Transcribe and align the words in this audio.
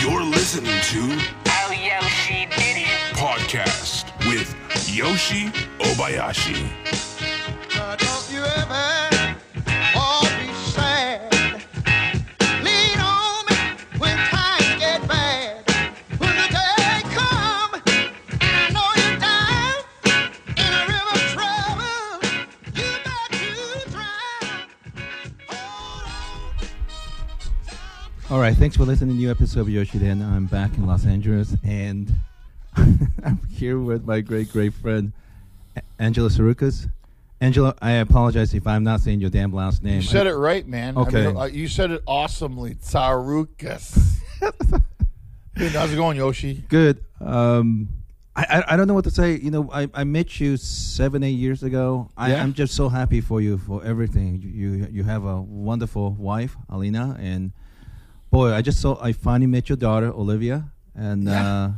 You're 0.00 0.22
listening 0.22 0.80
to 0.92 1.18
Oh, 1.46 1.72
Yoshi 1.72 2.46
did 2.46 2.76
it. 2.82 3.16
Podcast 3.16 4.06
with 4.28 4.54
Yoshi 4.88 5.46
Obayashi. 5.78 6.68
Thanks 28.58 28.76
for 28.76 28.82
listening 28.82 29.10
to 29.10 29.14
the 29.14 29.20
new 29.20 29.30
episode 29.30 29.60
of 29.60 29.68
Yoshi 29.68 30.00
Den. 30.00 30.20
I'm 30.20 30.46
back 30.46 30.76
in 30.76 30.84
Los 30.84 31.06
Angeles 31.06 31.54
and 31.62 32.12
I'm 32.76 33.38
here 33.48 33.78
with 33.78 34.04
my 34.04 34.20
great, 34.20 34.50
great 34.50 34.74
friend, 34.74 35.12
Angelo 36.00 36.28
Tsarouchas. 36.28 36.90
Angelo, 37.40 37.72
I 37.80 37.92
apologize 37.92 38.52
if 38.54 38.66
I'm 38.66 38.82
not 38.82 39.00
saying 39.00 39.20
your 39.20 39.30
damn 39.30 39.52
last 39.52 39.84
name. 39.84 39.96
You 39.96 40.02
said 40.02 40.26
it 40.26 40.34
right, 40.34 40.66
man. 40.66 40.98
Okay. 40.98 41.22
I 41.22 41.26
mean, 41.28 41.36
uh, 41.36 41.44
you 41.44 41.68
said 41.68 41.92
it 41.92 42.02
awesomely. 42.04 42.74
Tsarouchas. 42.74 44.16
Dude, 45.56 45.70
how's 45.72 45.92
it 45.92 45.96
going, 45.96 46.16
Yoshi? 46.16 46.64
Good. 46.68 47.04
Um, 47.20 47.88
I, 48.34 48.42
I 48.50 48.74
I 48.74 48.76
don't 48.76 48.88
know 48.88 48.94
what 48.94 49.04
to 49.04 49.12
say. 49.12 49.36
You 49.36 49.52
know, 49.52 49.70
I, 49.72 49.88
I 49.94 50.02
met 50.02 50.40
you 50.40 50.56
seven, 50.56 51.22
eight 51.22 51.38
years 51.38 51.62
ago. 51.62 52.10
I, 52.16 52.32
Yeah? 52.32 52.42
I'm 52.42 52.54
just 52.54 52.74
so 52.74 52.88
happy 52.88 53.20
for 53.20 53.40
you 53.40 53.58
for 53.58 53.84
everything. 53.84 54.42
You, 54.42 54.70
you 54.72 54.88
you 54.90 55.04
have 55.04 55.24
a 55.24 55.40
wonderful 55.40 56.10
wife, 56.14 56.56
Alina, 56.68 57.16
and 57.20 57.52
boy, 58.30 58.52
I 58.52 58.62
just 58.62 58.80
saw 58.80 58.98
I 59.02 59.12
finally 59.12 59.46
met 59.46 59.68
your 59.68 59.76
daughter, 59.76 60.12
Olivia, 60.12 60.70
and 60.94 61.24
Yeah. 61.24 61.54
uh, 61.54 61.70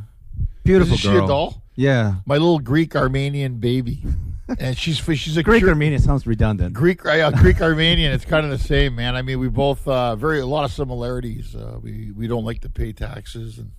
beautiful 0.63 0.93
Is 0.95 0.99
she 1.01 1.07
girl. 1.09 1.25
a 1.25 1.27
doll? 1.27 1.63
Yeah. 1.75 2.15
My 2.25 2.35
little 2.35 2.59
Greek 2.59 2.95
Armenian 2.95 3.55
baby, 3.59 4.03
and 4.59 4.77
she's 4.77 4.97
she's 4.97 5.37
a 5.37 5.43
Greek 5.43 5.59
cure- 5.61 5.69
Armenian 5.69 6.01
sounds 6.01 6.27
redundant. 6.27 6.73
Greek 6.73 7.05
uh, 7.05 7.31
Greek 7.31 7.61
Armenian. 7.69 8.11
It's 8.11 8.25
kind 8.25 8.45
of 8.45 8.51
the 8.51 8.59
same, 8.59 8.95
man. 8.95 9.15
I 9.15 9.21
mean, 9.21 9.39
we 9.39 9.47
both 9.47 9.87
uh, 9.87 10.15
very 10.15 10.39
a 10.41 10.45
lot 10.45 10.63
of 10.65 10.71
similarities. 10.71 11.55
Uh, 11.55 11.79
we 11.81 12.11
we 12.11 12.27
don't 12.27 12.43
like 12.45 12.61
to 12.61 12.69
pay 12.69 12.91
taxes, 12.93 13.57
and, 13.59 13.71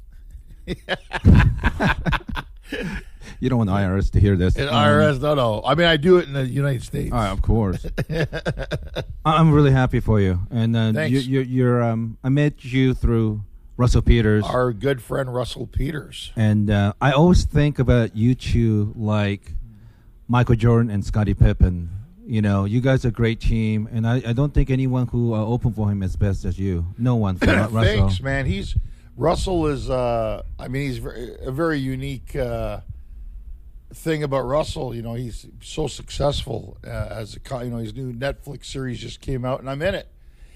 You 3.42 3.48
don't 3.48 3.58
want 3.58 3.70
the 3.70 3.74
IRS 3.74 4.12
to 4.12 4.20
hear 4.20 4.36
this. 4.36 4.56
Um, 4.56 4.68
IRS. 4.68 5.20
No, 5.20 5.34
no. 5.34 5.62
I 5.66 5.74
mean, 5.74 5.88
I 5.88 5.96
do 5.96 6.18
it 6.18 6.28
in 6.28 6.32
the 6.32 6.46
United 6.46 6.84
States. 6.84 7.12
all 7.12 7.18
right, 7.18 7.30
of 7.32 7.42
course. 7.42 7.84
I'm 9.24 9.50
really 9.50 9.72
happy 9.72 9.98
for 9.98 10.20
you, 10.20 10.38
and 10.52 10.76
uh, 10.76 10.92
Thanks. 10.92 11.10
you, 11.26 11.40
you, 11.40 11.40
you're. 11.40 11.82
Um, 11.82 12.18
I 12.22 12.28
met 12.28 12.64
you 12.64 12.94
through 12.94 13.42
Russell 13.76 14.00
Peters. 14.00 14.44
Our 14.44 14.72
good 14.72 15.02
friend 15.02 15.34
Russell 15.34 15.66
Peters. 15.66 16.30
And 16.36 16.70
uh, 16.70 16.92
I 17.00 17.10
always 17.10 17.44
think 17.44 17.80
about 17.80 18.14
you 18.14 18.36
two 18.36 18.92
like 18.94 19.54
Michael 20.28 20.54
Jordan 20.54 20.88
and 20.88 21.04
Scottie 21.04 21.34
Pippen. 21.34 21.90
You 22.24 22.42
know, 22.42 22.64
you 22.64 22.80
guys 22.80 23.04
are 23.04 23.08
a 23.08 23.10
great 23.10 23.40
team, 23.40 23.88
and 23.90 24.06
I, 24.06 24.22
I 24.24 24.32
don't 24.34 24.54
think 24.54 24.70
anyone 24.70 25.08
who 25.08 25.34
uh, 25.34 25.44
opened 25.44 25.74
for 25.74 25.90
him 25.90 26.04
as 26.04 26.14
best 26.14 26.44
as 26.44 26.60
you. 26.60 26.94
No 26.96 27.16
one 27.16 27.38
for 27.38 27.46
Ru- 27.48 27.52
Russell. 27.54 27.82
Thanks, 27.82 28.20
man. 28.20 28.46
He's 28.46 28.76
Russell 29.16 29.66
is. 29.66 29.90
Uh, 29.90 30.44
I 30.60 30.68
mean, 30.68 30.86
he's 30.86 30.98
very, 30.98 31.34
a 31.40 31.50
very 31.50 31.80
unique 31.80 32.36
uh, 32.36 32.78
thing 33.94 34.22
about 34.22 34.42
Russell. 34.42 34.94
You 34.94 35.02
know, 35.02 35.14
he's 35.14 35.46
so 35.62 35.86
successful 35.86 36.78
uh, 36.84 36.88
as 36.90 37.36
a 37.36 37.64
you 37.64 37.70
know 37.70 37.78
his 37.78 37.94
new 37.94 38.12
Netflix 38.12 38.66
series 38.66 38.98
just 39.00 39.20
came 39.20 39.44
out, 39.44 39.60
and 39.60 39.68
I'm 39.70 39.82
in 39.82 39.94
it. 39.94 40.08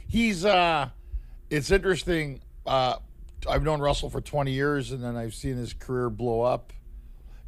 He's. 0.09 0.45
Uh, 0.45 0.91
it's 1.51 1.70
interesting. 1.70 2.41
Uh, 2.67 2.97
I've 3.48 3.62
known 3.62 3.81
Russell 3.81 4.11
for 4.11 4.20
20 4.20 4.51
years, 4.51 4.91
and 4.91 5.03
then 5.05 5.17
I've 5.17 5.34
seen 5.34 5.57
his 5.57 5.73
career 5.73 6.11
blow 6.11 6.41
up. 6.41 6.73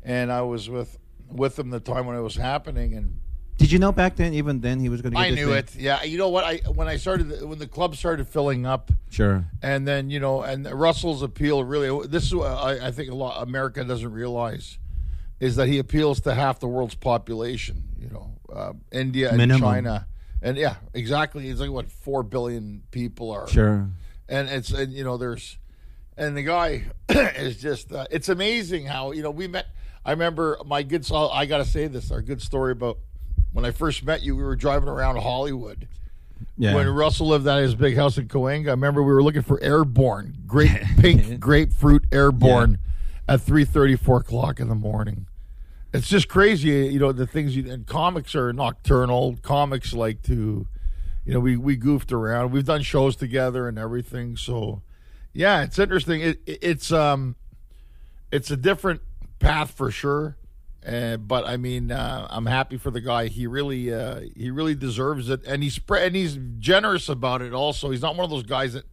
And 0.04 0.30
I 0.30 0.42
was 0.42 0.70
with 0.70 0.96
with 1.30 1.58
him 1.58 1.70
the 1.70 1.80
time 1.80 2.06
when 2.06 2.16
it 2.16 2.20
was 2.20 2.36
happening, 2.36 2.94
and 2.94 3.18
Did 3.58 3.72
you 3.72 3.78
know 3.78 3.90
back 3.92 4.16
then, 4.16 4.32
even 4.32 4.60
then, 4.60 4.78
he 4.80 4.88
was 4.88 5.02
going 5.02 5.12
to 5.12 5.18
I 5.18 5.30
knew 5.30 5.46
thing? 5.48 5.56
it. 5.56 5.74
Yeah, 5.76 6.02
you 6.04 6.16
know 6.16 6.28
what? 6.28 6.44
I 6.44 6.56
when 6.72 6.86
I 6.88 6.96
started 6.96 7.42
when 7.42 7.58
the 7.58 7.66
club 7.66 7.96
started 7.96 8.28
filling 8.28 8.64
up, 8.64 8.92
Sure. 9.10 9.44
and 9.60 9.86
then 9.86 10.08
you 10.08 10.20
know, 10.20 10.42
and 10.42 10.64
Russell's 10.70 11.22
appeal 11.22 11.64
really. 11.64 12.06
This 12.06 12.24
is 12.24 12.34
what 12.34 12.46
I, 12.46 12.86
I 12.86 12.90
think 12.92 13.10
a 13.10 13.14
lot 13.14 13.42
America 13.42 13.82
doesn't 13.84 14.12
realize 14.12 14.78
is 15.40 15.56
that 15.56 15.68
he 15.68 15.78
appeals 15.78 16.20
to 16.22 16.34
half 16.34 16.60
the 16.60 16.68
world's 16.68 16.94
population. 16.94 17.84
You 17.98 18.08
know, 18.10 18.30
uh, 18.52 18.72
India 18.92 19.28
and 19.28 19.36
Minimum. 19.38 19.60
China, 19.60 20.06
and 20.42 20.56
yeah, 20.56 20.76
exactly. 20.94 21.48
It's 21.48 21.60
like 21.60 21.70
what 21.70 21.90
four 21.90 22.22
billion 22.22 22.82
people 22.90 23.30
are. 23.30 23.48
Sure. 23.48 23.88
and 24.28 24.48
it's 24.48 24.70
and 24.70 24.92
you 24.92 25.04
know 25.04 25.16
there's, 25.16 25.58
and 26.16 26.36
the 26.36 26.42
guy 26.42 26.84
is 27.08 27.56
just. 27.56 27.92
Uh, 27.92 28.06
it's 28.10 28.28
amazing 28.28 28.86
how 28.86 29.12
you 29.12 29.22
know 29.22 29.30
we 29.30 29.46
met. 29.48 29.66
I 30.04 30.12
remember 30.12 30.58
my 30.64 30.82
good. 30.82 31.04
so 31.04 31.28
I 31.28 31.46
got 31.46 31.58
to 31.58 31.64
say 31.64 31.86
this. 31.86 32.10
Our 32.10 32.22
good 32.22 32.40
story 32.40 32.72
about 32.72 32.98
when 33.52 33.64
I 33.64 33.70
first 33.72 34.04
met 34.04 34.22
you. 34.22 34.36
We 34.36 34.42
were 34.42 34.56
driving 34.56 34.88
around 34.88 35.16
Hollywood 35.16 35.86
Yeah. 36.56 36.74
when 36.74 36.88
Russell 36.88 37.28
lived 37.28 37.46
at 37.46 37.60
his 37.62 37.74
big 37.74 37.96
house 37.96 38.16
in 38.18 38.28
Cahuenga, 38.28 38.68
I 38.68 38.70
remember 38.70 39.02
we 39.02 39.12
were 39.12 39.22
looking 39.22 39.42
for 39.42 39.60
Airborne, 39.62 40.36
great 40.46 40.70
pink 40.98 41.38
grapefruit 41.40 42.04
Airborne, 42.12 42.78
at 43.28 43.40
three 43.42 43.64
thirty, 43.64 43.96
four 43.96 44.18
o'clock 44.18 44.60
in 44.60 44.68
the 44.68 44.74
morning. 44.74 45.26
It's 45.98 46.08
just 46.08 46.28
crazy, 46.28 46.68
you 46.68 47.00
know. 47.00 47.10
The 47.10 47.26
things 47.26 47.56
you 47.56 47.70
and 47.70 47.84
comics 47.86 48.34
are 48.36 48.52
nocturnal. 48.52 49.36
Comics 49.42 49.92
like 49.92 50.22
to, 50.22 50.66
you 51.24 51.34
know, 51.34 51.40
we 51.40 51.56
we 51.56 51.74
goofed 51.76 52.12
around. 52.12 52.52
We've 52.52 52.64
done 52.64 52.82
shows 52.82 53.16
together 53.16 53.66
and 53.66 53.78
everything. 53.78 54.36
So, 54.36 54.82
yeah, 55.32 55.62
it's 55.62 55.78
interesting. 55.78 56.20
It, 56.20 56.40
it- 56.46 56.58
it's 56.62 56.92
um, 56.92 57.34
it's 58.30 58.50
a 58.52 58.56
different 58.56 59.00
path 59.40 59.72
for 59.72 59.90
sure. 59.90 60.36
Uh, 60.86 61.16
but 61.16 61.44
I 61.46 61.56
mean, 61.56 61.90
uh, 61.90 62.28
I'm 62.30 62.46
happy 62.46 62.76
for 62.78 62.92
the 62.92 63.00
guy. 63.00 63.26
He 63.26 63.48
really, 63.48 63.92
uh, 63.92 64.20
he 64.36 64.50
really 64.52 64.76
deserves 64.76 65.28
it, 65.28 65.40
and 65.46 65.62
he's 65.64 65.74
spread 65.74 66.06
and 66.06 66.14
he's 66.16 66.38
generous 66.60 67.08
about 67.08 67.42
it. 67.42 67.52
Also, 67.52 67.90
he's 67.90 68.02
not 68.02 68.14
one 68.14 68.22
of 68.24 68.30
those 68.30 68.44
guys 68.44 68.74
that 68.74 68.84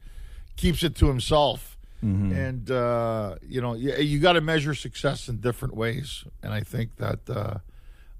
keeps 0.57 0.81
it 0.81 0.95
to 0.95 1.05
himself. 1.07 1.74
And 2.01 2.69
uh, 2.69 3.35
you 3.47 3.61
know, 3.61 3.73
you, 3.73 3.95
you 3.95 4.19
got 4.19 4.33
to 4.33 4.41
measure 4.41 4.75
success 4.75 5.27
in 5.27 5.37
different 5.39 5.75
ways. 5.75 6.23
And 6.43 6.53
I 6.53 6.61
think 6.61 6.97
that 6.97 7.27
uh, 7.29 7.57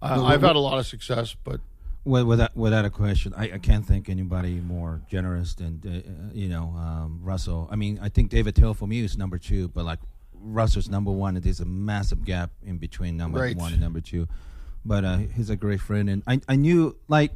I, 0.02 0.20
I've 0.34 0.42
had 0.42 0.56
a 0.56 0.60
lot 0.60 0.80
of 0.80 0.88
success, 0.88 1.36
but 1.44 1.60
Well, 2.04 2.26
without 2.26 2.56
without 2.58 2.84
a 2.86 2.90
question, 2.90 3.34
I, 3.38 3.44
I 3.54 3.58
can't 3.60 3.86
think 3.86 4.10
anybody 4.10 4.60
more 4.60 5.02
generous 5.08 5.54
than 5.56 5.82
uh, 5.86 6.34
you 6.34 6.48
know 6.50 6.74
um, 6.78 7.20
Russell. 7.24 7.68
I 7.72 7.76
mean, 7.76 8.00
I 8.02 8.10
think 8.10 8.30
David 8.32 8.56
Till 8.56 8.74
for 8.74 8.88
me 8.88 9.02
is 9.02 9.18
number 9.18 9.38
two, 9.38 9.68
but 9.68 9.86
like 9.86 10.00
Russell's 10.34 10.90
number 10.90 11.12
one. 11.12 11.36
and 11.36 11.44
There's 11.46 11.60
a 11.62 11.66
massive 11.66 12.26
gap 12.26 12.50
in 12.64 12.78
between 12.78 13.18
number 13.18 13.40
Right. 13.40 13.56
one 13.58 13.72
and 13.74 13.82
number 13.82 14.02
two. 14.02 14.28
But 14.84 15.04
uh, 15.06 15.18
he's 15.36 15.50
a 15.52 15.56
great 15.56 15.82
friend, 15.82 16.10
and 16.10 16.24
I 16.26 16.42
I 16.48 16.56
knew 16.56 16.96
like 17.08 17.32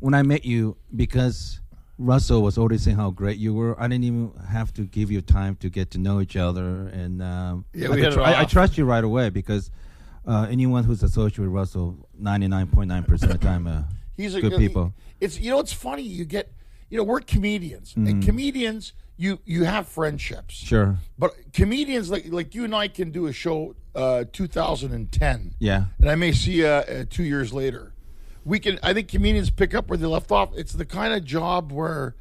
when 0.00 0.12
I 0.14 0.22
met 0.22 0.44
you 0.44 0.76
because 0.94 1.60
Russell 1.98 2.42
was 2.42 2.58
already 2.58 2.78
saying 2.78 2.96
how 2.96 3.10
great 3.10 3.38
you 3.38 3.54
were. 3.54 3.78
I 3.80 3.88
didn't 3.88 4.04
even 4.04 4.32
have 4.50 4.72
to 4.74 4.82
give 4.82 5.10
you 5.10 5.20
time 5.22 5.56
to 5.56 5.70
get 5.70 5.90
to 5.92 5.98
know 5.98 6.20
each 6.20 6.36
other, 6.36 6.88
and 6.88 7.22
um, 7.22 7.64
Yeah, 7.72 7.88
I, 7.88 7.90
we 7.90 7.96
could 7.96 8.04
hit 8.04 8.12
it 8.12 8.16
tr- 8.16 8.20
I, 8.22 8.40
I 8.40 8.44
trust 8.44 8.76
you 8.76 8.84
right 8.84 9.02
away 9.04 9.30
because 9.30 9.70
uh, 10.26 10.46
anyone 10.50 10.84
who's 10.84 11.02
associated 11.02 11.40
with 11.42 11.50
Russell, 11.50 12.08
ninety 12.18 12.48
nine 12.48 12.66
point 12.66 12.88
nine 12.88 13.04
percent 13.04 13.32
of 13.32 13.40
the 13.40 13.46
time, 13.46 13.66
uh, 13.66 13.82
He's 14.16 14.34
a 14.34 14.40
good 14.40 14.52
he- 14.52 14.58
people. 14.58 14.92
it's 15.20 15.38
you 15.40 15.50
know 15.50 15.60
it's 15.60 15.72
funny 15.72 16.02
you 16.02 16.24
get 16.24 16.52
you 16.90 16.96
know 16.98 17.04
we're 17.04 17.20
comedians 17.20 17.90
Mm-hmm. 17.94 18.06
and 18.06 18.24
comedians 18.24 18.92
you 19.18 19.38
you 19.46 19.64
have 19.64 19.88
friendships 19.88 20.54
Sure. 20.54 20.96
but 21.18 21.32
comedians 21.54 22.10
like 22.10 22.26
like 22.30 22.54
you 22.54 22.64
and 22.64 22.74
I 22.74 22.88
can 22.88 23.10
do 23.10 23.26
a 23.26 23.32
show 23.32 23.74
uh 23.94 24.24
2010 24.32 25.54
Yeah. 25.58 25.84
and 25.98 26.08
I 26.10 26.14
may 26.16 26.32
see 26.32 26.52
you 26.58 26.66
uh, 26.66 27.04
two 27.08 27.24
years 27.24 27.52
later 27.52 27.92
we 28.46 28.58
can 28.60 28.78
I 28.82 28.94
think 28.94 29.08
comedians 29.08 29.50
pick 29.50 29.74
up 29.74 29.88
where 29.88 29.98
they 29.98 30.06
left 30.06 30.30
off 30.30 30.56
it's 30.56 30.72
the 30.72 30.86
kind 30.86 31.12
of 31.12 31.24
job 31.24 31.72
where 31.72 32.14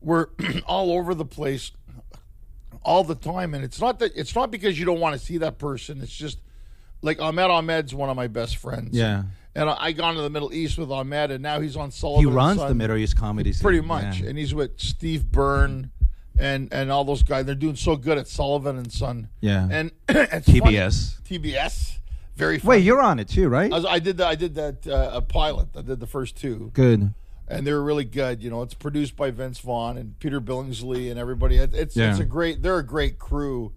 we're 0.00 0.28
all 0.66 0.92
over 0.92 1.14
the 1.14 1.24
place 1.26 1.72
all 2.82 3.02
the 3.04 3.14
time 3.16 3.52
and 3.52 3.64
it's 3.64 3.80
not 3.80 3.98
that 3.98 4.12
it's 4.16 4.34
not 4.34 4.50
because 4.50 4.78
you 4.78 4.84
don't 4.84 5.00
want 5.00 5.18
to 5.18 5.24
see 5.24 5.38
that 5.38 5.58
person 5.58 6.00
it's 6.00 6.14
just 6.16 6.38
like 7.02 7.20
Ahmed 7.20 7.50
Ahmed's 7.50 7.94
one 7.94 8.08
of 8.08 8.16
my 8.16 8.28
best 8.28 8.56
friends 8.56 8.96
Yeah. 8.96 9.24
and 9.54 9.68
I, 9.68 9.76
I 9.78 9.92
gone 9.92 10.14
to 10.14 10.22
the 10.22 10.30
Middle 10.30 10.52
East 10.52 10.78
with 10.78 10.90
Ahmed, 10.90 11.30
and 11.30 11.42
now 11.42 11.60
he's 11.60 11.76
on 11.76 11.90
Sullivan. 11.90 12.26
He 12.28 12.34
runs 12.34 12.58
the 12.60 12.74
Middle 12.74 12.96
East 12.96 13.16
comedy 13.16 13.52
scene. 13.52 13.62
pretty 13.62 13.80
much, 13.80 14.20
Yeah. 14.20 14.28
and 14.30 14.38
he's 14.38 14.54
with 14.54 14.78
Steve 14.80 15.30
Byrne 15.30 15.90
and 16.38 16.72
and 16.72 16.90
all 16.90 17.04
those 17.04 17.22
guys. 17.22 17.44
They're 17.46 17.54
doing 17.54 17.76
so 17.76 17.96
good 17.96 18.18
at 18.18 18.28
Sullivan 18.28 18.76
and 18.78 18.90
Son. 18.92 19.28
Yeah. 19.40 19.68
and 19.70 19.90
it's 20.08 20.46
funny- 20.46 20.74
TBS. 20.76 21.98
Very. 22.36 22.58
Funny. 22.58 22.68
Wait, 22.78 22.84
you're 22.84 23.00
on 23.00 23.18
it 23.18 23.28
too, 23.28 23.48
right? 23.48 23.72
I, 23.72 23.76
was, 23.76 23.84
I 23.84 23.98
did 23.98 24.18
that. 24.18 24.28
I 24.28 24.34
did 24.34 24.54
that 24.56 24.86
uh, 24.86 25.10
a 25.14 25.22
pilot. 25.22 25.68
I 25.76 25.82
did 25.82 26.00
the 26.00 26.06
first 26.06 26.36
two, 26.36 26.70
Good. 26.74 27.12
and 27.48 27.66
they 27.66 27.72
were 27.72 27.82
really 27.82 28.04
good. 28.04 28.42
You 28.42 28.50
know, 28.50 28.62
it's 28.62 28.74
produced 28.74 29.16
by 29.16 29.30
Vince 29.30 29.58
Vaughn 29.58 29.96
and 29.96 30.18
Peter 30.18 30.40
Billingsley 30.40 31.10
and 31.10 31.18
everybody. 31.18 31.56
It, 31.56 31.74
it's 31.74 31.96
Yeah. 31.96 32.10
it's 32.10 32.20
a 32.20 32.24
great. 32.24 32.62
They're 32.62 32.78
a 32.78 32.84
great 32.86 33.18
crew, 33.18 33.72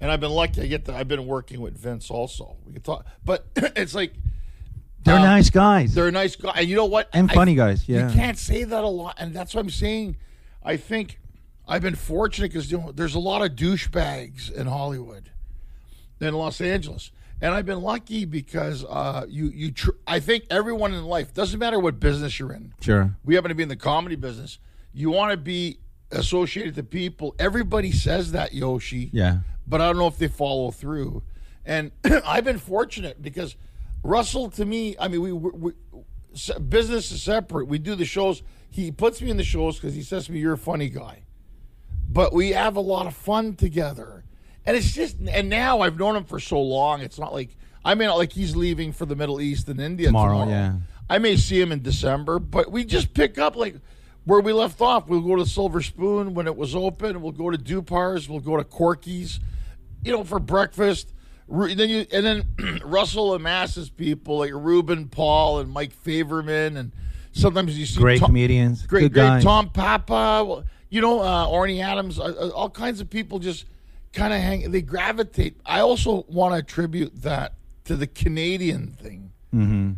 and 0.00 0.10
I've 0.10 0.20
been 0.20 0.30
lucky. 0.30 0.62
I 0.62 0.66
get 0.66 0.84
to. 0.86 0.94
I've 0.94 1.08
been 1.08 1.26
working 1.26 1.60
with 1.60 1.76
Vince 1.76 2.10
also. 2.10 2.56
We 2.64 2.72
can 2.74 2.82
talk, 2.82 3.04
but 3.24 3.46
it's 3.56 3.94
like 3.94 4.14
They're 5.04 5.16
um, 5.16 5.22
nice 5.22 5.50
guys. 5.50 5.92
they're 5.94 6.10
nice 6.12 6.36
guy, 6.36 6.52
and 6.58 6.68
you 6.68 6.76
know 6.76 6.84
what? 6.84 7.08
and 7.12 7.28
I- 7.30 7.34
funny 7.34 7.54
guys. 7.56 7.88
Yeah. 7.88 8.08
You 8.08 8.14
can't 8.14 8.38
say 8.38 8.62
that 8.64 8.84
a 8.84 8.88
lot, 8.88 9.16
and 9.18 9.34
that's 9.34 9.52
what 9.54 9.60
I'm 9.62 9.70
saying. 9.70 10.16
I 10.62 10.76
think 10.76 11.18
I've 11.66 11.82
been 11.82 11.96
fortunate 11.96 12.52
because 12.52 12.70
you 12.70 12.78
know, 12.78 12.92
there's 12.92 13.16
a 13.16 13.20
lot 13.20 13.42
of 13.42 13.56
douchebags 13.56 14.52
in 14.52 14.66
Hollywood, 14.68 15.30
in 16.20 16.34
Los 16.34 16.60
Angeles, 16.60 17.10
and 17.40 17.54
I've 17.54 17.66
been 17.66 17.80
lucky 17.82 18.24
because 18.24 18.84
uh, 18.84 19.26
you 19.28 19.46
you 19.48 19.72
tr- 19.72 19.90
I 20.06 20.20
think 20.20 20.44
everyone 20.50 20.94
in 20.94 21.04
life 21.04 21.34
doesn't 21.34 21.58
matter 21.58 21.78
what 21.78 22.00
business 22.00 22.38
you're 22.38 22.52
in. 22.52 22.72
Sure. 22.80 23.16
We 23.24 23.34
happen 23.34 23.50
to 23.50 23.54
be 23.54 23.62
in 23.62 23.68
the 23.68 23.76
comedy 23.76 24.16
business. 24.16 24.58
You 24.92 25.10
want 25.10 25.32
to 25.32 25.36
be 25.36 25.78
associated 26.10 26.74
to 26.76 26.82
people. 26.82 27.34
Everybody 27.38 27.92
says 27.92 28.32
that 28.32 28.54
Yoshi 28.54 29.10
Yeah. 29.12 29.38
but 29.66 29.80
I 29.80 29.86
don't 29.88 29.98
know 29.98 30.06
if 30.06 30.16
they 30.18 30.28
follow 30.28 30.70
through. 30.70 31.22
And 31.64 31.90
I've 32.24 32.44
been 32.44 32.58
fortunate 32.58 33.20
because 33.20 33.56
Russell, 34.02 34.48
to 34.50 34.64
me, 34.64 34.94
I 35.00 35.08
mean, 35.08 35.20
we, 35.20 35.32
we, 35.32 35.50
we 35.50 35.72
business 36.68 37.10
is 37.10 37.22
separate. 37.22 37.66
We 37.66 37.78
do 37.78 37.94
the 37.96 38.04
shows. 38.04 38.42
He 38.70 38.92
puts 38.92 39.20
me 39.20 39.30
in 39.30 39.36
the 39.36 39.44
shows 39.44 39.76
because 39.76 39.94
he 39.94 40.02
says 40.02 40.26
to 40.26 40.32
me, 40.32 40.38
"You're 40.38 40.52
a 40.52 40.58
funny 40.58 40.88
guy," 40.88 41.24
but 42.08 42.32
we 42.32 42.50
have 42.50 42.76
a 42.76 42.80
lot 42.80 43.06
of 43.06 43.14
fun 43.14 43.54
together. 43.56 44.24
And 44.66 44.76
it's 44.76 44.92
just, 44.92 45.16
and 45.30 45.48
now 45.48 45.80
I've 45.80 45.98
known 45.98 46.16
him 46.16 46.24
for 46.24 46.40
so 46.40 46.60
long. 46.60 47.00
It's 47.00 47.18
not 47.18 47.32
like 47.32 47.56
I 47.84 47.94
mean, 47.94 48.08
not 48.08 48.18
like 48.18 48.32
he's 48.32 48.56
leaving 48.56 48.92
for 48.92 49.06
the 49.06 49.14
Middle 49.14 49.40
East 49.40 49.68
and 49.68 49.80
India 49.80 50.08
Tomorrow, 50.08 50.40
tomorrow. 50.40 50.50
yeah. 50.50 50.72
I 51.08 51.18
may 51.18 51.36
see 51.36 51.60
him 51.60 51.70
in 51.70 51.82
December, 51.82 52.40
but 52.40 52.72
we 52.72 52.84
just 52.84 53.14
pick 53.14 53.38
up 53.38 53.54
like 53.54 53.76
where 54.24 54.40
we 54.40 54.52
left 54.52 54.80
off. 54.80 55.06
We'll 55.06 55.20
go 55.20 55.36
to 55.36 55.46
Silver 55.46 55.80
Spoon 55.80 56.34
when 56.34 56.48
it 56.48 56.56
was 56.56 56.74
open. 56.74 57.22
We'll 57.22 57.30
go 57.30 57.48
to 57.48 57.56
Dupar's. 57.56 58.28
We'll 58.28 58.40
go 58.40 58.56
to 58.56 58.64
Corky's, 58.64 59.38
you 60.02 60.10
know, 60.10 60.24
for 60.24 60.40
breakfast. 60.40 61.12
Ru- 61.46 61.72
Then 61.76 61.88
you 61.88 62.06
and 62.12 62.26
then 62.26 62.80
Russell 62.84 63.34
amasses 63.34 63.88
people 63.88 64.38
like 64.38 64.50
Ruben 64.52 65.06
Paul 65.06 65.60
and 65.60 65.70
Mike 65.70 65.92
Favorman, 66.04 66.76
and 66.76 66.90
sometimes 67.30 67.78
you 67.78 67.86
see 67.86 68.00
Great 68.00 68.18
Tom- 68.18 68.30
comedians. 68.30 68.84
great, 68.84 69.02
good 69.02 69.12
great 69.12 69.22
guys. 69.22 69.44
Tom 69.44 69.70
Papa, 69.70 70.64
you 70.90 71.00
know, 71.00 71.20
uh, 71.20 71.46
Orny 71.46 71.80
Adams, 71.84 72.18
uh, 72.18 72.24
uh, 72.24 72.48
all 72.48 72.68
kinds 72.68 73.00
of 73.00 73.08
people 73.08 73.38
just 73.38 73.64
kind 74.16 74.32
of 74.32 74.40
hang. 74.40 74.70
They 74.70 74.82
gravitate. 74.82 75.56
I 75.66 75.80
also 75.80 76.24
want 76.28 76.54
to 76.54 76.58
attribute 76.58 77.22
that 77.22 77.54
to 77.84 77.94
the 77.96 78.06
Canadian 78.06 78.88
thing 78.92 79.30
Mm-hmm. 79.54 79.92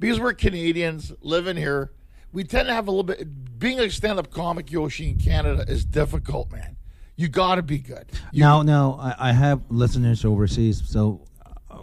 because 0.00 0.18
we're 0.20 0.32
Canadians 0.34 1.12
living 1.22 1.56
here. 1.56 1.92
We 2.32 2.44
tend 2.44 2.68
to 2.68 2.74
have 2.74 2.88
a 2.88 2.90
little 2.90 3.04
bit. 3.04 3.58
Being 3.58 3.78
a 3.80 3.88
stand-up 3.90 4.30
comic, 4.30 4.70
Yoshi, 4.70 5.10
in 5.10 5.18
Canada 5.18 5.64
is 5.66 5.84
difficult, 5.84 6.50
man. 6.52 6.76
You 7.16 7.28
got 7.28 7.54
to 7.56 7.62
be 7.62 7.78
good. 7.78 8.04
You- 8.32 8.40
Now, 8.40 8.62
now 8.62 8.98
I, 9.00 9.30
I 9.30 9.32
have 9.32 9.62
listeners 9.70 10.24
overseas, 10.24 10.82
so 10.84 11.22
uh, 11.70 11.78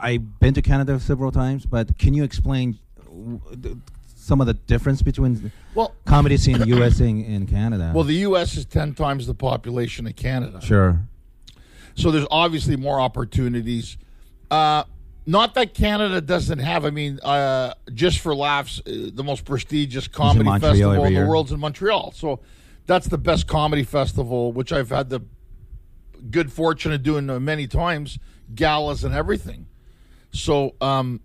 I've 0.00 0.38
been 0.40 0.54
to 0.54 0.62
Canada 0.62 1.00
several 1.00 1.32
times. 1.32 1.66
But 1.66 1.98
can 1.98 2.14
you 2.14 2.22
explain 2.22 2.78
the- 3.50 3.76
some 4.14 4.40
of 4.40 4.46
the 4.46 4.54
difference 4.54 5.02
between 5.02 5.50
well, 5.74 5.94
comedy 6.04 6.36
scene 6.36 6.54
in 6.54 6.60
the 6.60 6.66
U.S. 6.78 7.00
and 7.00 7.24
in 7.24 7.46
Canada? 7.48 7.90
well, 7.94 8.04
the 8.04 8.14
U.S. 8.28 8.56
is 8.56 8.64
ten 8.66 8.94
times 8.94 9.26
the 9.26 9.34
population 9.34 10.06
of 10.06 10.14
Canada. 10.14 10.60
sure. 10.62 11.00
So 11.94 12.10
there's 12.10 12.26
obviously 12.30 12.76
more 12.76 13.00
opportunities. 13.00 13.96
Uh, 14.50 14.84
not 15.26 15.54
that 15.54 15.74
Canada 15.74 16.20
doesn't 16.20 16.58
have. 16.58 16.84
I 16.84 16.90
mean, 16.90 17.20
uh, 17.22 17.74
just 17.94 18.18
for 18.20 18.34
laughs, 18.34 18.80
uh, 18.80 19.10
the 19.14 19.22
most 19.22 19.44
prestigious 19.44 20.08
comedy 20.08 20.48
festival 20.58 21.04
in 21.04 21.14
the 21.14 21.26
world's 21.26 21.52
in 21.52 21.60
Montreal. 21.60 22.12
So 22.12 22.40
that's 22.86 23.06
the 23.06 23.18
best 23.18 23.46
comedy 23.46 23.84
festival, 23.84 24.52
which 24.52 24.72
I've 24.72 24.88
had 24.90 25.10
the 25.10 25.20
good 26.30 26.52
fortune 26.52 26.92
of 26.92 27.02
doing 27.02 27.28
uh, 27.30 27.38
many 27.40 27.66
times, 27.66 28.18
galas 28.54 29.04
and 29.04 29.14
everything. 29.14 29.66
So 30.32 30.74
um, 30.80 31.20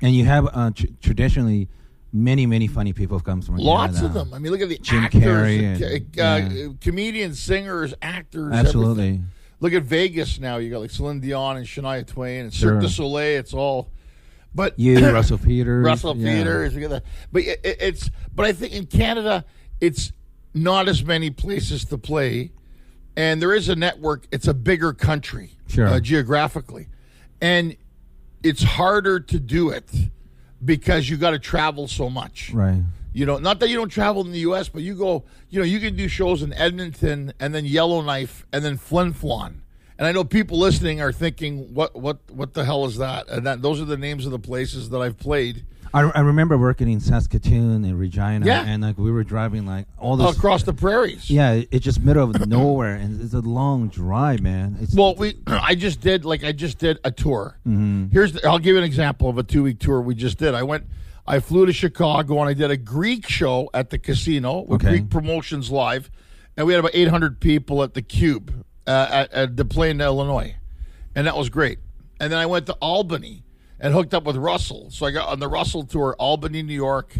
And 0.00 0.14
you 0.14 0.24
have 0.24 0.48
uh, 0.52 0.70
tr- 0.70 0.86
traditionally 1.02 1.68
many, 2.12 2.46
many 2.46 2.66
funny 2.66 2.92
people 2.92 3.20
come 3.20 3.42
from 3.42 3.56
lots 3.56 4.00
of 4.00 4.14
them. 4.14 4.32
I 4.32 4.38
mean, 4.38 4.52
look 4.52 4.60
at 4.62 4.68
the 4.68 4.78
Jim 4.78 5.04
actors, 5.04 5.22
Carrey 5.22 5.80
uh, 5.82 5.84
and- 5.84 6.50
uh, 6.50 6.54
yeah. 6.54 6.68
comedians, 6.80 7.40
singers, 7.40 7.92
actors. 8.00 8.52
Absolutely. 8.54 9.04
everything. 9.08 9.26
Look 9.60 9.72
at 9.72 9.82
Vegas 9.82 10.38
now. 10.38 10.58
You 10.58 10.70
got 10.70 10.80
like 10.80 10.90
Celine 10.90 11.20
Dion 11.20 11.56
and 11.56 11.66
Shania 11.66 12.06
Twain 12.06 12.44
and 12.44 12.54
Sure. 12.54 12.74
Cirque 12.74 12.82
du 12.82 12.88
Soleil. 12.88 13.40
It's 13.40 13.52
all, 13.54 13.90
but 14.54 14.78
You, 14.78 14.98
Russell 15.12 15.38
Peters. 15.38 15.84
Russell 15.84 16.16
yeah. 16.16 16.38
Peters. 16.38 16.74
we 16.74 16.80
got 16.82 16.90
that. 16.90 17.04
But 17.32 17.42
it- 17.42 17.60
it's. 17.64 18.10
But 18.34 18.46
I 18.46 18.52
think 18.52 18.72
in 18.74 18.86
Canada, 18.86 19.44
it's 19.80 20.12
not 20.54 20.88
as 20.88 21.04
many 21.04 21.30
places 21.30 21.84
to 21.86 21.98
play, 21.98 22.52
and 23.16 23.42
there 23.42 23.54
is 23.54 23.68
a 23.68 23.74
network. 23.76 24.26
It's 24.30 24.46
a 24.46 24.54
bigger 24.54 24.92
country, 24.92 25.56
Sure. 25.66 25.86
uh, 25.88 26.00
geographically, 26.00 26.86
and 27.40 27.76
it's 28.42 28.62
harder 28.62 29.18
to 29.20 29.40
do 29.40 29.70
it 29.70 29.90
because 30.64 31.08
you 31.10 31.16
got 31.16 31.30
to 31.32 31.38
travel 31.38 31.88
so 31.88 32.08
much. 32.08 32.52
Right. 32.54 32.82
You 33.18 33.26
know, 33.26 33.38
not 33.38 33.58
that 33.58 33.68
you 33.68 33.74
don't 33.76 33.88
travel 33.88 34.24
in 34.24 34.30
the 34.30 34.38
U.S., 34.40 34.68
but 34.68 34.82
you 34.82 34.94
go. 34.94 35.24
You 35.50 35.58
know, 35.58 35.64
you 35.64 35.80
can 35.80 35.96
do 35.96 36.06
shows 36.06 36.40
in 36.44 36.52
Edmonton 36.52 37.32
and 37.40 37.52
then 37.52 37.64
Yellowknife 37.64 38.46
and 38.52 38.64
then 38.64 38.76
Flin 38.76 39.12
Flon. 39.12 39.54
And 39.98 40.06
I 40.06 40.12
know 40.12 40.22
people 40.22 40.56
listening 40.56 41.00
are 41.00 41.10
thinking, 41.10 41.74
"What, 41.74 41.96
what, 41.96 42.18
what 42.30 42.54
the 42.54 42.64
hell 42.64 42.84
is 42.84 42.98
that?" 42.98 43.28
And 43.28 43.44
that 43.44 43.60
those 43.60 43.80
are 43.80 43.84
the 43.84 43.96
names 43.96 44.24
of 44.24 44.30
the 44.30 44.38
places 44.38 44.90
that 44.90 44.98
I've 45.00 45.18
played 45.18 45.64
I, 45.92 46.02
I 46.02 46.20
remember 46.20 46.58
working 46.58 46.88
in 46.92 47.00
Saskatoon 47.00 47.82
and 47.84 47.98
Regina, 47.98 48.44
Yeah. 48.46 48.62
and 48.64 48.82
like 48.82 48.98
we 48.98 49.10
were 49.10 49.24
driving 49.24 49.66
like 49.66 49.86
all 49.98 50.16
this 50.16 50.36
across 50.36 50.62
the 50.62 50.74
prairies. 50.74 51.28
Yeah, 51.30 51.52
it- 51.54 51.68
it's 51.72 51.84
just 51.84 52.00
middle 52.02 52.30
of 52.30 52.46
nowhere, 52.46 52.94
and 52.94 53.20
it's 53.20 53.32
a 53.34 53.40
long 53.40 53.88
drive, 53.88 54.40
man. 54.42 54.76
It's 54.80 54.94
Well, 54.94 55.14
we 55.16 55.38
I 55.48 55.74
just 55.74 56.00
did 56.00 56.24
like 56.24 56.44
I 56.44 56.52
just 56.52 56.78
did 56.78 56.98
a 57.04 57.10
tour. 57.10 57.58
Mm-hmm. 57.66 58.08
Here's 58.12 58.32
the, 58.34 58.46
I'll 58.46 58.58
give 58.60 58.74
you 58.74 58.78
an 58.78 58.84
example 58.84 59.28
of 59.28 59.38
a 59.38 59.42
two 59.42 59.62
week 59.64 59.78
tour 59.80 60.00
we 60.02 60.14
just 60.14 60.38
did. 60.38 60.54
I 60.54 60.62
went, 60.62 60.84
I 61.28 61.40
flew 61.40 61.66
to 61.66 61.72
Chicago 61.72 62.40
and 62.40 62.48
I 62.48 62.54
did 62.54 62.70
a 62.70 62.76
Greek 62.76 63.28
show 63.28 63.68
at 63.74 63.90
the 63.90 63.98
casino 63.98 64.60
with 64.62 64.82
Okay. 64.82 64.98
Greek 64.98 65.10
Promotions 65.10 65.70
Live, 65.70 66.10
and 66.56 66.66
we 66.66 66.72
had 66.72 66.80
about 66.80 66.92
800 66.94 67.38
people 67.40 67.82
at 67.82 67.92
the 67.94 68.02
Cube 68.02 68.64
uh, 68.86 69.08
at, 69.10 69.32
at 69.32 69.56
Des 69.56 69.64
Plaines, 69.64 70.00
Illinois, 70.00 70.56
and 71.14 71.26
that 71.26 71.36
was 71.36 71.50
great. 71.50 71.78
And 72.18 72.32
then 72.32 72.38
I 72.38 72.46
went 72.46 72.66
to 72.66 72.72
Albany 72.80 73.44
and 73.78 73.92
hooked 73.94 74.14
up 74.14 74.24
with 74.24 74.36
Russell. 74.36 74.90
So 74.90 75.04
I 75.06 75.10
got 75.10 75.28
on 75.28 75.38
the 75.38 75.48
Russell 75.48 75.84
tour, 75.84 76.16
Albany, 76.18 76.62
New 76.62 76.74
York. 76.74 77.14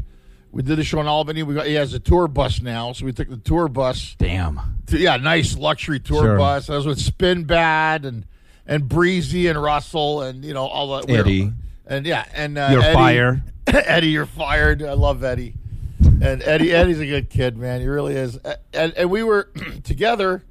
We 0.51 0.63
did 0.63 0.79
a 0.79 0.83
show 0.85 0.99
in 1.01 1.07
Albany. 1.07 1.43
We 1.43 1.55
got 1.55 1.67
he 1.67 1.75
has 1.75 1.93
a 1.93 2.01
tour 2.01 2.27
bus 2.27 2.63
now, 2.63 2.93
so 2.95 3.05
we 3.05 3.13
took 3.13 3.29
the 3.29 3.37
tour 3.37 3.69
bus 3.69 4.17
damn. 4.19 4.59
to- 4.87 4.99
yeah, 4.99 5.19
nice 5.19 5.57
luxury 5.59 6.01
tour 6.01 6.23
Sure. 6.23 6.39
bus. 6.39 6.71
I 6.71 6.77
was 6.77 6.87
with 6.87 6.99
Spinbad 6.99 8.05
and 8.07 8.25
and 8.67 8.89
Breezy 8.89 9.47
and 9.49 9.63
Russell 9.63 10.23
and 10.23 10.43
you 10.45 10.55
know 10.55 10.65
all 10.67 10.89
were- 10.89 11.03
Eddie. 11.07 11.53
and 11.87 12.07
yeah 12.07 12.25
and 12.35 12.57
uh, 12.57 12.69
You're 12.73 12.83
Eddie- 12.83 12.95
fire. 12.95 13.43
Eddie, 13.87 14.09
you're 14.09 14.27
fired. 14.27 14.83
I 14.83 14.93
love 14.95 15.23
Eddie, 15.25 15.55
and 16.01 16.43
Eddie 16.43 16.73
Eddie's 16.73 17.01
a 17.01 17.07
good 17.07 17.31
kid, 17.31 17.57
man. 17.57 17.81
He 17.81 17.87
really 17.87 18.15
is. 18.15 18.39
And 18.73 18.93
and 18.95 19.11
we 19.11 19.23
were 19.23 19.51
together. 19.85 20.45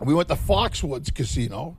We 0.00 0.14
went 0.14 0.28
to 0.28 0.34
Foxwoods 0.36 1.12
Casino. 1.14 1.76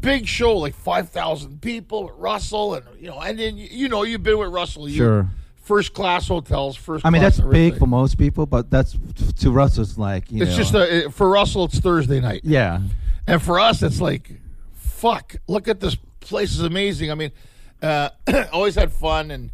Big 0.00 0.26
show, 0.26 0.56
like 0.56 0.74
five 0.74 1.10
thousand 1.10 1.60
people 1.60 2.04
with 2.04 2.14
Russell, 2.16 2.74
and 2.74 2.86
you 2.98 3.08
know, 3.08 3.20
and 3.20 3.38
then 3.38 3.56
you 3.58 3.88
know 3.88 4.02
you've 4.02 4.22
been 4.22 4.38
with 4.38 4.50
Russell. 4.52 4.88
You, 4.88 4.96
Sure. 4.96 5.30
First 5.62 5.92
class 5.92 6.26
hotels, 6.26 6.74
first. 6.74 7.04
I 7.04 7.10
mean, 7.10 7.20
that's 7.22 7.38
big 7.38 7.78
for 7.78 7.86
most 7.86 8.16
people, 8.18 8.46
but 8.46 8.70
that's 8.70 8.96
to 9.40 9.60
us. 9.60 9.76
It's 9.78 9.98
like 9.98 10.32
you 10.32 10.42
It's 10.42 10.52
know, 10.52 10.56
just 10.56 10.74
a, 10.74 11.10
for 11.10 11.28
Russell. 11.28 11.64
It's 11.64 11.78
Thursday 11.78 12.18
night. 12.18 12.40
yeah. 12.44 12.80
And 13.26 13.40
for 13.40 13.60
us, 13.60 13.82
it's 13.82 14.00
like, 14.00 14.40
fuck, 14.74 15.36
look 15.46 15.68
at 15.68 15.78
this 15.78 15.96
place 16.20 16.52
is 16.52 16.62
amazing. 16.62 17.12
I 17.12 17.14
mean, 17.14 17.30
uh, 17.82 18.10
always 18.52 18.74
had 18.74 18.92
fun, 18.92 19.30
and 19.30 19.50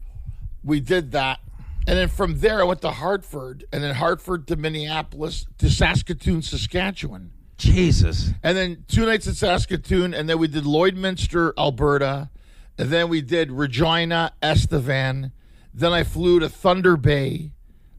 we 0.64 0.80
did 0.80 1.12
that. 1.12 1.40
And 1.86 1.96
then 1.96 2.08
from 2.08 2.40
there, 2.40 2.60
I 2.60 2.64
went 2.64 2.80
to 2.82 2.90
Hartford, 2.90 3.64
and 3.72 3.82
then 3.82 3.94
Hartford 3.94 4.48
to 4.48 4.56
Minneapolis 4.56 5.46
to 5.58 5.70
Saskatoon, 5.70 6.42
Saskatchewan. 6.42 7.30
Jesus. 7.56 8.32
And 8.42 8.56
then 8.56 8.84
two 8.88 9.06
nights 9.06 9.26
in 9.26 9.34
Saskatoon, 9.34 10.12
and 10.12 10.28
then 10.28 10.38
we 10.38 10.48
did 10.48 10.64
Lloydminster, 10.64 11.52
Alberta. 11.56 12.30
And 12.78 12.90
then 12.90 13.08
we 13.08 13.22
did 13.22 13.50
Regina, 13.50 14.32
Estevan. 14.42 15.32
Then 15.72 15.92
I 15.92 16.02
flew 16.02 16.40
to 16.40 16.48
Thunder 16.48 16.96
Bay 16.96 17.52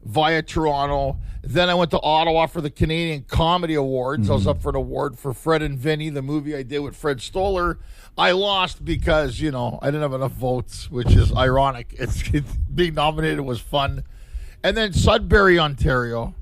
via 0.08 0.42
Toronto. 0.42 1.18
Then 1.42 1.68
I 1.68 1.74
went 1.74 1.90
to 1.92 2.00
Ottawa 2.00 2.46
for 2.46 2.60
the 2.60 2.70
Canadian 2.70 3.22
Comedy 3.22 3.74
Awards. 3.74 4.28
I 4.28 4.32
was 4.32 4.42
mm-hmm. 4.42 4.50
up 4.50 4.62
for 4.62 4.70
an 4.70 4.76
award 4.76 5.18
for 5.18 5.34
Fred 5.34 5.62
and 5.62 5.78
Vinny, 5.78 6.08
the 6.08 6.22
movie 6.22 6.56
I 6.56 6.62
did 6.62 6.80
with 6.80 6.96
Fred 6.96 7.20
Stoller. 7.20 7.78
I 8.16 8.32
lost 8.32 8.84
because, 8.84 9.38
you 9.38 9.50
know, 9.50 9.78
I 9.82 9.86
didn't 9.86 10.02
have 10.02 10.14
enough 10.14 10.32
votes, 10.32 10.90
which 10.90 11.14
is 11.14 11.32
ironic. 11.32 11.94
It's, 11.98 12.22
it's 12.32 12.52
being 12.74 12.94
nominated 12.94 13.40
was 13.40 13.60
fun. 13.60 14.02
And 14.64 14.76
then 14.76 14.92
Sudbury, 14.92 15.58
Ontario. 15.58 16.34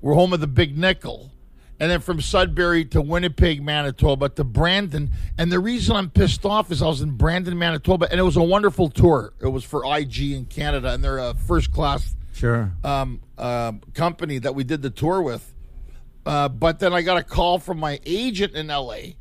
We're 0.00 0.14
home 0.14 0.32
of 0.32 0.40
the 0.40 0.46
Big 0.46 0.76
Nickel. 0.76 1.30
And 1.78 1.90
then 1.90 2.00
from 2.00 2.20
Sudbury 2.20 2.84
to 2.86 3.02
Winnipeg, 3.02 3.62
Manitoba 3.62 4.30
to 4.30 4.44
Brandon. 4.44 5.10
And 5.36 5.52
the 5.52 5.58
reason 5.58 5.96
I'm 5.96 6.08
pissed 6.08 6.46
off 6.46 6.70
is 6.70 6.80
I 6.80 6.86
was 6.86 7.02
in 7.02 7.12
Brandon, 7.12 7.58
Manitoba, 7.58 8.08
and 8.10 8.18
it 8.18 8.22
was 8.22 8.36
a 8.36 8.42
wonderful 8.42 8.88
tour. 8.88 9.34
It 9.40 9.48
was 9.48 9.64
for 9.64 9.82
IG 9.84 10.32
in 10.32 10.46
Canada, 10.46 10.94
and 10.94 11.04
they're 11.04 11.18
a 11.18 11.34
first 11.34 11.72
class 11.72 12.14
Sure. 12.34 12.72
um, 12.84 13.20
um 13.38 13.80
company 13.94 14.38
that 14.38 14.54
we 14.54 14.64
did 14.64 14.82
the 14.82 14.90
tour 14.90 15.22
with. 15.22 15.54
Uh, 16.26 16.48
but 16.48 16.78
then 16.78 16.92
I 16.92 17.02
got 17.02 17.16
a 17.16 17.22
call 17.22 17.58
from 17.58 17.78
my 17.78 18.00
agent 18.04 18.54
in 18.54 18.66
LA 18.68 19.14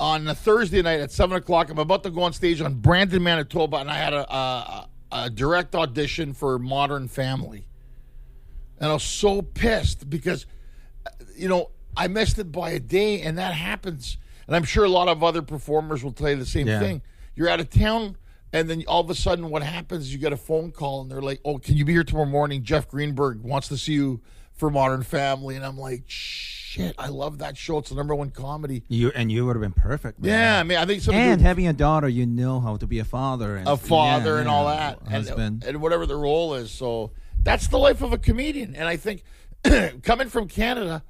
on 0.00 0.26
a 0.28 0.34
Thursday 0.34 0.82
night 0.82 1.00
at 1.00 1.10
seven 1.10 1.36
o'clock. 1.36 1.70
I'm 1.70 1.78
about 1.78 2.02
to 2.04 2.10
go 2.10 2.22
on 2.22 2.32
stage 2.32 2.60
on 2.60 2.74
Brandon, 2.74 3.22
Manitoba, 3.22 3.78
and 3.78 3.90
I 3.90 3.94
had 3.96 4.12
a, 4.12 4.34
a, 4.34 4.88
a 5.12 5.30
direct 5.30 5.74
audition 5.74 6.32
for 6.34 6.58
Modern 6.58 7.08
Family, 7.08 7.66
and 8.78 8.90
I 8.90 8.92
was 8.92 9.02
so 9.04 9.40
pissed 9.42 10.08
because 10.10 10.46
you 11.36 11.48
know, 11.48 11.70
I 11.96 12.08
missed 12.08 12.38
it 12.38 12.52
by 12.52 12.70
a 12.70 12.80
day, 12.80 13.20
and 13.22 13.38
that 13.38 13.54
happens. 13.54 14.16
And 14.46 14.54
I'm 14.54 14.64
sure 14.64 14.84
a 14.84 14.88
lot 14.88 15.08
of 15.08 15.22
other 15.24 15.42
performers 15.42 16.04
will 16.04 16.12
tell 16.12 16.30
you 16.30 16.36
the 16.36 16.44
same 16.46 16.66
Yeah. 16.66 16.78
thing. 16.78 17.02
You're 17.34 17.48
out 17.48 17.60
of 17.60 17.70
town, 17.70 18.16
and 18.54 18.70
then 18.70 18.84
all 18.86 19.00
of 19.00 19.10
a 19.10 19.16
sudden, 19.16 19.50
what 19.50 19.64
happens? 19.64 20.12
You 20.12 20.18
get 20.20 20.32
a 20.32 20.36
phone 20.36 20.70
call, 20.70 21.02
and 21.02 21.10
they're 21.10 21.20
like, 21.20 21.40
"Oh, 21.44 21.58
can 21.58 21.76
you 21.76 21.84
be 21.84 21.92
here 21.92 22.04
tomorrow 22.04 22.28
morning? 22.28 22.62
Jeff 22.62 22.88
Greenberg 22.88 23.42
wants 23.42 23.66
to 23.68 23.76
see 23.76 23.94
you 23.94 24.20
for 24.52 24.70
Modern 24.70 25.02
Family." 25.02 25.56
And 25.56 25.66
I'm 25.66 25.76
like, 25.76 26.04
"Shit, 26.06 26.94
I 26.96 27.08
love 27.08 27.38
that 27.38 27.56
show. 27.56 27.78
It's 27.78 27.90
the 27.90 27.96
number 27.96 28.14
one 28.14 28.30
comedy." 28.30 28.84
You 28.86 29.10
and 29.12 29.32
you 29.32 29.44
would 29.44 29.56
have 29.56 29.60
been 29.60 29.72
perfect. 29.72 30.20
man. 30.20 30.30
Yeah, 30.30 30.60
I 30.60 30.62
mean, 30.62 30.78
I 30.78 30.86
think 30.86 31.02
some 31.02 31.16
and 31.16 31.40
the, 31.40 31.44
having 31.44 31.66
a 31.66 31.72
daughter, 31.72 32.08
you 32.08 32.26
know 32.26 32.60
how 32.60 32.76
to 32.76 32.86
be 32.86 33.00
a 33.00 33.04
father 33.04 33.56
and 33.56 33.68
a 33.68 33.76
father 33.76 34.34
yeah, 34.34 34.38
and 34.38 34.46
yeah, 34.46 34.54
all 34.54 34.66
that, 34.68 35.00
and, 35.10 35.64
and 35.64 35.82
whatever 35.82 36.06
the 36.06 36.16
role 36.16 36.54
is. 36.54 36.70
So 36.70 37.10
that's 37.42 37.66
the 37.66 37.78
life 37.78 38.02
of 38.02 38.12
a 38.12 38.18
comedian. 38.18 38.76
And 38.76 38.86
I 38.86 38.96
think 38.96 39.24
coming 40.04 40.28
from 40.28 40.46
Canada, 40.46 41.02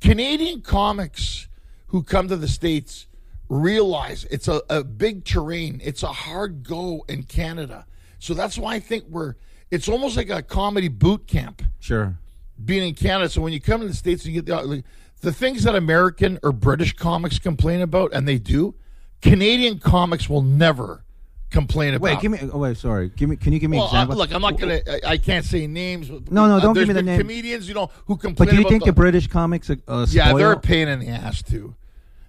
Canadian 0.00 0.62
comics 0.62 1.48
who 1.88 2.02
come 2.02 2.28
to 2.28 2.36
the 2.36 2.48
states 2.48 3.07
realize 3.48 4.24
it's 4.30 4.48
a, 4.48 4.62
a 4.68 4.84
big 4.84 5.24
terrain. 5.24 5.80
It's 5.82 6.02
a 6.02 6.12
hard 6.12 6.62
go 6.62 7.04
in 7.08 7.24
Canada. 7.24 7.86
So 8.18 8.34
that's 8.34 8.58
why 8.58 8.74
I 8.74 8.80
think 8.80 9.04
we're. 9.08 9.34
It's 9.70 9.88
almost 9.88 10.16
like 10.16 10.30
a 10.30 10.42
comedy 10.42 10.88
boot 10.88 11.26
camp 11.26 11.62
sure. 11.78 12.18
being 12.64 12.88
in 12.88 12.94
Canada. 12.94 13.28
So 13.28 13.42
when 13.42 13.52
you 13.52 13.60
come 13.60 13.82
to 13.82 13.86
the 13.86 13.94
states 13.94 14.24
and 14.24 14.34
you 14.34 14.40
get 14.40 14.46
the 14.46 14.62
like, 14.62 14.84
the 15.20 15.32
things 15.32 15.64
that 15.64 15.74
American 15.74 16.38
or 16.42 16.52
British 16.52 16.94
comics 16.94 17.38
complain 17.38 17.80
about, 17.80 18.12
and 18.12 18.26
they 18.26 18.38
do, 18.38 18.74
Canadian 19.20 19.78
comics 19.78 20.28
will 20.28 20.42
never 20.42 21.04
complain 21.50 21.94
about. 21.94 22.04
Wait, 22.04 22.20
give 22.20 22.32
me. 22.32 22.38
Oh, 22.52 22.58
wait, 22.58 22.76
sorry. 22.76 23.10
Give 23.10 23.28
me. 23.28 23.36
Can 23.36 23.52
you 23.52 23.58
give 23.58 23.70
me 23.70 23.78
Well, 23.78 23.94
uh, 23.94 24.06
look, 24.06 24.32
I'm 24.32 24.42
not 24.42 24.58
gonna. 24.58 24.80
I, 24.86 25.00
I 25.12 25.18
can't 25.18 25.44
say 25.44 25.66
names. 25.66 26.08
No, 26.08 26.20
no, 26.30 26.56
uh, 26.56 26.60
don't 26.60 26.74
there's 26.74 26.86
give 26.86 26.94
me 26.96 27.00
the 27.00 27.02
name. 27.02 27.20
Comedians, 27.20 27.68
you 27.68 27.74
know, 27.74 27.90
who 28.06 28.16
complain. 28.16 28.46
But 28.46 28.50
do 28.50 28.56
you 28.56 28.62
about 28.62 28.70
think 28.70 28.84
the, 28.84 28.90
the 28.90 28.94
British 28.94 29.26
comics 29.26 29.70
are 29.70 29.78
uh, 29.88 30.06
Yeah, 30.08 30.32
they're 30.32 30.52
a 30.52 30.60
pain 30.60 30.88
in 30.88 31.00
the 31.00 31.08
ass 31.08 31.42
too. 31.42 31.74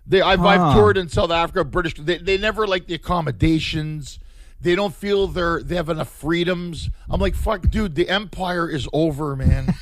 They, 0.10 0.22
I've, 0.22 0.40
Huh. 0.40 0.48
I've 0.48 0.74
toured 0.74 0.98
in 0.98 1.08
South 1.08 1.32
Africa. 1.32 1.64
British, 1.64 1.94
they, 1.94 2.18
they 2.18 2.38
never 2.38 2.68
like 2.68 2.88
the 2.88 2.96
accommodations. 2.96 4.20
They 4.62 4.76
don't 4.76 4.94
feel 4.94 5.28
they're 5.28 5.64
they 5.64 5.76
have 5.76 5.88
enough 5.88 6.10
freedoms. 6.10 6.90
I'm 7.10 7.22
like, 7.22 7.36
fuck, 7.36 7.70
dude, 7.70 7.96
the 7.96 8.10
empire 8.10 8.70
is 8.70 8.90
over, 8.92 9.36
man. 9.38 9.74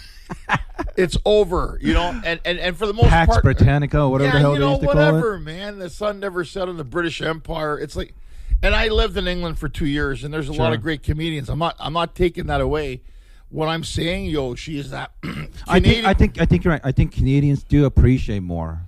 it's 0.98 1.18
over, 1.26 1.80
you 1.82 1.94
know. 1.94 2.22
And 2.24 2.40
and, 2.46 2.60
and 2.60 2.78
for 2.78 2.86
the 2.86 2.94
most 2.94 3.08
Pax 3.10 3.32
part, 3.32 3.44
Britannica, 3.44 4.08
whatever 4.08 4.28
yeah, 4.28 4.34
the 4.34 4.40
hell 4.40 4.54
you 4.54 4.60
they 4.60 4.70
used 4.70 4.82
to 4.82 4.88
whatever, 4.88 5.22
call 5.22 5.34
it. 5.34 5.40
man. 5.40 5.80
The 5.80 5.90
sun 5.90 6.20
never 6.20 6.46
set 6.46 6.70
on 6.70 6.78
the 6.78 6.84
British 6.84 7.22
Empire. 7.22 7.80
It's 7.80 7.96
like, 7.96 8.14
and 8.62 8.76
I 8.76 8.90
lived 8.90 9.18
in 9.18 9.28
England 9.28 9.58
for 9.58 9.70
two 9.70 9.88
years, 9.88 10.24
and 10.24 10.32
there's 10.32 10.50
a 10.50 10.54
lot 10.54 10.74
of 10.74 10.82
great 10.82 11.02
comedians. 11.02 11.50
I'm 11.50 11.60
not, 11.60 11.76
I'm 11.80 11.94
not 11.94 12.14
taking 12.14 12.46
that 12.48 12.62
away. 12.62 13.02
What 13.50 13.70
I'm 13.70 13.84
saying, 13.84 14.26
yo, 14.26 14.54
she 14.56 14.78
is 14.78 14.92
that 14.92 15.12
I 15.68 15.80
think. 15.80 16.06
I 16.06 16.14
think. 16.14 16.40
I 16.42 16.46
think 16.46 16.66
you're 16.66 16.74
right. 16.74 16.82
I 16.84 16.92
think 16.92 17.14
Canadians 17.14 17.64
do 17.64 17.86
appreciate 17.86 18.44
more. 18.44 18.82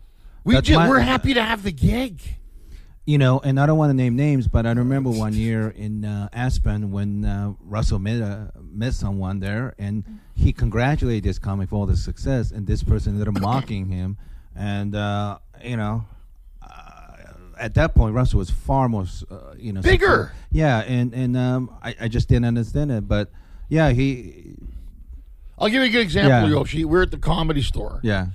We 0.49 0.55
That's 0.55 0.67
my- 0.71 0.89
we're 0.89 0.99
happy 0.99 1.35
to 1.35 1.43
have 1.43 1.61
the 1.61 1.71
gig. 1.71 2.21
You 3.05 3.17
know, 3.19 3.39
and 3.39 3.59
I 3.59 3.65
don't 3.67 3.77
want 3.77 3.91
to 3.91 3.95
name 3.95 4.15
names, 4.15 4.47
but 4.47 4.65
I 4.65 4.71
remember 4.71 5.09
one 5.11 5.33
year 5.33 5.69
in 5.69 6.05
uh, 6.05 6.29
Aspen 6.33 6.91
when 6.91 7.23
uh, 7.25 7.53
Russell 7.61 7.99
met 7.99 8.19
uh, 8.21 8.47
met 8.61 8.93
someone 8.95 9.39
there, 9.39 9.73
and 9.79 10.03
he 10.35 10.51
congratulated 10.53 11.23
this 11.23 11.37
comic 11.39 11.69
for 11.69 11.75
all 11.75 11.85
the 11.87 11.97
success, 11.97 12.49
and 12.51 12.65
this 12.65 12.83
person 12.83 13.13
ended 13.13 13.27
up 13.27 13.39
mocking 13.41 13.87
him, 13.87 14.17
and 14.55 14.95
uh, 14.95 15.37
you 15.63 15.77
know, 15.77 16.05
uh, 16.61 17.13
at 17.59 17.73
that 17.75 17.93
point, 17.95 18.13
Russell 18.15 18.39
was 18.39 18.49
far 18.51 18.87
more, 18.89 19.05
uh, 19.31 19.53
you 19.57 19.71
know, 19.73 19.81
Bigger. 19.81 20.05
successful. 20.05 20.35
Yeah, 20.51 20.79
and 20.79 21.13
and 21.13 21.37
um, 21.37 21.75
I, 21.83 21.95
I 22.01 22.07
just 22.09 22.27
didn't 22.27 22.45
understand 22.45 22.91
it, 22.91 23.07
but 23.07 23.31
yeah, 23.69 23.89
he, 23.89 24.53
I'll 25.57 25.67
give 25.69 25.81
you 25.81 25.89
a 25.89 25.91
good 25.91 26.01
example, 26.01 26.47
Yeah. 26.49 26.55
Yoshi. 26.57 26.85
We're 26.85 27.03
at 27.03 27.11
the 27.11 27.17
comedy 27.17 27.61
store, 27.63 28.01
yeah, 28.03 28.27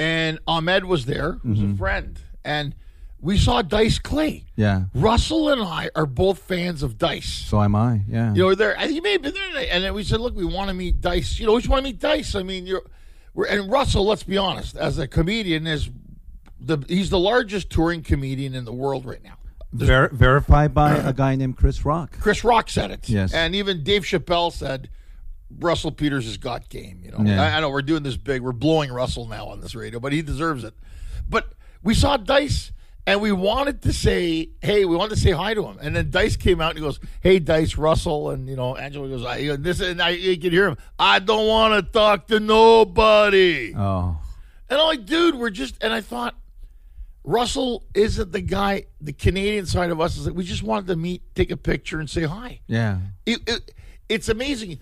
and 0.00 0.38
Ahmed 0.46 0.84
was 0.84 1.06
there, 1.06 1.32
who's 1.42 1.58
Mm-hmm. 1.58 1.74
a 1.74 1.76
friend, 1.76 2.18
and 2.44 2.74
we 3.20 3.36
saw 3.36 3.60
Dice 3.60 3.98
Clay. 3.98 4.46
yeah. 4.56 4.84
Russell 4.94 5.50
and 5.50 5.60
I 5.60 5.90
are 5.94 6.06
both 6.06 6.38
fans 6.38 6.82
of 6.82 6.96
Dice. 6.96 7.28
So 7.30 7.62
am 7.62 7.74
I. 7.76 8.00
Yeah. 8.08 8.32
You 8.32 8.42
know, 8.48 8.54
there. 8.54 8.74
He 8.78 9.00
may 9.02 9.12
have 9.12 9.22
been 9.22 9.34
there, 9.34 9.66
and 9.70 9.84
then 9.84 9.92
we 9.92 10.02
said, 10.04 10.20
"Look, 10.20 10.34
we 10.34 10.44
want 10.46 10.68
to 10.68 10.74
meet 10.74 11.00
Dice. 11.02 11.38
You 11.38 11.46
know, 11.46 11.52
we 11.52 11.60
just 11.60 11.68
want 11.68 11.84
to 11.84 11.90
meet 11.90 11.98
Dice. 12.00 12.34
I 12.34 12.42
mean, 12.42 12.66
you're, 12.66 12.82
we're, 13.34 13.46
and 13.46 13.70
Russell. 13.70 14.06
Let's 14.06 14.22
be 14.22 14.38
honest, 14.38 14.74
as 14.76 14.98
a 14.98 15.06
comedian, 15.06 15.66
is 15.66 15.90
the 16.58 16.78
he's 16.88 17.10
the 17.10 17.18
largest 17.18 17.68
touring 17.68 18.02
comedian 18.02 18.54
in 18.54 18.64
the 18.64 18.72
world 18.72 19.04
right 19.04 19.22
now. 19.22 19.34
Ver- 19.72 20.08
verified 20.12 20.72
by 20.74 20.94
a 20.96 21.12
guy 21.12 21.36
named 21.36 21.56
Chris 21.58 21.84
Rock. 21.84 22.18
Chris 22.20 22.42
Rock 22.42 22.68
said 22.70 22.90
it. 22.90 23.08
Yes. 23.08 23.32
and 23.34 23.54
even 23.54 23.84
Dave 23.84 24.02
Chappelle 24.04 24.50
said 24.52 24.88
Russell 25.58 25.92
Peters 25.92 26.24
has 26.26 26.36
got 26.36 26.68
game. 26.68 27.00
You 27.04 27.10
know, 27.12 27.18
Yeah. 27.22 27.42
I, 27.42 27.56
I 27.56 27.60
know 27.60 27.70
we're 27.70 27.82
doing 27.82 28.02
this 28.02 28.16
big. 28.16 28.42
We're 28.42 28.52
blowing 28.52 28.90
Russell 28.92 29.26
now 29.26 29.46
on 29.46 29.60
this 29.60 29.74
radio, 29.74 29.98
but 30.00 30.12
he 30.12 30.22
deserves 30.22 30.64
it. 30.64 30.74
But 31.28 31.52
we 31.82 31.94
saw 31.94 32.16
Dice. 32.16 32.72
And 33.06 33.22
we 33.22 33.32
wanted 33.32 33.82
to 33.82 33.92
say, 33.94 34.50
hey, 34.60 34.84
we 34.84 34.94
wanted 34.94 35.14
to 35.16 35.20
say 35.20 35.30
hi 35.32 35.54
to 35.54 35.64
him. 35.66 35.78
And 35.80 35.96
then 35.96 36.10
Dice 36.10 36.36
came 36.36 36.60
out 36.60 36.70
and 36.70 36.78
he 36.78 36.84
goes, 36.84 37.00
hey, 37.22 37.38
Dice, 37.40 37.76
Russell. 37.76 38.30
And, 38.30 38.46
you 38.48 38.54
know, 38.54 38.76
Angelo 38.76 39.08
goes, 39.08 39.24
I, 39.24 39.56
this, 39.56 39.80
and 39.80 40.00
I, 40.02 40.10
you 40.10 40.36
can 40.38 40.52
hear 40.52 40.68
him, 40.68 40.76
I 40.98 41.18
don't 41.18 41.48
want 41.48 41.74
to 41.84 41.90
talk 41.90 42.26
to 42.28 42.38
nobody. 42.38 43.74
Oh, 43.74 44.16
And 44.68 44.78
I'm 44.78 44.86
like, 44.86 45.06
dude, 45.06 45.34
we're 45.34 45.50
just, 45.50 45.82
and 45.82 45.92
I 45.94 46.02
thought, 46.02 46.36
Russell 47.24 47.84
isn't 47.94 48.32
the 48.32 48.40
guy, 48.42 48.84
the 49.00 49.12
Canadian 49.12 49.66
side 49.66 49.90
of 49.90 50.00
us 50.00 50.16
is 50.16 50.26
like, 50.26 50.34
we 50.36 50.44
just 50.44 50.62
wanted 50.62 50.86
to 50.88 50.96
meet, 50.96 51.22
take 51.34 51.50
a 51.50 51.56
picture, 51.56 52.00
and 52.00 52.08
say 52.08 52.24
hi. 52.24 52.60
yeah. 52.66 52.98
It, 53.26 53.40
it, 53.48 53.74
it's 54.08 54.28
amazing. 54.28 54.78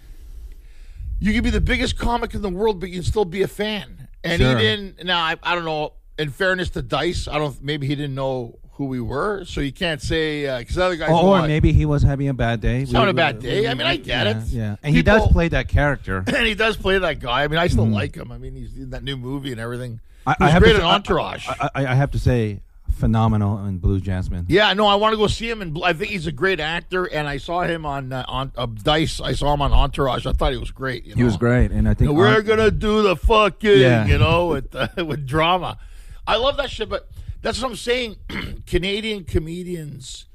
You 1.20 1.32
can 1.32 1.42
be 1.42 1.50
the 1.50 1.60
biggest 1.60 1.98
comic 1.98 2.34
in 2.34 2.42
the 2.42 2.48
world, 2.48 2.80
but 2.80 2.88
you 2.88 2.96
can 2.96 3.04
still 3.04 3.24
be 3.24 3.42
a 3.42 3.48
fan. 3.48 4.08
And 4.24 4.40
Sure. 4.40 4.56
he 4.56 4.62
didn't. 4.62 5.04
Now 5.04 5.20
I, 5.20 5.36
I 5.42 5.54
don't 5.54 5.64
know. 5.64 5.94
In 6.18 6.30
fairness 6.30 6.70
to 6.70 6.82
Dice, 6.82 7.28
I 7.28 7.38
don't. 7.38 7.62
Maybe 7.62 7.86
he 7.86 7.94
didn't 7.94 8.14
know 8.14 8.58
who 8.72 8.86
we 8.86 9.00
were, 9.00 9.44
so 9.44 9.60
you 9.60 9.72
can't 9.72 10.00
say 10.00 10.46
uh, 10.46 10.58
because 10.58 10.78
other 10.78 10.96
guys. 10.96 11.10
Or, 11.10 11.40
or 11.40 11.46
maybe 11.46 11.72
he 11.72 11.84
was 11.84 12.02
having 12.02 12.28
a 12.28 12.34
bad 12.34 12.60
day. 12.60 12.80
He's 12.80 12.92
having 12.92 13.08
a 13.08 13.12
bad 13.12 13.40
day. 13.40 13.68
I 13.68 13.74
mean, 13.74 13.86
I 13.86 13.96
get 13.96 14.26
yeah, 14.26 14.38
it. 14.38 14.48
Yeah, 14.48 14.76
and 14.82 14.94
he 14.94 15.02
does 15.02 15.26
play 15.28 15.48
that 15.48 15.68
character. 15.68 16.18
and 16.26 16.46
he 16.46 16.54
does 16.54 16.76
play 16.76 16.98
that 16.98 17.20
guy. 17.20 17.44
I 17.44 17.48
mean, 17.48 17.58
I 17.58 17.66
still 17.66 17.84
mm-hmm. 17.84 17.94
like 17.94 18.16
him. 18.16 18.32
I 18.32 18.38
mean, 18.38 18.54
he's 18.54 18.76
in 18.76 18.90
that 18.90 19.02
new 19.02 19.16
movie 19.16 19.52
and 19.52 19.60
everything. 19.60 20.00
I, 20.26 20.36
was 20.38 20.52
have 20.52 20.62
great 20.62 20.76
to 20.76 20.82
I- 20.82 20.94
Entourage. 20.94 21.48
I, 21.48 21.70
I, 21.74 21.86
I 21.86 21.94
have 21.94 22.12
to 22.12 22.18
say, 22.18 22.60
phenomenal 22.98 23.64
in 23.66 23.78
Blue 23.78 24.00
Jasmine. 24.00 24.46
Yeah, 24.48 24.72
no, 24.74 24.86
I 24.86 24.96
want 24.96 25.12
to 25.12 25.16
go 25.16 25.26
see 25.26 25.48
him, 25.48 25.62
and 25.62 25.78
I 25.84 25.92
think 25.92 26.10
he's 26.10 26.26
a 26.26 26.32
great 26.32 26.60
actor. 26.60 27.04
And 27.04 27.26
I 27.28 27.38
saw 27.38 27.62
him 27.62 27.86
on 27.86 28.12
uh, 28.12 28.24
on 28.28 28.52
uh, 28.56 28.66
Dice. 28.66 29.20
I 29.20 29.32
saw 29.32 29.54
him 29.54 29.62
on 29.62 29.72
Entourage. 29.72 30.26
I 30.26 30.32
thought 30.32 30.52
he 30.52 30.58
was 30.58 30.70
great. 30.70 31.04
you 31.06 31.14
He 31.14 31.24
was 31.24 31.36
great, 31.36 31.70
and 31.70 31.88
I 31.88 31.94
think 31.94 32.10
we're 32.10 32.36
Ent- 32.36 32.46
gonna 32.46 32.70
do 32.70 33.02
the 33.02 33.16
fucking, 33.16 33.80
Yeah. 33.80 34.06
you 34.06 34.18
know, 34.18 34.48
with 34.48 34.74
uh, 34.74 34.88
with 35.04 35.26
drama. 35.26 35.78
I 36.26 36.36
love 36.36 36.56
that 36.58 36.70
shit, 36.70 36.88
but 36.88 37.08
that's 37.40 37.62
what 37.62 37.70
I'm 37.70 37.76
saying. 37.76 38.16
Canadian 38.66 39.24
comedians, 39.24 40.26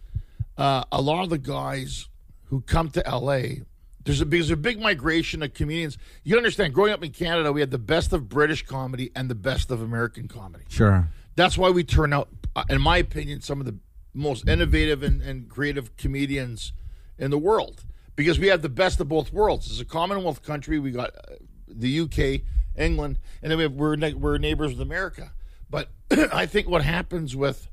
uh, 0.58 0.84
a 0.92 1.02
lot 1.02 1.24
of 1.24 1.30
the 1.30 1.38
guys 1.38 2.08
who 2.46 2.62
come 2.62 2.90
to 2.92 3.04
LA, 3.08 3.64
there's 4.06 4.22
a 4.22 4.26
there's 4.26 4.50
a 4.52 4.58
big 4.58 4.80
migration 4.80 5.44
of 5.44 5.54
comedians. 5.54 5.98
You 6.24 6.38
understand? 6.38 6.74
Growing 6.74 6.94
up 6.94 7.04
in 7.04 7.12
Canada, 7.12 7.52
we 7.52 7.60
had 7.62 7.72
the 7.72 7.78
best 7.78 8.14
of 8.14 8.28
British 8.30 8.66
comedy 8.66 9.12
and 9.16 9.30
the 9.30 9.36
best 9.36 9.72
of 9.72 9.82
American 9.82 10.28
comedy. 10.28 10.64
sure. 10.70 11.10
That's 11.36 11.58
why 11.58 11.72
we 11.72 11.84
turn 11.84 12.14
out, 12.14 12.30
in 12.70 12.82
my 12.82 12.98
opinion, 12.98 13.42
some 13.42 13.60
of 13.60 13.66
the 13.66 13.78
most 14.14 14.48
innovative 14.48 15.04
and, 15.04 15.22
and 15.22 15.50
creative 15.50 15.96
comedians 15.98 16.74
in 17.18 17.32
the 17.32 17.38
world 17.38 17.84
because 18.16 18.40
we 18.40 18.48
have 18.48 18.62
the 18.62 18.70
best 18.70 19.00
of 19.00 19.10
both 19.10 19.34
worlds. 19.34 19.72
As 19.72 19.80
a 19.80 19.86
Commonwealth 19.86 20.44
country, 20.44 20.80
we 20.80 20.92
got 20.92 21.12
uh, 21.16 21.36
the 21.68 22.02
UK, 22.02 22.42
England, 22.78 23.20
and 23.42 23.52
then 23.52 23.58
we 23.58 23.64
have, 23.64 23.74
we're 23.74 23.98
we're 24.16 24.38
neighbors 24.38 24.72
with 24.72 24.82
America. 24.82 25.32
But 25.70 25.90
I 26.12 26.46
think 26.46 26.68
what 26.68 26.84
happens 26.84 27.36
with 27.36 27.70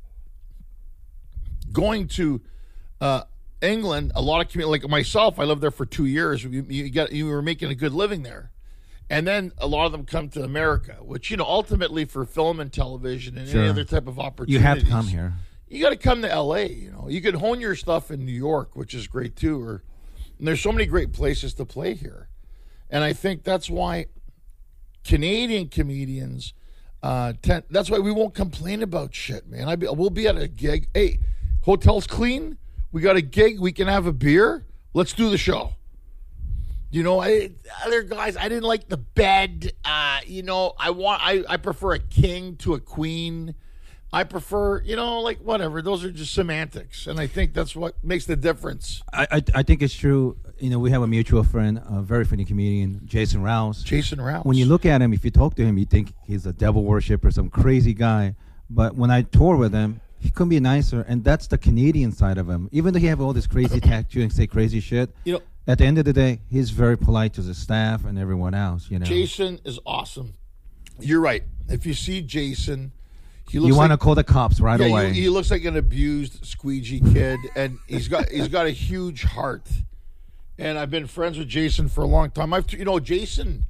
going 1.72 2.08
to 2.08 2.40
uh, 3.00 3.22
England, 3.60 4.12
a 4.14 4.22
lot 4.22 4.44
of 4.44 4.50
community 4.50 4.82
like 4.82 4.90
myself, 4.90 5.38
I 5.38 5.44
lived 5.44 5.60
there 5.60 5.70
for 5.70 5.87
two 5.87 6.06
years. 6.06 6.42
You, 6.44 6.64
you 6.68 6.90
got 6.90 7.12
you 7.12 7.26
were 7.26 7.42
making 7.42 7.70
a 7.70 7.75
good 7.75 7.92
living 7.92 8.22
there. 8.22 8.50
And 9.11 9.26
then 9.26 9.50
a 9.59 9.67
lot 9.67 9.87
of 9.87 9.93
them 9.93 10.07
come 10.07 10.29
to 10.31 10.45
America, 10.45 10.97
which 11.00 11.31
you 11.33 11.37
know 11.37 11.45
ultimately 11.45 12.05
for 12.05 12.25
film 12.25 12.61
and 12.61 12.73
television 12.73 13.37
and 13.37 13.49
Sure. 13.49 13.61
any 13.62 13.69
other 13.69 13.85
type 13.85 14.07
of 14.07 14.21
opportunity, 14.21 14.52
You 14.52 14.61
have 14.61 14.79
to 14.79 14.87
come 14.87 15.09
here. 15.09 15.35
You 15.69 15.83
got 15.83 15.90
to 15.90 15.97
come 15.97 16.23
to 16.23 16.29
LA. 16.29 16.62
You 16.67 16.93
know, 16.93 17.09
you 17.09 17.21
can 17.21 17.35
hone 17.35 17.61
your 17.61 17.75
stuff 17.75 18.11
in 18.12 18.25
New 18.25 18.33
York, 18.33 18.76
which 18.76 18.95
is 18.95 19.09
great 19.09 19.35
too. 19.37 19.61
Or 19.61 19.83
and 20.38 20.47
there's 20.47 20.61
so 20.61 20.71
many 20.73 20.87
great 20.87 21.12
places 21.12 21.52
to 21.55 21.64
play 21.67 21.95
here, 21.95 22.29
and 22.88 23.02
I 23.05 23.12
think 23.12 23.43
that's 23.43 23.69
why 23.69 24.07
Canadian 25.05 25.69
comedians. 25.69 26.55
Uh, 27.02 27.33
tend, 27.40 27.64
that's 27.71 27.90
why 27.90 27.99
we 27.99 28.12
won't 28.12 28.35
complain 28.35 28.83
about 28.83 29.14
shit, 29.14 29.49
man. 29.49 29.69
I 29.69 29.75
be, 29.76 29.87
we'll 29.88 30.11
be 30.11 30.29
at 30.29 30.37
a 30.37 30.47
gig. 30.47 30.88
Hey, 30.93 31.19
hotel's 31.62 32.07
clean. 32.07 32.59
We 32.93 33.00
got 33.00 33.17
a 33.17 33.23
gig. 33.23 33.59
We 33.59 33.73
can 33.73 33.88
have 33.88 34.07
a 34.07 34.12
beer. 34.12 34.67
Let's 34.93 35.14
do 35.14 35.31
the 35.31 35.38
show. 35.38 35.73
You 36.90 37.02
know, 37.04 37.20
I, 37.20 37.50
other 37.85 38.02
guys, 38.02 38.37
I 38.37 38.49
didn't 38.49 38.64
like 38.64 38.88
the 38.88 38.97
bed. 38.97 39.73
Uh, 39.85 40.20
you 40.26 40.42
know, 40.42 40.75
I 40.78 40.90
want, 40.90 41.23
I, 41.25 41.44
I 41.49 41.56
prefer 41.56 41.94
a 41.94 41.99
king 41.99 42.56
to 42.56 42.75
a 42.75 42.80
queen. 42.80 43.54
I 44.12 44.25
prefer, 44.25 44.80
you 44.82 44.97
know, 44.97 45.20
like 45.20 45.38
whatever. 45.38 45.82
Those 45.82 46.04
are 46.04 46.11
just 46.11 46.35
semantics, 46.35 47.06
and 47.06 47.20
I 47.20 47.28
think 47.28 47.54
that's 47.54 47.76
what 47.76 48.02
makes 48.02 48.26
the 48.26 48.35
difference. 48.35 49.02
I, 49.12 49.26
I 49.30 49.42
I 49.54 49.62
think 49.62 49.82
it's 49.82 49.94
true. 49.94 50.37
You 50.59 50.70
know, 50.70 50.80
we 50.80 50.90
have 50.90 51.02
a 51.02 51.06
mutual 51.06 51.44
friend, 51.44 51.80
a 51.88 52.02
very 52.02 52.25
funny 52.25 52.44
comedian, 52.44 53.02
Jason 53.04 53.40
Rouse. 53.40 53.85
Jason 53.85 54.20
Rouse. 54.20 54.44
when 54.44 54.56
you 54.56 54.66
look 54.66 54.85
at 54.85 55.00
him, 55.00 55.12
if 55.12 55.25
you 55.25 55.30
talk 55.30 55.54
to 55.56 55.64
him, 55.64 55.78
you 55.78 55.85
think 55.85 56.12
he's 56.25 56.44
a 56.44 56.52
devil 56.52 56.82
worshiper, 56.82 57.30
some 57.30 57.49
crazy 57.50 57.94
guy. 57.94 58.35
But 58.68 58.97
when 58.97 59.12
I 59.12 59.23
tour 59.23 59.56
with 59.56 59.73
him, 59.73 60.00
he 60.18 60.28
couldn't 60.28 60.49
be 60.49 60.59
nicer, 60.59 61.04
and 61.09 61.23
that's 61.23 61.47
the 61.47 61.59
Canadian 61.59 62.11
side 62.11 62.37
of 62.37 62.49
him. 62.49 62.68
Even 62.73 62.92
though 62.92 63.00
he 63.00 63.06
have 63.06 63.20
all 63.20 63.32
this 63.32 63.47
crazy 63.47 63.78
tattoo 63.80 64.23
and 64.23 64.32
say 64.32 64.49
crazy 64.49 64.80
shit, 64.80 65.14
you 65.25 65.35
know, 65.35 65.42
at 65.67 65.79
the 65.79 65.85
end 65.85 65.99
of 65.99 66.05
the 66.05 66.12
day, 66.12 66.40
he's 66.50 66.71
very 66.71 66.97
polite 66.97 67.35
to 67.35 67.43
the 67.43 67.55
staff 67.55 68.05
and 68.05 68.19
everyone 68.19 68.55
else. 68.55 68.90
You 68.90 68.99
know, 68.99 69.07
Jason 69.07 69.61
is 69.64 69.79
awesome. 69.87 70.35
You're 70.99 71.21
right. 71.21 71.43
If 71.69 71.87
you 71.87 71.95
see 71.95 72.21
Jason, 72.23 72.93
he 73.50 73.59
looks 73.59 73.69
you 73.69 73.76
want 73.76 73.90
to 73.90 73.95
like, 73.95 74.00
call 74.00 74.14
the 74.14 74.25
cops 74.25 74.61
right 74.61 74.79
yeah, 74.81 74.87
away. 74.87 75.12
He, 75.12 75.23
he 75.23 75.29
looks 75.29 75.50
like 75.50 75.64
an 75.64 75.76
abused 75.76 76.45
squeegee 76.45 77.00
kid, 77.00 77.38
and 77.57 77.79
he's 77.87 78.09
got 78.09 78.29
he's 78.29 78.49
got 78.49 78.67
a 78.67 78.71
huge 78.71 79.25
heart. 79.25 79.69
And 80.59 80.79
I've 80.79 80.90
been 80.90 81.07
friends 81.07 81.38
with 81.38 81.49
Jason 81.49 81.88
for 81.88 82.02
a 82.02 82.07
long 82.07 82.31
time. 82.31 82.52
I've 82.52 82.71
you 82.73 82.85
know 82.85 83.00
Jason, 83.00 83.67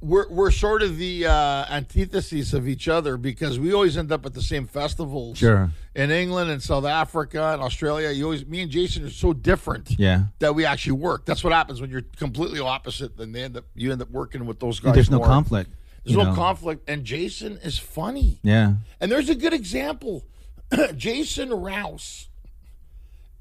we're 0.00 0.28
we're 0.30 0.50
sort 0.50 0.82
of 0.82 0.96
the 0.96 1.26
uh, 1.26 1.64
antitheses 1.68 2.54
of 2.54 2.66
each 2.66 2.88
other 2.88 3.16
because 3.16 3.58
we 3.58 3.72
always 3.72 3.96
end 3.96 4.10
up 4.10 4.24
at 4.24 4.32
the 4.32 4.42
same 4.42 4.66
festivals. 4.66 5.38
Sure. 5.38 5.70
In 5.94 6.10
England 6.10 6.50
and 6.50 6.62
South 6.62 6.84
Africa 6.84 7.52
and 7.52 7.62
Australia, 7.62 8.10
you 8.10 8.24
always 8.24 8.46
me 8.46 8.62
and 8.62 8.70
Jason 8.70 9.04
are 9.04 9.10
so 9.10 9.32
different. 9.32 9.90
yeah, 9.98 10.24
That 10.38 10.54
we 10.54 10.64
actually 10.64 10.92
work. 10.92 11.26
That's 11.26 11.44
what 11.44 11.52
happens 11.52 11.80
when 11.80 11.90
you're 11.90 12.04
completely 12.16 12.60
opposite. 12.60 13.16
Then 13.16 13.32
they 13.32 13.42
end 13.42 13.56
up 13.56 13.64
you 13.74 13.92
end 13.92 14.00
up 14.00 14.10
working 14.10 14.46
with 14.46 14.58
those 14.58 14.80
guys. 14.80 14.94
there's 14.94 15.10
no 15.10 15.20
conflict. 15.20 15.70
There's 16.04 16.16
no 16.16 16.24
know. 16.24 16.34
conflict, 16.34 16.88
and 16.88 17.04
Jason 17.04 17.58
is 17.62 17.78
funny. 17.78 18.38
Yeah, 18.42 18.74
And 19.00 19.12
there's 19.12 19.28
a 19.28 19.34
good 19.34 19.52
example. 19.52 20.24
Jason 20.96 21.50
Rouse 21.50 22.28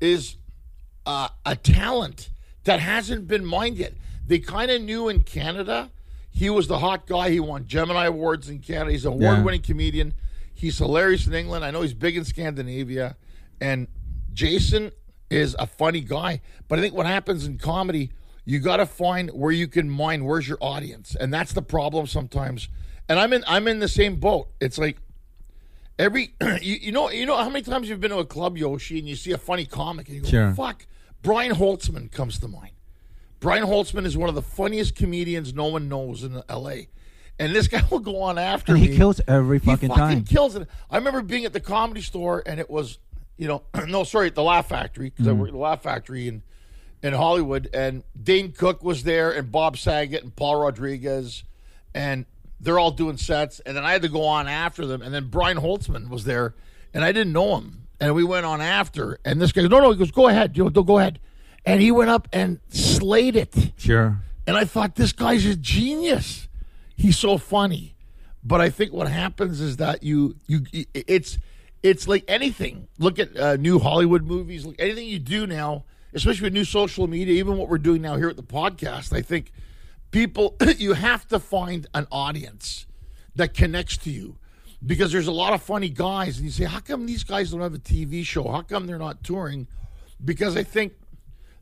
is 0.01 0.35
uh, 1.05 1.29
a 1.45 1.55
talent 1.55 2.29
that 2.65 2.81
hasn't 2.81 3.27
been 3.29 3.45
mined 3.45 3.77
yet. 3.77 3.93
They 4.27 4.39
kind 4.39 4.69
of 4.71 4.81
knew 4.81 5.07
in 5.07 5.23
Canada 5.23 5.89
he 6.31 6.49
was 6.49 6.67
the 6.67 6.79
hot 6.79 7.05
guy. 7.07 7.29
He 7.29 7.39
won 7.39 7.65
Gemini 7.67 8.05
Awards 8.05 8.49
in 8.49 8.59
Canada. 8.59 8.91
He's 8.91 9.05
an 9.05 9.13
award 9.13 9.37
winning 9.43 9.61
comedian. 9.61 10.13
He's 10.53 10.77
hilarious 10.77 11.25
in 11.27 11.33
England. 11.33 11.63
I 11.65 11.71
know 11.71 11.81
he's 11.81 11.93
big 11.93 12.17
in 12.17 12.23
Scandinavia. 12.25 13.15
And 13.61 13.87
Jason 14.33 14.91
is 15.29 15.55
a 15.59 15.67
funny 15.67 16.01
guy. 16.01 16.41
But 16.67 16.79
I 16.79 16.81
think 16.81 16.93
what 16.93 17.05
happens 17.05 17.45
in 17.45 17.57
comedy, 17.57 18.11
you 18.45 18.59
got 18.59 18.77
to 18.77 18.85
find 18.85 19.29
where 19.31 19.51
you 19.51 19.67
can 19.67 19.89
mine 19.89 20.25
where's 20.25 20.47
your 20.47 20.57
audience. 20.61 21.15
And 21.15 21.33
that's 21.33 21.53
the 21.53 21.61
problem 21.61 22.07
sometimes. 22.07 22.69
And 23.07 23.19
I'm 23.19 23.33
in 23.33 23.43
I'm 23.47 23.67
in 23.67 23.79
the 23.79 23.87
same 23.87 24.17
boat. 24.17 24.49
It's 24.59 24.77
like 24.77 24.97
Every 25.97 26.33
you, 26.61 26.75
you 26.75 26.91
know 26.91 27.09
you 27.09 27.25
know 27.25 27.35
how 27.35 27.49
many 27.49 27.63
times 27.63 27.89
you've 27.89 27.99
been 27.99 28.11
to 28.11 28.19
a 28.19 28.25
club 28.25 28.57
Yoshi 28.57 28.99
and 28.99 29.07
you 29.07 29.15
see 29.15 29.33
a 29.33 29.37
funny 29.37 29.65
comic 29.65 30.07
and 30.07 30.15
you 30.15 30.21
go 30.21 30.29
Sure. 30.29 30.53
fuck 30.53 30.85
Brian 31.21 31.51
Holtzman 31.53 32.09
comes 32.11 32.39
to 32.39 32.47
mind. 32.47 32.71
Brian 33.39 33.63
Holtzman 33.65 34.05
is 34.05 34.17
one 34.17 34.29
of 34.29 34.35
the 34.35 34.41
funniest 34.41 34.95
comedians 34.95 35.53
no 35.53 35.65
one 35.67 35.87
knows 35.89 36.23
in 36.23 36.41
L.A. 36.49 36.87
And 37.37 37.55
this 37.55 37.67
guy 37.67 37.81
will 37.91 37.99
go 37.99 38.21
on 38.21 38.37
after 38.37 38.73
and 38.73 38.81
he 38.81 38.89
me. 38.89 38.95
kills 38.97 39.21
every 39.27 39.59
fucking 39.59 39.89
time. 39.89 39.97
He 39.97 40.01
fucking, 40.15 40.17
time. 40.17 40.23
kills 40.25 40.55
it. 40.55 40.67
I 40.89 40.97
remember 40.97 41.21
being 41.21 41.45
at 41.45 41.53
the 41.53 41.59
comedy 41.61 42.01
store 42.01 42.43
and 42.45 42.59
it 42.59 42.69
was, 42.69 42.99
you 43.37 43.47
know, 43.47 43.63
no, 43.87 44.03
sorry, 44.03 44.27
at 44.27 44.35
the 44.35 44.43
Laugh 44.43 44.67
Factory 44.67 45.09
because 45.09 45.27
I 45.27 45.31
Mm. 45.31 45.37
worked 45.37 45.49
at 45.49 45.53
the 45.53 45.59
Laugh 45.59 45.81
Factory 45.83 46.27
in 46.27 46.43
in 47.01 47.13
Hollywood, 47.13 47.69
and 47.73 48.03
Dane 48.21 48.51
Cook 48.51 48.83
was 48.83 49.03
there, 49.03 49.31
and 49.31 49.49
Bob 49.49 49.77
Saget, 49.77 50.21
and 50.21 50.35
Paul 50.35 50.57
Rodriguez, 50.59 51.45
and 51.95 52.25
they're 52.59 52.77
all 52.77 52.91
doing 52.91 53.15
sets, 53.15 53.61
and 53.61 53.77
then 53.77 53.85
I 53.85 53.93
had 53.93 54.01
to 54.01 54.09
go 54.09 54.25
on 54.25 54.49
after 54.49 54.85
them, 54.85 55.01
and 55.01 55.13
then 55.13 55.27
Brian 55.29 55.55
Holtzman 55.55 56.09
was 56.09 56.25
there, 56.25 56.55
and 56.93 57.01
I 57.05 57.13
didn't 57.13 57.31
know 57.31 57.55
him, 57.55 57.87
and 58.01 58.13
we 58.15 58.25
went 58.25 58.45
on 58.45 58.59
after, 58.59 59.17
and 59.23 59.39
this 59.41 59.53
guy 59.53 59.61
goes, 59.61 59.69
no, 59.69 59.79
no, 59.79 59.91
he 59.91 59.97
goes, 59.97 60.11
go 60.11 60.27
ahead, 60.27 60.57
you 60.57 60.65
know, 60.65 60.69
go 60.71 60.97
ahead, 60.99 61.21
and 61.65 61.81
he 61.81 61.91
went 61.91 62.09
up 62.09 62.27
and 62.31 62.59
slayed 62.69 63.35
it. 63.35 63.71
Sure. 63.77 64.21
And 64.47 64.57
I 64.57 64.65
thought 64.65 64.95
this 64.95 65.11
guy's 65.11 65.45
a 65.45 65.55
genius. 65.55 66.47
He's 66.95 67.17
so 67.17 67.37
funny. 67.37 67.95
But 68.43 68.61
I 68.61 68.69
think 68.69 68.93
what 68.93 69.07
happens 69.07 69.59
is 69.59 69.77
that 69.77 70.03
you 70.03 70.35
you 70.47 70.65
it's 70.93 71.37
it's 71.83 72.07
like 72.07 72.23
anything. 72.27 72.87
Look 72.97 73.19
at 73.19 73.37
uh, 73.37 73.55
new 73.57 73.79
Hollywood 73.79 74.23
movies. 74.23 74.65
Look 74.65 74.75
anything 74.79 75.07
you 75.07 75.19
do 75.19 75.45
now, 75.45 75.85
especially 76.13 76.45
with 76.45 76.53
new 76.53 76.65
social 76.65 77.07
media. 77.07 77.35
Even 77.35 77.57
what 77.57 77.69
we're 77.69 77.77
doing 77.77 78.01
now 78.01 78.15
here 78.15 78.29
at 78.29 78.37
the 78.37 78.43
podcast. 78.43 79.13
I 79.13 79.21
think 79.21 79.51
people 80.11 80.55
you 80.77 80.93
have 80.93 81.27
to 81.27 81.39
find 81.39 81.87
an 81.93 82.07
audience 82.11 82.85
that 83.35 83.53
connects 83.53 83.97
to 83.97 84.09
you 84.09 84.37
because 84.85 85.11
there's 85.11 85.27
a 85.27 85.31
lot 85.31 85.53
of 85.53 85.61
funny 85.61 85.89
guys, 85.89 86.37
and 86.37 86.45
you 86.45 86.51
say, 86.51 86.63
how 86.65 86.79
come 86.79 87.05
these 87.05 87.23
guys 87.23 87.51
don't 87.51 87.61
have 87.61 87.73
a 87.73 87.79
TV 87.79 88.25
show? 88.25 88.49
How 88.49 88.61
come 88.61 88.87
they're 88.87 88.97
not 88.97 89.23
touring? 89.23 89.67
Because 90.23 90.55
I 90.55 90.63
think 90.63 90.93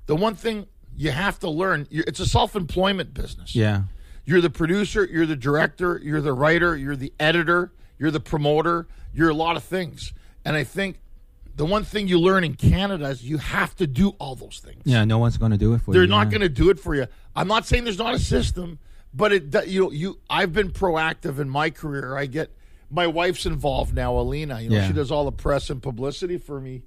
the 0.07 0.15
one 0.15 0.35
thing 0.35 0.65
you 0.95 1.11
have 1.11 1.37
to 1.39 1.49
learn 1.49 1.87
it's 1.91 2.19
a 2.19 2.25
self-employment 2.25 3.13
business 3.13 3.55
Yeah. 3.55 3.83
you're 4.25 4.41
the 4.41 4.49
producer 4.49 5.05
you're 5.05 5.25
the 5.27 5.35
director 5.35 5.99
you're 6.03 6.21
the 6.21 6.33
writer 6.33 6.75
you're 6.75 6.95
the 6.95 7.13
editor 7.19 7.71
you're 7.99 8.11
the 8.11 8.19
promoter 8.19 8.87
you're 9.13 9.29
a 9.29 9.33
lot 9.35 9.55
of 9.57 9.63
things 9.63 10.13
and 10.43 10.55
i 10.55 10.63
think 10.63 10.99
the 11.55 11.65
one 11.65 11.83
thing 11.83 12.07
you 12.07 12.19
learn 12.19 12.43
in 12.43 12.55
canada 12.55 13.05
is 13.09 13.23
you 13.23 13.37
have 13.37 13.75
to 13.75 13.85
do 13.87 14.09
all 14.19 14.35
those 14.35 14.59
things 14.59 14.81
Yeah. 14.85 15.03
No 15.05 15.17
one's 15.19 15.37
gonna 15.37 15.57
do 15.57 15.73
it 15.73 15.81
for 15.81 15.93
you. 15.93 15.99
they're 15.99 16.07
not 16.07 16.27
yeah. 16.27 16.31
going 16.31 16.41
to 16.41 16.49
do 16.49 16.69
it 16.69 16.79
for 16.79 16.95
you 16.95 17.05
i'm 17.35 17.47
not 17.47 17.65
saying 17.67 17.83
there's 17.83 17.97
not 17.99 18.13
a 18.15 18.19
system 18.19 18.79
but 19.13 19.31
it 19.31 19.67
you 19.67 19.83
know 19.83 19.91
you 19.91 20.19
i've 20.29 20.53
been 20.53 20.71
proactive 20.71 21.39
in 21.39 21.49
my 21.49 21.69
career 21.69 22.15
i 22.17 22.25
get 22.25 22.49
my 22.89 23.05
wife's 23.05 23.45
involved 23.45 23.93
now 23.93 24.17
alina 24.17 24.61
you 24.61 24.69
know 24.69 24.77
Yeah. 24.77 24.87
she 24.87 24.93
does 24.93 25.11
all 25.11 25.25
the 25.25 25.31
press 25.31 25.69
and 25.69 25.81
publicity 25.81 26.37
for 26.37 26.59
me 26.61 26.83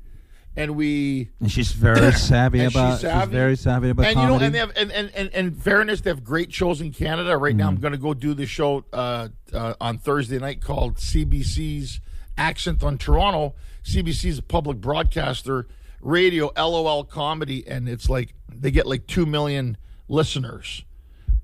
and 0.56 0.74
we 0.76 1.30
And 1.40 1.50
she's 1.50 1.72
very 1.72 2.12
savvy 2.30 2.64
about. 2.64 2.92
she's 2.94 3.00
savvy. 3.02 3.32
very 3.32 3.56
savvy 3.56 3.90
about 3.90 4.06
and 4.06 4.16
you 4.16 4.22
know, 4.22 4.28
comedy. 4.38 4.44
and 4.46 4.54
they 4.54 4.58
have, 4.58 4.72
and, 4.76 4.90
and, 4.92 5.10
and, 5.14 5.30
and 5.34 5.62
fairness, 5.62 6.00
they 6.00 6.10
have 6.10 6.24
great 6.24 6.52
shows 6.52 6.80
in 6.80 6.92
Canada. 6.92 7.36
Right 7.36 7.54
now, 7.54 7.68
I'm 7.68 7.74
Mm-hmm. 7.74 7.82
going 7.82 7.92
to 7.92 7.98
go 7.98 8.14
do 8.14 8.34
the 8.34 8.46
show 8.46 8.84
uh, 8.92 9.28
uh, 9.52 9.74
on 9.80 9.98
Thursday 9.98 10.38
night 10.38 10.60
called 10.60 10.96
CBC's 10.96 12.00
Accent 12.36 12.82
on 12.82 12.98
Toronto. 12.98 13.54
CBC 13.84 14.26
is 14.26 14.38
a 14.38 14.42
public 14.42 14.78
broadcaster, 14.78 15.66
radio, 16.00 16.50
LOL 16.56 17.04
comedy, 17.04 17.66
and 17.66 17.88
it's 17.88 18.08
like 18.10 18.34
they 18.52 18.70
get 18.70 18.86
like 18.86 19.06
two 19.06 19.26
million 19.26 19.76
listeners. 20.08 20.84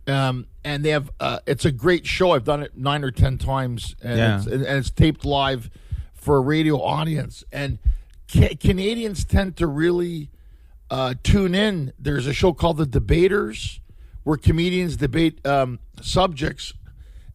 Um, 0.09 0.47
and 0.65 0.85
they 0.85 0.91
have 0.91 1.11
uh, 1.19 1.41
it's 1.47 1.65
a 1.65 1.73
great 1.73 2.07
show. 2.07 2.31
I've 2.33 2.45
done 2.45 2.63
it 2.63 2.77
nine 2.77 3.03
or 3.05 3.11
ten 3.11 3.39
times, 3.39 3.97
and, 4.03 4.19
Yeah. 4.19 4.37
it's, 4.37 4.47
and 4.47 4.63
and 4.65 4.79
it's 4.79 4.91
taped 4.91 5.25
live 5.25 5.71
for 6.15 6.37
a 6.37 6.41
radio 6.41 6.81
audience. 6.81 7.43
And 7.53 7.79
ca- 8.33 8.55
Canadians 8.57 9.25
tend 9.25 9.57
to 9.57 9.67
really 9.67 10.31
uh, 10.91 11.15
tune 11.23 11.55
in. 11.55 11.93
There's 11.99 12.27
a 12.27 12.33
show 12.33 12.53
called 12.53 12.77
The 12.79 12.87
Debaters, 12.87 13.81
where 14.25 14.37
comedians 14.37 14.97
debate 14.97 15.45
um, 15.47 15.79
subjects, 16.01 16.73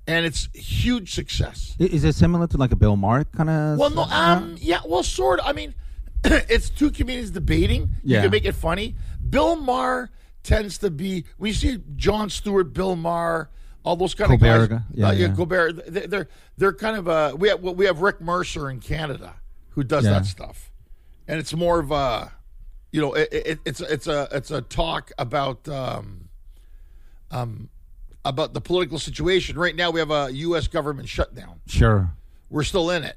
and 0.08 0.26
it's 0.26 0.50
huge 0.54 1.14
success. 1.14 1.76
Is 1.80 2.04
it 2.04 2.16
similar 2.16 2.48
to 2.48 2.58
like 2.58 2.72
a 2.72 2.76
Bill 2.76 2.96
Maher 2.96 3.24
kind 3.26 3.50
of? 3.50 3.78
Well, 3.78 3.90
no, 3.92 4.04
um, 4.04 4.56
yeah, 4.60 4.80
well, 4.86 5.04
sort 5.04 5.40
of. 5.40 5.46
I 5.48 5.54
mean, 5.54 5.74
it's 6.24 6.70
two 6.70 6.92
comedians 6.92 7.32
debating. 7.32 7.82
You 8.04 8.16
Yeah. 8.16 8.22
can 8.24 8.32
make 8.32 8.46
it 8.46 8.54
funny. 8.56 8.96
Bill 9.30 9.56
Maher 9.56 10.10
tends 10.44 10.78
to 10.80 10.90
be 10.90 11.26
We 11.38 11.54
see 11.54 11.82
Jon 11.96 12.30
Stewart, 12.30 12.74
Bill 12.74 12.96
Maher, 12.96 13.50
all 13.84 13.96
those 13.96 14.14
kind 14.16 14.28
Colbert, 14.30 14.64
of 14.64 14.70
guys. 14.70 14.80
yeah, 14.94 15.08
uh, 15.08 15.12
yeah. 15.12 15.34
Colbert. 15.36 15.74
they- 15.88 16.08
They're 16.08 16.28
they're 16.58 16.74
kind 16.74 16.98
of 16.98 17.08
uh 17.08 17.36
we 17.38 17.48
have 17.50 17.62
we 17.62 17.86
have 17.86 18.02
Rick 18.02 18.22
Mercer 18.22 18.70
in 18.70 18.80
Canada 18.80 19.36
who 19.70 19.84
does 19.84 20.04
Yeah. 20.06 20.12
that 20.14 20.26
stuff, 20.26 20.71
and 21.32 21.40
it's 21.40 21.54
more 21.54 21.80
of 21.80 21.92
a 21.92 22.30
you 22.92 23.00
know 23.00 23.14
it, 23.14 23.30
it, 23.32 23.60
it's 23.66 23.80
it's 23.80 24.06
a 24.06 24.28
it's 24.34 24.52
a 24.52 24.62
talk 24.62 25.12
about 25.18 25.68
um 25.70 26.28
um 27.32 27.70
about 28.26 28.54
the 28.54 28.62
political 28.62 29.00
situation. 29.00 29.58
Right 29.58 29.76
now, 29.76 29.90
we 29.92 30.00
have 30.00 30.12
a 30.12 30.30
U.S. 30.32 30.68
government 30.68 31.10
shutdown 31.10 31.62
Sure. 31.66 32.12
we're 32.52 32.64
still 32.64 32.92
in 32.92 33.04
it. 33.04 33.16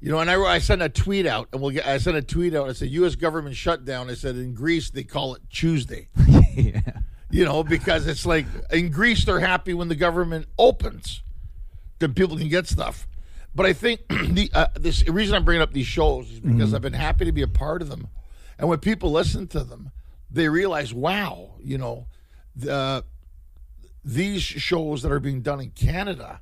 You 0.00 0.10
know, 0.10 0.18
and 0.18 0.30
I, 0.30 0.38
I 0.42 0.58
sent 0.58 0.82
a 0.82 0.90
tweet 0.90 1.24
out, 1.26 1.48
and 1.52 1.62
we'll 1.62 1.70
get. 1.70 1.86
I 1.86 1.96
sent 1.96 2.16
a 2.16 2.22
tweet 2.22 2.54
out. 2.54 2.68
I 2.68 2.72
said, 2.72 2.90
"U.S. 2.90 3.14
government 3.14 3.56
shutdown." 3.56 4.10
I 4.10 4.14
said, 4.14 4.34
"In 4.36 4.52
Greece, 4.52 4.90
they 4.90 5.04
call 5.04 5.34
it 5.34 5.42
Tuesday." 5.48 6.08
yeah. 6.56 6.80
You 7.30 7.44
know, 7.44 7.64
because 7.64 8.06
it's 8.06 8.26
like 8.26 8.46
in 8.70 8.90
Greece, 8.90 9.24
they're 9.24 9.40
happy 9.40 9.72
when 9.74 9.88
the 9.88 9.94
government 9.94 10.46
opens, 10.58 11.22
then 12.00 12.12
people 12.14 12.36
can 12.36 12.48
get 12.48 12.66
stuff. 12.66 13.06
But 13.54 13.66
I 13.66 13.72
think 13.72 14.00
the 14.08 14.50
uh, 14.52 14.66
this 14.74 15.02
the 15.02 15.12
reason 15.12 15.34
I'm 15.34 15.44
bringing 15.44 15.62
up 15.62 15.72
these 15.72 15.86
shows 15.86 16.30
is 16.30 16.40
because 16.40 16.68
mm-hmm. 16.68 16.74
I've 16.74 16.82
been 16.82 16.92
happy 16.92 17.24
to 17.24 17.32
be 17.32 17.42
a 17.42 17.48
part 17.48 17.82
of 17.82 17.88
them, 17.88 18.08
and 18.58 18.68
when 18.68 18.78
people 18.78 19.12
listen 19.12 19.46
to 19.48 19.62
them, 19.62 19.92
they 20.30 20.48
realize, 20.48 20.92
wow, 20.92 21.54
you 21.60 21.78
know, 21.78 22.06
the 22.56 23.04
these 24.04 24.42
shows 24.42 25.02
that 25.02 25.12
are 25.12 25.20
being 25.20 25.40
done 25.40 25.60
in 25.60 25.70
Canada 25.70 26.40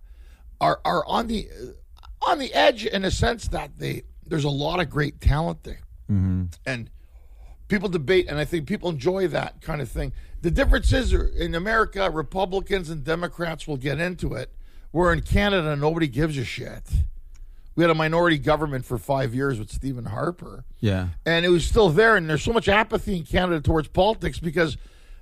are 0.60 0.80
are 0.84 1.04
on 1.06 1.26
the 1.26 1.48
uh, 1.50 2.30
on 2.30 2.38
the 2.38 2.52
edge 2.54 2.86
in 2.86 3.04
a 3.04 3.10
sense 3.10 3.48
that 3.48 3.78
they 3.78 4.02
there's 4.26 4.44
a 4.44 4.50
lot 4.50 4.80
of 4.80 4.88
great 4.88 5.20
talent 5.20 5.64
there, 5.64 5.82
mm-hmm. 6.10 6.44
and 6.64 6.90
people 7.68 7.88
debate, 7.88 8.26
and 8.28 8.38
I 8.38 8.44
think 8.44 8.66
people 8.66 8.88
enjoy 8.88 9.28
that 9.28 9.60
kind 9.60 9.80
of 9.80 9.88
thing. 9.88 10.12
The 10.40 10.50
difference 10.50 10.92
is 10.92 11.12
in 11.12 11.54
America, 11.54 12.10
Republicans 12.10 12.90
and 12.90 13.04
Democrats 13.04 13.68
will 13.68 13.76
get 13.76 14.00
into 14.00 14.34
it, 14.34 14.50
where 14.92 15.12
in 15.12 15.20
Canada 15.22 15.74
nobody 15.76 16.06
gives 16.06 16.38
a 16.38 16.44
shit. 16.44 16.82
We 17.74 17.82
had 17.82 17.90
a 17.90 17.94
minority 17.94 18.36
government 18.38 18.84
for 18.84 18.98
five 18.98 19.34
years 19.34 19.58
with 19.58 19.70
Stephen 19.70 20.04
Harper, 20.04 20.64
Yeah. 20.80 21.08
and 21.24 21.44
it 21.44 21.48
was 21.48 21.64
still 21.64 21.88
there. 21.88 22.16
And 22.16 22.28
there's 22.28 22.42
so 22.42 22.52
much 22.52 22.68
apathy 22.68 23.16
in 23.16 23.24
Canada 23.24 23.60
towards 23.62 23.88
politics 23.88 24.38
because 24.38 24.76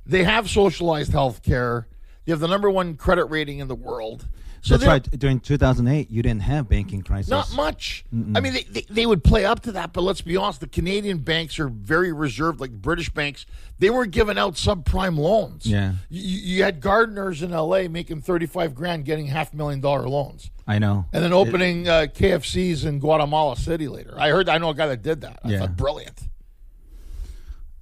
they 0.04 0.24
have 0.24 0.50
socialized 0.50 1.12
health 1.12 1.42
care. 1.42 1.86
They 2.24 2.32
have 2.32 2.40
the 2.40 2.48
number 2.48 2.68
one 2.68 2.96
credit 2.96 3.24
rating 3.26 3.60
in 3.60 3.68
the 3.68 3.76
world. 3.76 4.26
So 4.62 4.76
That's 4.76 4.86
right. 4.86 5.02
During 5.18 5.40
2008, 5.40 6.10
you 6.10 6.22
didn't 6.22 6.42
have 6.42 6.68
banking 6.68 7.00
crisis. 7.00 7.30
Not 7.30 7.50
much. 7.54 8.04
I 8.12 8.40
mean, 8.40 8.52
they, 8.52 8.62
they, 8.64 8.86
they 8.90 9.06
would 9.06 9.24
play 9.24 9.46
up 9.46 9.60
to 9.60 9.72
that, 9.72 9.94
but 9.94 10.02
let's 10.02 10.20
be 10.20 10.36
honest. 10.36 10.60
The 10.60 10.66
Canadian 10.68 11.18
banks 11.18 11.58
are 11.58 11.68
very 11.68 12.12
reserved, 12.12 12.60
like 12.60 12.70
British 12.70 13.08
banks. 13.08 13.46
They 13.78 13.88
were 13.88 14.04
giving 14.04 14.36
out 14.36 14.56
subprime 14.56 15.16
loans. 15.16 15.64
Yeah. 15.64 15.94
You, 16.10 16.38
you 16.56 16.62
had 16.62 16.80
gardeners 16.82 17.42
in 17.42 17.52
L.A. 17.54 17.88
making 17.88 18.20
thirty-five 18.20 18.74
grand, 18.74 19.06
getting 19.06 19.28
half 19.28 19.54
million 19.54 19.80
dollar 19.80 20.06
loans, 20.08 20.50
I 20.66 20.78
know. 20.78 21.06
and 21.12 21.24
then 21.24 21.32
opening 21.32 21.88
uh, 21.88 22.06
KFCs 22.14 22.84
in 22.84 22.98
Guatemala 22.98 23.56
City 23.56 23.88
later. 23.88 24.14
I 24.18 24.28
heard. 24.28 24.50
I 24.50 24.58
know 24.58 24.68
a 24.68 24.74
guy 24.74 24.88
that 24.88 25.00
did 25.02 25.22
that. 25.22 25.40
I 25.42 25.48
Yeah. 25.52 25.58
thought 25.60 25.76
brilliant. 25.76 26.20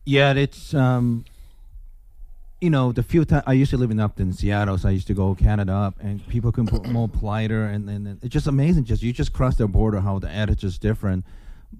Yeah, 0.04 0.32
it's 0.34 0.72
um, 0.74 1.24
you 2.60 2.70
know, 2.70 2.90
the 2.92 3.02
few 3.02 3.24
times 3.24 3.44
I 3.46 3.52
used 3.52 3.70
to 3.70 3.76
live 3.76 3.90
in 3.90 4.00
Upton, 4.00 4.32
Seattle, 4.32 4.76
so 4.78 4.88
I 4.88 4.92
used 4.92 5.06
to 5.08 5.14
go 5.14 5.34
Canada 5.34 5.72
up, 5.72 5.94
and 6.00 6.26
people 6.28 6.50
can 6.50 6.66
put 6.66 6.86
more 6.88 7.08
politer, 7.08 7.66
and 7.66 7.88
then 7.88 8.18
it's 8.22 8.32
just 8.32 8.46
amazing. 8.48 8.84
Just 8.84 9.02
you 9.02 9.12
just 9.12 9.32
cross 9.32 9.56
the 9.56 9.66
border, 9.68 10.00
how 10.00 10.18
the 10.18 10.28
attitude 10.30 10.64
is 10.64 10.78
different. 10.78 11.24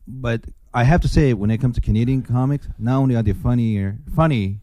But 0.06 0.42
I 0.72 0.84
have 0.84 1.00
to 1.00 1.08
say, 1.08 1.32
when 1.34 1.50
it 1.50 1.58
comes 1.58 1.74
to 1.76 1.80
Canadian 1.80 2.22
comics, 2.22 2.68
not 2.78 2.96
only 2.98 3.16
are 3.16 3.22
they 3.22 3.32
funnier, 3.32 3.98
funny, 4.14 4.60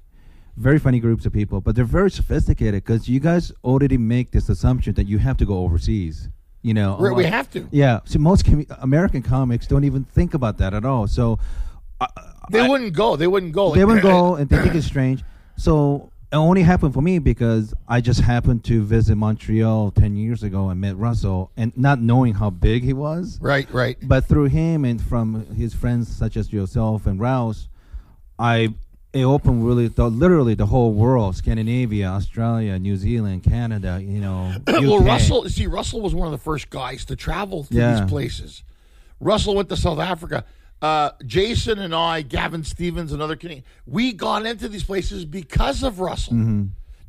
very 0.55 0.79
funny 0.79 0.99
groups 1.01 1.25
of 1.25 1.33
people, 1.33 1.59
but 1.59 1.75
they're 1.75 1.83
very 1.83 2.09
sophisticated 2.11 2.83
because 2.85 3.09
you 3.09 3.19
guys 3.19 3.51
already 3.63 3.97
make 3.97 4.31
this 4.31 4.47
assumption 4.47 4.93
that 4.93 5.07
you 5.07 5.17
have 5.17 5.35
to 5.37 5.45
go 5.45 5.57
overseas. 5.59 6.29
You 6.61 6.73
know, 6.73 6.97
We're- 6.99 7.13
we 7.13 7.25
have 7.25 7.49
to. 7.51 7.67
Yeah, 7.71 7.99
see, 8.05 8.19
most 8.19 8.45
com- 8.45 8.65
American 8.79 9.21
comics 9.21 9.67
don't 9.67 9.83
even 9.83 10.05
think 10.05 10.33
about 10.33 10.57
that 10.59 10.73
at 10.73 10.85
all. 10.85 11.07
So. 11.07 11.39
uh, 11.99 12.07
They 12.51 12.65
wouldn't 12.67 12.93
go. 12.93 13.15
They 13.17 13.27
wouldn't 13.27 13.51
go. 13.51 13.73
they 13.75 13.83
wouldn't 13.85 14.03
go 14.03 14.35
and 14.35 14.47
they 14.49 14.61
think 14.61 14.75
it's 14.75 14.85
strange. 14.87 15.23
So 15.57 16.11
it 16.31 16.35
only 16.35 16.63
happened 16.63 16.93
for 16.93 17.01
me 17.01 17.19
because 17.19 17.73
I 17.87 18.01
just 18.01 18.19
happened 18.21 18.63
to 18.65 18.83
visit 18.83 19.15
Montreal 19.15 19.91
ten 19.91 20.15
years 20.15 20.43
ago 20.43 20.69
and 20.69 20.81
met 20.81 20.97
Russell, 20.97 21.51
and 21.55 21.75
not 21.77 22.01
knowing 22.01 22.33
how 22.33 22.49
big 22.49 22.83
he 22.83 22.93
was. 22.93 23.39
Right. 23.41 23.71
Right. 23.71 23.97
But 24.01 24.25
through 24.25 24.45
him 24.45 24.83
and 24.85 25.01
from 25.01 25.45
his 25.55 25.73
friends 25.73 26.13
such 26.13 26.35
as 26.37 26.51
yourself 26.51 27.05
and 27.05 27.19
Rouse, 27.19 27.67
I 28.37 28.73
it 29.13 29.23
opened 29.23 29.65
really 29.65 29.87
the, 29.87 30.09
literally 30.09 30.55
the 30.55 30.65
whole 30.65 30.91
world: 30.93 31.37
Scandinavia, 31.37 32.07
Australia, 32.07 32.77
New 32.77 32.97
Zealand, 32.97 33.43
Canada. 33.43 34.01
You 34.03 34.19
know, 34.19 34.53
well, 34.67 34.99
Russell, 34.99 35.47
see, 35.47 35.67
Russell 35.67 36.01
was 36.01 36.13
one 36.13 36.27
of 36.27 36.31
the 36.33 36.37
first 36.43 36.69
guys 36.69 37.05
to 37.05 37.15
travel 37.15 37.63
to 37.65 37.73
Yeah. 37.73 38.01
these 38.01 38.09
places. 38.09 38.63
Russell 39.21 39.55
went 39.55 39.69
to 39.69 39.77
South 39.77 39.99
Africa. 39.99 40.43
Uh, 40.81 41.11
Jason 41.25 41.79
and 41.79 41.95
I, 41.95 42.21
Gavin 42.21 42.63
Stevens, 42.63 43.11
another 43.11 43.35
Canadian, 43.35 43.65
we 43.85 44.13
got 44.13 44.45
into 44.45 44.67
these 44.67 44.83
places 44.83 45.25
because 45.25 45.83
of 45.83 45.99
Russell. 45.99 46.35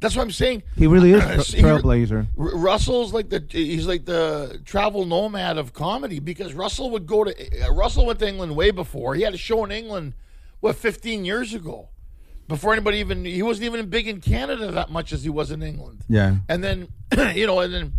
That's 0.00 0.14
what 0.14 0.22
I'm 0.22 0.30
saying. 0.30 0.60
Mm-hmm. 0.60 0.80
He 0.80 0.86
really 0.86 1.12
is 1.12 1.22
a 1.54 1.56
trailblazer. 1.56 2.26
Russell's 2.36 3.12
like 3.12 3.30
the 3.30 3.44
he's 3.48 3.86
like 3.86 4.04
the 4.04 4.60
travel 4.64 5.04
nomad 5.04 5.58
of 5.58 5.72
comedy 5.72 6.18
because 6.18 6.54
Russell 6.54 6.90
would 6.90 7.06
go 7.06 7.24
to 7.24 7.64
uh, 7.64 7.72
Russell 7.72 8.06
went 8.06 8.18
to 8.20 8.28
England 8.28 8.54
way 8.56 8.70
before. 8.70 9.14
He 9.14 9.22
had 9.22 9.34
a 9.34 9.38
show 9.38 9.64
in 9.64 9.72
England 9.72 10.14
what 10.60 10.76
15 10.76 11.24
years 11.24 11.54
ago. 11.54 11.88
Before 12.48 12.72
anybody 12.72 12.98
even 12.98 13.24
he 13.24 13.42
wasn't 13.42 13.66
even 13.66 13.86
big 13.88 14.06
in 14.06 14.20
Canada 14.20 14.70
that 14.70 14.90
much 14.90 15.12
as 15.12 15.24
he 15.24 15.30
was 15.30 15.50
in 15.50 15.62
England. 15.62 16.04
Yeah. 16.08 16.36
And 16.48 16.62
then 16.62 16.88
you 17.34 17.46
know 17.46 17.60
and 17.60 17.72
then 17.72 17.92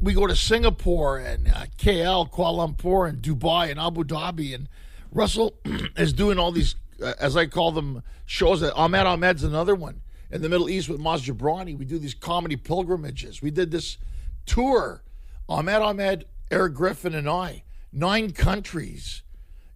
we 0.00 0.14
go 0.14 0.26
to 0.26 0.36
Singapore 0.36 1.18
and 1.18 1.48
uh, 1.48 1.66
KL, 1.78 2.30
Kuala 2.30 2.74
Lumpur 2.74 3.08
and 3.08 3.22
Dubai 3.22 3.70
and 3.70 3.78
Abu 3.78 4.02
Dhabi 4.02 4.54
and 4.54 4.68
Russell 5.12 5.54
is 5.96 6.12
doing 6.12 6.38
all 6.38 6.52
these 6.52 6.76
uh, 7.02 7.14
as 7.18 7.36
I 7.36 7.46
call 7.46 7.72
them 7.72 8.02
shows 8.26 8.60
that 8.60 8.74
Ahmed 8.74 9.06
Ahmed's 9.06 9.42
another 9.42 9.74
one 9.74 10.02
in 10.30 10.42
the 10.42 10.48
Middle 10.48 10.68
East 10.68 10.88
with 10.88 11.00
Maz 11.00 11.22
Jobrani. 11.22 11.76
We 11.76 11.84
do 11.84 11.98
these 11.98 12.14
comedy 12.14 12.56
pilgrimages. 12.56 13.42
We 13.42 13.50
did 13.50 13.70
this 13.70 13.98
tour, 14.46 15.02
Ahmed 15.48 15.82
Ahmed, 15.82 16.26
Eric 16.50 16.74
Griffin, 16.74 17.14
and 17.14 17.28
I, 17.28 17.64
nine 17.92 18.32
countries, 18.32 19.22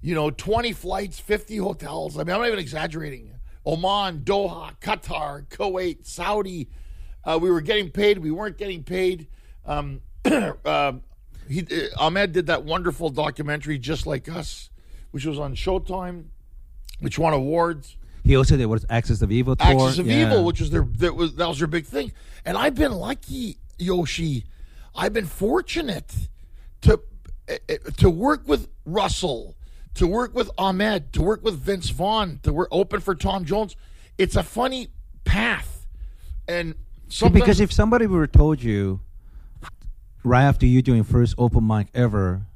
you 0.01 0.15
know, 0.15 0.31
20 0.31 0.73
flights, 0.73 1.19
50 1.19 1.57
hotels. 1.59 2.17
I 2.17 2.25
mean, 2.25 2.35
I'm 2.35 2.41
not 2.41 2.49
even 2.49 2.59
exaggerating. 2.59 3.33
Oman, 3.67 4.21
Doha, 4.21 4.79
Qatar, 4.81 5.47
Kuwait, 5.49 6.07
Saudi. 6.07 6.69
Uh, 7.25 7.39
we 7.41 7.51
were 7.51 7.63
getting 7.63 7.91
paid. 7.91 8.19
We 8.19 8.31
weren't 8.31 8.59
getting 8.59 8.83
paid. 8.83 9.29
Um, 9.65 10.03
uh, 10.25 10.93
he, 11.49 11.61
uh, 11.61 11.89
Ahmed 11.99 12.33
did 12.33 12.47
that 12.47 12.65
wonderful 12.65 13.09
documentary, 13.09 13.79
Just 13.79 14.07
Like 14.07 14.29
Us, 14.29 14.69
which 15.15 15.25
was 15.25 15.39
on 15.39 15.55
Showtime, 15.55 16.25
which 16.99 17.21
won 17.21 17.33
awards. 17.33 17.95
He 18.25 18.35
also 18.35 18.57
did 18.57 18.67
what 18.67 18.81
is 18.81 18.87
Axis 18.91 19.23
of 19.23 19.31
Evil 19.31 19.55
tour. 19.55 19.87
Axis 19.87 20.01
of 20.01 20.09
Yeah. 20.09 20.27
Evil, 20.27 20.45
which 20.45 20.59
was 20.59 20.71
their 20.71 20.83
that 20.99 21.15
was 21.15 21.37
that 21.37 21.47
was 21.47 21.61
their 21.61 21.69
big 21.69 21.87
thing. 21.87 22.11
And 22.45 22.59
I've 22.59 22.75
been 22.75 22.91
lucky, 22.91 23.59
Yoshi. 23.79 24.45
I've 24.93 25.13
been 25.13 25.27
fortunate 25.27 26.13
to 26.81 27.01
to 27.97 28.11
work 28.11 28.49
with 28.49 28.67
Russell, 28.85 29.55
to 29.95 30.09
work 30.09 30.35
with 30.35 30.51
Ahmed, 30.59 31.13
to 31.13 31.23
work 31.23 31.45
with 31.45 31.61
Vince 31.61 31.91
Vaughn, 31.91 32.41
to 32.43 32.53
work 32.53 32.69
open 32.73 32.99
for 32.99 33.15
Tom 33.15 33.45
Jones. 33.45 33.77
It's 34.19 34.35
a 34.35 34.43
funny 34.43 34.89
path, 35.25 35.87
and 36.49 36.75
sometimes 37.07 37.41
because 37.41 37.61
if 37.61 37.73
somebody 37.73 38.09
were 38.09 38.27
told 38.27 38.61
you 38.61 38.99
right 40.25 40.43
after 40.43 40.67
you 40.67 40.83
doing 40.83 41.05
first 41.05 41.37
open 41.39 41.65
mic 41.65 41.87
ever 41.95 42.47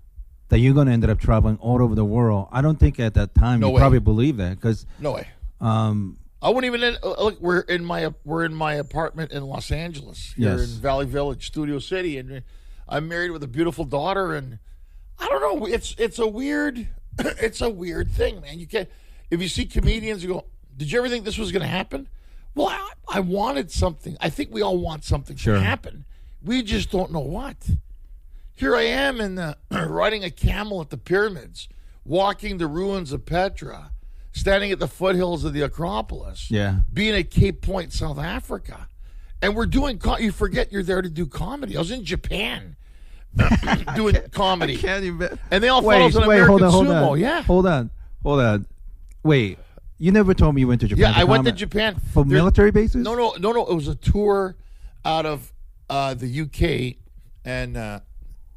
that 0.49 0.59
you're 0.61 0.75
going 0.75 0.87
to 0.87 0.93
end 0.93 1.05
up 1.09 1.19
traveling 1.19 1.57
all 1.61 1.83
over 1.83 1.95
the 1.95 2.05
world, 2.05 2.49
I 2.53 2.63
don't 2.63 2.79
think 2.81 2.99
at 3.01 3.15
that 3.15 3.35
time 3.35 3.61
No 3.61 3.69
you 3.69 3.75
way. 3.75 3.81
probably 3.81 3.99
believe 4.01 4.37
that 4.39 4.57
because 4.57 4.87
no 4.99 5.13
way. 5.13 5.29
um, 5.61 6.19
I 6.41 6.51
wouldn't 6.51 6.73
even 6.73 6.97
uh, 7.03 7.23
look. 7.23 7.41
We're 7.41 7.61
in 7.61 7.85
my 7.85 8.13
we're 8.25 8.45
in 8.45 8.55
my 8.55 8.75
apartment 8.75 9.33
in 9.33 9.43
Los 9.45 9.71
Angeles 9.73 10.35
here 10.37 10.57
Yes. 10.57 10.75
in 10.77 10.81
Valley 10.81 11.07
Village, 11.07 11.47
Studio 11.49 11.79
City, 11.81 12.17
and 12.17 12.43
I'm 12.89 13.09
married 13.09 13.31
with 13.33 13.43
a 13.43 13.49
beautiful 13.49 13.85
daughter. 13.85 14.35
And 14.35 14.59
I 15.19 15.27
don't 15.29 15.41
know. 15.61 15.67
It's 15.67 15.97
it's 15.99 16.19
a 16.21 16.29
weird 16.29 16.87
it's 17.19 17.61
a 17.61 17.69
weird 17.69 18.11
thing, 18.13 18.41
man. 18.41 18.61
You 18.61 18.69
can't 18.69 18.89
if 19.33 19.43
you 19.43 19.49
see 19.49 19.67
comedians, 19.67 20.23
you 20.23 20.29
go, 20.29 20.45
"Did 20.77 20.93
you 20.93 20.99
ever 21.01 21.09
think 21.09 21.25
this 21.25 21.39
was 21.39 21.51
going 21.51 21.63
to 21.63 21.69
happen?" 21.69 22.09
Well, 22.55 22.69
I, 22.69 22.91
I 23.09 23.21
wanted 23.21 23.71
something. 23.73 24.17
I 24.21 24.31
think 24.31 24.51
we 24.53 24.63
all 24.63 24.79
want 24.79 25.03
something 25.05 25.37
Sure. 25.37 25.55
to 25.57 25.61
happen. 25.61 26.05
We 26.43 26.63
just 26.63 26.91
don't 26.93 27.13
know 27.13 27.19
what. 27.19 27.57
Here 28.59 28.75
I 28.75 28.83
am 28.83 29.21
in 29.21 29.37
the 29.37 29.57
riding 29.71 30.25
a 30.25 30.31
camel 30.31 30.81
at 30.81 30.91
the 30.91 30.99
pyramids, 30.99 31.69
walking 32.05 32.59
the 32.59 32.67
ruins 32.67 33.13
of 33.13 33.25
Petra, 33.25 33.93
standing 34.33 34.73
at 34.73 34.81
the 34.81 34.89
foothills 34.89 35.45
of 35.45 35.53
the 35.53 35.63
Acropolis 35.63 36.51
yeah. 36.51 36.81
being 36.93 37.15
at 37.15 37.31
Cape 37.31 37.63
Point, 37.63 37.93
South 37.93 38.19
Africa. 38.19 38.89
And 39.41 39.55
we're 39.55 39.67
doing, 39.67 40.01
you 40.19 40.33
forget 40.33 40.73
you're 40.73 40.83
there 40.83 41.03
to 41.03 41.09
do 41.09 41.25
comedy. 41.25 41.77
I 41.77 41.79
was 41.79 41.93
in 41.93 42.05
Japan 42.05 42.75
doing 43.95 44.17
comedy. 44.33 44.75
Even. 44.75 45.39
And 45.53 45.63
they 45.63 45.69
all 45.69 45.81
Wait, 45.81 46.03
I 46.03 46.07
was 46.07 46.17
an 46.17 46.27
wait, 46.27 46.41
hold 46.41 46.61
on, 46.61 46.73
hold 46.73 46.87
sumo. 46.89 47.11
on. 47.13 47.21
Yeah. 47.21 47.43
Hold 47.43 47.67
on, 47.69 47.91
hold 48.25 48.41
on. 48.41 48.67
Wait, 49.23 49.61
you 49.99 50.11
never 50.11 50.35
told 50.35 50.57
me 50.57 50.63
you 50.63 50.67
went 50.67 50.81
to 50.81 50.89
Japan. 50.89 51.03
Yeah, 51.03 51.13
to 51.13 51.21
I 51.21 51.25
went 51.25 51.45
to. 51.45 51.53
Japan. 51.53 51.95
for 52.13 52.25
There- 52.25 52.37
military 52.37 52.73
bases. 52.73 53.05
No, 53.05 53.15
no, 53.15 53.37
no, 53.39 53.53
no. 53.53 53.65
It 53.67 53.75
was 53.75 53.87
a 53.87 53.95
tour 53.95 54.57
out 55.05 55.27
of 55.27 55.53
uh, 55.89 56.15
the 56.15 56.41
UK, 56.41 56.97
and 57.45 57.77
uh, 57.77 58.01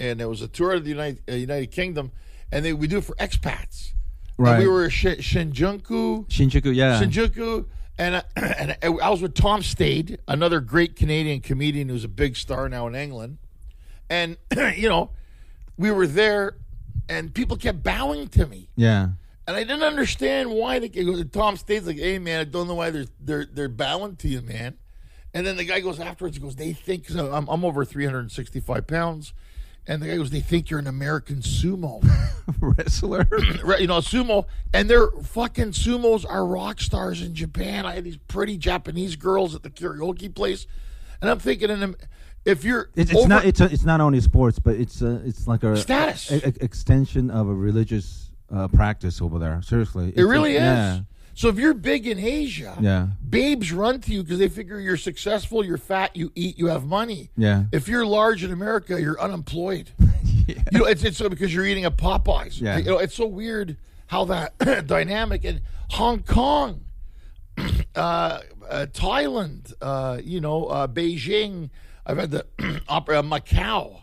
and 0.02 0.20
it 0.20 0.26
was 0.26 0.42
a 0.42 0.48
tour 0.48 0.74
of 0.74 0.84
the 0.84 0.90
United 0.90 1.22
uh, 1.30 1.36
United 1.36 1.72
Kingdom, 1.72 2.12
and 2.52 2.66
they 2.66 2.74
we 2.74 2.88
do 2.88 2.98
it 2.98 3.04
for 3.06 3.16
expats. 3.16 3.92
And 4.38 4.48
Right. 4.48 4.60
we 4.60 4.68
were 4.68 4.86
at 4.86 4.92
Sh- 4.92 5.06
Shinjuku, 5.22 6.28
Shinjuku. 6.28 6.74
Yeah. 6.76 7.00
Shinjuku, 7.02 7.66
and 7.98 8.16
uh, 8.16 8.22
and 8.36 8.76
I 8.84 8.90
was 9.10 9.22
with 9.22 9.36
Tom 9.36 9.62
Stade, 9.62 10.18
another 10.28 10.60
great 10.62 10.96
Canadian 10.96 11.42
comedian 11.42 11.90
who's 11.90 12.04
a 12.04 12.08
big 12.10 12.36
star 12.36 12.68
now 12.68 12.88
in 12.88 12.96
England, 12.96 13.38
and 14.10 14.38
you 14.76 14.90
know, 14.90 15.12
we 15.78 15.92
were 15.92 16.08
there, 16.08 16.58
and 17.08 17.34
people 17.34 17.56
kept 17.58 17.84
bowing 17.84 18.28
to 18.30 18.48
me. 18.48 18.70
yeah. 18.76 19.10
And 19.48 19.58
I 19.58 19.64
didn't 19.64 19.84
understand 19.84 20.52
why 20.52 20.78
they. 20.80 20.90
Tom 21.26 21.58
Stade's 21.58 21.86
like, 21.88 21.98
"Hey 21.98 22.20
man, 22.20 22.40
I 22.40 22.44
don't 22.46 22.68
know 22.68 22.76
why 22.76 22.90
they're 22.92 23.08
they're 23.20 23.46
they're 23.52 23.70
bowing 23.70 24.16
to 24.18 24.28
you, 24.28 24.42
man." 24.42 24.78
And 25.34 25.46
then 25.48 25.58
the 25.58 25.64
guy 25.66 25.80
goes 25.82 26.00
afterwards. 26.00 26.38
He 26.38 26.42
goes, 26.44 26.56
"They 26.56 26.74
think 26.74 27.10
so 27.10 27.34
I'm, 27.34 27.48
I'm 27.50 27.66
over 27.66 27.84
365 27.84 28.86
pounds," 28.88 29.34
and 29.88 30.02
the 30.02 30.08
guy 30.08 30.15
goes, 30.17 30.30
"They 30.30 30.39
think 30.41 30.70
you're 30.70 30.80
an 30.80 30.88
American 30.88 31.38
sumo, 31.38 32.04
Wrestler. 32.60 33.28
right? 33.63 33.82
You 33.82 33.88
know, 33.88 33.98
sumo." 34.00 34.46
And 34.74 34.89
their 34.89 35.08
fucking 35.12 35.72
sumos 35.72 36.26
are 36.30 36.46
rock 36.46 36.80
stars 36.82 37.22
in 37.22 37.34
Japan. 37.36 37.86
I 37.86 37.94
had 37.96 38.04
these 38.04 38.17
pretty 38.17 38.58
Japanese 38.58 39.15
girls 39.15 39.56
at 39.56 39.63
the 39.63 39.70
karaoke 39.70 40.34
place, 40.34 40.67
and 41.22 41.30
I'm 41.30 41.39
thinking, 41.39 41.96
if 42.46 42.63
you're 42.63 42.89
It's, 42.96 43.12
it's 43.12 43.28
not. 43.28 43.46
It's 43.46 43.62
a, 43.62 43.65
it's 43.65 43.84
not 43.86 44.02
only 44.02 44.20
sports, 44.22 44.60
but 44.60 44.76
it's 44.76 45.02
a, 45.02 45.22
it's 45.26 45.48
like 45.48 45.63
a 45.63 45.76
Status. 45.78 46.32
a- 46.32 46.48
a- 46.48 46.63
extension 46.63 47.30
of 47.30 47.48
a 47.48 47.54
religious 47.54 48.32
uh, 48.54 48.67
practice 48.67 49.22
over 49.22 49.39
there. 49.39 49.62
Seriously, 49.62 50.13
It 50.15 50.24
really 50.24 50.52
is. 50.56 50.62
Yeah. 50.62 51.00
So 51.34 51.48
if 51.50 51.58
you're 51.58 51.74
big 51.74 52.08
in 52.08 52.20
Asia, 52.20 52.78
Yeah. 52.80 53.08
babes 53.28 53.72
run 53.72 54.02
to 54.02 54.12
you 54.12 54.24
because 54.24 54.39
they 54.39 54.50
figure 54.50 54.80
you're 54.80 54.98
successful, 54.98 55.63
you're 55.65 55.78
fat, 55.78 56.15
you 56.15 56.32
eat, 56.36 56.58
you 56.58 56.67
have 56.67 56.86
money. 56.86 57.30
Yeah. 57.38 57.63
If 57.72 57.88
you're 57.88 58.06
large 58.06 58.44
in 58.44 58.52
America, 58.52 59.00
you're 59.02 59.20
unemployed. 59.20 59.89
yeah. 60.48 60.56
You 60.72 60.80
know, 60.80 60.86
it's 60.86 61.04
it's 61.04 61.17
so 61.17 61.30
because 61.30 61.54
you're 61.54 61.65
eating 61.65 61.86
a 61.86 61.91
Popeyes. 61.91 62.60
Yeah. 62.62 62.78
You 62.78 62.84
know, 62.86 62.98
it's 62.98 63.15
so 63.15 63.26
weird 63.28 63.78
how 64.08 64.26
that 64.26 64.58
dynamic 64.88 65.46
in 65.46 65.62
Hong 65.91 66.24
Kong, 66.24 66.82
uh, 67.96 68.39
uh, 68.70 68.86
Thailand, 68.94 69.74
uh, 69.82 70.20
you 70.24 70.41
know, 70.41 70.65
uh, 70.65 70.88
Beijing. 70.88 71.70
I've 72.06 72.17
had 72.17 72.32
the 72.32 72.46
opera 72.88 73.22
Macau. 73.24 74.02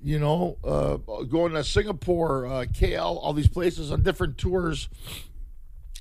You 0.00 0.20
know, 0.20 0.58
uh, 0.62 0.96
going 1.24 1.54
to 1.54 1.64
Singapore, 1.64 2.46
uh, 2.46 2.50
KL, 2.66 3.18
all 3.20 3.32
these 3.32 3.48
places 3.48 3.90
on 3.90 4.04
different 4.04 4.38
tours, 4.38 4.88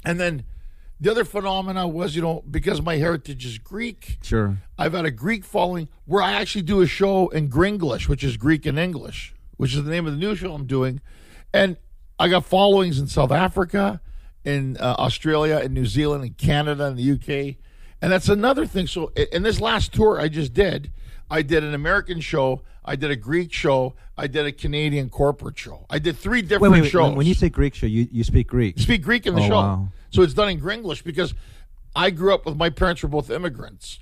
and 0.06 0.20
then 0.20 0.44
the 1.00 1.12
other 1.12 1.26
phenomena 1.26 1.88
was, 1.88 2.16
you 2.16 2.22
know, 2.22 2.44
because 2.50 2.82
my 2.82 2.98
heritage 2.98 3.46
is 3.46 3.58
Greek. 3.60 4.18
Sure. 4.24 4.58
I've 4.78 4.94
had 4.94 5.06
a 5.06 5.12
Greek 5.12 5.46
following 5.46 5.90
where 6.06 6.24
I 6.24 6.34
actually 6.34 6.64
do 6.64 6.82
a 6.82 6.88
show 6.88 7.28
in 7.30 7.50
Gringlish, 7.50 8.08
which 8.08 8.24
is 8.24 8.36
Greek 8.36 8.66
and 8.66 8.80
English, 8.80 9.36
which 9.58 9.76
is 9.76 9.84
the 9.84 9.92
name 9.92 10.08
of 10.08 10.14
the 10.14 10.20
new 10.20 10.36
show 10.36 10.54
I'm 10.54 10.66
doing. 10.66 11.02
And 11.54 11.78
I 12.20 12.30
got 12.30 12.46
followings 12.46 13.00
in 13.00 13.08
South 13.08 13.32
Africa, 13.32 14.02
in 14.44 14.78
uh, 14.78 14.96
Australia, 14.98 15.60
in 15.60 15.74
New 15.74 15.86
Zealand, 15.86 16.24
in 16.24 16.34
Canada, 16.34 16.86
in 16.86 16.96
the 16.96 17.12
UK. 17.12 17.58
And 18.02 18.12
that's 18.12 18.30
another 18.30 18.66
thing. 18.66 18.88
So 18.88 19.12
in 19.32 19.44
this 19.44 19.62
last 19.62 19.94
tour 19.94 20.20
I 20.20 20.30
just 20.30 20.54
did, 20.54 20.92
I 21.30 21.42
did 21.42 21.64
an 21.64 21.74
American 21.74 22.22
show, 22.22 22.64
I 22.88 22.95
did 22.95 23.12
a 23.12 23.15
Greek 23.17 23.52
show, 23.54 23.95
I 24.17 24.28
did 24.28 24.45
a 24.45 24.52
Canadian 24.52 25.10
corporate 25.10 25.60
show. 25.60 25.86
I 25.89 26.00
did 26.00 26.17
three 26.17 26.41
different 26.41 26.71
wait, 26.71 26.82
wait. 26.84 26.89
shows 26.89 27.04
When, 27.10 27.15
when 27.17 27.28
you 27.28 27.34
say 27.34 27.50
Greek 27.50 27.76
show, 27.76 27.86
you, 27.86 28.08
you 28.12 28.23
speak 28.23 28.47
Greek. 28.47 28.78
You 28.78 28.84
speak 28.84 29.04
Greek 29.04 29.28
in 29.28 29.36
the 29.36 29.41
Oh, 29.41 29.47
show. 29.47 29.56
wow. 29.56 29.88
So 30.10 30.21
it's 30.21 30.34
done 30.34 30.50
in 30.50 30.60
Gringlish 30.62 31.04
because 31.04 31.34
I 31.95 32.10
grew 32.12 32.34
up 32.34 32.45
with 32.45 32.56
my 32.56 32.69
parents 32.69 33.04
were 33.04 33.10
both 33.10 33.30
immigrants. 33.30 34.00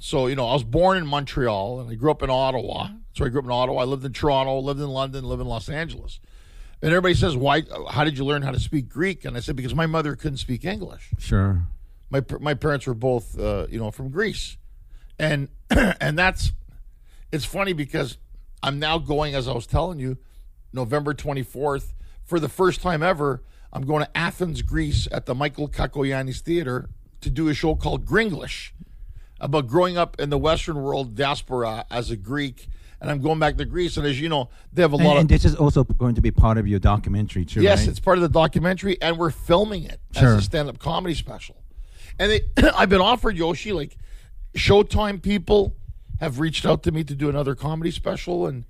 So, 0.00 0.26
you 0.26 0.34
know, 0.34 0.46
I 0.48 0.52
was 0.52 0.64
born 0.64 0.98
in 0.98 1.06
Montreal 1.06 1.80
and 1.80 1.88
I 1.90 1.94
grew 1.94 2.10
up 2.10 2.22
in 2.22 2.28
Ottawa. 2.28 2.88
So 3.14 3.24
I 3.24 3.28
grew 3.28 3.38
up 3.38 3.44
in 3.46 3.52
Ottawa. 3.52 3.82
I 3.82 3.84
lived 3.84 4.04
in 4.04 4.12
Toronto, 4.12 4.58
lived 4.58 4.80
in 4.80 4.88
London, 4.88 5.24
lived 5.24 5.40
in 5.40 5.46
Los 5.46 5.68
Angeles. 5.68 6.18
And 6.82 6.90
everybody 6.90 7.14
says, 7.14 7.36
"Why 7.36 7.62
how 7.88 8.04
did 8.04 8.18
you 8.18 8.24
learn 8.24 8.42
how 8.42 8.50
to 8.50 8.60
speak 8.60 8.88
Greek?" 8.90 9.24
And 9.24 9.36
I 9.36 9.40
said 9.40 9.56
because 9.56 9.74
my 9.74 9.86
mother 9.86 10.16
couldn't 10.16 10.36
speak 10.38 10.64
English. 10.66 11.10
Sure. 11.18 11.62
My 12.10 12.22
my 12.40 12.52
parents 12.54 12.86
were 12.86 12.94
both 12.94 13.38
uh, 13.38 13.66
you 13.70 13.78
know 13.78 13.90
from 13.92 14.10
Greece. 14.10 14.58
And 15.18 15.48
and 15.70 16.18
that's 16.18 16.52
it's 17.32 17.44
funny 17.46 17.72
because 17.72 18.18
I'm 18.64 18.78
now 18.78 18.96
going 18.98 19.34
as 19.34 19.46
I 19.46 19.52
was 19.52 19.66
telling 19.66 19.98
you 19.98 20.16
November 20.72 21.12
24th 21.12 21.92
for 22.24 22.40
the 22.40 22.48
first 22.48 22.80
time 22.80 23.02
ever 23.02 23.42
I'm 23.70 23.84
going 23.84 24.04
to 24.06 24.16
Athens 24.16 24.62
Greece 24.62 25.06
at 25.12 25.26
the 25.26 25.34
Michael 25.34 25.68
Cacoyannis 25.68 26.40
Theater 26.40 26.88
to 27.20 27.28
do 27.28 27.48
a 27.48 27.54
show 27.54 27.74
called 27.74 28.06
Gringlish 28.06 28.70
about 29.38 29.66
growing 29.66 29.98
up 29.98 30.18
in 30.18 30.30
the 30.30 30.38
western 30.38 30.80
world 30.82 31.14
diaspora 31.14 31.84
as 31.90 32.10
a 32.10 32.16
Greek 32.16 32.68
and 33.02 33.10
I'm 33.10 33.20
going 33.20 33.38
back 33.38 33.58
to 33.58 33.66
Greece 33.66 33.98
and 33.98 34.06
as 34.06 34.18
you 34.18 34.30
know 34.30 34.48
they 34.72 34.80
have 34.80 34.94
a 34.94 34.96
And, 34.96 35.04
lot 35.04 35.16
and 35.18 35.24
of 35.24 35.28
this 35.28 35.44
is 35.44 35.54
also 35.56 35.84
going 35.84 36.14
to 36.14 36.22
be 36.22 36.30
part 36.30 36.56
of 36.56 36.66
your 36.66 36.78
documentary 36.78 37.44
too, 37.44 37.60
Yes, 37.60 37.80
right? 37.80 37.88
it's 37.88 38.00
part 38.00 38.16
of 38.16 38.22
the 38.22 38.30
documentary, 38.30 38.96
and 39.02 39.18
we're 39.18 39.30
filming 39.30 39.84
it 39.84 40.00
Sure. 40.16 40.36
as 40.36 40.38
a 40.38 40.42
stand-up 40.42 40.78
comedy 40.78 41.14
special. 41.14 41.56
And 42.18 42.30
they, 42.32 42.40
I've 42.74 42.88
been 42.88 43.02
offered 43.02 43.36
Yoshi 43.36 43.72
like 43.74 43.98
Showtime 44.56 45.20
people 45.20 45.76
have 46.20 46.38
reached 46.38 46.64
out 46.66 46.82
to 46.84 46.92
me 46.92 47.04
to 47.04 47.14
do 47.14 47.28
another 47.28 47.54
comedy 47.54 47.90
special, 47.90 48.46
and 48.46 48.64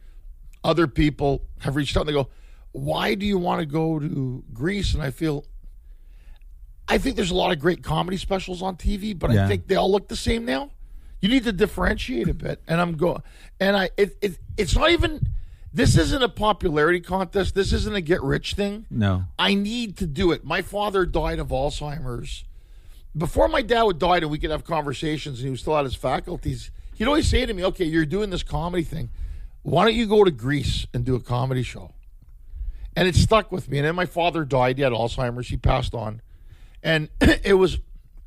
other 0.62 0.86
people 0.86 1.42
have 1.60 1.76
reached 1.76 1.96
out 1.96 2.00
and 2.00 2.08
they 2.08 2.12
go, 2.12 2.28
"Why 2.72 3.14
do 3.14 3.26
you 3.26 3.38
want 3.38 3.60
to 3.60 3.66
go 3.66 3.98
to 3.98 4.44
Greece?" 4.52 4.94
And 4.94 5.02
I 5.02 5.10
feel, 5.10 5.44
I 6.88 6.98
think 6.98 7.16
there's 7.16 7.30
a 7.30 7.34
lot 7.34 7.52
of 7.52 7.58
great 7.58 7.82
comedy 7.82 8.16
specials 8.16 8.62
on 8.62 8.76
TV, 8.76 9.18
but 9.18 9.30
I 9.30 9.34
think 9.48 9.66
they 9.68 9.74
all 9.76 9.90
look 9.90 10.08
the 10.08 10.16
same 10.16 10.44
now. 10.44 10.70
You 11.20 11.28
need 11.28 11.44
to 11.44 11.52
differentiate 11.52 12.28
a 12.28 12.34
bit, 12.34 12.62
and 12.68 12.80
I'm 12.80 12.96
going, 12.96 13.22
and 13.58 13.76
I 13.76 13.90
it, 13.96 14.16
it 14.20 14.38
it's 14.56 14.76
not 14.76 14.90
even. 14.90 15.28
This 15.72 15.96
isn't 15.98 16.22
a 16.22 16.28
popularity 16.28 17.00
contest. 17.00 17.56
This 17.56 17.72
isn't 17.72 17.96
a 17.96 18.00
get 18.00 18.22
rich 18.22 18.54
thing. 18.54 18.86
no. 18.90 19.24
I 19.36 19.54
need 19.54 19.96
to 19.96 20.06
do 20.06 20.30
it. 20.30 20.44
My 20.44 20.62
father 20.62 21.04
died 21.04 21.40
of 21.40 21.48
Alzheimer's. 21.48 22.44
Before 23.16 23.48
my 23.48 23.60
dad 23.60 23.82
would 23.82 23.98
die 23.98 24.18
and 24.18 24.30
we 24.30 24.38
could 24.38 24.50
have 24.52 24.64
conversations 24.64 25.40
and 25.40 25.46
he 25.46 25.50
was 25.50 25.60
still 25.62 25.76
at 25.76 25.84
his 25.84 25.96
faculties, 25.96 26.70
he'd 26.94 27.06
always 27.06 27.28
say 27.28 27.44
to 27.46 27.52
me, 27.54 27.64
Okay, 27.64 27.84
you're 27.84 28.06
doing 28.06 28.30
this 28.30 28.42
comedy 28.42 28.82
thing. 28.84 29.10
Why 29.62 29.84
don't 29.84 29.94
you 29.94 30.06
go 30.06 30.24
to 30.24 30.30
Greece 30.30 30.86
and 30.92 31.04
do 31.04 31.14
a 31.14 31.20
comedy 31.20 31.62
show? 31.62 31.92
And 32.96 33.08
it 33.08 33.14
stuck 33.16 33.50
with 33.50 33.68
me. 33.68 33.78
And 33.78 33.86
then 33.86 33.94
my 33.96 34.06
father 34.06 34.44
died. 34.44 34.76
He 34.76 34.82
had 34.84 34.92
Alzheimer's. 34.92 35.48
He 35.48 35.56
passed 35.56 35.94
on. 35.94 36.20
And 36.82 37.08
it 37.20 37.54
was 37.58 37.78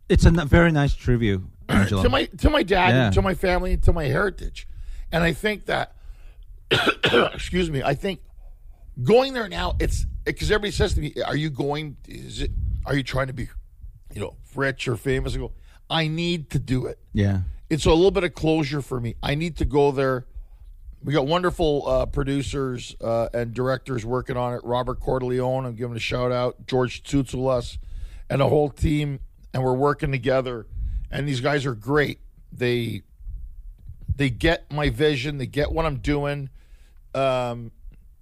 It's 0.10 0.26
a 0.26 0.32
very 0.32 0.72
nice 0.72 0.94
tribute, 0.96 1.44
Angelo. 1.70 2.02
to 2.04 2.10
my 2.10 2.26
to 2.26 2.50
my 2.50 2.64
dad, 2.64 2.90
Yeah. 2.90 3.06
and 3.06 3.14
to 3.14 3.22
my 3.22 3.34
family, 3.36 3.74
and 3.74 3.84
to 3.84 3.94
my 3.94 4.06
heritage. 4.06 4.68
And 5.12 5.24
I 5.24 5.32
think 5.34 5.66
that, 5.68 5.96
excuse 7.34 7.70
me, 7.72 7.82
I 7.84 7.94
think 7.94 8.20
going 9.04 9.34
there 9.34 9.48
now, 9.48 9.76
it's 9.80 10.06
because 10.26 10.52
everybody 10.52 10.72
says 10.72 10.94
to 10.96 11.00
me, 11.02 11.14
"Are 11.26 11.36
you 11.36 11.50
going? 11.50 11.98
Is 12.08 12.42
it? 12.42 12.52
Are 12.86 12.96
you 12.96 13.04
trying 13.04 13.28
to 13.28 13.34
be, 13.34 13.48
you 14.14 14.20
know, 14.22 14.36
rich 14.56 14.88
or 14.88 14.98
famous?" 14.98 15.36
I 15.36 15.38
go, 15.38 15.52
"I 15.90 16.08
need 16.08 16.50
to 16.52 16.60
do 16.60 16.88
it. 16.88 17.00
yeah. 17.14 17.42
It's 17.70 17.86
a 17.86 17.90
little 17.92 18.12
bit 18.12 18.24
of 18.24 18.34
closure 18.34 18.82
for 18.82 19.00
me. 19.00 19.16
I 19.22 19.36
need 19.36 19.58
to 19.58 19.66
go 19.66 19.92
there." 19.92 20.26
We 21.04 21.14
got 21.14 21.28
wonderful 21.28 21.88
uh, 21.88 22.06
producers 22.08 22.96
uh, 23.02 23.30
and 23.32 23.54
directors 23.54 24.04
working 24.04 24.36
on 24.36 24.56
it. 24.56 24.62
Robert 24.64 25.00
Corleone, 25.00 25.66
I'm 25.66 25.76
giving 25.76 25.96
a 25.96 26.00
shout 26.00 26.32
out. 26.32 26.66
George 26.66 27.04
Tsutsulas, 27.04 27.78
and 28.32 28.42
a 28.42 28.50
whole 28.50 28.70
team, 28.72 29.20
and 29.54 29.64
we're 29.64 29.76
working 29.76 30.12
together. 30.12 30.66
And 31.12 31.28
these 31.28 31.40
guys 31.40 31.66
are 31.68 31.76
great. 31.76 32.20
They 32.52 33.04
they 34.16 34.30
get 34.32 34.72
my 34.74 34.90
vision. 34.90 35.38
They 35.38 35.46
get 35.46 35.72
what 35.72 35.86
I'm 35.86 35.98
doing. 35.98 36.50
Um, 37.14 37.72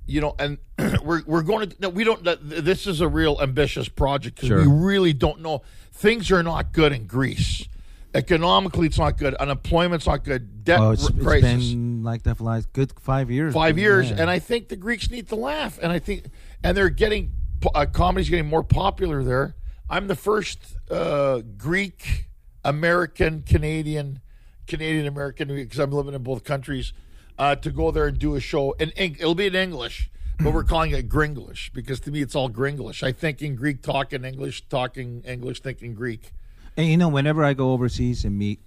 you 0.06 0.20
know, 0.22 0.36
and 0.38 0.58
we're 1.04 1.24
we're 1.26 1.42
going 1.44 1.70
to. 1.70 1.76
No, 1.80 1.90
we 1.90 2.04
don't. 2.04 2.24
th- 2.26 2.40
This 2.42 2.86
is 2.88 3.00
a 3.00 3.08
real 3.08 3.40
ambitious 3.42 3.88
project 3.88 4.36
because 4.36 4.50
Sure. 4.50 4.60
we 4.60 4.68
really 4.86 5.14
don't 5.14 5.40
know. 5.42 5.62
Things 5.94 6.30
are 6.32 6.44
not 6.44 6.74
good 6.74 6.92
in 6.92 7.08
Greece. 7.08 7.68
Economically, 8.16 8.88
it's 8.88 8.98
not 8.98 9.18
good. 9.18 9.36
Unemployment's 9.36 10.08
not 10.08 10.24
good. 10.24 10.64
Debt 10.64 10.80
Oh, 10.80 10.92
it's, 10.92 11.04
r- 11.04 11.12
it's 11.14 11.24
crisis 11.24 11.70
been 11.72 12.04
like 12.04 12.24
that 12.24 12.36
for 12.38 12.46
like 12.46 12.72
good 12.74 12.94
five 13.00 13.30
years. 13.30 13.54
five 13.54 13.78
years, 13.78 14.10
Yeah. 14.10 14.22
and 14.22 14.30
I 14.30 14.40
think 14.40 14.70
the 14.70 14.76
Greeks 14.78 15.12
need 15.12 15.28
to 15.30 15.36
laugh, 15.36 15.78
and 15.82 15.92
I 15.92 16.00
think, 16.00 16.26
and 16.64 16.76
they're 16.78 16.90
getting 16.90 17.32
uh, 17.74 17.86
comedy's 17.86 18.30
getting 18.30 18.48
more 18.48 18.64
popular 18.64 19.24
there. 19.24 19.56
I'm 19.90 20.08
the 20.08 20.16
first 20.16 20.60
uh, 20.90 21.42
Greek 21.58 22.30
American 22.64 23.42
Canadian 23.44 24.22
Canadian 24.68 25.06
American 25.08 25.50
because 25.50 25.80
I'm 25.80 25.92
living 25.92 26.14
in 26.14 26.24
both 26.24 26.44
countries 26.44 26.94
uh, 27.38 27.56
to 27.58 27.70
go 27.70 27.92
there 27.92 28.08
and 28.08 28.18
do 28.18 28.36
a 28.36 28.40
show, 28.40 28.76
and 28.80 28.94
it'll 28.96 29.36
be 29.36 29.48
in 29.48 29.56
English, 29.56 30.10
but 30.40 30.54
we're 30.54 30.64
calling 30.74 30.92
it 30.92 31.10
Gringlish 31.10 31.74
because 31.74 32.00
to 32.02 32.12
me 32.12 32.22
it's 32.22 32.34
all 32.36 32.50
Gringlish. 32.50 33.04
I 33.04 33.12
think 33.12 33.42
in 33.42 33.56
Greek, 33.56 33.82
talking 33.82 34.24
English, 34.24 34.68
talking 34.70 35.22
English, 35.26 35.60
thinking 35.62 35.94
Greek. 35.94 36.32
And 36.78 36.88
you 36.88 36.98
know, 36.98 37.10
whenever 37.10 37.44
I 37.44 37.54
go 37.54 37.72
overseas 37.72 38.26
and 38.26 38.38
meet, 38.38 38.60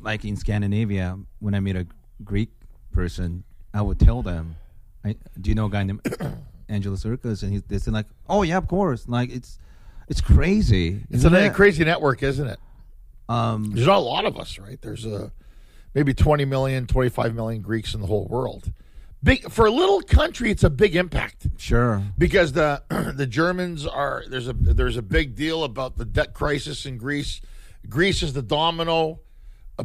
like 0.00 0.24
in 0.24 0.36
Scandinavia, 0.36 1.18
when 1.40 1.54
I 1.54 1.60
meet 1.60 1.76
a 1.76 1.86
Greek 2.24 2.50
person, 2.92 3.44
I 3.74 3.82
would 3.82 3.98
tell 4.00 4.22
them, 4.22 4.56
I, 5.04 5.16
"Do 5.40 5.50
you 5.50 5.54
know 5.54 5.66
a 5.66 5.70
guy 5.70 5.82
named 5.82 6.00
Angelo 6.68 6.96
Tsarouchas?" 6.96 7.42
And 7.42 7.52
he, 7.52 7.58
they 7.68 7.78
say 7.78 7.90
like, 7.90 8.06
"Oh 8.28 8.42
yeah, 8.42 8.56
of 8.56 8.68
course." 8.68 9.06
Like 9.08 9.30
it's 9.30 9.58
it's 10.08 10.20
crazy. 10.20 11.02
It's 11.10 11.24
a 11.24 11.50
crazy 11.50 11.84
network, 11.84 12.22
isn't 12.22 12.46
it? 12.46 12.58
Um, 13.28 13.70
There's 13.72 13.86
not 13.86 13.98
a 13.98 14.00
lot 14.00 14.24
of 14.24 14.36
us, 14.36 14.58
right? 14.58 14.80
There's 14.80 15.06
a 15.06 15.32
maybe 15.94 16.12
20 16.12 16.44
million, 16.44 16.86
25 16.86 17.34
million 17.34 17.62
Greeks 17.62 17.94
in 17.94 18.00
the 18.00 18.06
whole 18.06 18.26
world. 18.26 18.70
Big 19.24 19.50
for 19.50 19.66
a 19.66 19.70
little 19.70 20.00
country, 20.00 20.50
it's 20.50 20.64
a 20.64 20.70
big 20.70 20.96
impact 20.96 21.46
sure. 21.56 22.02
because 22.18 22.52
the 22.52 22.82
the 23.16 23.26
Germans 23.26 23.86
are 23.86 24.24
there's 24.28 24.48
a 24.48 24.52
there's 24.52 24.96
a 24.96 25.02
big 25.02 25.36
deal 25.36 25.62
about 25.62 25.96
the 25.96 26.04
debt 26.04 26.34
crisis 26.34 26.86
in 26.86 26.98
Greece. 26.98 27.40
Greece 27.88 28.22
is 28.22 28.32
the 28.32 28.42
domino 28.42 29.20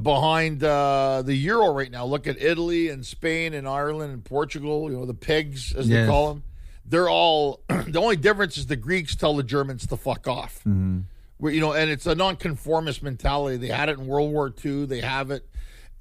behind 0.02 0.63
uh, 0.63 1.21
the 1.23 1.36
euro 1.36 1.71
right 1.71 1.91
now. 1.91 2.06
Look 2.06 2.28
at 2.28 2.41
Italy 2.41 2.89
and 2.89 3.06
Spain 3.06 3.54
and 3.54 3.67
Ireland 3.67 4.12
and 4.12 4.23
Portugal. 4.23 4.89
You 4.89 4.97
know 4.97 5.06
the 5.06 5.13
pigs 5.13 5.73
as 5.73 5.88
they 5.88 6.06
call 6.08 6.34
them. 6.34 6.43
They're 6.86 7.10
all 7.10 7.62
the 7.67 8.00
only 8.00 8.15
difference 8.15 8.58
is 8.58 8.67
the 8.67 8.76
Greeks 8.76 9.15
tell 9.15 9.36
the 9.36 9.43
Germans 9.43 9.86
to 9.88 9.97
fuck 9.97 10.28
off. 10.28 10.62
Where, 11.38 11.54
you 11.54 11.62
know, 11.62 11.73
and 11.73 11.91
it's 11.91 12.08
a 12.08 12.15
nonconformist 12.15 13.04
mentality. 13.04 13.58
They 13.58 13.67
had 13.67 13.89
it 13.89 14.00
in 14.00 14.08
World 14.08 14.32
War 14.32 14.52
II. 14.65 14.88
They 14.88 15.02
have 15.02 15.30
it. 15.30 15.47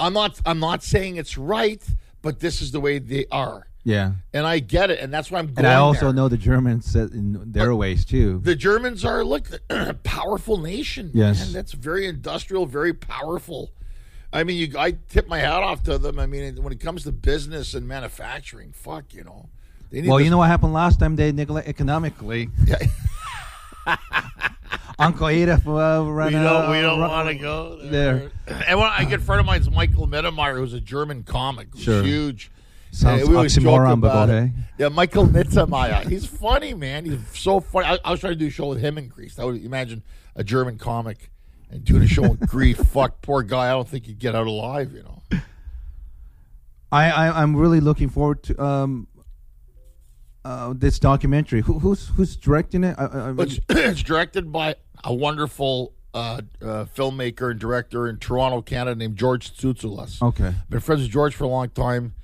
I'm 0.01 0.12
not. 0.12 0.40
I'm 0.46 0.61
not 0.61 0.83
saying 0.83 1.16
it's 1.16 1.37
right, 1.38 1.83
but 2.23 2.41
this 2.41 2.61
is 2.61 2.73
the 2.73 2.81
way 2.81 2.99
they 2.99 3.27
are, 3.31 3.67
Yeah. 3.85 4.13
and 4.33 4.47
I 4.47 4.59
get 4.59 4.91
it, 4.91 4.99
and 5.01 5.13
that's 5.13 5.31
why 5.31 5.39
I'm. 5.39 5.53
And 5.57 5.67
I 5.67 5.75
also 5.75 6.07
there. 6.07 6.13
know 6.15 6.29
the 6.29 6.37
Germans 6.37 6.95
in 6.97 7.41
their 7.53 7.75
ways 7.75 8.05
too. 8.05 8.41
the 8.43 8.57
Germans 8.57 9.05
are 9.05 9.25
look 9.25 9.49
a 9.71 9.95
powerful 10.05 10.59
nation. 10.59 11.11
Yes. 11.15 11.45
man. 11.45 11.53
that's 11.53 11.73
very 11.73 12.07
industrial, 12.07 12.67
very 12.67 12.93
powerful. 12.95 13.71
I 14.33 14.43
mean, 14.45 14.57
you. 14.57 14.79
I 14.79 14.93
tip 15.09 15.29
my 15.29 15.39
hat 15.39 15.63
off 15.63 15.83
to 15.85 15.99
them. 15.99 16.19
I 16.19 16.27
mean, 16.27 16.63
when 16.63 16.73
it 16.73 16.81
comes 16.81 17.05
to 17.05 17.13
business 17.13 17.75
and 17.75 17.87
manufacturing, 17.87 18.73
fuck, 18.73 19.15
you 19.15 19.23
know. 19.25 19.49
They 19.91 20.01
need 20.01 20.09
well, 20.09 20.19
this- 20.19 20.25
you 20.25 20.31
know 20.33 20.39
what 20.39 20.49
happened 20.49 20.73
last 20.73 20.99
time 20.99 21.15
they 21.17 21.31
neglect 21.33 21.69
economically. 21.69 22.51
Yeah. 22.67 22.79
Uncle 24.99 25.29
Adolf 25.29 25.66
uh, 25.66 26.03
ran 26.11 26.27
we 26.29 26.33
don't. 26.33 26.70
We 26.70 26.81
don't 26.81 27.01
want 27.01 27.29
to 27.29 27.35
go 27.35 27.77
there. 27.83 28.31
And 28.68 28.79
one, 28.79 28.92
a 28.96 29.05
good 29.05 29.22
friend 29.22 29.40
of 29.40 29.46
mine 29.46 29.61
is 29.61 29.68
Michael 29.70 30.07
Mittermeier, 30.07 30.57
who's 30.57 30.72
a 30.72 30.81
German 30.81 31.25
comic, 31.25 31.68
Sure. 31.77 32.03
huge. 32.03 32.51
Sounds 32.92 33.22
Yeah, 33.22 33.29
we 33.29 33.35
oxymoron, 33.35 34.01
but 34.01 34.07
about 34.09 34.27
go 34.29 34.35
it. 34.35 34.37
ahead. 34.38 34.53
Yeah, 34.79 34.88
Michael 34.88 35.27
Mittermeier. 35.27 36.09
He's 36.09 36.25
funny, 36.27 36.72
man. 36.72 37.05
He's 37.05 37.18
so 37.35 37.59
funny. 37.61 37.87
I, 37.87 37.99
I 38.05 38.11
was 38.12 38.20
trying 38.20 38.33
to 38.35 38.38
do 38.38 38.46
a 38.46 38.51
show 38.51 38.68
with 38.68 38.81
him 38.81 38.99
in 38.99 39.09
Greece. 39.09 39.38
I 39.38 39.44
would 39.44 39.62
imagine 39.64 40.03
a 40.37 40.44
German 40.44 40.79
comic 40.79 41.31
and 41.70 41.85
doing 41.85 42.03
a 42.03 42.07
show 42.07 42.22
in 42.25 42.35
Greece. 42.46 42.77
Fuck, 42.79 43.20
poor 43.20 43.42
guy. 43.42 43.66
I 43.66 43.70
don't 43.72 43.88
think 43.88 44.07
he'd 44.07 44.18
get 44.20 44.35
out 44.37 44.46
alive. 44.46 44.92
You 44.92 45.03
know. 45.03 45.22
I, 46.92 47.11
I 47.11 47.42
I'm 47.42 47.57
really 47.57 47.81
looking 47.81 48.09
forward 48.09 48.42
to 48.44 48.62
um 48.62 49.09
uh 50.47 50.75
this 50.77 50.99
documentary. 50.99 51.61
Who, 51.63 51.79
who's 51.79 52.09
who's 52.09 52.37
directing 52.37 52.85
it? 52.85 52.95
I, 52.99 53.07
I, 53.07 53.33
mean, 53.33 53.47
It's, 53.47 53.61
it's 53.69 54.03
directed 54.03 54.53
by 54.53 54.77
a 55.05 55.15
wonderful 55.15 55.93
uh, 56.15 56.41
uh, 56.63 56.87
filmmaker 56.95 57.51
and 57.51 57.61
director 57.61 58.09
in 58.09 58.19
Toronto, 58.19 58.63
Canada, 58.63 58.97
named 58.99 59.17
George 59.17 59.57
Tsutsulas. 59.57 60.23
okay. 60.23 60.55
Been 60.71 60.81
friends 60.81 61.03
with 61.03 61.11
George 61.11 61.35
for 61.35 61.45
a 61.45 61.49
long 61.49 61.69
time, 61.71 62.15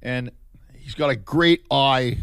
and 0.00 0.30
he's 0.74 0.94
got 0.94 1.10
a 1.10 1.16
great 1.16 1.64
eye. 1.70 2.18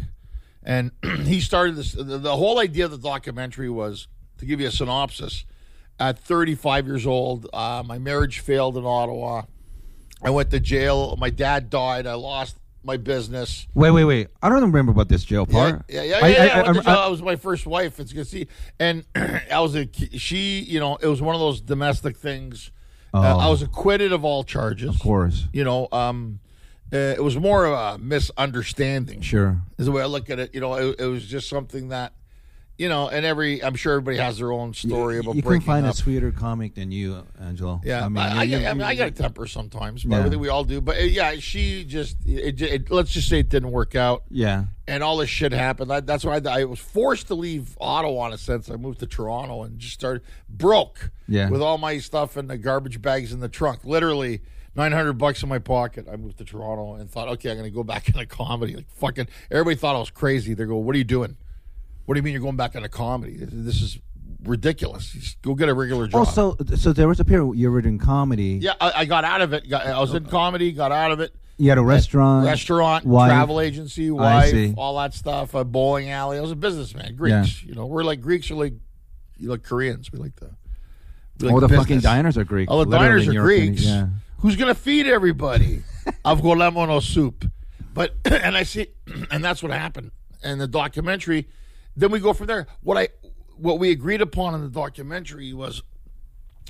And 0.62 0.90
he 1.22 1.40
started 1.40 1.76
this. 1.76 1.92
The, 1.92 2.18
the 2.18 2.36
whole 2.36 2.58
idea 2.58 2.84
of 2.84 2.90
the 2.90 2.98
documentary 2.98 3.70
was 3.70 4.08
to 4.38 4.46
give 4.46 4.60
you 4.60 4.68
a 4.68 4.72
synopsis. 4.72 5.44
At 5.98 6.18
35 6.18 6.86
years 6.86 7.06
old, 7.06 7.46
uh, 7.52 7.82
my 7.86 7.98
marriage 7.98 8.40
failed 8.40 8.76
in 8.78 8.84
Ottawa. 8.86 9.42
I 10.22 10.30
went 10.30 10.50
to 10.50 10.60
jail. 10.60 11.16
My 11.18 11.30
dad 11.30 11.70
died. 11.70 12.06
I 12.06 12.14
lost 12.14 12.56
my 12.82 12.96
business. 12.96 13.66
Wait, 13.74 13.90
wait, 13.90 14.04
wait. 14.04 14.28
I 14.42 14.48
don't 14.48 14.62
remember 14.62 14.92
about 14.92 15.08
this 15.08 15.24
jail 15.24 15.46
part. 15.46 15.84
yeah, 15.88 16.02
yeah. 16.02 16.18
I- 16.22 16.28
yeah, 16.28 16.42
I- 16.42 16.46
yeah. 16.46 16.60
I, 16.60 16.62
went 16.72 16.74
to 16.84 16.90
I- 16.90 16.94
jail. 16.94 17.02
I 17.02 17.08
was 17.08 17.22
my 17.22 17.36
first 17.36 17.66
wife. 17.66 18.00
It's 18.00 18.12
good 18.12 18.24
to 18.24 18.30
see. 18.30 18.46
And 18.78 19.04
I 19.14 19.60
was 19.60 19.74
a 19.76 19.88
she. 20.16 20.60
You 20.60 20.80
know, 20.80 20.96
it 20.96 21.06
was 21.06 21.20
one 21.22 21.34
of 21.34 21.40
those 21.40 21.60
domestic 21.60 22.16
things. 22.16 22.70
Uh, 23.12 23.18
Oh. 23.34 23.38
I 23.40 23.48
was 23.48 23.60
acquitted 23.62 24.12
of 24.12 24.24
all 24.24 24.44
charges. 24.44 24.94
Of 24.94 25.00
course. 25.00 25.48
You 25.52 25.64
know, 25.64 25.88
um, 25.90 26.38
uh, 26.92 26.96
it 26.96 27.22
was 27.22 27.36
more 27.36 27.64
of 27.66 27.72
a 27.72 27.98
misunderstanding. 27.98 29.20
Sure. 29.20 29.60
Is 29.78 29.86
the 29.86 29.92
way 29.92 30.02
I 30.02 30.06
look 30.06 30.30
at 30.30 30.38
it. 30.38 30.54
You 30.54 30.60
know, 30.60 30.74
it, 30.74 31.00
it 31.00 31.06
was 31.06 31.26
just 31.26 31.48
something 31.48 31.88
that, 31.88 32.12
you 32.80 32.88
know, 32.88 33.08
and 33.10 33.26
every 33.26 33.62
I'm 33.62 33.74
sure 33.74 33.92
everybody 33.92 34.16
has 34.16 34.38
their 34.38 34.52
own 34.52 34.72
story 34.72 35.18
about 35.18 35.36
you 35.36 35.42
can 35.42 35.60
find 35.60 35.84
up. 35.84 35.92
a 35.92 35.96
sweeter 35.96 36.32
comic 36.32 36.74
than 36.74 36.90
you, 36.90 37.26
Angelo. 37.38 37.78
Yeah, 37.84 38.06
I 38.06 38.08
mean, 38.08 38.16
I, 38.24 38.38
I, 38.38 38.42
you- 38.44 38.56
I, 38.56 38.60
you- 38.70 38.74
mean, 38.74 38.82
I 38.82 38.94
got 38.94 39.08
a 39.08 39.10
temper 39.10 39.46
sometimes, 39.46 40.02
but 40.02 40.16
Yeah. 40.16 40.24
I 40.24 40.28
think 40.30 40.40
we 40.40 40.48
all 40.48 40.64
do. 40.64 40.80
But 40.80 40.96
uh, 40.96 41.00
yeah, 41.00 41.34
she 41.34 41.84
just, 41.84 42.16
it, 42.26 42.62
it, 42.62 42.90
let's 42.90 43.10
just 43.10 43.28
say 43.28 43.40
it 43.40 43.50
didn't 43.50 43.70
work 43.70 43.94
out 43.94 44.22
Yeah. 44.30 44.64
and 44.88 45.02
all 45.02 45.18
this 45.18 45.28
shit 45.28 45.52
happened. 45.52 45.92
I, 45.92 46.00
that's 46.00 46.24
why 46.24 46.36
I, 46.42 46.60
I 46.60 46.64
was 46.64 46.78
forced 46.78 47.26
to 47.26 47.34
leave 47.34 47.76
Ottawa 47.78 48.28
in 48.28 48.32
a 48.32 48.38
sense. 48.38 48.70
I 48.70 48.76
moved 48.76 49.00
to 49.00 49.06
Toronto 49.06 49.62
and 49.62 49.78
just 49.78 49.92
started 49.92 50.22
broke 50.48 51.10
Yeah. 51.28 51.50
with 51.50 51.60
all 51.60 51.76
my 51.76 51.98
stuff 51.98 52.38
in 52.38 52.46
the 52.46 52.56
garbage 52.56 53.02
bags 53.02 53.30
in 53.32 53.40
the 53.40 53.48
trunk. 53.50 53.84
Literally 53.84 54.40
nine 54.74 54.92
hundred 54.92 55.14
bucks 55.18 55.42
in 55.42 55.50
my 55.50 55.58
pocket. 55.58 56.06
I 56.10 56.16
moved 56.16 56.38
to 56.38 56.44
Toronto 56.46 56.94
and 56.94 57.10
thought, 57.10 57.28
okay, 57.28 57.50
I'm 57.50 57.58
going 57.58 57.68
to 57.70 57.74
go 57.74 57.84
back 57.84 58.08
into 58.14 58.24
comedy. 58.24 58.74
Like 58.76 58.90
fucking 58.90 59.28
everybody 59.50 59.76
thought 59.76 59.96
I 59.96 59.98
was 59.98 60.10
crazy. 60.10 60.54
They 60.54 60.64
go, 60.64 60.76
what 60.76 60.94
are 60.94 60.98
you 60.98 61.04
doing? 61.04 61.36
What 62.10 62.14
do 62.14 62.18
you 62.18 62.22
mean 62.24 62.32
you're 62.32 62.42
going 62.42 62.56
back 62.56 62.74
into 62.74 62.88
comedy? 62.88 63.36
This, 63.38 63.80
is 63.80 63.98
ridiculous. 64.42 65.12
Just 65.12 65.40
go 65.42 65.54
get 65.54 65.68
a 65.68 65.74
regular 65.74 66.06
oh, 66.06 66.24
job. 66.24 66.26
Oh, 66.26 66.56
so 66.64 66.74
so 66.74 66.92
there 66.92 67.06
was 67.06 67.20
a 67.20 67.24
period 67.24 67.52
you 67.52 67.70
were 67.70 67.78
in 67.78 68.00
comedy. 68.00 68.58
yeah, 68.60 68.72
I, 68.80 68.92
I 68.96 69.04
got 69.04 69.22
out 69.22 69.42
of 69.42 69.52
it. 69.52 69.70
Got, 69.70 69.86
I 69.86 70.00
was 70.00 70.12
in 70.12 70.24
comedy. 70.24 70.72
Got 70.72 70.90
out 70.90 71.12
of 71.12 71.20
it. 71.20 71.32
You 71.56 71.68
had 71.68 71.78
a 71.78 71.82
uh, 71.82 71.84
restaurant. 71.84 72.46
restaurant, 72.46 73.04
wife. 73.04 73.30
travel 73.30 73.60
agency, 73.60 74.10
wife, 74.10 74.74
all 74.76 74.98
that 74.98 75.14
stuff. 75.14 75.54
A 75.54 75.64
bowling 75.64 76.10
alley. 76.10 76.38
I 76.38 76.40
was 76.40 76.50
a 76.50 76.56
businessman. 76.56 77.14
Greeks, 77.14 77.62
you 77.62 77.76
know, 77.76 77.86
we're 77.86 78.02
like 78.02 78.20
Greeks 78.20 78.50
are 78.50 78.56
like 78.56 78.74
you 79.38 79.48
like 79.48 79.62
Koreans. 79.62 80.10
We 80.10 80.18
like 80.18 80.34
the 80.34 80.50
we 81.38 81.46
like 81.46 81.54
All 81.54 81.60
the 81.60 81.68
business. 81.68 81.86
fucking 81.86 82.00
diners 82.00 82.36
are 82.36 82.42
Greek. 82.42 82.68
All 82.68 82.80
oh, 82.80 82.84
the 82.86 82.98
diners 82.98 83.28
are 83.28 83.34
Greeks. 83.34 83.84
Yeah. 83.84 84.08
Who's 84.38 84.56
gonna 84.56 84.74
feed 84.74 85.06
everybody? 85.06 85.84
I've 86.24 86.42
got 86.42 86.58
lemon 86.58 86.90
or 86.90 87.02
soup, 87.02 87.48
but 87.94 88.14
and 88.24 88.56
I 88.56 88.64
see, 88.64 88.88
and 89.30 89.44
that's 89.44 89.62
what 89.62 89.70
happened. 89.70 90.10
And 90.42 90.60
the 90.60 90.66
documentary, 90.66 91.46
then 91.96 92.10
we 92.10 92.18
go 92.20 92.32
from 92.32 92.46
there. 92.46 92.66
What 92.82 92.96
I 92.96 93.08
what 93.56 93.78
we 93.78 93.90
agreed 93.90 94.20
upon 94.22 94.54
in 94.54 94.62
the 94.62 94.68
documentary 94.68 95.52
was 95.52 95.82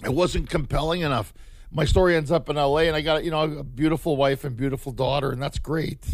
it 0.04 0.12
wasn't 0.12 0.48
compelling 0.50 1.02
enough. 1.02 1.32
My 1.70 1.84
story 1.84 2.16
ends 2.16 2.32
up 2.32 2.48
in 2.48 2.56
L.A. 2.58 2.88
and 2.88 2.96
I 2.96 3.00
got 3.00 3.24
you 3.24 3.30
know 3.30 3.42
a 3.42 3.62
beautiful 3.64 4.16
wife 4.16 4.44
and 4.44 4.56
beautiful 4.56 4.92
daughter, 4.92 5.30
and 5.30 5.40
that's 5.40 5.58
great. 5.58 6.04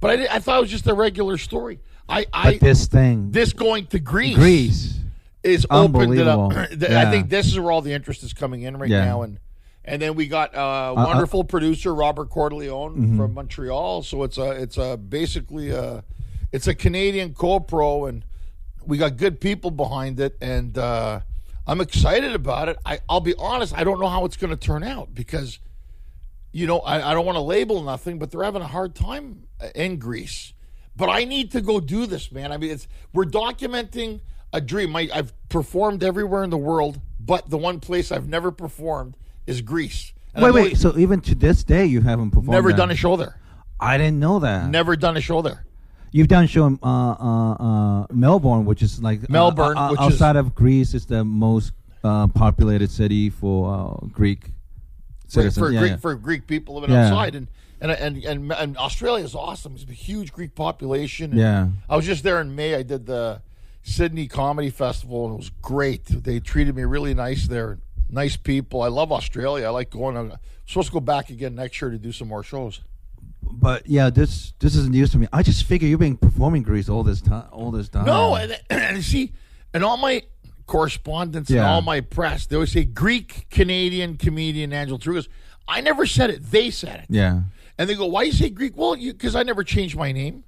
But 0.00 0.20
I, 0.20 0.36
I 0.36 0.38
thought 0.38 0.58
it 0.58 0.62
was 0.62 0.70
just 0.70 0.86
a 0.88 0.94
regular 0.94 1.38
story. 1.38 1.80
I, 2.08 2.26
I 2.32 2.52
But 2.52 2.60
this 2.60 2.86
thing, 2.86 3.30
this 3.30 3.52
going 3.52 3.86
to 3.88 3.98
Greece, 4.00 4.36
Greece. 4.36 4.98
is 5.42 5.66
opened 5.70 6.14
it 6.18 6.26
up. 6.26 6.38
Unbelievable. 6.50 6.88
Yeah. 6.90 7.02
I 7.06 7.10
think 7.10 7.28
this 7.28 7.46
is 7.46 7.58
where 7.60 7.70
all 7.70 7.82
the 7.82 7.92
interest 7.92 8.22
is 8.22 8.32
coming 8.32 8.62
in 8.62 8.76
right 8.78 8.90
Yeah. 8.90 9.04
now, 9.04 9.22
and 9.22 9.38
and 9.84 10.00
then 10.00 10.14
we 10.14 10.26
got 10.26 10.54
uh, 10.54 10.58
uh, 10.58 10.94
Mm-hmm. 10.94 11.04
wonderful 11.04 11.44
producer 11.44 11.94
Robert 11.94 12.30
Corleone 12.30 13.16
from 13.16 13.34
Montreal. 13.34 14.02
So 14.02 14.22
it's 14.22 14.38
a 14.38 14.50
it's 14.52 14.76
a 14.78 14.96
basically 14.96 15.70
a 15.70 16.02
it's 16.52 16.66
a 16.66 16.74
Canadian 16.74 17.34
co-pro, 17.34 18.06
and 18.06 18.24
we 18.84 18.98
got 18.98 19.16
good 19.16 19.40
people 19.40 19.70
behind 19.70 20.20
it, 20.20 20.36
and 20.40 20.76
uh, 20.78 21.20
I'm 21.66 21.80
excited 21.80 22.34
about 22.34 22.68
it. 22.68 22.76
I, 22.84 23.00
I'll 23.08 23.20
be 23.20 23.34
honest, 23.38 23.76
I 23.76 23.84
don't 23.84 24.00
know 24.00 24.08
how 24.08 24.24
it's 24.24 24.36
going 24.36 24.50
to 24.50 24.56
turn 24.56 24.84
out 24.84 25.14
because 25.14 25.58
you 26.52 26.66
know, 26.66 26.80
I, 26.80 27.10
I 27.10 27.14
don't 27.14 27.24
want 27.24 27.36
to 27.36 27.42
label 27.42 27.82
nothing, 27.82 28.18
but 28.18 28.30
they're 28.30 28.44
having 28.44 28.62
a 28.62 28.66
hard 28.66 28.94
time 28.94 29.44
in 29.74 29.98
Greece. 29.98 30.52
But 30.94 31.08
I 31.08 31.24
need 31.24 31.50
to 31.52 31.62
go 31.62 31.80
do 31.80 32.06
this, 32.06 32.30
man. 32.30 32.52
I 32.52 32.58
mean, 32.58 32.70
it's 32.70 32.86
we're 33.14 33.24
documenting 33.24 34.20
a 34.52 34.60
dream. 34.60 34.94
I, 34.94 35.08
I've 35.12 35.32
performed 35.48 36.04
everywhere 36.04 36.44
in 36.44 36.50
the 36.50 36.58
world, 36.58 37.00
but 37.18 37.48
the 37.48 37.56
one 37.56 37.80
place 37.80 38.12
I've 38.12 38.28
never 38.28 38.50
performed 38.50 39.16
is 39.46 39.62
Greece. 39.62 40.12
And 40.34 40.42
Wait, 40.42 40.48
I've 40.48 40.54
wait. 40.54 40.76
So 40.76 40.96
even 40.98 41.20
to 41.22 41.34
this 41.34 41.64
day, 41.64 41.86
you 41.86 42.02
haven't 42.02 42.30
performed. 42.30 42.50
never 42.50 42.70
that. 42.70 42.76
done 42.76 42.90
a 42.90 42.94
show 42.94 43.16
there. 43.16 43.38
I 43.80 43.96
didn't 43.96 44.20
know 44.20 44.38
that. 44.40 44.68
Never 44.68 44.94
done 44.96 45.16
a 45.16 45.20
show 45.20 45.40
there. 45.40 45.64
You've 46.12 46.28
done 46.28 46.44
a 46.44 46.46
show 46.46 46.66
in 46.66 46.78
uh, 46.82 46.86
uh, 46.86 47.52
uh, 47.54 48.06
Melbourne, 48.12 48.64
which 48.66 48.82
is 48.82 49.02
like 49.02 49.20
uh, 49.24 49.26
Melbourne, 49.30 49.76
uh, 49.78 49.90
which 49.90 50.00
is- 50.00 50.06
outside 50.06 50.36
of 50.36 50.54
Greece, 50.54 50.92
is 50.94 51.06
the 51.06 51.24
most 51.24 51.72
uh, 52.04 52.26
populated 52.28 52.90
city 52.90 53.30
for 53.30 53.98
uh, 54.02 54.06
Greek 54.08 54.50
For, 55.28 55.50
for 55.50 55.70
yeah, 55.70 55.80
Greek 55.80 55.90
yeah. 55.92 55.96
for 55.96 56.14
Greek 56.14 56.46
people 56.46 56.74
living 56.74 56.90
Yeah. 56.90 57.06
outside, 57.06 57.34
and 57.34 57.48
and 57.80 57.90
and 57.92 58.24
and, 58.24 58.52
and 58.52 58.76
Australia 58.76 59.24
is 59.24 59.34
awesome. 59.34 59.74
It's 59.74 59.84
a 59.84 59.92
huge 59.94 60.32
Greek 60.32 60.54
population. 60.54 61.30
and 61.30 61.40
Yeah. 61.40 61.68
I 61.88 61.96
was 61.96 62.04
just 62.04 62.22
there 62.24 62.40
in 62.40 62.54
May. 62.54 62.74
I 62.74 62.82
did 62.82 63.06
the 63.06 63.40
Sydney 63.82 64.26
Comedy 64.28 64.68
Festival, 64.70 65.24
and 65.26 65.34
it 65.34 65.38
was 65.38 65.50
great. 65.62 66.04
They 66.06 66.40
treated 66.40 66.76
me 66.76 66.82
really 66.84 67.14
nice 67.14 67.46
there. 67.48 67.78
Nice 68.10 68.36
people. 68.36 68.82
I 68.82 68.88
love 68.88 69.10
Australia. 69.10 69.66
I 69.66 69.70
like 69.70 69.88
going. 69.88 70.16
I'm 70.18 70.34
supposed 70.66 70.88
to 70.88 70.92
go 70.92 71.00
back 71.00 71.30
again 71.30 71.54
next 71.54 71.80
year 71.80 71.90
to 71.90 71.96
do 71.98 72.12
some 72.12 72.28
more 72.28 72.42
shows. 72.42 72.82
But 73.42 73.86
yeah, 73.86 74.10
this 74.10 74.54
this 74.58 74.74
is 74.74 74.88
news 74.88 75.10
to 75.12 75.18
me. 75.18 75.26
I 75.32 75.42
just 75.42 75.64
figure 75.64 75.88
you've 75.88 76.00
been 76.00 76.16
performing 76.16 76.62
Greece 76.62 76.88
all 76.88 77.02
this 77.02 77.20
time. 77.20 77.48
All 77.52 77.70
this 77.70 77.88
time. 77.88 78.06
No, 78.06 78.34
and, 78.34 78.58
and 78.70 79.02
see, 79.04 79.32
and 79.74 79.84
all 79.84 79.96
my 79.96 80.22
correspondence 80.66 81.50
and 81.50 81.60
all 81.60 81.82
my 81.82 82.00
press, 82.00 82.46
they 82.46 82.56
always 82.56 82.72
say 82.72 82.84
Greek 82.84 83.46
Canadian 83.50 84.16
comedian 84.16 84.72
Angelo 84.72 84.98
Tsarouchas. 84.98 85.28
I 85.68 85.80
never 85.80 86.06
said 86.06 86.30
it. 86.30 86.50
They 86.50 86.70
said 86.70 87.00
it. 87.00 87.06
Yeah. 87.08 87.42
And 87.78 87.88
they 87.88 87.94
go, 87.94 88.06
"Why 88.06 88.22
you 88.22 88.32
say 88.32 88.50
Greek?" 88.50 88.76
Well, 88.76 88.96
because 88.96 89.34
I 89.34 89.42
never 89.42 89.64
changed 89.64 89.96
my 89.96 90.12
name. 90.12 90.44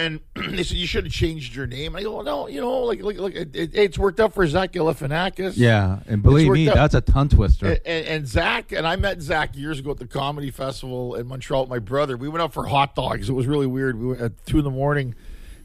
And 0.00 0.20
they 0.56 0.62
said 0.62 0.76
you 0.78 0.86
should 0.86 1.04
have 1.04 1.12
changed 1.12 1.54
your 1.54 1.66
name. 1.66 1.94
I 1.94 2.02
go, 2.02 2.16
well, 2.16 2.24
no, 2.24 2.48
you 2.48 2.60
know, 2.60 2.78
like, 2.80 3.02
like, 3.02 3.18
like 3.18 3.34
it, 3.34 3.54
it- 3.54 3.74
it's 3.74 3.98
worked 3.98 4.18
out 4.20 4.32
for 4.34 4.46
Zach 4.46 4.72
Galifianakis. 4.72 5.54
Yeah, 5.56 6.00
and 6.06 6.22
believe 6.22 6.50
me, 6.50 6.68
out. 6.68 6.74
that's 6.74 6.94
a 6.94 7.00
tongue 7.00 7.28
twister. 7.28 7.66
And, 7.66 7.80
and, 7.84 8.06
and 8.06 8.28
Zach 8.28 8.72
and 8.72 8.86
I 8.86 8.96
met 8.96 9.20
Zach 9.20 9.56
years 9.56 9.78
ago 9.78 9.90
at 9.90 9.98
the 9.98 10.06
comedy 10.06 10.50
festival 10.50 11.14
in 11.14 11.26
Montreal 11.26 11.62
with 11.62 11.70
my 11.70 11.78
brother. 11.78 12.16
We 12.16 12.28
went 12.28 12.42
out 12.42 12.52
for 12.52 12.66
hot 12.66 12.94
dogs. 12.94 13.28
It 13.28 13.34
was 13.34 13.46
really 13.46 13.66
weird. 13.66 13.98
We 14.00 14.06
went 14.08 14.20
at 14.20 14.46
two 14.46 14.58
in 14.58 14.64
the 14.64 14.70
morning. 14.70 15.14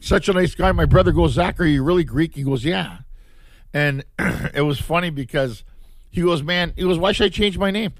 Such 0.00 0.28
a 0.28 0.32
nice 0.32 0.54
guy. 0.54 0.70
My 0.72 0.84
brother 0.84 1.10
goes, 1.12 1.32
Zach, 1.32 1.58
are 1.58 1.64
you 1.64 1.82
really 1.82 2.04
Greek? 2.04 2.34
He 2.36 2.42
goes, 2.42 2.64
yeah. 2.64 2.98
And 3.72 4.04
it 4.54 4.62
was 4.64 4.78
funny 4.78 5.10
because 5.10 5.64
he 6.10 6.20
goes, 6.22 6.42
man, 6.42 6.72
he 6.76 6.82
goes, 6.82 6.98
why 6.98 7.12
should 7.12 7.24
I 7.26 7.28
change 7.30 7.58
my 7.58 7.70
name? 7.70 7.94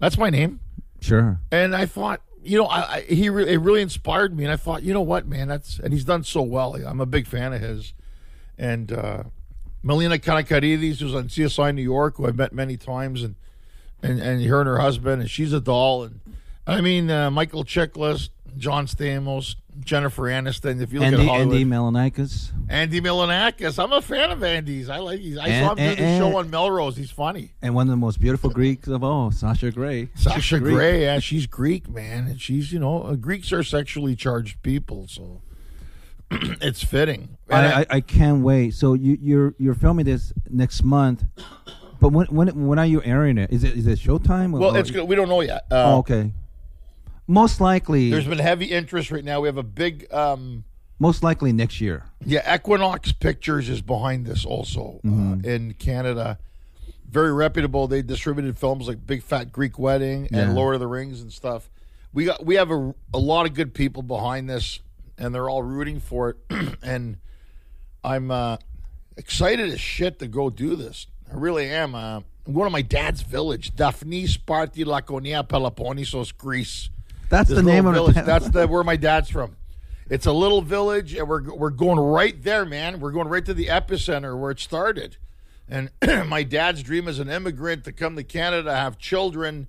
That's 0.00 0.18
my 0.18 0.30
name. 0.30 0.60
sure. 1.00 1.38
And 1.52 1.74
I 1.76 1.86
thought, 1.86 2.20
you 2.44 2.58
know, 2.58 2.66
I, 2.66 2.96
I 2.96 3.00
he 3.02 3.28
re- 3.28 3.48
it 3.48 3.58
really 3.58 3.82
inspired 3.82 4.36
me, 4.36 4.44
and 4.44 4.52
I 4.52 4.56
thought, 4.56 4.82
you 4.82 4.92
know 4.92 5.00
what, 5.00 5.26
man, 5.26 5.48
that's 5.48 5.78
and 5.78 5.92
he's 5.92 6.04
done 6.04 6.24
so 6.24 6.42
well. 6.42 6.74
I'm 6.74 7.00
a 7.00 7.06
big 7.06 7.26
fan 7.26 7.52
of 7.52 7.60
his. 7.60 7.92
And 8.56 8.92
uh, 8.92 9.24
Melina 9.82 10.18
Kanakaredes, 10.18 11.00
who's 11.00 11.14
on 11.14 11.24
CSI 11.24 11.74
New 11.74 11.82
York, 11.82 12.16
who 12.16 12.26
I've 12.26 12.36
met 12.36 12.52
many 12.52 12.76
times, 12.76 13.22
and 13.22 13.34
and 14.02 14.20
and 14.20 14.44
her 14.44 14.60
and 14.60 14.68
her 14.68 14.78
husband, 14.78 15.22
and 15.22 15.30
she's 15.30 15.52
a 15.52 15.60
doll. 15.60 16.04
And 16.04 16.20
I 16.66 16.80
mean, 16.80 17.10
uh, 17.10 17.30
Michael 17.30 17.64
Chiklis, 17.64 18.30
John 18.56 18.86
Stamos, 18.86 19.56
Jennifer 19.80 20.22
Aniston. 20.24 20.80
If 20.80 20.92
you 20.92 21.00
look 21.00 21.08
Andy 21.08 21.22
at 21.22 21.28
Hollywood, 21.28 21.54
Andy 21.56 21.64
Milonakis. 21.64 22.50
Andy 22.68 23.00
Milonakis. 23.00 23.82
I'm 23.82 23.92
a 23.92 24.00
fan 24.00 24.30
of 24.30 24.42
Andy's. 24.42 24.88
I 24.88 24.98
like. 24.98 25.20
He's, 25.20 25.36
I 25.38 25.48
And- 25.48 25.66
saw 25.66 25.70
him 25.74 25.76
do 25.90 25.96
the 25.96 26.02
and- 26.02 26.20
show 26.22 26.36
on 26.38 26.50
Melrose. 26.50 26.96
He's 26.96 27.10
funny. 27.10 27.52
And 27.62 27.74
one 27.74 27.86
of 27.86 27.90
the 27.90 27.96
most 27.96 28.20
beautiful 28.20 28.50
Greeks 28.50 28.88
of 28.88 29.02
all, 29.02 29.30
Sasha 29.30 29.70
Grey. 29.70 30.08
Sasha 30.14 30.58
Greek. 30.58 30.74
Grey, 30.74 31.02
yeah, 31.02 31.18
she's 31.18 31.46
Greek, 31.46 31.88
man, 31.88 32.26
and 32.28 32.40
she's 32.40 32.72
you 32.72 32.78
know 32.78 33.02
uh, 33.02 33.14
Greeks 33.14 33.52
are 33.52 33.62
sexually 33.62 34.14
charged 34.16 34.62
people, 34.62 35.06
so 35.08 35.40
it's 36.30 36.82
fitting. 36.82 37.36
I, 37.50 37.80
I, 37.82 37.86
I 37.90 38.00
can't 38.00 38.42
wait. 38.42 38.74
So 38.74 38.94
you 38.94 39.18
you're 39.20 39.54
you're 39.58 39.74
filming 39.74 40.04
this 40.06 40.32
next 40.48 40.82
month, 40.82 41.24
but 42.00 42.10
when 42.10 42.26
when 42.28 42.66
when 42.66 42.78
are 42.78 42.86
you 42.86 43.02
airing 43.02 43.38
it? 43.38 43.50
Is 43.52 43.64
it 43.64 43.76
is 43.76 43.86
it 43.86 43.98
Showtime? 43.98 44.54
Or, 44.54 44.60
well, 44.60 44.76
it's 44.76 44.90
good. 44.90 45.06
We 45.08 45.16
don't 45.16 45.28
know 45.28 45.40
yet. 45.42 45.64
Uh, 45.70 45.94
Oh, 45.94 45.98
okay. 45.98 46.32
Most 47.26 47.60
likely, 47.60 48.10
There's 48.10 48.26
been 48.26 48.38
heavy 48.38 48.66
interest 48.66 49.10
right 49.10 49.24
now. 49.24 49.40
We 49.40 49.48
have 49.48 49.56
a 49.58 49.62
big, 49.62 50.12
um, 50.12 50.64
most 50.98 51.22
likely 51.22 51.52
next 51.52 51.80
year. 51.80 52.04
yeah, 52.24 52.54
Equinox 52.54 53.12
Pictures 53.12 53.68
is 53.68 53.82
behind 53.82 54.26
this 54.26 54.44
also 54.44 55.00
Mm-hmm. 55.04 55.32
uh, 55.44 55.48
in 55.48 55.74
Canada. 55.74 56.38
Very 57.08 57.32
reputable. 57.32 57.86
They 57.86 58.02
distributed 58.02 58.58
films 58.58 58.88
like 58.88 59.06
Big 59.06 59.22
Fat 59.22 59.52
Greek 59.52 59.78
Wedding 59.78 60.26
and 60.32 60.50
Yeah. 60.50 60.52
Lord 60.52 60.74
of 60.74 60.80
the 60.80 60.86
Rings 60.88 61.20
and 61.22 61.32
stuff. 61.32 61.70
We 62.12 62.24
got 62.26 62.44
we 62.44 62.56
have 62.56 62.70
a, 62.70 62.94
a 63.12 63.18
lot 63.18 63.46
of 63.46 63.54
good 63.54 63.72
people 63.74 64.02
behind 64.02 64.48
this, 64.50 64.80
and 65.18 65.34
they're 65.34 65.48
all 65.48 65.62
rooting 65.62 66.00
for 66.00 66.30
it. 66.30 66.36
and 66.82 67.16
I'm 68.02 68.30
uh, 68.30 68.56
excited 69.16 69.70
as 69.70 69.80
shit 69.80 70.18
to 70.20 70.26
go 70.28 70.50
do 70.50 70.76
this. 70.76 71.06
I 71.32 71.36
really 71.36 71.68
am. 71.70 71.94
Uh, 71.94 72.20
I'm 72.46 72.52
going 72.52 72.66
to 72.66 72.70
my 72.70 72.82
dad's 72.82 73.22
village, 73.22 73.74
Daphne 73.74 74.24
Sparti 74.24 74.84
Laconia 74.84 75.42
Peloponnesos, 75.44 76.36
Greece. 76.36 76.90
That's 77.34 77.50
the 77.50 77.62
name 77.62 77.86
of 77.86 77.94
village. 77.94 78.14
That's 78.14 78.48
the 78.48 78.68
where 78.68 78.84
my 78.84 78.96
dad's 78.96 79.30
from. 79.30 79.56
It's 80.10 80.26
a 80.26 80.32
little 80.32 80.60
village, 80.60 81.14
and 81.14 81.26
we're 81.26 81.54
we're 81.54 81.70
going 81.70 81.98
right 81.98 82.40
there, 82.42 82.66
man. 82.66 83.00
We're 83.00 83.10
going 83.10 83.26
right 83.26 83.44
to 83.46 83.54
the 83.54 83.68
epicenter 83.68 84.38
where 84.38 84.50
it 84.50 84.60
started. 84.60 85.16
And 85.66 85.90
my 86.26 86.42
dad's 86.42 86.82
dream 86.82 87.08
as 87.08 87.18
an 87.18 87.30
immigrant 87.30 87.84
to 87.84 87.92
come 87.92 88.14
to 88.16 88.22
Canada, 88.22 88.76
have 88.76 88.98
children, 88.98 89.66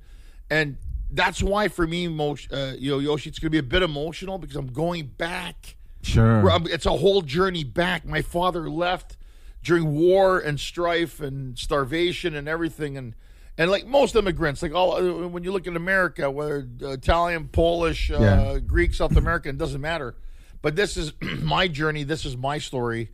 and 0.49 0.76
that's 1.09 1.41
why 1.41 1.70
for 1.70 1.88
me, 1.88 2.09
most, 2.09 2.51
uh, 2.51 2.74
you 2.78 2.91
know, 2.91 2.99
Yoshi, 2.99 3.30
it's 3.30 3.39
going 3.39 3.47
to 3.47 3.51
be 3.51 3.59
a 3.59 3.63
bit 3.63 3.82
emotional 3.82 4.38
because 4.38 4.57
I'm 4.57 4.74
going 4.74 5.05
back. 5.05 5.78
sure. 6.01 6.43
It's 6.66 6.86
a 6.86 6.97
whole 6.97 7.22
journey 7.22 7.63
back. 7.63 8.05
My 8.05 8.22
father 8.22 8.70
left 8.70 9.16
during 9.63 9.95
war 9.95 10.38
and 10.38 10.59
strife 10.59 11.22
and 11.22 11.57
starvation 11.57 12.36
and 12.36 12.49
everything, 12.49 12.97
and 12.97 13.16
and 13.58 13.72
like 13.72 13.86
most 13.86 14.16
immigrants, 14.16 14.62
like 14.62 14.74
all 14.74 14.93
uh, 14.97 15.28
when 15.28 15.43
you 15.43 15.51
look 15.51 15.68
at 15.68 15.76
America, 15.76 16.30
whether 16.30 16.68
uh, 16.82 16.89
Italian, 16.89 17.47
Polish, 17.47 18.12
uh, 18.12 18.18
Yeah. 18.20 18.60
Greek, 18.60 18.93
South 18.93 19.16
American, 19.16 19.56
it 19.56 19.58
doesn't 19.58 19.82
matter. 19.82 20.16
But 20.62 20.76
this 20.76 20.97
is 20.97 21.14
my 21.41 21.68
journey. 21.68 22.03
This 22.03 22.26
is 22.26 22.36
my 22.36 22.58
story, 22.58 23.12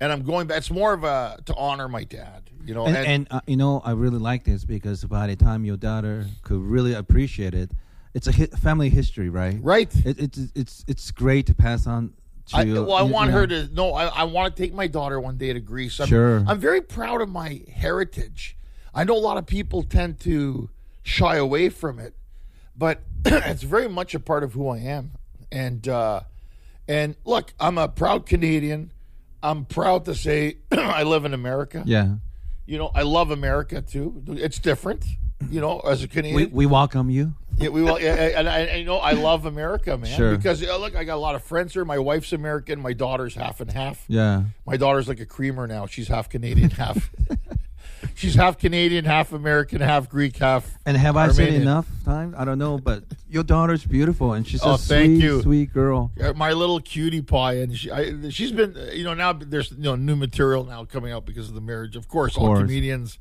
and 0.00 0.12
I'm 0.12 0.22
going 0.22 0.46
back. 0.46 0.58
It's 0.58 0.70
more 0.70 0.92
of 0.92 1.04
a 1.04 1.38
to 1.46 1.54
honor 1.56 1.88
my 1.88 2.04
dad, 2.04 2.50
you 2.64 2.74
know. 2.74 2.86
and, 2.86 2.96
and 2.96 3.26
uh, 3.30 3.40
you 3.46 3.56
know, 3.56 3.82
I 3.84 3.90
really 3.92 4.18
like 4.18 4.44
this 4.44 4.64
because 4.64 5.04
by 5.04 5.26
the 5.26 5.36
time 5.36 5.64
your 5.64 5.76
daughter 5.76 6.26
could 6.42 6.60
really 6.60 6.94
appreciate 6.94 7.54
it, 7.54 7.72
it's 8.14 8.26
a 8.28 8.32
hi- 8.32 8.46
family 8.46 8.88
history, 8.88 9.28
right? 9.30 9.58
right. 9.60 9.92
It, 10.06 10.18
it's 10.20 10.38
it's 10.54 10.84
it's 10.86 11.10
great 11.10 11.46
to 11.46 11.54
pass 11.54 11.86
on. 11.86 12.12
To, 12.48 12.56
I, 12.58 12.64
well, 12.64 12.92
I 12.94 13.02
want 13.02 13.30
know. 13.30 13.38
her 13.38 13.46
to 13.46 13.68
know. 13.74 13.94
I, 13.94 14.06
I 14.06 14.24
want 14.24 14.54
to 14.56 14.62
take 14.62 14.74
my 14.74 14.86
daughter 14.88 15.20
one 15.20 15.36
day 15.38 15.52
to 15.52 15.60
Greece. 15.60 16.00
I'm, 16.00 16.08
Sure. 16.08 16.42
I'm 16.46 16.58
very 16.58 16.80
proud 16.80 17.20
of 17.20 17.28
my 17.28 17.62
heritage. 17.72 18.56
I 18.94 19.04
know 19.04 19.16
a 19.16 19.18
lot 19.18 19.36
of 19.38 19.46
people 19.46 19.82
tend 19.82 20.20
to 20.20 20.68
shy 21.02 21.36
away 21.36 21.68
from 21.68 21.98
it, 21.98 22.14
but 22.76 23.00
it's 23.24 23.62
very 23.62 23.88
much 23.88 24.14
a 24.14 24.20
part 24.20 24.42
of 24.44 24.52
who 24.52 24.68
I 24.68 24.78
am. 24.78 25.12
And 25.50 25.86
uh, 25.88 26.20
and 26.88 27.16
look, 27.24 27.52
I'm 27.60 27.78
a 27.78 27.88
proud 27.88 28.26
Canadian. 28.26 28.92
I'm 29.42 29.64
proud 29.64 30.04
to 30.06 30.14
say 30.14 30.58
I 30.72 31.02
live 31.02 31.24
in 31.24 31.34
America. 31.34 31.82
Yeah, 31.86 32.14
You 32.66 32.78
know, 32.78 32.90
I 32.94 33.02
love 33.02 33.30
America 33.30 33.82
too. 33.82 34.22
It's 34.28 34.58
different. 34.58 35.04
You 35.50 35.60
know, 35.60 35.80
as 35.80 36.04
a 36.04 36.08
Canadian, 36.08 36.36
we 36.36 36.46
we 36.46 36.66
welcome 36.66 37.10
you. 37.10 37.34
yeah, 37.58 37.68
we 37.70 37.82
will. 37.82 38.00
Yeah, 38.00 38.14
and 38.38 38.48
I, 38.48 38.60
and, 38.60 38.78
you 38.78 38.84
know, 38.84 38.98
I 38.98 39.12
love 39.12 39.44
America, 39.44 39.98
man. 39.98 40.16
Sure. 40.16 40.36
Because 40.36 40.62
look, 40.62 40.94
I 40.94 41.02
got 41.02 41.16
a 41.16 41.20
lot 41.20 41.34
of 41.34 41.42
friends 41.42 41.72
here. 41.74 41.84
My 41.84 41.98
wife's 41.98 42.32
American. 42.32 42.80
My 42.80 42.92
daughter's 42.92 43.34
half 43.34 43.60
and 43.60 43.70
half. 43.72 44.04
Yeah, 44.06 44.44
My 44.64 44.76
daughter's 44.76 45.08
like 45.08 45.18
a 45.18 45.26
creamer 45.26 45.66
now. 45.66 45.86
She's 45.86 46.06
half 46.06 46.28
Canadian, 46.28 46.70
half. 46.82 47.10
She's 48.22 48.34
half 48.36 48.56
Canadian, 48.58 49.04
half 49.04 49.32
American, 49.32 49.80
half 49.80 50.08
Greek, 50.08 50.36
half. 50.38 50.78
and 50.86 50.96
have 50.96 51.16
I 51.16 51.28
said 51.28 51.52
enough 51.52 51.86
time? 52.04 52.34
I 52.38 52.44
don't 52.44 52.58
know, 52.58 52.78
but 52.78 53.02
your 53.28 53.42
daughter's 53.42 53.84
beautiful, 53.84 54.32
and 54.32 54.46
she's 54.46 54.62
Oh, 54.62 54.74
a 54.74 54.78
thank 54.78 55.06
sweet, 55.16 55.22
you. 55.24 55.42
sweet 55.42 55.72
girl. 55.72 56.12
Uh, 56.20 56.32
My 56.34 56.52
little 56.52 56.80
cutie 56.80 57.20
pie, 57.22 57.54
and 57.54 57.76
she, 57.76 57.90
I, 57.90 58.28
she's 58.30 58.52
been, 58.52 58.76
uh, 58.76 58.90
you 58.92 59.04
know, 59.04 59.14
now 59.14 59.32
there's 59.32 59.72
you 59.72 59.78
know 59.82 59.96
new 59.96 60.16
material 60.16 60.64
now 60.64 60.84
coming 60.84 61.12
out 61.12 61.26
because 61.26 61.48
of 61.48 61.54
the 61.54 61.60
marriage. 61.60 61.96
Of 61.96 62.08
course, 62.08 62.36
all 62.36 62.46
course. 62.46 62.60
comedians. 62.60 63.18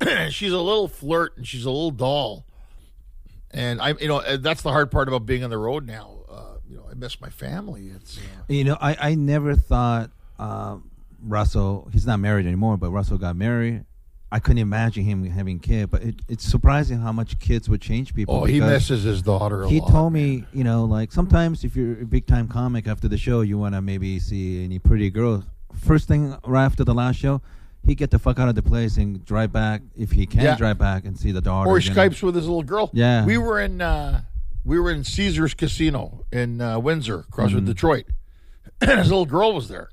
she's 0.30 0.52
a 0.52 0.58
little 0.60 0.88
flirt 0.88 1.36
and 1.36 1.46
she's 1.46 1.64
a 1.64 1.70
little 1.70 1.90
doll, 1.90 2.44
and 3.50 3.80
I, 3.80 3.90
you 4.00 4.08
know, 4.08 4.18
uh, 4.18 4.36
that's 4.38 4.62
the 4.62 4.70
hard 4.70 4.90
part 4.90 5.08
about 5.08 5.26
being 5.26 5.44
on 5.44 5.50
the 5.50 5.58
road 5.58 5.86
now. 5.86 6.10
Uh, 6.28 6.40
you 6.68 6.76
know, 6.76 6.86
I 6.90 6.94
miss 6.94 7.20
my 7.20 7.28
family. 7.28 7.88
It's. 7.94 8.18
Uh, 8.18 8.20
You 8.48 8.64
know, 8.64 8.76
I 8.80 9.10
I 9.10 9.14
never 9.14 9.54
thought 9.54 10.10
um, 10.38 10.90
Russell. 11.22 11.88
He's 11.92 12.06
not 12.06 12.18
married 12.20 12.46
anymore, 12.46 12.76
but 12.76 12.90
Russell 12.90 13.18
got 13.18 13.36
married. 13.36 13.84
I 14.34 14.40
couldn't 14.40 14.58
imagine 14.58 15.04
him 15.04 15.24
having 15.30 15.60
kids, 15.60 15.88
but 15.92 16.02
it, 16.02 16.16
it's 16.28 16.42
surprising 16.44 16.98
how 16.98 17.12
much 17.12 17.38
kids 17.38 17.68
would 17.68 17.80
change 17.80 18.14
people. 18.14 18.34
Oh, 18.34 18.44
he 18.44 18.58
misses 18.60 19.04
his 19.04 19.22
daughter 19.22 19.62
a 19.62 19.68
He 19.68 19.78
lot. 19.80 19.90
told 19.92 20.12
me, 20.12 20.44
you 20.52 20.64
know, 20.64 20.84
like 20.86 21.12
sometimes 21.12 21.62
if 21.62 21.76
you're 21.76 22.00
a 22.02 22.04
big 22.04 22.26
time 22.26 22.48
comic 22.48 22.88
after 22.88 23.06
the 23.06 23.16
show, 23.16 23.42
you 23.42 23.58
want 23.58 23.76
to 23.76 23.80
maybe 23.80 24.18
see 24.18 24.64
any 24.64 24.80
pretty 24.80 25.08
girls. 25.08 25.44
First 25.72 26.08
thing 26.08 26.36
right 26.44 26.64
after 26.64 26.82
the 26.82 26.94
last 26.94 27.14
show, 27.16 27.42
he 27.86 27.94
get 27.94 28.10
the 28.10 28.18
fuck 28.18 28.40
out 28.40 28.48
of 28.48 28.56
the 28.56 28.62
place 28.62 28.96
and 28.96 29.24
drive 29.24 29.52
back 29.52 29.82
if 29.96 30.10
he 30.10 30.26
can 30.26 30.40
Yeah. 30.40 30.56
drive 30.56 30.78
back 30.78 31.04
and 31.04 31.16
see 31.16 31.30
the 31.30 31.40
daughter. 31.40 31.70
or 31.70 31.78
he 31.78 31.88
you 31.88 31.94
know. 31.94 32.02
Skypes 32.02 32.20
with 32.20 32.34
his 32.34 32.46
little 32.46 32.64
girl. 32.64 32.90
Yeah. 32.92 33.24
we 33.24 33.38
were 33.38 33.60
in 33.60 33.80
uh, 33.80 34.22
we 34.64 34.80
were 34.80 34.90
in 34.90 35.04
Caesar's 35.04 35.54
Casino 35.54 36.24
in 36.32 36.60
uh, 36.60 36.80
Windsor, 36.80 37.20
across 37.20 37.50
Mm-hmm. 37.50 37.58
from 37.58 37.64
Detroit, 37.66 38.06
and 38.80 38.98
his 38.98 39.10
little 39.10 39.26
girl 39.26 39.52
was 39.52 39.68
there, 39.68 39.90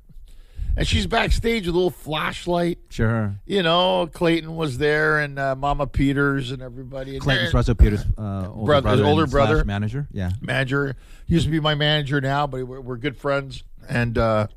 and 0.77 0.87
she's 0.87 1.05
backstage 1.07 1.65
with 1.65 1.75
a 1.75 1.77
little 1.77 1.89
flashlight. 1.91 2.79
Sure. 2.89 3.35
You 3.45 3.63
know, 3.63 4.07
Clayton 4.07 4.55
was 4.55 4.77
there, 4.77 5.19
and 5.19 5.37
uh, 5.39 5.55
Mama 5.55 5.87
Peters, 5.87 6.51
and 6.51 6.61
everybody. 6.61 7.11
And 7.15 7.21
Clayton's 7.21 7.53
Russell 7.53 7.75
Peters' 7.75 8.05
uh, 8.17 8.49
older 8.53 8.65
Brother- 8.65 8.89
his 8.89 8.99
brother, 8.99 9.05
older 9.11 9.27
brother. 9.27 9.65
manager. 9.65 10.07
Yeah. 10.11 10.31
manager 10.41 10.95
he 11.27 11.33
used 11.35 11.45
to 11.45 11.51
be 11.51 11.59
my 11.59 11.75
manager 11.75 12.19
now, 12.21 12.47
but 12.47 12.63
we're, 12.65 12.81
we're 12.81 12.97
good 12.97 13.17
friends, 13.17 13.63
and 13.87 14.17
uh, 14.17 14.47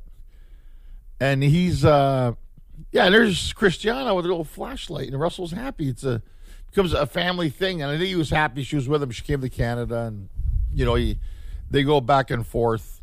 and 1.21 1.43
he's 1.43 1.85
uh, 1.85 2.33
yeah. 2.93 3.11
There's 3.11 3.53
Crystianna 3.53 4.15
with 4.15 4.25
a 4.25 4.29
little 4.29 4.45
flashlight, 4.45 5.09
and 5.09 5.19
Russell's 5.21 5.53
happy. 5.53 5.89
It's 5.89 6.05
a 6.05 6.23
becomes 6.71 6.93
a 6.93 7.07
family 7.07 7.51
thing, 7.51 7.83
and 7.83 7.91
I 7.91 7.97
think 7.97 8.09
he 8.09 8.17
was 8.17 8.31
happy. 8.31 8.65
She 8.65 8.77
was 8.77 8.89
with 8.89 9.03
him. 9.03 9.11
She 9.11 9.23
came 9.23 9.41
to 9.41 9.49
Canada, 9.49 10.03
and 10.03 10.29
you 10.75 10.85
know 10.85 10.95
he 10.97 11.19
they 11.71 11.83
go 11.85 12.01
back 12.01 12.31
and 12.31 12.47
forth 12.47 13.01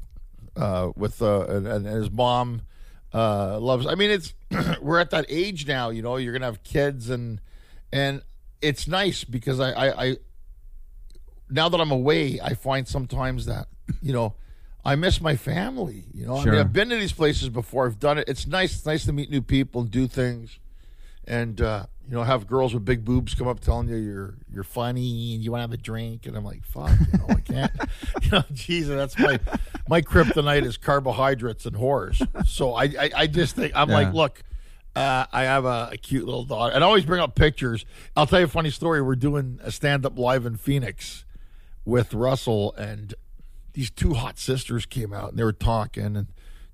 uh, 0.58 0.92
with 0.96 1.22
uh, 1.22 1.46
and, 1.48 1.68
and 1.68 1.86
his 1.86 2.12
mom 2.12 2.62
uh, 3.14 3.60
loves. 3.60 3.86
I 3.88 3.96
mean, 3.96 4.12
it's 4.12 4.34
we're 4.82 5.00
at 5.00 5.12
that 5.12 5.26
age 5.30 5.68
now. 5.68 5.90
You 5.90 6.02
know, 6.02 6.18
you're 6.18 6.34
gonna 6.34 6.46
have 6.46 6.64
kids, 6.64 7.10
and 7.10 7.42
and 7.92 8.22
it's 8.62 8.88
nice 8.88 9.24
because 9.24 9.60
I 9.60 9.72
I, 9.72 10.06
I 10.06 10.18
now 11.50 11.70
that 11.70 11.82
I'm 11.82 11.92
away, 11.92 12.40
I 12.42 12.54
find 12.54 12.88
sometimes 12.88 13.46
that 13.46 13.68
you 14.02 14.14
know 14.14 14.36
I 14.84 14.96
miss 14.96 15.22
my 15.22 15.36
family. 15.36 16.06
You 16.14 16.26
know, 16.26 16.38
I 16.38 16.46
mean, 16.46 16.60
I've 16.60 16.74
been 16.74 16.90
to 16.90 16.96
these 16.96 17.14
places 17.14 17.50
before. 17.50 17.86
I've 17.86 18.00
done 18.00 18.18
it. 18.18 18.28
It's 18.28 18.48
nice. 18.48 18.76
It's 18.76 18.86
nice 18.86 19.06
to 19.06 19.14
meet 19.14 19.30
new 19.30 19.42
people 19.42 19.82
and 19.82 19.92
do 19.92 20.08
things, 20.08 20.60
and 21.28 21.60
uh, 21.62 21.86
you 22.12 22.18
know, 22.18 22.24
have 22.24 22.46
girls 22.46 22.74
with 22.74 22.84
big 22.84 23.06
boobs 23.06 23.34
come 23.34 23.48
up 23.48 23.62
telling 23.62 23.88
you 23.88 23.96
you're 23.96 24.34
you're 24.54 24.66
funny 24.66 25.34
and 25.34 25.42
you 25.42 25.50
want 25.50 25.60
to 25.60 25.64
have 25.64 25.72
a 25.72 25.78
drink, 25.78 26.26
and 26.26 26.36
I'm 26.36 26.44
like, 26.44 26.66
fuck, 26.66 26.92
you 27.14 27.20
know, 27.20 27.26
I 27.30 27.36
can't. 27.36 27.72
you 28.22 28.32
know, 28.32 28.44
Jesus, 28.52 28.94
that's 28.94 29.18
my 29.18 29.40
my 29.88 30.02
kryptonite 30.02 30.66
is 30.66 30.76
carbohydrates 30.76 31.66
and 31.66 31.78
whores. 31.78 32.22
So 32.46 32.74
I 32.74 32.84
I, 32.84 33.12
I 33.16 33.28
just 33.28 33.56
think 33.56 33.72
I'm 33.76 33.90
like, 33.90 34.14
look. 34.14 34.44
Uh, 34.94 35.26
I 35.32 35.44
have 35.44 35.64
a, 35.64 35.92
a 35.94 35.98
cute 35.98 36.26
little 36.26 36.44
daughter, 36.44 36.76
and 36.76 36.84
I 36.84 36.88
always 36.88 37.06
bring 37.06 37.22
up 37.22 37.34
pictures. 37.34 37.86
I'll 38.18 38.28
tell 38.28 38.40
you 38.40 38.46
a 38.46 38.50
funny 38.50 38.72
story. 38.72 39.02
We're 39.02 39.16
doing 39.16 39.58
a 39.64 39.72
stand 39.72 40.06
up 40.06 40.20
live 40.20 40.46
in 40.46 40.58
Phoenix 40.58 41.24
with 41.86 42.14
Russell, 42.14 42.74
and 42.74 43.14
these 43.72 43.90
two 43.90 44.16
hot 44.16 44.38
sisters 44.38 44.86
came 44.86 45.14
out 45.14 45.30
and 45.30 45.40
they 45.40 45.46
were 45.46 45.54
talking. 45.54 46.18
And 46.18 46.28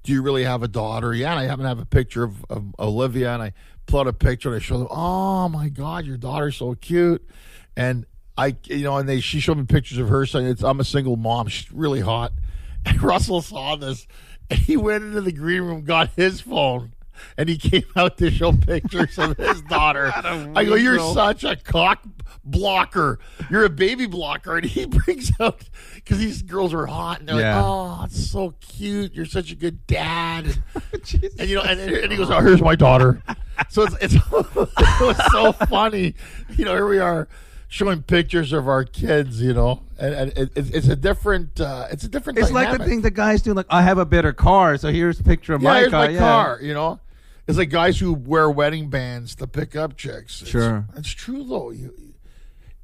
do 0.07 0.13
you 0.13 0.21
really 0.21 0.45
have 0.45 0.63
a 0.63 0.69
daughter? 0.69 1.13
Yeah, 1.13 1.31
and 1.31 1.39
I 1.41 1.43
happen 1.43 1.63
to 1.63 1.67
have 1.67 1.79
a 1.79 1.85
picture 1.85 2.23
of, 2.23 2.45
of 2.49 2.73
Olivia, 2.79 3.33
and 3.33 3.43
I 3.43 3.51
pull 3.87 3.99
out 3.99 4.07
a 4.07 4.13
picture 4.13 4.47
and 4.47 4.55
I 4.55 4.59
show 4.59 4.77
them. 4.77 4.87
Oh 4.89 5.49
my 5.49 5.67
God, 5.67 6.05
your 6.05 6.15
daughter's 6.15 6.55
so 6.55 6.75
cute, 6.75 7.27
and 7.75 8.05
I, 8.37 8.55
you 8.63 8.85
know, 8.85 8.95
and 8.95 9.09
they 9.09 9.19
she 9.19 9.41
showed 9.41 9.57
me 9.57 9.65
pictures 9.65 9.97
of 9.97 10.07
her 10.07 10.25
saying 10.25 10.47
it's 10.47 10.63
I'm 10.63 10.79
a 10.79 10.85
single 10.85 11.17
mom. 11.17 11.49
She's 11.49 11.69
really 11.73 11.99
hot, 11.99 12.31
and 12.85 13.03
Russell 13.03 13.41
saw 13.41 13.75
this, 13.75 14.07
and 14.49 14.57
he 14.57 14.77
went 14.77 15.03
into 15.03 15.19
the 15.19 15.33
green 15.33 15.63
room, 15.63 15.83
got 15.83 16.11
his 16.15 16.39
phone. 16.39 16.93
And 17.37 17.49
he 17.49 17.57
came 17.57 17.83
out 17.95 18.17
to 18.17 18.29
show 18.31 18.51
pictures 18.51 19.17
of 19.17 19.37
his 19.37 19.61
daughter. 19.69 20.11
I 20.15 20.65
go, 20.65 20.75
You're 20.75 20.99
such 21.13 21.43
a 21.43 21.55
cock 21.55 22.03
blocker. 22.43 23.19
You're 23.49 23.65
a 23.65 23.69
baby 23.69 24.05
blocker. 24.07 24.57
And 24.57 24.65
he 24.65 24.85
brings 24.85 25.31
out, 25.39 25.63
because 25.95 26.19
these 26.19 26.41
girls 26.41 26.73
are 26.73 26.85
hot. 26.85 27.19
And 27.19 27.29
they're 27.29 27.39
Yeah. 27.39 27.55
like, 27.61 27.65
Oh, 27.65 28.01
it's 28.05 28.29
so 28.29 28.53
cute. 28.61 29.13
You're 29.13 29.25
such 29.25 29.51
a 29.51 29.55
good 29.55 29.85
dad. 29.87 30.45
And, 30.93 31.23
and, 31.39 31.49
you 31.49 31.55
know, 31.55 31.61
and, 31.63 31.79
and 31.79 32.11
he 32.11 32.17
goes, 32.17 32.29
Oh, 32.29 32.39
here's 32.41 32.61
my 32.61 32.75
daughter. 32.75 33.21
So 33.69 33.83
it's, 33.83 33.95
it's 34.01 34.13
it 34.13 34.21
was 34.31 35.31
so 35.31 35.51
funny. 35.51 36.13
You 36.55 36.65
know, 36.65 36.73
here 36.73 36.87
we 36.87 36.99
are 36.99 37.27
showing 37.69 38.01
pictures 38.03 38.53
of 38.53 38.67
our 38.67 38.83
kids, 38.85 39.41
you 39.41 39.53
know, 39.53 39.81
and, 39.99 40.13
and 40.13 40.31
it, 40.37 40.51
it's 40.55 40.69
it's 40.69 40.87
a 40.87 40.95
different, 40.95 41.59
uh, 41.59 41.87
it's 41.91 42.03
a 42.03 42.07
different 42.07 42.39
It's 42.39 42.51
like 42.51 42.77
the 42.77 42.85
thing 42.85 43.01
the 43.01 43.11
guys 43.11 43.41
do. 43.41 43.53
Like, 43.53 43.65
I 43.69 43.81
have 43.81 43.97
a 43.97 44.05
better 44.05 44.31
car, 44.31 44.77
so 44.77 44.89
here's 44.89 45.19
a 45.19 45.23
picture 45.23 45.53
of 45.53 45.61
Yeah, 45.63 45.69
my 45.71 45.79
here's 45.79 45.91
car. 45.91 46.05
my 46.05 46.11
yeah. 46.11 46.19
car. 46.19 46.59
You 46.61 46.73
know, 46.75 46.99
it's 47.47 47.57
like 47.57 47.69
guys 47.69 47.99
who 47.99 48.13
wear 48.13 48.49
wedding 48.49 48.89
bands 48.89 49.35
to 49.35 49.47
pick 49.47 49.75
up 49.75 49.95
chicks. 49.97 50.41
It's, 50.41 50.49
Sure. 50.51 50.85
it's 50.95 51.09
true 51.09 51.43
though. 51.43 51.71
You, 51.71 51.93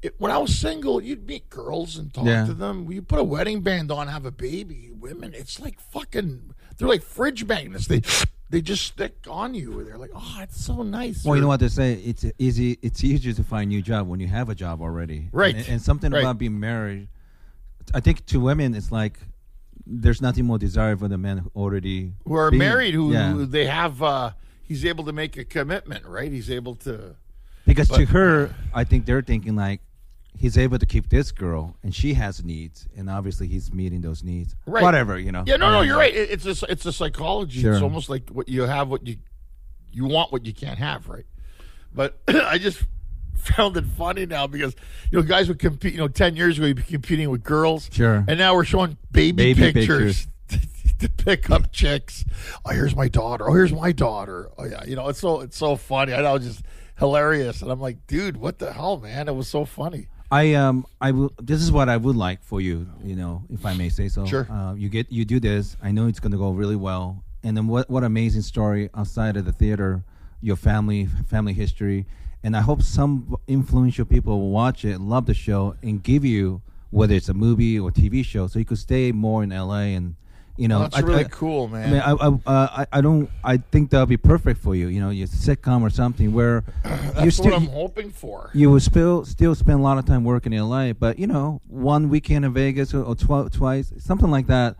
it, 0.01 0.15
when 0.17 0.31
I 0.31 0.37
was 0.37 0.53
single, 0.57 1.01
you'd 1.01 1.25
meet 1.27 1.49
girls 1.49 1.97
and 1.97 2.13
talk 2.13 2.25
Yeah. 2.25 2.45
to 2.45 2.53
them. 2.53 2.91
You 2.91 3.01
put 3.01 3.19
a 3.19 3.23
wedding 3.23 3.61
band 3.61 3.91
on, 3.91 4.07
have 4.07 4.25
a 4.25 4.31
baby. 4.31 4.91
Women, 4.97 5.33
it's 5.33 5.59
like 5.59 5.79
fucking. 5.79 6.53
They're 6.77 6.87
like 6.87 7.03
fridge 7.03 7.45
magnets. 7.45 7.87
They 7.87 8.01
they 8.49 8.61
just 8.61 8.83
stick 8.85 9.15
on 9.29 9.53
you. 9.55 9.83
They're 9.83 9.97
like, 9.97 10.11
oh, 10.13 10.37
it's 10.41 10.63
so 10.63 10.83
nice. 10.83 11.23
Well, 11.25 11.35
you 11.35 11.41
know 11.41 11.47
what 11.47 11.59
they 11.59 11.67
say. 11.69 11.93
It's 11.93 12.25
easy. 12.37 12.77
It's 12.81 13.03
easier 13.03 13.33
to 13.33 13.43
find 13.43 13.63
a 13.71 13.75
new 13.75 13.81
job 13.81 14.07
when 14.07 14.19
you 14.19 14.27
have 14.27 14.49
a 14.49 14.55
job 14.55 14.81
already. 14.81 15.29
Right. 15.31 15.55
And, 15.55 15.67
and 15.69 15.81
something 15.81 16.11
Right. 16.11 16.19
about 16.21 16.37
being 16.37 16.59
married. 16.59 17.07
I 17.93 17.99
think 17.99 18.25
to 18.27 18.39
women, 18.39 18.75
it's 18.75 18.91
like 18.91 19.19
there's 19.85 20.21
nothing 20.21 20.45
more 20.45 20.57
desirable 20.59 21.07
than 21.09 21.21
men 21.21 21.39
who 21.39 21.51
already 21.55 22.13
who 22.25 22.35
are 22.35 22.49
been- 22.51 22.59
married 22.59 22.93
who, 22.93 23.11
yeah. 23.13 23.31
who 23.33 23.45
they 23.45 23.65
have 23.65 24.01
uh 24.03 24.31
he's 24.63 24.83
able 24.85 25.03
to 25.05 25.11
make 25.13 25.37
a 25.37 25.43
commitment 25.45 26.05
right 26.05 26.31
he's 26.31 26.49
able 26.49 26.75
to 26.75 27.15
Because 27.65 27.87
to 27.89 28.05
her, 28.05 28.53
I 28.73 28.83
think 28.83 29.05
they're 29.05 29.21
thinking 29.21 29.55
like 29.55 29.81
he's 30.37 30.57
able 30.57 30.79
to 30.79 30.85
keep 30.85 31.09
this 31.09 31.31
girl, 31.31 31.77
and 31.83 31.93
she 31.93 32.15
has 32.15 32.43
needs, 32.43 32.87
and 32.97 33.07
obviously 33.09 33.47
he's 33.47 33.71
meeting 33.71 34.01
those 34.01 34.23
needs. 34.23 34.55
Right. 34.65 34.81
Whatever, 34.83 35.17
you 35.19 35.31
know. 35.31 35.43
yeah 35.45 35.57
no 35.57 35.69
no 35.71 35.79
Um, 35.81 35.87
you're 35.87 35.97
right 35.97 36.13
it's 36.13 36.45
a 36.45 36.55
it's 36.71 36.85
a 36.85 36.91
psychology 36.93 37.61
Sure. 37.61 37.73
it's 37.73 37.81
almost 37.83 38.09
like 38.09 38.29
what 38.31 38.49
you 38.49 38.63
have 38.63 38.87
what 38.89 39.05
you 39.05 39.17
you 39.91 40.05
want 40.05 40.31
what 40.31 40.45
you 40.45 40.53
can't 40.53 40.79
have 40.79 41.07
right 41.07 41.25
but 41.93 42.17
i 42.27 42.57
just 42.57 42.83
found 43.35 43.77
it 43.77 43.85
funny 43.85 44.25
now 44.25 44.47
because 44.47 44.75
you 45.11 45.19
know 45.19 45.23
guys 45.23 45.47
would 45.47 45.59
compete 45.59 45.91
you 45.93 45.99
know 45.99 46.07
10 46.07 46.35
years 46.35 46.57
ago 46.57 46.65
you'd 46.67 46.77
be 46.77 46.83
competing 46.83 47.29
with 47.29 47.43
girls 47.43 47.89
Sure. 47.91 48.23
and 48.27 48.39
now 48.39 48.55
we're 48.55 48.63
showing 48.63 48.97
baby, 49.11 49.53
Baby 49.53 49.73
pictures, 49.73 50.27
to 51.03 51.09
pick 51.09 51.49
up 51.49 51.71
chicks 51.71 52.25
oh 52.65 52.71
here's 52.71 52.95
my 52.95 53.07
daughter 53.07 53.49
oh 53.49 53.53
here's 53.53 53.73
my 53.73 53.91
daughter 53.91 54.49
oh 54.57 54.65
yeah 54.65 54.83
you 54.85 54.95
know 54.95 55.09
it's 55.09 55.19
so 55.19 55.41
it's 55.41 55.57
so 55.57 55.75
funny 55.75 56.13
i 56.13 56.21
know 56.21 56.35
it's 56.35 56.45
just 56.45 56.63
hilarious 56.97 57.61
and 57.61 57.71
i'm 57.71 57.79
like 57.81 58.07
dude 58.07 58.37
what 58.37 58.59
the 58.59 58.71
hell 58.71 58.97
man 58.97 59.27
it 59.27 59.35
was 59.35 59.47
so 59.47 59.65
funny 59.65 60.07
I 60.31 60.55
um 60.55 60.87
I 60.99 61.11
will. 61.11 61.31
This 61.39 61.61
is 61.61 61.71
what 61.71 61.89
I 61.89 61.97
would 61.97 62.15
like 62.15 62.41
for 62.41 62.59
you. 62.59 62.87
You 63.03 63.15
know, 63.15 63.43
if 63.51 63.67
I 63.67 63.75
may 63.75 63.89
say 63.89 64.07
so. 64.07 64.25
Sure. 64.25 64.47
Uh, 64.49 64.73
you 64.73 64.89
get 64.89 65.11
you 65.11 65.25
do 65.25 65.39
this. 65.39 65.77
I 65.79 65.91
know 65.91 66.07
it's 66.07 66.19
going 66.19 66.31
to 66.31 66.39
go 66.39 66.49
really 66.49 66.75
well. 66.75 67.23
And 67.43 67.55
then 67.55 67.67
what 67.67 67.87
what 67.87 68.03
amazing 68.03 68.41
story 68.41 68.89
outside 68.95 69.37
of 69.37 69.45
the 69.45 69.51
theater, 69.51 70.03
your 70.41 70.55
family 70.55 71.05
family 71.27 71.53
history, 71.53 72.07
and 72.41 72.57
I 72.57 72.61
hope 72.61 72.81
some 72.81 73.37
influential 73.47 74.05
people 74.05 74.39
will 74.39 74.49
watch 74.49 74.83
it, 74.83 74.99
love 74.99 75.27
the 75.27 75.35
show, 75.35 75.75
and 75.83 76.01
give 76.01 76.25
you 76.25 76.63
whether 76.89 77.13
it's 77.13 77.29
a 77.29 77.35
movie 77.35 77.79
or 77.79 77.91
TV 77.91 78.25
show, 78.25 78.47
so 78.47 78.57
you 78.57 78.65
could 78.65 78.79
stay 78.79 79.11
more 79.11 79.43
in 79.43 79.51
LA 79.51 79.93
and. 79.97 80.15
You 80.55 80.67
know, 80.67 80.79
that's 80.79 80.95
I- 80.97 80.99
really 80.99 81.25
I- 81.25 81.29
cool 81.29 81.67
man 81.67 81.87
I 81.87 81.91
mean, 81.91 82.01
I, 82.01 82.11
I, 82.11 82.27
uh, 82.27 82.67
I, 82.91 82.97
I 82.97 83.01
don't. 83.01 83.27
I 83.43 83.57
think 83.57 83.89
that'll 83.89 84.05
be 84.05 84.17
perfect 84.17 84.61
for 84.61 84.75
you. 84.75 84.87
You 84.87 84.99
know, 85.01 85.09
your 85.09 85.27
sitcom 85.27 85.81
or 85.81 85.89
something 85.89 86.31
where 86.31 86.63
that's 86.83 87.25
you 87.25 87.31
still 87.31 87.45
what 87.45 87.53
i'm 87.55 87.67
hoping 87.67 88.11
for 88.11 88.51
you 88.53 88.69
will 88.69 88.79
still 88.79 89.25
still 89.25 89.55
spend 89.55 89.79
a 89.79 89.81
lot 89.83 89.97
of 89.97 90.05
time 90.05 90.23
working 90.23 90.53
in 90.53 90.61
LA, 90.69 90.93
but 90.93 91.17
you 91.17 91.25
know, 91.25 91.59
one 91.67 92.09
weekend 92.09 92.45
in 92.45 92.53
Vegas 92.53 92.93
or, 92.93 93.01
or 93.03 93.15
twi- 93.15 93.47
twice, 93.49 93.91
something 93.97 94.29
like 94.29 94.45
that. 94.47 94.75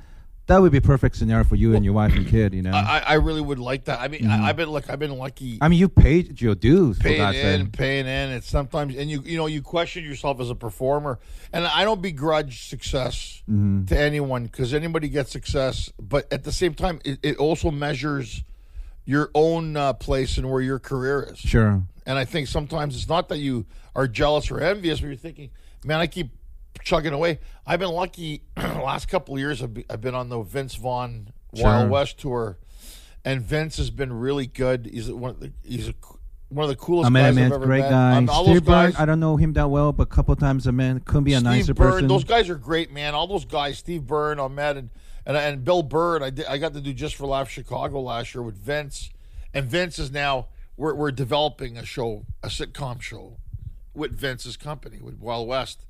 That 0.48 0.62
would 0.62 0.74
be 0.74 0.80
a 0.80 0.82
perfect 0.82 1.16
scenario 1.16 1.46
for 1.46 1.56
you 1.56 1.74
and 1.74 1.86
your 1.86 1.94
wife 1.94 2.14
and 2.16 2.28
kid. 2.28 2.54
You 2.54 2.64
know, 2.64 2.72
I, 2.72 3.02
I 3.06 3.14
really 3.14 3.40
would 3.40 3.60
like 3.60 3.86
that. 3.86 4.02
I 4.02 4.10
mean, 4.10 4.28
I, 4.28 4.50
I've 4.50 4.58
been 4.58 4.70
look, 4.70 4.90
I've 4.90 5.00
been 5.00 5.18
lucky 5.18 5.58
I 5.62 5.70
mean, 5.70 5.80
you 5.80 5.88
paid 5.88 6.42
your 6.42 6.54
dues 6.54 6.98
for 6.98 7.04
paying 7.04 7.22
in, 7.34 7.62
sake. 7.66 7.72
paying 7.72 8.08
in. 8.08 8.32
It's 8.32 8.50
sometimes, 8.50 8.96
and 8.98 9.10
you 9.10 9.22
you 9.22 9.38
know, 9.38 9.46
you 9.46 9.62
question 9.62 10.04
yourself 10.04 10.42
as 10.42 10.50
a 10.50 10.56
performer. 10.56 11.20
And 11.54 11.66
I 11.66 11.86
don't 11.86 12.02
begrudge 12.02 12.68
success 12.68 13.42
Mm-hmm. 13.50 13.86
to 13.88 14.00
anyone 14.00 14.46
because 14.46 14.74
anybody 14.74 15.10
gets 15.10 15.30
success, 15.30 15.92
but 16.00 16.32
at 16.32 16.46
the 16.46 16.52
same 16.52 16.74
time, 16.74 17.02
it, 17.04 17.20
it 17.22 17.38
also 17.38 17.72
measures 17.72 18.42
your 19.04 19.30
own 19.36 19.76
uh, 19.76 19.92
place 19.92 20.38
and 20.38 20.50
where 20.50 20.62
your 20.62 20.80
career 20.80 21.28
is. 21.30 21.40
Sure. 21.40 21.84
And 22.06 22.18
I 22.18 22.24
think 22.24 22.48
sometimes 22.48 22.96
it's 22.96 23.10
not 23.10 23.28
that 23.30 23.40
you 23.40 23.66
are 23.98 24.08
jealous 24.08 24.50
or 24.50 24.62
envious, 24.62 25.02
but 25.02 25.08
you're 25.08 25.16
thinking, 25.18 25.50
man, 25.84 26.00
I 26.00 26.08
keep 26.08 26.30
chugging 26.84 27.14
away. 27.14 27.40
I've 27.66 27.80
been 27.80 27.90
lucky 27.92 28.44
last 28.58 29.08
couple 29.08 29.34
of 29.36 29.40
years. 29.40 29.62
I've 29.64 29.74
be- 29.74 29.86
I've 29.90 30.02
been 30.02 30.16
on 30.16 30.30
the 30.30 30.42
Vince 30.42 30.76
Vaughn 30.76 31.30
Sure. 31.56 31.66
Wild 31.66 31.90
West 31.92 32.20
tour, 32.20 32.58
and 33.24 33.42
Vince 33.42 33.78
has 33.78 33.90
been 33.92 34.12
really 34.12 34.48
good. 34.48 34.90
He's 34.92 35.12
one 35.12 35.32
of 35.32 35.40
the 35.40 35.52
he's 35.64 35.88
a, 35.90 35.94
one 36.50 36.64
of 36.64 36.70
the 36.70 36.76
coolest 36.76 37.06
I 37.08 37.10
met 37.10 37.22
guys 37.22 37.30
him, 37.30 37.38
I've 37.38 37.50
man. 37.50 37.54
ever 37.54 37.66
Great 37.66 37.82
met. 37.82 37.90
guy. 37.92 38.16
Um, 38.18 38.28
Steve 38.28 38.66
Byrne, 38.66 38.94
I 38.98 39.06
don't 39.06 39.20
know 39.20 39.38
him 39.38 39.54
that 39.54 39.70
well, 39.70 39.92
but 39.92 40.04
a 40.04 40.08
couple 40.08 40.36
times 40.36 40.68
I 40.68 40.72
met. 40.72 41.06
Couldn't 41.06 41.24
be 41.26 41.34
a 41.34 41.38
Steve 41.38 41.44
nicer 41.46 41.74
Byrne, 41.76 41.92
person. 41.92 42.08
those 42.08 42.24
guys 42.24 42.50
are 42.50 42.56
great, 42.56 42.92
man. 42.92 43.14
All 43.16 43.28
those 43.28 43.46
guys, 43.46 43.78
Steve 43.78 44.08
Byrne, 44.08 44.40
Ahmed, 44.40 44.78
and 44.78 44.90
and, 45.28 45.38
and 45.38 45.64
Bill 45.64 45.84
Bird. 45.84 46.24
I 46.24 46.32
did, 46.32 46.46
I 46.48 46.58
got 46.58 46.74
to 46.74 46.82
do 46.82 46.92
just 46.92 47.16
for 47.16 47.28
Laugh 47.28 47.50
Chicago 47.50 48.02
last 48.02 48.34
year 48.34 48.42
with 48.42 48.58
Vince, 48.58 49.12
and 49.54 49.66
Vince 49.68 50.00
is 50.00 50.12
now 50.12 50.48
we're 50.76 50.96
we're 50.96 51.12
developing 51.12 51.78
a 51.78 51.86
show, 51.86 52.26
a 52.42 52.48
sitcom 52.48 53.00
show, 53.00 53.38
with 53.94 54.12
Vince's 54.18 54.58
company 54.58 55.00
with 55.02 55.20
Wild 55.20 55.48
West. 55.48 55.86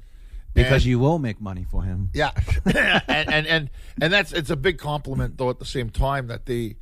Because 0.54 0.84
And- 0.84 0.86
you 0.86 1.00
will 1.00 1.20
make 1.20 1.40
money 1.42 1.66
for 1.70 1.84
him. 1.84 2.10
yeah, 2.14 2.32
and, 2.66 3.30
and 3.30 3.48
and 3.48 3.70
and 4.02 4.14
that's 4.14 4.32
it's 4.34 4.50
a 4.50 4.56
big 4.56 4.78
compliment 4.78 5.38
though. 5.38 5.50
At 5.50 5.60
the 5.60 5.66
same 5.66 5.90
time, 5.90 6.28
that 6.28 6.46
they 6.46 6.76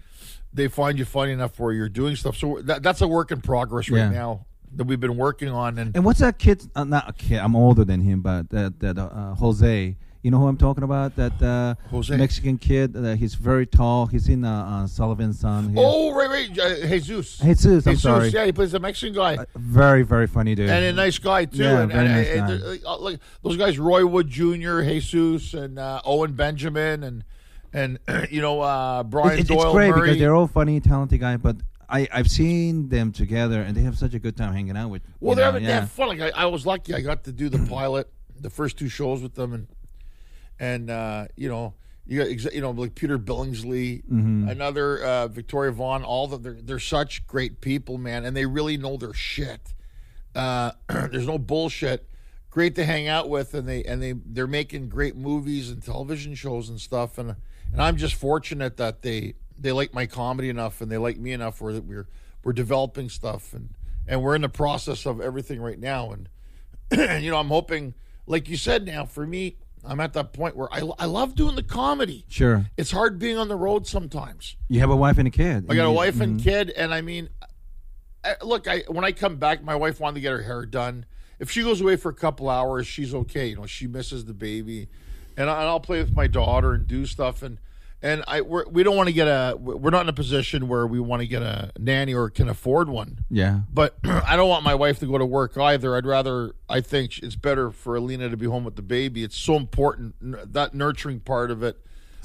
they 0.54 0.68
find 0.68 1.00
you 1.00 1.06
funny 1.06 1.32
enough 1.32 1.60
where 1.60 1.72
you're 1.74 1.90
doing 1.90 2.16
stuff. 2.16 2.36
So 2.38 2.60
that, 2.64 2.84
that's 2.84 3.02
a 3.02 3.08
work 3.08 3.32
in 3.32 3.42
progress 3.42 3.90
right 3.90 4.00
Yeah. 4.00 4.10
now 4.10 4.46
that 4.76 4.84
we've 4.86 5.00
been 5.00 5.18
working 5.18 5.50
on. 5.50 5.78
And 5.78 5.96
And 5.96 6.04
what's 6.06 6.20
that 6.20 6.38
kid? 6.40 6.64
Uh, 6.76 6.84
not 6.84 7.10
a 7.10 7.14
kid. 7.14 7.40
I'm 7.40 7.56
older 7.56 7.84
than 7.86 8.02
him, 8.02 8.22
but 8.22 8.50
that 8.50 8.80
that 8.82 8.98
uh, 8.98 9.36
Jose. 9.36 9.96
You 10.24 10.30
know 10.30 10.38
who 10.38 10.48
I'm 10.48 10.58
talking 10.58 10.84
about? 10.84 11.16
That 11.16 11.42
uh, 11.42 11.76
Jose. 11.90 12.16
Mexican 12.16 12.58
kid. 12.60 12.96
Uh, 12.96 13.16
he's 13.16 13.34
very 13.34 13.66
tall. 13.66 14.06
He's 14.06 14.30
in 14.30 14.46
uh, 14.46 14.84
uh, 14.84 14.88
Sullivan's 14.88 15.40
Son. 15.40 15.70
He- 15.70 15.76
oh, 15.78 16.14
right, 16.14 16.30
right, 16.30 16.60
uh, 16.60 16.88
Jesus. 16.88 17.40
Jesus, 17.40 17.88
I'm 17.88 17.96
sorry. 17.96 18.30
Yeah, 18.30 18.46
he 18.46 18.52
plays 18.52 18.74
a 18.76 18.80
Mexican 18.80 19.16
guy. 19.16 19.38
Uh, 19.38 19.46
very 19.56 20.04
very 20.04 20.28
funny 20.28 20.54
dude. 20.54 20.70
and 20.70 20.86
a 20.86 20.94
nice 20.94 21.18
guy 21.18 21.46
too. 21.46 21.64
Yeah, 21.64 21.82
and, 21.82 21.92
very 21.92 22.06
and, 22.06 22.48
nice 22.48 22.62
and- 22.68 22.84
guy. 22.84 22.90
uh, 22.90 22.98
like 23.00 23.20
those 23.44 23.58
guys, 23.58 23.80
Roy 23.80 24.06
Wood 24.06 24.30
Jr., 24.30 24.82
Jesus, 24.82 25.56
and 25.56 25.80
uh, 25.80 26.02
Owen 26.06 26.34
Benjamin, 26.34 27.04
and 27.04 27.24
and 27.74 27.98
you 28.30 28.42
know 28.42 28.62
uh, 28.62 29.02
Brian 29.04 29.40
It- 29.40 29.42
it- 29.42 29.48
Doyle 29.48 29.64
it's 29.64 29.72
great 29.72 29.90
Murray. 29.90 30.02
because 30.02 30.20
they're 30.20 30.36
all 30.36 30.48
funny, 30.48 30.80
talented 30.82 31.20
guys. 31.20 31.40
But 31.42 31.58
I 31.90 32.08
I've 32.14 32.30
seen 32.30 32.90
them 32.90 33.12
together, 33.12 33.64
and 33.64 33.76
they 33.76 33.82
have 33.82 33.98
such 33.98 34.14
a 34.14 34.20
good 34.20 34.38
time 34.38 34.54
hanging 34.54 34.78
out 34.78 34.90
with. 34.92 35.02
well, 35.20 35.36
they're 35.36 35.46
know, 35.46 35.52
having, 35.54 35.64
they 35.64 35.70
yeah. 35.70 35.80
have 35.80 35.92
fun. 35.92 36.10
Like 36.10 36.22
I, 36.22 36.44
I 36.44 36.46
was 36.46 36.64
lucky; 36.68 36.94
I 36.94 37.02
got 37.02 37.24
to 37.24 37.32
do 37.32 37.50
the 37.50 37.66
pilot, 37.68 38.08
the 38.40 38.52
first 38.52 38.78
two 38.78 38.88
shows 38.88 39.24
with 39.24 39.34
them, 39.34 39.54
and 39.54 39.68
and 40.62 40.90
uh, 40.90 41.26
you 41.36 41.50
know. 41.50 41.74
You 42.08 42.26
got, 42.26 42.54
you 42.54 42.60
know, 42.62 42.72
like 42.72 42.96
Peter 42.96 43.18
Billingsley, 43.18 44.04
Mm-hmm. 44.04 44.50
another 44.50 45.02
uh, 45.02 45.28
Victoria 45.28 45.72
Vaughn. 45.72 46.04
All 46.04 46.28
the 46.28 46.38
they're, 46.38 46.58
they're 46.62 46.80
such 46.80 47.26
great 47.28 47.62
people, 47.62 47.98
man, 48.00 48.26
and 48.26 48.36
they 48.36 48.46
really 48.46 48.76
know 48.76 48.98
their 48.98 49.14
shit. 49.14 49.74
Uh, 50.36 50.72
there's 50.90 51.28
no 51.28 51.38
bullshit. 51.38 52.10
Great 52.50 52.76
to 52.76 52.86
hang 52.86 53.08
out 53.08 53.30
with, 53.30 53.54
and 53.54 53.70
they 53.70 53.84
and 53.84 54.02
they 54.02 54.14
they're 54.26 54.48
making 54.48 54.90
great 54.90 55.16
movies 55.16 55.70
and 55.70 55.82
television 55.82 56.34
shows 56.36 56.70
and 56.70 56.82
stuff. 56.82 57.18
And 57.18 57.36
and 57.72 57.82
I'm 57.82 57.96
just 57.98 58.16
fortunate 58.16 58.76
that 58.78 59.04
they 59.04 59.36
they 59.58 59.72
like 59.72 59.94
my 59.94 60.08
comedy 60.08 60.50
enough 60.50 60.82
and 60.82 60.92
they 60.92 60.98
like 60.98 61.18
me 61.18 61.32
enough 61.32 61.62
where 61.62 61.72
that 61.72 61.86
we're 61.86 62.08
we're 62.44 62.52
developing 62.52 63.10
stuff 63.10 63.54
and 63.54 63.70
and 64.08 64.22
we're 64.22 64.36
in 64.36 64.42
the 64.42 64.50
process 64.50 65.06
of 65.06 65.22
everything 65.22 65.62
right 65.62 65.80
now. 65.80 66.12
And 66.12 66.30
you 67.24 67.30
know, 67.32 67.38
I'm 67.38 67.50
hoping, 67.50 67.94
like 68.26 68.50
you 68.50 68.58
said, 68.58 68.86
now 68.86 69.06
for 69.06 69.26
me, 69.26 69.56
I'm 69.86 70.00
at 70.00 70.14
that 70.14 70.34
point 70.34 70.56
where 70.56 70.72
I 70.72 70.82
I 71.00 71.06
love 71.06 71.36
doing 71.36 71.56
the 71.56 71.64
comedy. 71.64 72.26
Sure, 72.30 72.66
It's 72.78 72.92
hard 72.92 73.20
being 73.20 73.38
on 73.38 73.48
the 73.48 73.56
road 73.56 73.88
sometimes. 73.88 74.56
you 74.68 74.80
have 74.80 74.90
a 74.90 74.96
wife 74.96 75.18
and 75.18 75.28
a 75.28 75.32
kid. 75.32 75.66
I 75.70 75.76
got 75.76 75.86
a 75.86 75.92
wife 75.92 76.22
and 76.22 76.40
mm-hmm. 76.40 76.50
kid, 76.50 76.70
and 76.72 76.94
I 76.94 77.02
mean, 77.02 77.30
I, 78.24 78.36
look, 78.44 78.68
I 78.68 78.84
when 78.88 79.06
I 79.06 79.12
come 79.12 79.38
back, 79.38 79.64
my 79.64 79.76
wife 79.76 80.00
wanted 80.00 80.16
to 80.16 80.22
get 80.22 80.32
her 80.32 80.42
hair 80.42 80.66
done. 80.66 81.06
If 81.40 81.50
she 81.50 81.64
goes 81.64 81.82
away 81.82 81.96
for 81.96 82.10
a 82.10 82.14
couple 82.14 82.50
hours, 82.50 82.86
she's 82.86 83.14
okay. 83.14 83.48
You 83.48 83.56
know, 83.56 83.66
she 83.66 83.88
misses 83.88 84.26
the 84.26 84.34
baby, 84.34 84.90
and, 85.36 85.50
I, 85.50 85.62
and 85.62 85.70
I'll 85.70 85.80
play 85.80 86.00
with 86.00 86.16
my 86.16 86.28
daughter 86.28 86.74
and 86.74 86.88
do 86.88 87.06
stuff. 87.06 87.42
And 87.42 87.58
and 88.04 88.24
I 88.28 88.42
we're, 88.42 88.68
we 88.68 88.84
don't 88.84 88.96
want 88.96 89.08
to 89.08 89.14
get 89.14 89.28
a 89.28 89.56
we're 89.58 89.92
not 89.92 90.02
in 90.02 90.10
a 90.10 90.14
position 90.14 90.68
where 90.68 90.88
we 90.88 91.00
want 91.00 91.22
to 91.22 91.28
get 91.28 91.42
a 91.42 91.72
nanny 91.78 92.14
or 92.14 92.30
can 92.30 92.50
afford 92.50 92.90
one. 92.90 93.20
Yeah, 93.30 93.62
But 93.72 93.98
I 94.04 94.36
don't 94.36 94.50
want 94.50 94.64
my 94.64 94.76
wife 94.76 95.00
to 95.00 95.06
go 95.06 95.18
to 95.18 95.26
work 95.26 95.58
either. 95.58 95.96
I'd 95.96 96.06
rather, 96.06 96.54
I 96.70 96.82
think 96.82 97.20
it's 97.20 97.36
better 97.36 97.72
for 97.72 97.96
Alina 97.96 98.30
to 98.30 98.38
be 98.38 98.46
home 98.48 98.64
with 98.64 98.76
the 98.76 98.82
baby. 98.82 99.24
It's 99.24 99.38
so 99.38 99.56
important, 99.56 100.16
that 100.54 100.74
nurturing 100.74 101.20
part 101.20 101.52
of 101.52 101.64
it. 101.64 101.78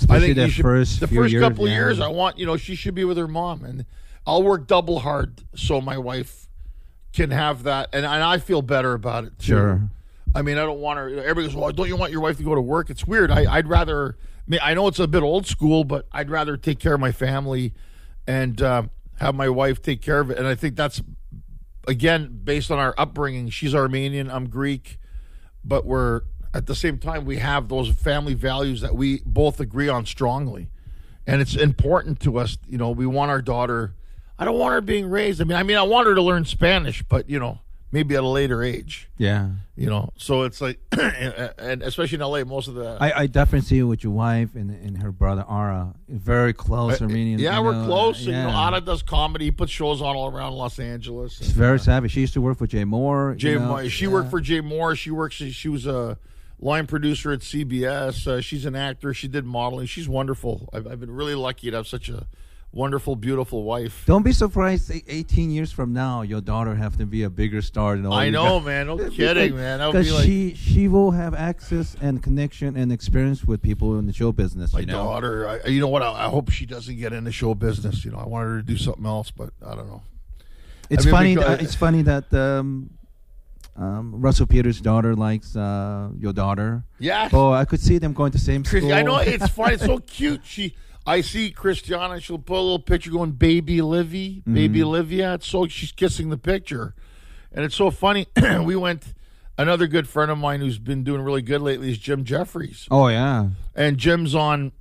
I 0.09 0.21
think 0.21 0.39
should- 0.53 0.63
first 0.63 1.01
the 1.01 1.07
first 1.07 1.33
years, 1.33 1.43
couple 1.43 1.69
yeah. 1.69 1.75
years, 1.75 2.01
I 2.01 2.09
want, 2.09 2.39
you 2.39 2.47
know, 2.47 2.57
she 2.57 2.75
should 2.75 2.95
be 2.95 3.05
with 3.05 3.17
her 3.17 3.29
mom. 3.29 3.65
And 3.65 3.87
I'll 4.27 4.43
work 4.43 4.67
double 4.67 5.01
hard 5.01 5.43
so 5.55 5.81
my 5.81 5.97
wife 5.99 6.49
can 7.13 7.31
have 7.31 7.63
that. 7.63 7.89
And, 7.93 8.05
and 8.05 8.23
I 8.23 8.39
feel 8.39 8.61
better 8.63 8.93
about 8.93 9.25
it, 9.25 9.39
too. 9.39 9.47
Sure. 9.47 9.91
I 10.35 10.43
mean, 10.43 10.59
I 10.59 10.65
don't 10.65 10.81
want 10.81 10.99
her. 10.99 11.09
Everybody 11.09 11.47
goes, 11.47 11.57
"Well, 11.57 11.73
don't 11.73 11.89
you 11.89 11.97
want 11.97 12.13
your 12.13 12.21
wife 12.21 12.37
to 12.37 12.43
go 12.43 12.55
to 12.55 12.61
work?" 12.61 12.91
It's 12.91 13.07
weird. 13.07 13.31
I, 13.31 13.51
I'd 13.51 13.69
rather. 13.69 14.19
I, 14.47 14.51
mean, 14.51 14.61
I 14.63 14.75
know 14.75 14.87
it's 14.87 15.01
a 15.01 15.09
bit 15.09 15.23
old 15.23 15.47
school, 15.47 15.83
but 15.83 16.07
I'd 16.13 16.31
rather 16.31 16.57
take 16.57 16.79
care 16.79 16.95
of 16.95 17.01
my 17.01 17.11
family 17.11 17.75
and 18.27 18.61
um, 18.63 18.91
have 19.19 19.35
my 19.35 19.49
wife 19.49 19.83
take 19.83 20.03
care 20.03 20.21
of 20.21 20.31
it. 20.31 20.39
And 20.39 20.47
I 20.47 20.55
think 20.55 20.77
that's 20.77 21.03
again 21.89 22.41
based 22.45 22.71
on 22.71 22.79
our 22.79 22.95
upbringing. 22.97 23.49
She's 23.51 23.75
Armenian. 23.75 24.31
I'm 24.31 24.49
Greek, 24.49 24.99
but 25.65 25.85
we're 25.85 26.23
at 26.55 26.67
the 26.67 26.75
same 26.75 26.99
time 26.99 27.25
we 27.25 27.39
have 27.39 27.69
those 27.69 27.91
family 27.91 28.35
values 28.35 28.81
that 28.83 28.95
we 28.95 29.21
both 29.27 29.59
agree 29.59 29.89
on 29.89 30.07
strongly, 30.07 30.71
and 31.27 31.41
it's 31.41 31.57
important 31.57 32.21
to 32.21 32.39
us. 32.39 32.57
You 32.67 32.79
know, 32.79 32.91
we 32.91 33.07
want 33.07 33.31
our 33.31 33.43
daughter. 33.43 33.95
I 34.39 34.45
don't 34.45 34.59
want 34.59 34.75
her 34.75 34.81
being 34.81 35.09
raised. 35.09 35.41
I 35.41 35.45
mean, 35.45 35.57
I 35.57 35.63
mean, 35.65 35.77
I 35.77 35.83
want 35.83 36.07
her 36.07 36.15
to 36.15 36.23
learn 36.23 36.45
Spanish, 36.45 37.03
but 37.03 37.29
you 37.29 37.41
know, 37.41 37.61
maybe 37.93 38.15
at 38.17 38.23
a 38.23 38.29
later 38.29 38.63
age. 38.63 39.09
Yeah. 39.17 39.51
You 39.77 39.91
know, 39.91 40.11
so 40.17 40.43
it's 40.43 40.61
like, 40.61 40.79
and 40.93 41.83
especially 41.83 42.17
in 42.17 42.23
LA, 42.23 42.45
most 42.45 42.69
of 42.69 42.75
the 42.75 42.97
I, 42.99 43.21
I 43.21 43.27
definitely 43.27 43.67
see 43.67 43.77
you 43.77 43.87
with 43.87 44.03
your 44.03 44.13
wife 44.13 44.55
and, 44.55 44.71
and 44.71 45.03
her 45.03 45.13
brother 45.13 45.45
Ara. 45.49 45.95
Very 46.09 46.55
close. 46.55 47.01
Uh, 47.01 47.07
yeah, 47.07 47.59
you 47.59 47.63
we're 47.63 47.73
know, 47.73 47.87
close. 47.87 48.19
And, 48.19 48.27
you 48.27 48.33
know, 48.33 48.49
yeah. 48.49 48.69
Ara 48.69 48.81
does 48.81 49.03
comedy. 49.03 49.51
Puts 49.51 49.73
shows 49.73 50.01
on 50.01 50.17
all 50.17 50.35
around 50.35 50.55
Los 50.55 50.79
Angeles. 50.79 51.37
She's 51.37 51.49
and, 51.49 51.57
very 51.57 51.77
uh, 51.77 51.83
savvy. 51.83 52.09
She 52.09 52.21
used 52.21 52.33
to 52.35 52.41
work 52.41 52.59
for 52.59 52.67
Jay 52.67 52.85
Mohr. 52.85 53.33
you 53.33 53.39
Jay, 53.39 53.55
know, 53.55 53.75
Mohr. 53.75 53.91
She 53.91 54.07
yeah. 54.07 54.13
worked 54.13 54.31
for 54.31 54.41
Jay 54.41 54.61
Mohr. 54.61 54.97
She 54.97 55.11
works. 55.11 55.35
She 55.35 55.69
was 55.69 55.87
a 55.87 56.19
line 56.59 56.87
producer 56.87 57.33
at 57.33 57.41
CBS. 57.41 58.27
Uh, 58.27 58.41
she's 58.41 58.65
an 58.65 58.75
actor. 58.75 59.13
She 59.13 59.29
did 59.29 59.45
modeling. 59.45 59.87
She's 59.87 60.09
wonderful. 60.09 60.71
I've, 60.73 60.87
I've 60.87 61.01
been 61.01 61.15
really 61.15 61.35
lucky 61.35 61.71
to 61.71 61.77
have 61.77 61.87
such 61.87 62.09
a 62.09 62.27
wonderful, 62.77 63.17
beautiful 63.17 63.65
wife. 63.65 64.05
Don't 64.07 64.23
be 64.23 64.33
surprised. 64.33 64.91
Eighteen 65.09 65.51
years 65.51 65.73
from 65.73 65.93
now, 65.93 66.23
your 66.23 66.41
daughter 66.41 66.75
have 66.75 66.97
to 66.99 67.07
be 67.07 67.23
a 67.23 67.31
bigger 67.31 67.63
star 67.63 67.97
than 67.97 68.07
all 68.07 68.13
I 68.13 68.31
know, 68.31 68.59
guys. 68.59 68.67
man. 68.67 68.87
No 68.87 69.11
kidding, 69.11 69.57
man. 69.57 69.79
Because 69.79 70.07
be 70.07 70.13
like 70.13 70.25
she 70.25 70.55
she 70.55 70.89
will 70.89 71.11
have 71.13 71.35
access 71.35 71.97
and 72.01 72.23
connection 72.23 72.77
and 72.77 72.93
experience 72.93 73.45
with 73.45 73.63
people 73.63 73.99
in 73.99 74.07
the 74.07 74.13
show 74.13 74.31
business. 74.33 74.73
my 74.73 74.81
you 74.81 74.87
know? 74.87 75.05
daughter. 75.05 75.49
I, 75.49 75.69
you 75.69 75.81
know 75.81 75.89
what? 75.89 76.03
I, 76.03 76.27
I 76.27 76.29
hope 76.29 76.51
she 76.51 76.67
doesn't 76.67 76.97
get 76.97 77.13
into 77.13 77.33
show 77.33 77.55
business. 77.55 78.05
You 78.05 78.11
know, 78.13 78.19
I 78.19 78.27
wanted 78.27 78.47
her 78.49 78.57
to 78.59 78.67
do 78.67 78.77
something 78.77 79.07
else, 79.07 79.31
but 79.31 79.51
I 79.67 79.75
don't 79.75 79.89
know. 79.89 80.03
It's 80.91 81.05
I 81.05 81.07
mean, 81.07 81.15
funny. 81.15 81.35
because- 81.35 81.59
uh, 81.61 81.63
it's 81.63 81.75
funny 81.75 82.03
that 82.03 82.33
um, 82.33 82.91
um, 83.77 84.21
Russell 84.21 84.47
Peters' 84.47 84.81
daughter 84.81 85.15
likes 85.15 85.57
uh, 85.57 86.11
your 86.19 86.33
daughter. 86.33 86.85
Yeah. 86.99 87.29
Oh, 87.33 87.53
I 87.53 87.65
could 87.65 87.81
see 87.81 87.99
them 87.99 88.13
going 88.13 88.33
to 88.33 88.39
the 88.39 88.45
same 88.45 88.65
school. 88.65 88.93
I 88.93 89.03
know 89.03 89.19
it's 89.19 89.49
funny. 89.49 89.75
It's 89.75 89.85
so 89.85 89.99
cute. 90.07 90.43
She, 90.45 90.75
I 91.07 91.21
see 91.21 91.53
Crystianna. 91.53 92.21
She'll 92.21 92.39
put 92.39 92.59
a 92.59 92.61
little 92.61 92.79
picture 92.79 93.11
going, 93.11 93.33
"Baby 93.33 93.81
Livy, 93.83 94.43
baby 94.45 94.81
Mm-hmm. 94.81 94.89
Olivia." 94.89 95.35
It's 95.35 95.47
so 95.47 95.67
she's 95.69 95.93
kissing 95.93 96.31
the 96.31 96.37
picture, 96.39 96.95
and 97.53 97.65
it's 97.65 97.77
so 97.77 97.91
funny. 97.91 98.27
we 98.63 98.77
went. 98.77 99.15
Another 99.59 99.87
good 99.87 100.07
friend 100.07 100.31
of 100.31 100.37
mine 100.37 100.61
who's 100.61 100.79
been 100.79 101.03
doing 101.03 101.23
really 101.23 101.41
good 101.41 101.63
lately 101.63 101.91
is 101.91 101.97
Jim 101.97 102.25
Jeffries, 102.25 102.87
Oh 102.91 103.09
yeah. 103.09 103.49
and 103.75 103.97
Jim's 103.97 104.35
on 104.35 104.73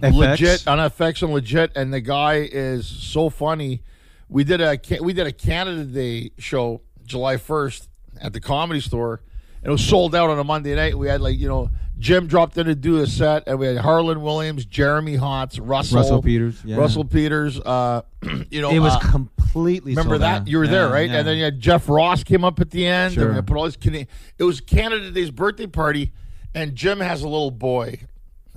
FX? 0.00 0.14
legit 0.14 0.68
on 0.68 0.78
FX 0.78 1.22
and 1.24 1.32
legit, 1.32 1.72
and 1.74 1.92
the 1.92 2.00
guy 2.00 2.36
is 2.52 2.86
so 2.86 3.28
funny. 3.28 3.82
We 4.28 4.44
did 4.44 4.60
a 4.60 4.78
we 5.02 5.12
did 5.14 5.26
a 5.26 5.32
Canada 5.32 5.82
Day 5.84 6.30
show 6.38 6.82
July 7.04 7.38
first 7.38 7.88
at 8.20 8.32
the 8.32 8.38
Comedy 8.40 8.78
Store, 8.78 9.20
it 9.62 9.70
was 9.70 9.84
sold 9.84 10.14
out 10.14 10.30
on 10.30 10.38
a 10.38 10.44
Monday 10.44 10.74
night. 10.74 10.96
We 10.96 11.08
had 11.08 11.20
like 11.20 11.38
you 11.38 11.48
know 11.48 11.70
Jim 11.98 12.26
dropped 12.26 12.56
in 12.56 12.66
to 12.66 12.74
do 12.74 12.98
a 12.98 13.06
set, 13.06 13.44
and 13.46 13.58
we 13.58 13.66
had 13.66 13.76
Harland 13.76 14.22
Williams, 14.22 14.64
Jeremy 14.64 15.16
Hotz, 15.18 15.58
Russell, 15.62 15.98
Russell 15.98 16.22
Peters, 16.22 16.62
yeah. 16.64 16.76
Russell 16.76 17.04
Peters. 17.04 17.60
Uh, 17.60 18.02
you 18.50 18.62
know, 18.62 18.70
It 18.70 18.78
was 18.78 18.94
uh, 18.94 19.00
completely. 19.00 19.92
Remember 19.92 20.18
that 20.18 20.42
out. 20.42 20.48
you 20.48 20.58
were 20.58 20.66
there, 20.66 20.88
right? 20.88 21.10
yeah. 21.10 21.18
And 21.18 21.28
then 21.28 21.36
you 21.36 21.44
had 21.44 21.60
Jeff 21.60 21.88
Ross 21.88 22.24
came 22.24 22.44
up 22.44 22.58
at 22.60 22.70
the 22.70 22.86
end. 22.86 23.14
Sure. 23.14 23.32
And 23.32 23.46
put 23.46 23.56
all 23.56 23.64
these 23.64 23.76
Cana- 23.76 24.06
It 24.38 24.44
was 24.44 24.60
Canada 24.62 25.10
Day's 25.10 25.30
birthday 25.30 25.66
party, 25.66 26.12
and 26.54 26.74
Jim 26.74 27.00
has 27.00 27.22
a 27.22 27.28
little 27.28 27.50
boy, 27.50 28.00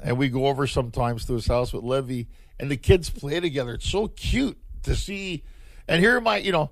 and 0.01 0.17
we 0.17 0.29
go 0.29 0.47
over 0.47 0.65
sometimes 0.65 1.25
to 1.25 1.33
his 1.33 1.47
house 1.47 1.73
with 1.73 1.83
Livy, 1.83 2.27
and 2.59 2.71
the 2.71 2.77
kids 2.77 3.09
play 3.09 3.41
together. 3.41 3.73
It's 3.73 3.89
so 3.89 4.07
cute 4.07 4.57
to 4.83 4.95
see. 4.95 5.43
And 5.85 5.99
here 6.01 6.21
my, 6.21 6.37
you 6.37 6.53
know, 6.53 6.69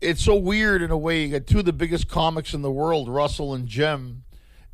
it's 0.00 0.22
so 0.22 0.34
weird 0.36 0.82
in 0.82 0.90
a 0.90 0.96
way. 0.98 1.24
You 1.24 1.38
got 1.38 1.46
two 1.46 1.58
of 1.60 1.64
the 1.64 1.72
biggest 1.72 2.08
comics 2.08 2.54
in 2.54 2.62
the 2.62 2.70
world, 2.70 3.08
Russell 3.08 3.54
and 3.54 3.66
Jim, 3.66 4.24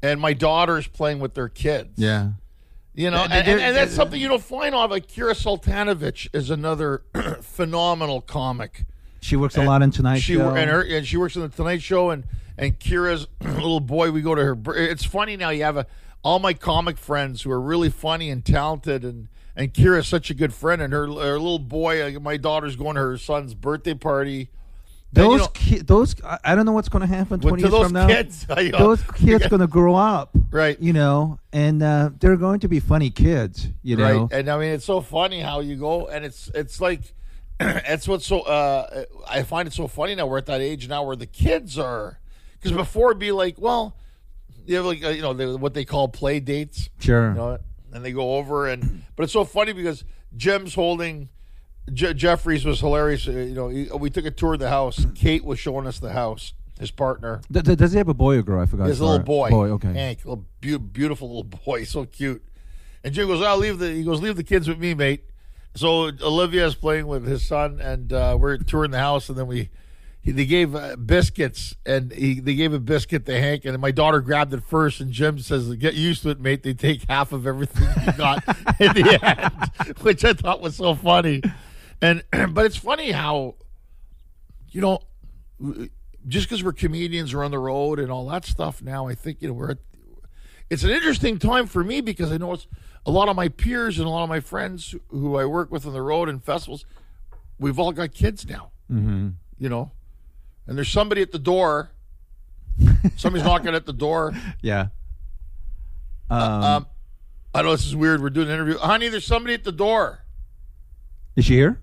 and 0.02 0.20
my 0.20 0.32
daughter's 0.32 0.86
playing 0.86 1.20
with 1.20 1.34
their 1.34 1.48
kids. 1.48 1.90
yeah. 1.96 2.30
You 2.94 3.10
know, 3.10 3.22
and, 3.22 3.48
and, 3.48 3.58
and 3.58 3.74
that's 3.74 3.94
something 3.94 4.20
you 4.20 4.28
don't 4.28 4.42
find 4.42 4.74
of. 4.74 4.90
Like 4.90 5.06
Kira 5.06 5.32
Soltanovich 5.32 6.28
is 6.34 6.50
another 6.50 7.02
phenomenal 7.40 8.20
comic 8.20 8.84
She 9.22 9.34
works 9.34 9.56
a 9.56 9.62
lot 9.62 9.80
in 9.80 9.90
Tonight 9.90 10.18
she 10.18 10.34
Show. 10.34 10.50
and 10.50 10.68
her 10.68 10.82
and 10.82 11.06
she 11.06 11.16
works 11.16 11.34
on 11.34 11.42
the 11.42 11.48
Tonight 11.48 11.80
Show 11.80 12.10
and 12.10 12.24
and 12.58 12.78
Kira's 12.78 13.28
little 13.40 13.80
boy. 13.80 14.10
We 14.10 14.20
go 14.20 14.34
to 14.34 14.44
her. 14.44 14.58
It's 14.76 15.04
funny 15.04 15.38
now. 15.38 15.48
You 15.48 15.62
have 15.64 15.78
a 15.78 15.86
all 16.22 16.38
my 16.38 16.52
comic 16.52 16.98
friends 16.98 17.40
who 17.40 17.50
are 17.50 17.60
really 17.60 17.88
funny 17.88 18.28
and 18.30 18.44
talented 18.44 19.04
and. 19.04 19.28
And 19.54 19.74
Kira's 19.74 20.08
such 20.08 20.30
a 20.30 20.34
good 20.34 20.54
friend, 20.54 20.80
and 20.80 20.94
her, 20.94 21.04
her 21.06 21.38
little 21.38 21.58
boy, 21.58 22.16
uh, 22.16 22.18
my 22.20 22.38
daughter's 22.38 22.74
going 22.74 22.94
to 22.94 23.02
her 23.02 23.18
son's 23.18 23.52
birthday 23.52 23.92
party. 23.92 24.48
And, 25.14 25.24
you 25.24 25.30
those 25.30 25.40
know, 25.40 25.46
ki- 25.48 25.78
those 25.78 26.14
I, 26.24 26.38
I 26.44 26.54
don't 26.54 26.64
know 26.64 26.72
what's 26.72 26.88
going 26.88 27.06
to 27.06 27.14
happen 27.14 27.40
20 27.40 27.56
to 27.56 27.60
years 27.62 27.70
those 27.70 27.84
from 27.84 27.92
now. 27.92 28.06
kids, 28.06 28.46
know, 28.56 28.78
those 28.78 29.02
kids 29.14 29.46
going 29.46 29.60
to 29.60 29.66
grow 29.66 29.94
up, 29.94 30.30
Right. 30.50 30.80
You 30.80 30.92
know, 30.92 31.38
and 31.52 31.82
uh, 31.82 32.10
they're 32.18 32.36
going 32.36 32.60
to 32.60 32.68
be 32.68 32.80
funny 32.80 33.10
kids. 33.10 33.68
You 33.82 33.96
know, 33.96 34.22
right? 34.22 34.32
And 34.32 34.48
I 34.48 34.58
mean, 34.58 34.70
it's 34.70 34.84
so 34.84 35.00
funny 35.00 35.40
how 35.40 35.60
you 35.60 35.76
go, 35.76 36.06
and 36.06 36.24
it's 36.24 36.48
it's 36.54 36.80
like 36.80 37.14
it's 37.60 38.06
what's 38.08 38.26
so. 38.26 38.40
Uh, 38.40 39.04
I 39.28 39.42
find 39.42 39.66
it 39.66 39.72
so 39.72 39.86
funny 39.86 40.14
now. 40.14 40.26
We're 40.26 40.38
at 40.38 40.46
that 40.46 40.60
age 40.60 40.88
now 40.88 41.04
where 41.04 41.16
the 41.16 41.26
kids 41.26 41.78
are, 41.78 42.18
because 42.54 42.72
before 42.72 43.10
it'd 43.10 43.18
be 43.18 43.32
like, 43.32 43.56
well, 43.58 43.96
you 44.66 44.76
have 44.76 44.84
like 44.84 45.04
uh, 45.04 45.08
you 45.08 45.22
know 45.22 45.32
the, 45.32 45.56
what 45.56 45.74
they 45.74 45.84
call 45.84 46.08
play 46.08 46.40
dates. 46.40 46.90
sure. 46.98 47.30
you 47.30 47.34
know, 47.34 47.58
and 47.92 48.04
they 48.04 48.12
go 48.12 48.36
over 48.36 48.66
and 48.66 49.04
but 49.16 49.24
it's 49.24 49.32
so 49.32 49.44
funny 49.44 49.72
because 49.72 50.04
Jim's 50.36 50.74
holding 50.74 51.28
Je- 51.93 52.14
Jeffries 52.14 52.64
was 52.64 52.80
hilarious. 52.80 53.26
Uh, 53.26 53.33
you 53.33 53.55
know, 53.55 53.68
he, 53.68 53.89
we 53.99 54.11
took 54.11 54.24
a 54.24 54.30
tour 54.30 54.55
of 54.55 54.61
the 54.61 54.68
house. 54.68 55.07
Kate 55.14 55.45
was 55.45 55.59
showing 55.59 55.87
us 55.87 55.99
the 55.99 56.12
house. 56.12 56.53
His 56.80 56.91
partner, 56.91 57.41
Th- 57.53 57.64
th- 57.64 57.78
does 57.78 57.93
he 57.93 57.99
have 57.99 58.09
a 58.09 58.14
boy 58.14 58.39
or 58.39 58.43
girl? 58.43 58.61
I 58.61 58.66
forgot. 58.66 58.89
his 58.89 59.01
little 59.01 59.20
boy, 59.20 59.51
Boy, 59.51 59.68
okay. 59.72 59.93
Hank, 59.93 60.24
little 60.24 60.47
beau- 60.61 60.78
beautiful 60.78 61.28
little 61.28 61.45
boy, 61.45 61.85
so 61.85 62.05
cute. 62.07 62.43
And 63.05 63.14
Jim 63.14 63.28
goes, 63.28 63.41
"I'll 63.43 63.59
leave 63.59 63.78
the." 63.78 63.91
He 63.93 64.03
goes, 64.03 64.20
"Leave 64.20 64.35
the 64.37 64.43
kids 64.43 64.66
with 64.68 64.78
me, 64.78 64.95
mate." 64.95 65.22
So 65.76 66.11
Olivia 66.22 66.66
is 66.66 66.74
playing 66.74 67.07
with 67.07 67.24
his 67.26 67.47
son, 67.47 67.78
and 67.80 68.12
uh, 68.12 68.37
we're 68.41 68.57
touring 68.59 68.91
the 68.91 68.99
house, 68.99 69.28
and 69.28 69.39
then 69.39 69.47
we. 69.47 69.68
He, 70.22 70.30
they 70.33 70.45
gave 70.47 70.74
uh, 70.74 70.97
biscuits, 70.97 71.74
and 71.85 72.12
he, 72.12 72.39
they 72.41 72.55
gave 72.55 72.72
a 72.72 72.78
biscuit 72.80 73.26
to 73.26 73.39
Hank, 73.39 73.64
and 73.64 73.76
my 73.80 73.91
daughter 73.91 74.20
grabbed 74.20 74.53
it 74.55 74.62
first. 74.64 75.01
And 75.01 75.12
Jim 75.12 75.39
says, 75.41 75.72
"Get 75.76 75.95
used 75.95 76.22
to 76.22 76.30
it, 76.30 76.41
mate. 76.41 76.62
They 76.62 76.74
take 76.74 77.05
half 77.09 77.33
of 77.33 77.47
everything 77.47 77.87
you 78.07 78.12
got 78.14 78.43
in 78.80 78.93
the 78.95 79.18
end," 79.22 79.99
which 80.03 80.24
I 80.24 80.33
thought 80.33 80.61
was 80.61 80.76
so 80.76 80.95
funny. 80.95 81.43
And 82.03 82.24
but 82.55 82.66
it's 82.66 82.76
funny 82.76 83.12
how, 83.12 83.55
you 84.70 84.82
know, 84.82 85.00
just 86.28 86.48
because 86.48 86.62
we're 86.62 86.72
comedians 86.72 87.32
or 87.32 87.42
on 87.44 87.53
the 87.53 87.59
road 87.59 87.98
and 87.98 88.11
all 88.11 88.26
that 88.28 88.44
stuff 88.44 88.82
now, 88.82 89.07
I 89.07 89.14
think 89.14 89.40
you 89.40 89.48
know 89.48 89.55
we're. 89.55 89.70
At, 89.70 89.78
it's 90.68 90.84
an 90.84 90.90
interesting 90.90 91.38
time 91.38 91.66
for 91.66 91.84
me 91.84 92.00
because 92.00 92.32
I 92.32 92.38
know 92.38 92.53
it's 92.55 92.66
a 93.05 93.11
lot 93.11 93.28
of 93.28 93.36
my 93.36 93.48
peers 93.48 93.98
and 93.98 94.07
a 94.07 94.11
lot 94.11 94.22
of 94.22 94.28
my 94.28 94.40
friends 94.40 94.94
who 95.09 95.36
I 95.36 95.44
work 95.44 95.70
with 95.70 95.86
on 95.86 95.92
the 95.92 96.03
road 96.03 96.28
and 96.28 96.42
festivals. 96.42 96.84
We've 97.59 97.78
all 97.78 97.92
got 97.92 98.12
kids 98.12 98.46
now, 98.48 98.72
mm-hmm. 98.90 99.30
you 99.59 99.68
know, 99.68 99.92
and 100.66 100.76
there's 100.76 100.88
somebody 100.88 101.22
at 101.22 101.30
the 101.30 101.38
door. 101.38 101.90
Somebody's 103.16 103.44
knocking 103.44 103.74
at 103.74 103.84
the 103.84 103.92
door. 103.92 104.34
Yeah. 104.62 104.88
Um, 106.30 106.40
Um, 106.40 106.86
I 107.55 107.61
know 107.61 107.72
this 107.72 107.86
is 107.86 107.94
weird. 107.94 108.22
We're 108.22 108.30
doing 108.30 108.48
an 108.48 108.55
interview, 108.55 108.78
honey. 108.78 109.09
There's 109.09 109.26
somebody 109.26 109.53
at 109.53 109.62
the 109.62 109.72
door. 109.72 110.24
is 111.36 111.44
she 111.44 111.55
here? 111.55 111.82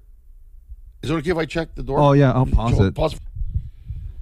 Is 1.02 1.10
it 1.10 1.14
okay 1.16 1.32
if 1.32 1.38
I 1.38 1.45
check 1.45 1.76
the 1.76 1.84
door? 1.84 2.00
Oh 2.00 2.12
yeah, 2.14 2.32
I'll 2.34 2.45
pause 2.45 2.80
it. 2.80 2.93
Pause. 2.95 3.20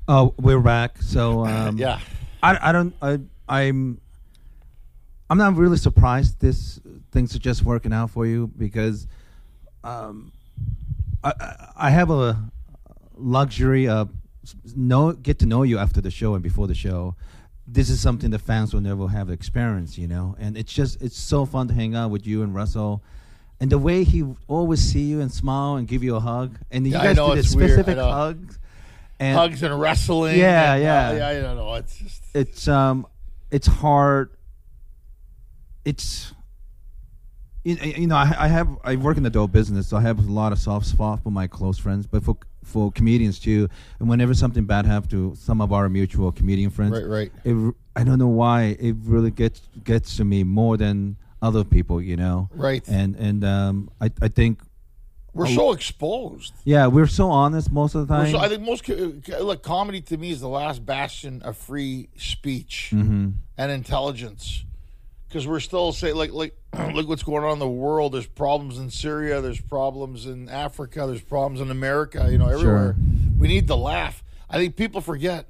Oh, 0.08 0.34
we're 0.40 0.60
back. 0.60 1.02
So 1.02 1.46
um, 1.46 1.78
yeah. 1.78 2.00
I, 2.44 2.70
I 2.70 2.72
don't 2.72 2.94
I 3.02 3.20
I'm 3.50 4.00
I'm 5.30 5.38
not 5.38 5.56
really 5.56 5.78
surprised 5.78 6.40
this 6.40 6.80
things 7.12 7.36
are 7.36 7.40
just 7.40 7.64
working 7.64 7.92
out 7.94 8.12
for 8.12 8.26
you 8.26 8.52
because 8.58 9.08
um 9.84 10.32
I 11.24 11.34
I- 11.76 11.90
have 11.90 12.12
a 12.12 12.50
luxury 13.16 13.88
of 13.88 14.10
know 14.76 15.14
get 15.14 15.40
to 15.40 15.46
know 15.48 15.64
you 15.64 15.80
after 15.80 16.00
the 16.00 16.12
show 16.12 16.36
and 16.36 16.44
before 16.44 16.68
the 16.68 16.76
show. 16.76 17.16
This 17.70 17.90
is 17.90 18.00
something 18.00 18.30
the 18.30 18.40
fans 18.40 18.74
will 18.74 18.80
never 18.82 19.08
have 19.10 19.30
experienced, 19.30 19.98
you 19.98 20.08
know, 20.08 20.36
and 20.40 20.56
it's 20.58 20.72
just 20.72 21.02
it's 21.02 21.18
so 21.18 21.46
fun 21.46 21.68
to 21.70 21.74
hang 21.74 21.96
out 21.96 22.12
with 22.12 22.26
you 22.26 22.44
and 22.44 22.54
Russell. 22.56 23.04
And 23.60 23.72
the 23.72 23.78
way 23.80 24.04
he 24.04 24.24
always 24.48 24.80
see 24.80 25.02
you 25.02 25.20
and 25.20 25.32
smile 25.32 25.76
and 25.78 25.88
give 25.88 26.04
you 26.04 26.16
a 26.16 26.20
hug, 26.20 26.58
and 26.70 26.86
you 26.86 26.94
Yeah, 26.94 27.04
guys 27.06 27.16
know, 27.16 27.30
do 27.30 27.34
the 27.34 27.40
it's 27.40 27.56
weird. 27.56 27.72
I 27.72 27.74
specific 27.74 27.98
hugs, 27.98 28.60
and 29.20 29.36
Hugs 29.38 29.64
and 29.64 29.80
wrestling. 29.80 30.38
Yeah, 30.38 30.74
and, 30.76 30.84
uh, 30.84 30.86
yeah. 30.86 31.12
yeah. 31.18 31.28
I 31.28 31.42
don't 31.42 31.56
know. 31.58 31.74
It's 31.74 31.98
just 31.98 32.22
it's 32.36 32.68
um 32.68 33.08
it's 33.50 33.66
hard 33.68 34.30
it's 35.86 36.34
you, 37.64 37.76
you 37.76 38.08
know 38.08 38.16
I, 38.16 38.34
I 38.38 38.48
have 38.48 38.68
I 38.84 38.96
work 38.96 39.18
in 39.18 39.24
the 39.24 39.30
dope 39.30 39.52
business 39.52 39.88
so 39.88 39.98
I 39.98 40.02
have 40.02 40.20
a 40.20 40.32
lot 40.32 40.52
of 40.52 40.60
soft 40.60 40.86
spot 40.86 41.24
for 41.24 41.32
my 41.32 41.48
close 41.48 41.78
friends 41.80 42.06
but 42.08 42.24
for 42.24 42.38
for 42.64 42.92
comedians 42.92 43.40
too 43.40 43.70
and 44.00 44.10
whenever 44.10 44.34
something 44.34 44.66
bad 44.66 44.86
happens 44.86 45.12
to 45.12 45.34
some 45.36 45.62
of 45.62 45.72
our 45.72 45.88
mutual 45.90 46.32
comedian 46.32 46.70
friends 46.70 46.92
Right, 46.94 47.08
right. 47.08 47.32
it, 47.46 47.74
I 47.96 48.04
don't 48.04 48.20
know 48.20 48.28
why 48.28 48.76
it 48.80 48.96
really 49.04 49.32
gets 49.32 49.62
gets 49.84 50.18
to 50.18 50.26
me 50.26 50.44
more 50.44 50.76
than 50.78 51.16
other 51.42 51.64
people 51.64 52.02
you 52.02 52.16
know 52.18 52.50
Right. 52.54 52.88
and 52.88 53.16
and 53.16 53.44
um 53.44 53.90
I 54.02 54.12
I 54.22 54.28
think 54.28 54.60
we're 55.34 55.48
so 55.48 55.72
exposed. 55.72 56.52
yeah 56.64 56.88
we're 56.88 57.06
so 57.08 57.30
honest 57.30 57.72
most 57.72 57.94
of 57.94 58.08
the 58.08 58.14
time 58.16 58.32
so, 58.32 58.40
I 58.40 58.50
think 58.50 58.64
most 58.64 58.84
co- 58.84 59.14
look 59.42 59.62
comedy 59.62 60.02
to 60.02 60.18
me 60.18 60.32
is 60.32 60.40
the 60.42 60.50
last 60.50 60.84
bastion 60.86 61.42
of 61.44 61.56
free 61.58 62.10
speech 62.18 62.90
Mm-hmm. 62.94 63.30
and 63.58 63.72
intelligence. 63.72 64.64
Because 65.28 65.46
we're 65.46 65.60
still 65.60 65.92
say 65.92 66.14
like 66.14 66.32
like 66.32 66.56
look 66.94 67.08
what's 67.08 67.22
going 67.24 67.44
on 67.44 67.52
in 67.54 67.60
the 67.60 67.68
world. 67.68 68.14
There's 68.14 68.26
problems 68.26 68.78
in 68.80 68.90
Syria. 68.90 69.42
There's 69.42 69.60
problems 69.62 70.26
in 70.26 70.48
Africa. 70.50 71.06
There's 71.06 71.22
problems 71.22 71.60
in 71.62 71.70
America. 71.70 72.28
You 72.32 72.38
know 72.38 72.48
everywhere. 72.48 72.96
We 73.38 73.48
need 73.50 73.68
to 73.68 73.76
laugh. 73.76 74.24
I 74.50 74.58
think 74.58 74.76
people 74.78 75.02
forget 75.02 75.46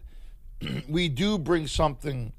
we 0.89 1.07
do 1.09 1.37
bring 1.37 1.67
something, 1.67 2.33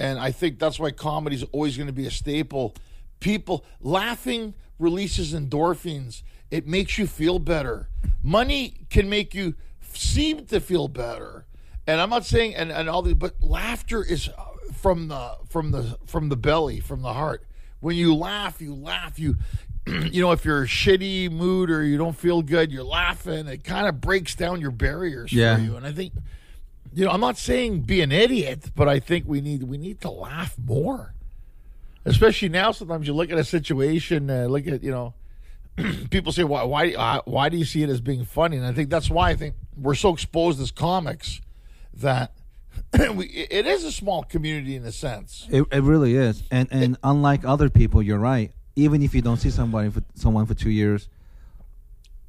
and 0.00 0.18
I 0.18 0.32
think 0.32 0.58
that's 0.58 0.80
why 0.80 0.90
comedy 0.90 1.36
is 1.36 1.44
always 1.52 1.76
going 1.76 1.86
to 1.86 1.92
be 1.92 2.06
a 2.06 2.10
staple. 2.10 2.74
People 3.20 3.64
laughing 3.80 4.54
releases 4.78 5.32
endorphins. 5.34 6.22
It 6.50 6.66
makes 6.66 6.98
you 6.98 7.06
feel 7.06 7.38
better. 7.38 7.88
Money 8.22 8.86
can 8.90 9.08
make 9.08 9.34
you 9.34 9.54
seem 9.92 10.46
to 10.46 10.60
feel 10.60 10.88
better, 10.88 11.46
and 11.86 12.00
I'm 12.00 12.10
not 12.10 12.24
saying 12.26 12.54
and 12.56 12.72
and 12.72 12.88
all 12.88 13.02
the 13.02 13.14
but 13.14 13.40
laughter 13.42 14.02
is 14.04 14.28
uh, 14.28 14.44
from 14.74 15.08
the 15.08 15.36
from 15.48 15.70
the 15.70 15.98
from 16.06 16.28
the 16.28 16.36
belly 16.36 16.80
from 16.80 17.02
the 17.02 17.12
heart. 17.12 17.44
When 17.80 17.96
you 17.96 18.14
laugh, 18.14 18.60
you 18.60 18.74
laugh. 18.74 19.18
You 19.18 19.36
you 19.86 20.20
know 20.20 20.32
if 20.32 20.44
you're 20.44 20.62
a 20.62 20.66
shitty 20.66 21.30
mood 21.30 21.70
or 21.70 21.84
you 21.84 21.96
don't 21.98 22.16
feel 22.16 22.42
good, 22.42 22.70
you're 22.72 22.84
laughing. 22.84 23.46
It 23.46 23.64
kind 23.64 23.86
of 23.86 24.00
breaks 24.00 24.34
down 24.34 24.60
your 24.60 24.70
barriers 24.70 25.32
Yeah. 25.32 25.56
for 25.56 25.62
you, 25.62 25.76
and 25.76 25.86
I 25.86 25.92
think 25.92 26.12
you 26.92 27.04
know, 27.04 27.12
I'm 27.12 27.20
not 27.20 27.38
saying 27.38 27.82
be 27.82 28.00
an 28.00 28.10
idiot, 28.10 28.72
but 28.74 28.88
I 28.88 28.98
think 28.98 29.24
we 29.26 29.40
need 29.40 29.62
we 29.62 29.78
need 29.78 30.00
to 30.00 30.10
laugh 30.10 30.56
more. 30.58 31.14
Especially 32.04 32.48
now, 32.48 32.72
sometimes 32.72 33.06
you 33.06 33.12
look 33.12 33.30
at 33.30 33.38
a 33.38 33.44
situation, 33.44 34.30
uh, 34.30 34.46
look 34.46 34.66
at 34.66 34.82
you 34.82 34.90
know, 34.90 35.14
people 36.10 36.32
say 36.32 36.44
why 36.44 36.64
why 36.64 36.92
uh, 36.92 37.20
why 37.24 37.48
do 37.48 37.56
you 37.56 37.64
see 37.64 37.82
it 37.82 37.90
as 37.90 38.00
being 38.00 38.24
funny? 38.24 38.56
And 38.56 38.66
I 38.66 38.72
think 38.72 38.90
that's 38.90 39.10
why 39.10 39.30
I 39.30 39.34
think 39.34 39.54
we're 39.76 39.94
so 39.94 40.12
exposed 40.12 40.60
as 40.60 40.70
comics 40.70 41.40
that 41.94 42.32
we, 43.14 43.26
it 43.26 43.66
is 43.66 43.84
a 43.84 43.92
small 43.92 44.22
community 44.22 44.76
in 44.76 44.84
a 44.84 44.92
sense. 44.92 45.46
It, 45.50 45.64
it 45.70 45.82
really 45.82 46.14
is, 46.14 46.42
and 46.50 46.68
and 46.70 46.96
unlike 47.04 47.44
other 47.44 47.68
people, 47.68 48.02
you're 48.02 48.18
right. 48.18 48.52
Even 48.76 49.02
if 49.02 49.14
you 49.14 49.20
don't 49.20 49.36
see 49.36 49.50
somebody 49.50 49.90
for 49.90 50.02
someone 50.14 50.46
for 50.46 50.54
two 50.54 50.70
years, 50.70 51.08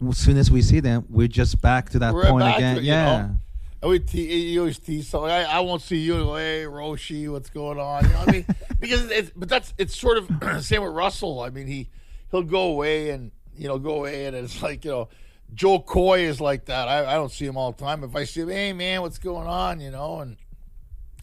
as 0.07 0.17
soon 0.17 0.37
as 0.37 0.51
we 0.51 0.61
see 0.61 0.79
them, 0.79 1.05
we're 1.09 1.27
just 1.27 1.61
back 1.61 1.89
to 1.91 1.99
that 1.99 2.13
point 2.13 2.39
back 2.39 2.57
again. 2.57 2.77
it, 2.77 2.83
yeah, 2.83 3.05
know? 3.05 3.37
I 3.83 3.87
would 3.87 4.07
te- 4.07 4.51
you 4.51 4.59
always 4.59 4.77
tease 4.77 5.07
so 5.07 5.25
I, 5.25 5.41
I 5.41 5.59
won't 5.61 5.81
see 5.81 5.97
you 5.97 6.15
and 6.15 6.23
go, 6.25 6.35
hey 6.35 6.63
Roshi, 6.65 7.27
what's 7.31 7.49
going 7.49 7.79
on? 7.79 8.03
You 8.05 8.09
know 8.11 8.19
what 8.19 8.29
I 8.29 8.31
mean? 8.31 8.45
because 8.79 9.09
it's 9.09 9.31
but 9.35 9.49
that's 9.49 9.73
it's 9.77 9.95
sort 9.99 10.17
of 10.17 10.29
same 10.63 10.83
with 10.83 10.93
Russell. 10.93 11.39
I 11.41 11.49
mean 11.49 11.67
he 11.67 11.89
he'll 12.29 12.43
go 12.43 12.61
away 12.63 13.09
and 13.09 13.31
you 13.57 13.67
know 13.67 13.79
go 13.79 13.95
away 13.95 14.25
and 14.27 14.35
it's 14.35 14.61
like 14.61 14.85
you 14.85 14.91
know 14.91 15.09
Jo 15.53 15.79
Koy 15.79 16.19
is 16.21 16.39
like 16.39 16.65
that. 16.65 16.87
I, 16.87 17.11
I 17.11 17.13
don't 17.15 17.31
see 17.31 17.45
him 17.45 17.57
all 17.57 17.71
the 17.71 17.83
time. 17.83 18.03
If 18.03 18.15
I 18.15 18.23
see 18.23 18.41
him, 18.41 18.49
hey 18.49 18.71
man, 18.73 19.01
what's 19.01 19.17
going 19.17 19.47
on? 19.47 19.79
You 19.81 19.91
know, 19.91 20.19
and 20.19 20.37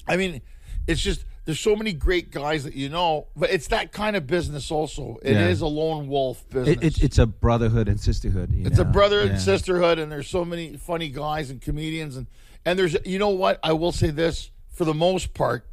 I 0.06 0.16
mean 0.16 0.42
it's 0.86 1.00
just 1.00 1.24
there's 1.44 1.60
so 1.60 1.74
many 1.76 1.92
great 1.94 2.30
guys 2.30 2.64
that 2.64 2.74
you 2.74 2.88
know, 2.90 3.28
but 3.36 3.50
it's 3.50 3.68
that 3.68 3.90
kind 3.92 4.16
of 4.16 4.26
business 4.26 4.70
also. 4.70 5.16
It 5.22 5.34
is 5.36 5.60
Yeah. 5.60 5.66
a 5.66 5.68
lone 5.68 6.08
wolf 6.08 6.46
business. 6.50 6.76
it, 6.76 6.82
it, 6.98 7.02
it's 7.04 7.18
a 7.18 7.26
brotherhood 7.26 7.88
and 7.88 7.98
sisterhood. 7.98 8.52
you 8.52 8.66
It's 8.66 8.78
a 8.78 8.84
know? 8.84 8.90
brother 8.90 9.24
Yeah. 9.24 9.30
and 9.32 9.40
sisterhood, 9.40 9.98
and 9.98 10.12
there's 10.12 10.28
so 10.28 10.44
many 10.44 10.76
funny 10.76 11.08
guys 11.08 11.48
and 11.48 11.62
comedians, 11.62 12.16
and 12.18 12.26
and 12.64 12.78
there's 12.78 12.96
you 13.04 13.18
know 13.18 13.30
what 13.30 13.58
I 13.62 13.72
will 13.72 13.92
say 13.92 14.10
this 14.10 14.50
for 14.72 14.84
the 14.84 14.94
most 14.94 15.34
part, 15.34 15.66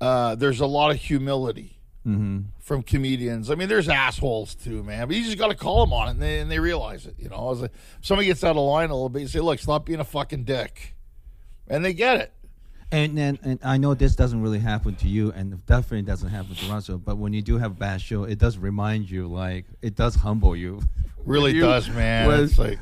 uh, 0.00 0.34
there's 0.34 0.60
a 0.60 0.66
lot 0.66 0.90
of 0.90 0.96
humility 0.98 1.76
Mm-hmm. 2.06 2.38
from 2.60 2.82
comedians. 2.82 3.50
I 3.50 3.56
mean, 3.56 3.68
there's 3.68 3.86
assholes 3.86 4.54
too, 4.54 4.82
man, 4.82 5.06
but 5.06 5.14
you 5.16 5.22
just 5.22 5.36
got 5.36 5.48
to 5.48 5.54
call 5.54 5.84
them 5.84 5.92
on 5.92 6.08
it, 6.08 6.10
and 6.12 6.22
they, 6.22 6.40
and 6.40 6.50
they 6.50 6.58
realize 6.58 7.04
it. 7.04 7.14
You 7.18 7.28
know, 7.28 7.36
I 7.36 7.42
was 7.50 7.60
like, 7.60 7.72
somebody 8.00 8.26
gets 8.26 8.42
out 8.42 8.56
of 8.56 8.62
line 8.62 8.88
a 8.88 8.94
little 8.94 9.10
bit, 9.10 9.20
you 9.20 9.28
say, 9.28 9.40
"Look, 9.40 9.58
stop 9.58 9.84
being 9.84 10.00
a 10.00 10.04
fucking 10.04 10.44
dick," 10.44 10.94
and 11.68 11.84
they 11.84 11.92
get 11.92 12.16
it. 12.18 12.32
And 12.90 13.18
then, 13.18 13.38
and 13.42 13.58
I 13.62 13.76
know 13.76 13.92
this 13.92 14.16
doesn't 14.16 14.40
really 14.40 14.58
happen 14.60 14.94
to 14.96 15.08
you, 15.08 15.30
and 15.32 15.64
definitely 15.66 16.00
doesn't 16.02 16.30
happen 16.30 16.54
to 16.54 16.72
Russell. 16.72 16.96
But 16.96 17.18
when 17.18 17.34
you 17.34 17.42
do 17.42 17.58
have 17.58 17.72
a 17.72 17.74
bad 17.74 18.00
show, 18.00 18.24
it 18.24 18.38
does 18.38 18.56
remind 18.56 19.10
you, 19.10 19.28
like 19.28 19.66
it 19.82 19.94
does 19.94 20.14
humble 20.14 20.56
you. 20.56 20.80
Really 21.26 21.52
You- 21.54 21.60
does, 21.60 21.86
man. 21.90 22.26
was- 22.28 22.50
it's 22.52 22.58
like. 22.58 22.78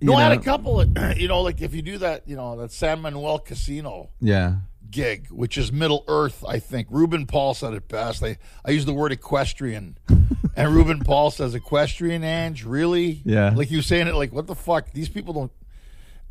You 0.00 0.08
No, 0.08 0.14
I 0.14 0.22
had 0.22 0.32
a 0.32 0.38
couple 0.38 0.80
of, 0.80 0.90
you 1.16 1.28
know, 1.28 1.42
like 1.42 1.60
if 1.60 1.74
you 1.74 1.82
do 1.82 1.98
that, 1.98 2.28
you 2.28 2.36
know, 2.36 2.56
that 2.56 2.72
San 2.72 3.00
Manuel 3.00 3.38
Casino, 3.38 4.10
Yeah, 4.20 4.56
gig, 4.90 5.28
which 5.28 5.58
is 5.58 5.72
Middle 5.72 6.04
Earth, 6.08 6.44
I 6.46 6.58
think. 6.58 6.88
Ruben 6.90 7.26
Paul 7.26 7.54
said 7.54 7.74
it 7.74 7.88
best. 7.88 8.22
I, 8.22 8.38
I 8.64 8.70
use 8.70 8.84
the 8.84 8.94
word 8.94 9.12
equestrian. 9.12 9.98
and 10.56 10.74
Ruben 10.74 11.00
Paul 11.00 11.30
says, 11.30 11.54
equestrian, 11.54 12.24
Ange? 12.24 12.64
Really? 12.64 13.22
Yeah. 13.24 13.52
Like 13.54 13.70
you 13.70 13.82
saying 13.82 14.06
it 14.06 14.14
like, 14.14 14.32
what 14.32 14.46
the 14.46 14.54
fuck? 14.54 14.92
These 14.92 15.08
people 15.08 15.34
don't. 15.34 15.52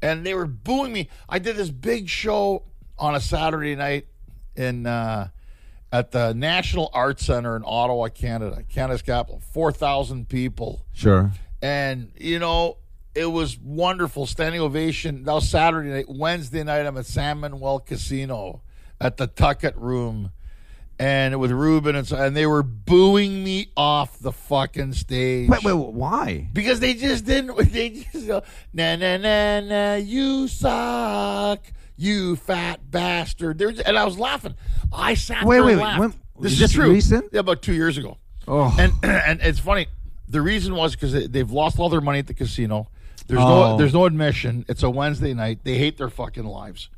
And 0.02 0.26
they 0.26 0.34
were 0.34 0.46
booing 0.46 0.94
me. 0.94 1.10
I 1.28 1.40
did 1.40 1.56
this 1.56 1.72
big 1.72 2.08
show 2.08 2.64
on 2.98 3.16
a 3.16 3.20
Saturday 3.20 3.76
night 3.76 4.08
in 4.56 4.86
uh, 4.86 5.30
at 5.92 6.12
the 6.12 6.34
National 6.34 6.90
Arts 6.94 7.26
Center 7.26 7.56
in 7.56 7.64
Ottawa, 7.66 8.10
Canada, 8.10 8.64
Canada's 8.70 9.02
capital. 9.02 9.42
4,000 9.54 10.30
people 10.30 10.86
sure. 10.94 11.32
and 11.62 12.12
you 12.18 12.40
know 12.40 12.78
it 13.18 13.26
was 13.32 13.58
wonderful 13.60 14.26
standing 14.26 14.62
ovation. 14.62 15.24
That 15.24 15.34
was 15.34 15.50
saturday 15.50 15.90
night 15.90 16.06
wednesday 16.10 16.64
night 16.64 16.86
i'm 16.86 16.98
at 16.98 17.06
san 17.06 17.40
manuel 17.40 17.80
casino 17.80 18.62
at 19.02 19.18
the 19.18 19.28
tucket 19.28 19.76
room. 19.76 20.32
And 21.00 21.40
with 21.40 21.52
ruben 21.52 21.96
and 21.96 22.08
so 22.08 22.18
and 22.18 22.36
they 22.36 22.48
were 22.48 22.64
booing 22.64 23.44
me 23.44 23.68
off 23.78 24.18
the 24.18 24.32
fucking 24.32 24.94
stage. 24.94 25.48
Wait, 25.48 25.64
wait, 25.64 25.74
why? 25.74 26.50
because 26.54 26.80
they 26.80 26.96
just 26.96 27.24
didn't 27.24 27.56
they 27.72 27.90
just 28.12 28.26
go 28.26 28.42
na 28.74 28.96
na 28.96 29.18
na 29.18 29.60
na 29.60 29.94
you 29.96 30.48
suck 30.48 31.60
you 31.98 32.36
fat 32.36 32.90
bastard. 32.90 33.58
They're, 33.60 33.74
and 33.86 33.98
i 33.98 34.06
was 34.06 34.18
laughing. 34.18 34.56
I 34.92 35.14
sat 35.16 35.44
Wait, 35.46 35.58
there 35.58 35.66
wait, 35.66 35.74
and 35.74 35.82
wait, 35.82 36.00
when- 36.00 36.14
this 36.40 36.54
is 36.54 36.62
is 36.62 36.70
this 36.70 36.72
true. 36.74 36.92
recent? 36.92 37.26
yeah 37.32 37.40
about 37.42 37.62
two 37.62 37.74
years 37.74 37.98
ago. 37.98 38.18
Oh, 38.48 38.76
and 38.80 38.94
and 39.04 39.40
it's 39.42 39.60
funny. 39.60 39.88
The 40.30 40.42
reason 40.42 40.76
was 40.76 40.96
because 40.96 41.30
they've 41.30 41.50
lost 41.52 41.80
all 41.80 41.90
their 41.90 42.02
money 42.02 42.20
at 42.20 42.28
the 42.28 42.34
casino. 42.34 42.88
There's 43.28 43.42
Oh. 43.42 43.72
no 43.72 43.78
there's 43.78 43.94
no 43.94 44.06
admission. 44.06 44.66
It's 44.68 44.84
a 44.84 44.90
Wednesday 44.90 45.34
night. 45.34 45.60
They 45.64 45.78
hate 45.78 45.98
their 45.98 46.10
fucking 46.10 46.46
lives. 46.46 46.90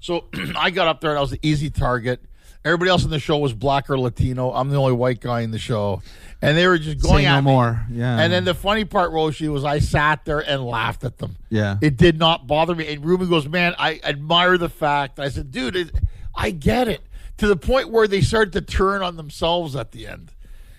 So 0.00 0.26
I 0.56 0.70
got 0.70 0.88
up 0.88 1.00
there 1.00 1.10
and 1.10 1.18
I 1.18 1.20
was 1.20 1.30
the 1.30 1.38
easy 1.42 1.70
target. 1.70 2.20
Everybody 2.62 2.90
else 2.90 3.04
in 3.04 3.10
the 3.10 3.18
show 3.18 3.38
was 3.38 3.54
black 3.54 3.88
or 3.88 3.98
Latino. 3.98 4.52
I'm 4.52 4.68
the 4.68 4.76
only 4.76 4.92
white 4.92 5.20
guy 5.20 5.40
in 5.40 5.50
the 5.50 5.58
show, 5.58 6.02
and 6.42 6.58
they 6.58 6.66
were 6.66 6.76
just 6.76 7.00
going 7.00 7.22
Say 7.22 7.26
at 7.26 7.36
no 7.36 7.40
me. 7.40 7.44
more. 7.52 7.86
Yeah. 7.90 8.18
And 8.20 8.30
then 8.30 8.44
the 8.44 8.52
funny 8.52 8.84
part, 8.84 9.12
Roshi, 9.12 9.50
was 9.50 9.64
I 9.64 9.78
sat 9.78 10.26
there 10.26 10.40
and 10.40 10.62
laughed 10.66 11.02
at 11.04 11.16
them. 11.16 11.36
Yeah. 11.48 11.78
It 11.80 11.96
did 11.96 12.18
not 12.18 12.46
bother 12.46 12.74
me. 12.74 12.92
And 12.92 13.02
Ruben 13.02 13.30
goes, 13.30 13.48
"Man, 13.48 13.74
I 13.78 13.98
admire 14.04 14.58
the 14.58 14.68
fact." 14.68 15.18
I 15.18 15.30
said, 15.30 15.50
"Dude, 15.50 15.74
it, 15.74 15.90
I 16.34 16.50
get 16.50 16.86
it." 16.88 17.00
To 17.38 17.46
the 17.46 17.56
point 17.56 17.88
where 17.88 18.06
they 18.06 18.20
started 18.20 18.52
to 18.52 18.60
turn 18.60 19.00
on 19.00 19.16
themselves 19.16 19.74
at 19.74 19.92
the 19.92 20.06
end 20.06 20.30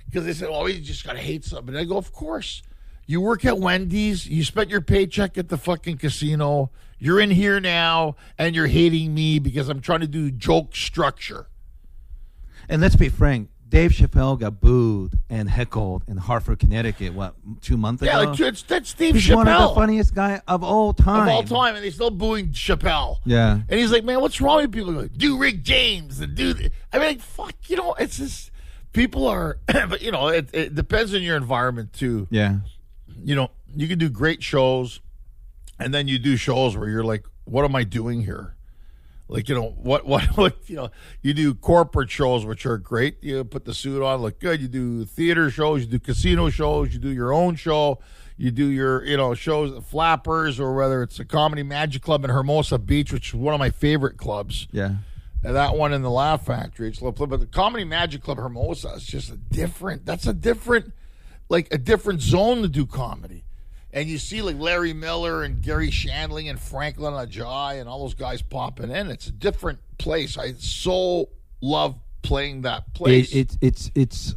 because 0.05 0.23
they 0.25 0.33
said, 0.33 0.49
"Oh, 0.51 0.67
you 0.67 0.79
just 0.81 1.03
gotta 1.03 1.17
hate 1.17 1.43
somebody." 1.43 1.79
I 1.79 1.85
go, 1.85 1.97
"Of 1.97 2.13
course." 2.13 2.61
You 3.11 3.19
work 3.19 3.43
at 3.43 3.59
Wendy's. 3.59 4.25
You 4.25 4.41
spent 4.45 4.69
your 4.69 4.79
paycheck 4.79 5.37
at 5.37 5.49
the 5.49 5.57
fucking 5.57 5.97
casino. 5.97 6.71
You're 6.97 7.19
in 7.19 7.29
here 7.29 7.59
now, 7.59 8.15
and 8.37 8.55
you're 8.55 8.67
hating 8.67 9.13
me 9.13 9.37
because 9.37 9.67
I'm 9.67 9.81
trying 9.81 9.99
to 9.99 10.07
do 10.07 10.31
joke 10.31 10.73
structure. 10.77 11.47
And 12.69 12.81
let's 12.81 12.95
be 12.95 13.09
frank, 13.09 13.49
Dave 13.67 13.91
Chappelle 13.91 14.39
got 14.39 14.61
booed 14.61 15.19
and 15.29 15.49
heckled 15.49 16.03
in 16.07 16.15
Hartford, 16.15 16.59
Connecticut. 16.59 17.13
What 17.13 17.35
two 17.61 17.75
months 17.75 18.01
Yeah, 18.01 18.17
ago? 18.21 18.31
like 18.31 18.39
it's, 18.39 18.61
that's 18.63 18.89
Steve 18.91 19.15
He's 19.15 19.25
Chappelle 19.27 19.35
one 19.35 19.47
of 19.49 19.69
the 19.69 19.75
funniest 19.75 20.15
guy 20.15 20.41
of 20.47 20.63
all 20.63 20.93
time. 20.93 21.27
of 21.27 21.33
all 21.33 21.43
time, 21.43 21.75
and 21.75 21.83
they 21.83 21.89
still 21.89 22.11
booing 22.11 22.51
Chappelle. 22.51 23.17
Yeah. 23.25 23.59
And 23.67 23.77
he's 23.77 23.91
like, 23.91 24.05
man, 24.05 24.21
what's 24.21 24.39
wrong 24.39 24.61
with 24.61 24.71
people? 24.71 24.93
Like, 24.93 25.17
do 25.17 25.37
Rick 25.37 25.63
James 25.63 26.21
and 26.21 26.33
do. 26.33 26.53
th-" 26.53 26.71
I 26.93 26.97
mean, 26.97 27.07
like, 27.07 27.19
fuck, 27.21 27.55
you 27.67 27.75
know, 27.75 27.93
it's 27.95 28.17
just 28.19 28.51
people 28.93 29.27
are, 29.27 29.57
but 29.67 30.01
you 30.01 30.11
know, 30.13 30.29
it, 30.29 30.47
it 30.53 30.75
depends 30.75 31.13
on 31.13 31.21
your 31.21 31.35
environment 31.35 31.91
too. 31.91 32.27
Yeah. 32.29 32.57
You 33.23 33.35
know, 33.35 33.51
you 33.75 33.87
can 33.87 33.99
do 33.99 34.09
great 34.09 34.43
shows, 34.43 35.01
and 35.79 35.93
then 35.93 36.07
you 36.07 36.19
do 36.19 36.37
shows 36.37 36.75
where 36.75 36.89
you're 36.89 37.03
like, 37.03 37.25
what 37.45 37.65
am 37.65 37.75
I 37.75 37.83
doing 37.83 38.23
here? 38.23 38.55
Like, 39.27 39.47
you 39.47 39.55
know, 39.55 39.69
what, 39.69 40.05
what, 40.05 40.23
what, 40.37 40.57
you 40.67 40.75
know, 40.75 40.91
you 41.21 41.33
do 41.33 41.53
corporate 41.53 42.11
shows, 42.11 42.45
which 42.45 42.65
are 42.65 42.77
great. 42.77 43.23
You 43.23 43.43
put 43.43 43.65
the 43.65 43.73
suit 43.73 44.03
on, 44.03 44.21
look 44.21 44.39
good. 44.39 44.61
You 44.61 44.67
do 44.67 45.05
theater 45.05 45.49
shows, 45.49 45.81
you 45.81 45.87
do 45.87 45.99
casino 45.99 46.49
shows, 46.49 46.93
you 46.93 46.99
do 46.99 47.09
your 47.09 47.33
own 47.33 47.55
show, 47.55 47.99
you 48.37 48.51
do 48.51 48.65
your, 48.65 49.05
you 49.05 49.17
know, 49.17 49.33
shows 49.33 49.75
at 49.75 49.83
Flappers, 49.83 50.59
or 50.59 50.75
whether 50.75 51.01
it's 51.01 51.19
a 51.19 51.25
comedy 51.25 51.63
magic 51.63 52.01
club 52.01 52.25
in 52.25 52.29
Hermosa 52.29 52.77
Beach, 52.77 53.13
which 53.13 53.29
is 53.29 53.35
one 53.35 53.53
of 53.53 53.59
my 53.59 53.69
favorite 53.69 54.17
clubs. 54.17 54.67
Yeah. 54.71 54.95
And 55.43 55.55
that 55.55 55.75
one 55.75 55.91
in 55.93 56.01
the 56.01 56.11
Laugh 56.11 56.45
Factory, 56.45 56.89
it's 56.89 57.01
low, 57.01 57.11
but 57.11 57.39
the 57.39 57.47
Comedy 57.47 57.83
Magic 57.83 58.21
Club 58.21 58.37
Hermosa 58.37 58.89
is 58.89 59.05
just 59.05 59.31
a 59.31 59.37
different. 59.37 60.05
That's 60.05 60.27
a 60.27 60.33
different, 60.33 60.93
like 61.51 61.73
a 61.73 61.77
different 61.77 62.21
zone 62.21 62.61
to 62.61 62.69
do 62.69 62.85
comedy. 62.85 63.43
And 63.93 64.07
you 64.07 64.17
see 64.17 64.41
like 64.41 64.57
Larry 64.57 64.93
Miller 64.93 65.43
and 65.43 65.61
Garry 65.61 65.89
Shandling 65.89 66.49
and 66.49 66.57
Franklyn 66.57 67.13
Ajaye 67.13 67.79
and 67.79 67.89
all 67.89 67.99
those 67.99 68.13
guys 68.13 68.41
popping 68.41 68.89
in. 68.89 69.11
It's 69.11 69.27
a 69.27 69.33
different 69.33 69.79
place. 69.97 70.37
I 70.37 70.53
so 70.53 71.27
love 71.59 71.95
playing 72.21 72.61
that 72.61 72.93
place. 72.93 73.33
It, 73.33 73.37
it, 73.37 73.57
it's 73.61 73.91
it's. 73.93 74.35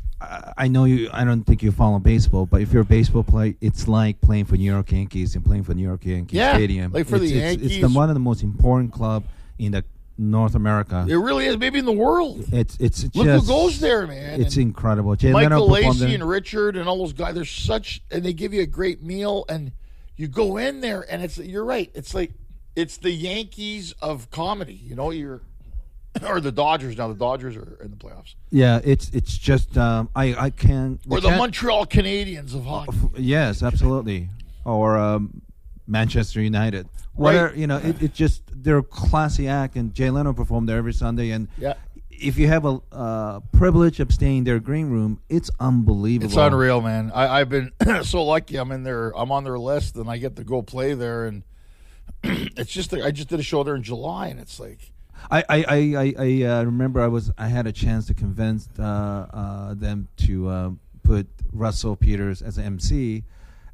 I 0.57 0.69
know 0.69 0.85
you. 0.87 1.09
I 1.13 1.23
don't 1.25 1.45
think 1.45 1.63
you 1.63 1.71
follow 1.71 1.99
baseball, 2.01 2.47
but 2.47 2.63
if 2.63 2.73
you're 2.73 2.83
a 2.83 2.87
baseball 2.87 3.23
player, 3.23 3.55
it's 3.61 3.87
like 3.87 4.21
playing 4.21 4.47
for 4.47 4.57
New 4.57 4.71
York 4.71 4.91
Yankees 4.91 5.37
and 5.37 5.45
playing 5.45 5.65
for 5.65 5.75
New 5.75 5.83
York 5.83 6.05
Yankees 6.05 6.37
Yeah, 6.37 6.55
Stadium. 6.55 6.93
like 6.93 7.07
for 7.07 7.17
it's, 7.17 7.31
the 7.31 7.39
it's, 7.39 7.63
It's 7.63 7.81
the 7.81 7.89
one 7.89 8.09
of 8.09 8.15
the 8.15 8.21
most 8.21 8.43
important 8.43 8.91
club 8.93 9.25
in 9.59 9.73
the 9.73 9.85
North 10.17 10.55
America. 10.55 11.05
it 11.09 11.15
really 11.15 11.47
is, 11.47 11.57
maybe 11.59 11.79
in 11.79 11.85
the 11.87 11.93
world. 11.93 12.45
It's 12.53 12.77
it's 12.79 13.03
Look 13.15 13.27
just, 13.27 13.47
who 13.47 13.53
goes 13.53 13.81
there, 13.81 14.07
man. 14.07 14.41
It's 14.41 14.57
And- 14.57 14.67
incredible. 14.69 15.17
Jay 15.17 15.33
Michael 15.33 15.69
Lacey 15.69 15.99
there. 16.01 16.15
and 16.15 16.29
Richard 16.29 16.77
and 16.77 16.89
all 16.89 16.99
those 16.99 17.13
guys. 17.13 17.35
They're 17.35 17.45
such, 17.45 18.03
and 18.11 18.25
they 18.25 18.33
give 18.33 18.55
you 18.55 18.63
a 18.63 18.67
great 18.67 19.03
meal, 19.03 19.45
and 19.49 19.73
you 20.17 20.29
go 20.29 20.57
in 20.57 20.81
there, 20.81 21.05
and 21.11 21.23
it's. 21.23 21.39
You're 21.39 21.65
right. 21.65 21.91
It's 21.95 22.15
like 22.15 22.33
it's 22.77 22.97
the 22.99 23.11
Yankees 23.11 23.93
of 24.01 24.31
comedy. 24.31 24.75
You 24.75 24.95
know, 24.95 25.11
you're 25.11 25.41
or 26.29 26.41
the 26.41 26.53
Dodgers 26.53 26.97
now. 26.97 27.09
The 27.09 27.15
Dodgers 27.15 27.57
are 27.57 27.79
in 27.83 27.91
the 27.91 27.97
playoffs, 27.97 28.35
Yeah, 28.51 28.81
it's 28.85 29.11
it's 29.11 29.37
just 29.37 29.77
um, 29.77 30.09
I 30.15 30.35
I 30.37 30.51
can't. 30.51 31.01
or 31.11 31.21
the 31.21 31.31
Montreal 31.33 31.87
Canadiens 31.87 32.55
of 32.55 32.65
hockey. 32.65 32.97
Yes, 33.19 33.63
absolutely. 33.65 34.29
Or 34.65 34.97
um, 34.97 35.43
Manchester 35.87 36.41
United. 36.41 36.89
Whatever 37.15 37.55
you 37.55 37.67
know, 37.67 37.77
it, 37.79 38.03
it 38.03 38.15
just 38.15 38.43
they're 38.53 38.79
a 38.79 38.83
classy 38.83 39.49
act, 39.49 39.77
and 39.77 39.95
Jay 39.95 40.11
Leno 40.11 40.33
performed 40.33 40.69
there 40.69 40.79
every 40.79 40.93
Sunday. 40.95 41.31
And 41.31 41.49
Yeah. 41.59 41.75
if 42.11 42.39
you 42.39 42.49
have 42.49 42.65
a 42.65 42.81
uh, 42.93 43.41
privilege 43.53 44.01
of 44.01 44.13
staying 44.13 44.39
in 44.39 44.45
their 44.45 44.59
green 44.61 44.91
room, 44.91 45.21
it's 45.29 45.51
unbelievable. 45.61 46.27
It's 46.27 46.37
unreal, 46.37 46.81
man. 46.81 47.13
I, 47.15 47.41
I've 47.41 47.49
been 47.49 47.71
so 48.03 48.25
lucky. 48.25 48.57
I'm 48.57 48.73
in 48.73 48.83
there. 48.83 49.11
I'm 49.17 49.31
on 49.31 49.45
their 49.45 49.59
list, 49.59 49.97
and 49.97 50.09
I 50.09 50.19
get 50.19 50.37
to 50.37 50.45
go 50.45 50.63
play 50.63 50.95
there. 50.95 51.27
And 51.27 51.43
it's 52.23 52.73
just 52.73 52.93
I 52.95 53.11
just 53.11 53.29
did 53.29 53.39
a 53.39 53.43
show 53.43 53.63
there 53.63 53.77
in 53.77 53.83
July, 53.83 54.29
and 54.29 54.41
it's 54.41 54.59
like 54.59 54.93
I 55.31 55.45
I 55.49 55.57
I, 55.57 55.77
I, 55.77 56.15
I 56.19 56.43
uh, 56.43 56.65
remember 56.65 57.01
I 57.01 57.09
was 57.09 57.31
I 57.39 57.49
had 57.49 57.67
a 57.67 57.73
chance 57.73 58.07
to 58.07 58.15
convince 58.15 58.69
uh, 58.79 58.83
uh, 58.83 59.75
them 59.75 60.09
to 60.19 60.49
uh, 60.49 60.71
put 61.03 61.27
Russell 61.53 61.95
Peters 61.97 62.43
as 62.43 62.59
an 62.59 62.65
MC, 62.65 63.25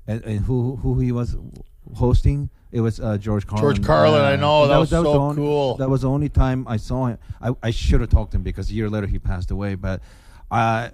and, 0.07 0.23
and 0.25 0.41
who 0.41 0.77
who 0.77 0.99
he 1.01 1.13
was 1.13 1.37
hosting. 1.95 2.51
It 2.73 2.81
was 2.81 3.01
uh, 3.01 3.19
George 3.19 3.47
Carlin. 3.47 3.63
George 3.75 3.85
Carlin, 3.87 4.23
I 4.23 4.37
know. 4.37 4.69
That 4.69 4.79
was 4.79 4.91
so 4.91 5.07
only, 5.07 5.37
cool. 5.37 5.77
That 5.77 5.91
was 5.91 6.03
the 6.03 6.09
only 6.09 6.29
time 6.29 6.67
I 6.69 6.77
saw 6.77 7.07
him. 7.07 7.19
I, 7.41 7.51
I 7.63 7.71
should 7.71 8.01
have 8.01 8.11
talked 8.11 8.31
to 8.33 8.37
him 8.37 8.43
because 8.45 8.71
a 8.71 8.75
year 8.75 8.89
later 8.89 9.09
he 9.09 9.19
passed 9.19 9.51
away. 9.51 9.75
But 9.75 10.01
I, 10.51 10.93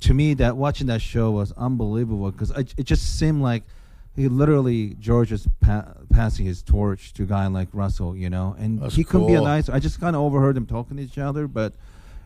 to 0.00 0.14
me, 0.14 0.32
that 0.34 0.56
watching 0.56 0.86
that 0.86 1.02
show 1.02 1.30
was 1.30 1.52
unbelievable 1.52 2.30
because 2.30 2.50
it 2.52 2.84
just 2.84 3.18
seemed 3.18 3.42
like 3.42 3.64
he 4.16 4.28
literally 4.28 4.96
George 4.98 5.30
is 5.30 5.46
pa- 5.60 5.92
passing 6.10 6.46
his 6.46 6.62
torch 6.62 7.12
to 7.14 7.24
a 7.24 7.26
guy 7.26 7.46
like 7.48 7.68
Russell, 7.72 8.16
you 8.16 8.30
know, 8.30 8.56
and 8.58 8.80
That's 8.80 8.94
he 8.94 9.04
couldn't 9.04 9.26
be 9.26 9.34
a 9.34 9.38
cool. 9.38 9.46
nice. 9.46 9.68
I 9.68 9.78
just 9.78 10.00
kind 10.00 10.16
of 10.16 10.22
overheard 10.22 10.56
them 10.56 10.66
talking 10.66 10.96
to 10.96 11.02
each 11.02 11.18
other, 11.18 11.46
but 11.46 11.74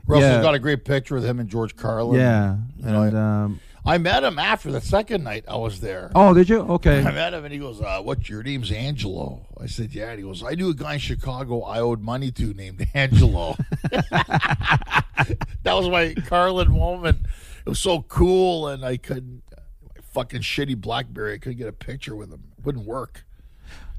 Russell's 0.07 0.35
yeah, 0.37 0.43
got 0.43 0.55
a 0.55 0.59
great 0.59 0.85
picture 0.85 1.15
with 1.15 1.25
him 1.25 1.41
and 1.41 1.49
George 1.49 1.77
Carlin. 1.77 2.21
yeah, 2.21 2.57
You 2.79 2.87
know, 2.87 3.03
and 3.03 3.17
um, 3.17 3.61
I 3.87 3.99
met 3.99 4.25
him 4.25 4.39
after 4.39 4.73
the 4.73 4.81
second 4.81 5.25
night 5.25 5.45
I 5.47 5.57
was 5.57 5.81
there. 5.81 6.11
oh, 6.15 6.33
did 6.33 6.49
you? 6.49 6.61
Okay. 6.61 7.01
I 7.05 7.13
met 7.13 7.35
him 7.35 7.45
and 7.45 7.53
he 7.53 7.59
goes, 7.59 7.81
uh, 7.83 8.01
"What's 8.01 8.29
your 8.31 8.43
name's 8.43 8.73
Angelo?" 8.73 9.47
I 9.61 9.67
said, 9.67 9.93
"Yeah." 9.95 10.09
And 10.11 10.19
he 10.19 10.25
goes, 10.25 10.43
"I 10.43 10.55
knew 10.55 10.71
a 10.71 10.75
guy 10.75 10.95
in 10.95 11.01
Chicago 11.01 11.61
I 11.63 11.81
owed 11.81 12.01
money 12.01 12.31
to 12.33 12.55
named 12.55 12.87
Angelo." 12.95 13.57
that 13.91 15.05
was 15.65 15.89
my 15.89 16.15
Carlin 16.27 16.73
moment. 16.73 17.19
It 17.67 17.69
was 17.69 17.81
so 17.81 18.03
cool, 18.03 18.69
and 18.69 18.85
I 18.85 18.97
couldn't. 18.97 19.43
My 19.83 20.01
fucking 20.13 20.41
shitty 20.41 20.81
BlackBerry. 20.81 21.35
I 21.35 21.39
couldn't 21.39 21.59
get 21.59 21.69
a 21.69 21.73
picture 21.73 22.17
with 22.17 22.33
him. 22.33 22.45
It 22.59 22.65
wouldn't 22.65 22.87
work. 22.87 23.25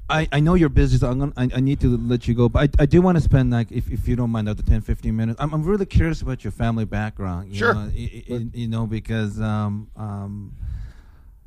I, 0.08 0.28
I 0.30 0.40
know 0.40 0.54
you're 0.54 0.68
busy, 0.68 0.98
so 0.98 1.10
I'm 1.10 1.18
gonna, 1.18 1.32
I, 1.36 1.48
I 1.56 1.60
need 1.60 1.80
to 1.80 1.96
let 1.96 2.28
you 2.28 2.34
go. 2.34 2.48
But 2.48 2.70
I, 2.78 2.82
I 2.82 2.86
do 2.86 3.02
want 3.02 3.16
to 3.18 3.22
spend 3.22 3.50
like, 3.50 3.72
if, 3.72 3.90
if 3.90 4.06
you 4.06 4.14
don't 4.14 4.30
mind, 4.30 4.46
another 4.48 4.62
10, 4.62 4.80
15 4.82 5.16
minutes. 5.16 5.40
I'm, 5.40 5.52
I'm 5.52 5.64
really 5.64 5.86
curious 5.86 6.22
about 6.22 6.44
your 6.44 6.52
family 6.52 6.84
background. 6.84 7.48
You 7.50 7.58
Sure. 7.58 7.74
know, 7.74 7.80
I- 7.94 8.22
I- 8.30 8.46
you 8.54 8.68
know 8.68 8.86
because 8.86 9.40
um 9.40 9.90
um, 9.96 10.52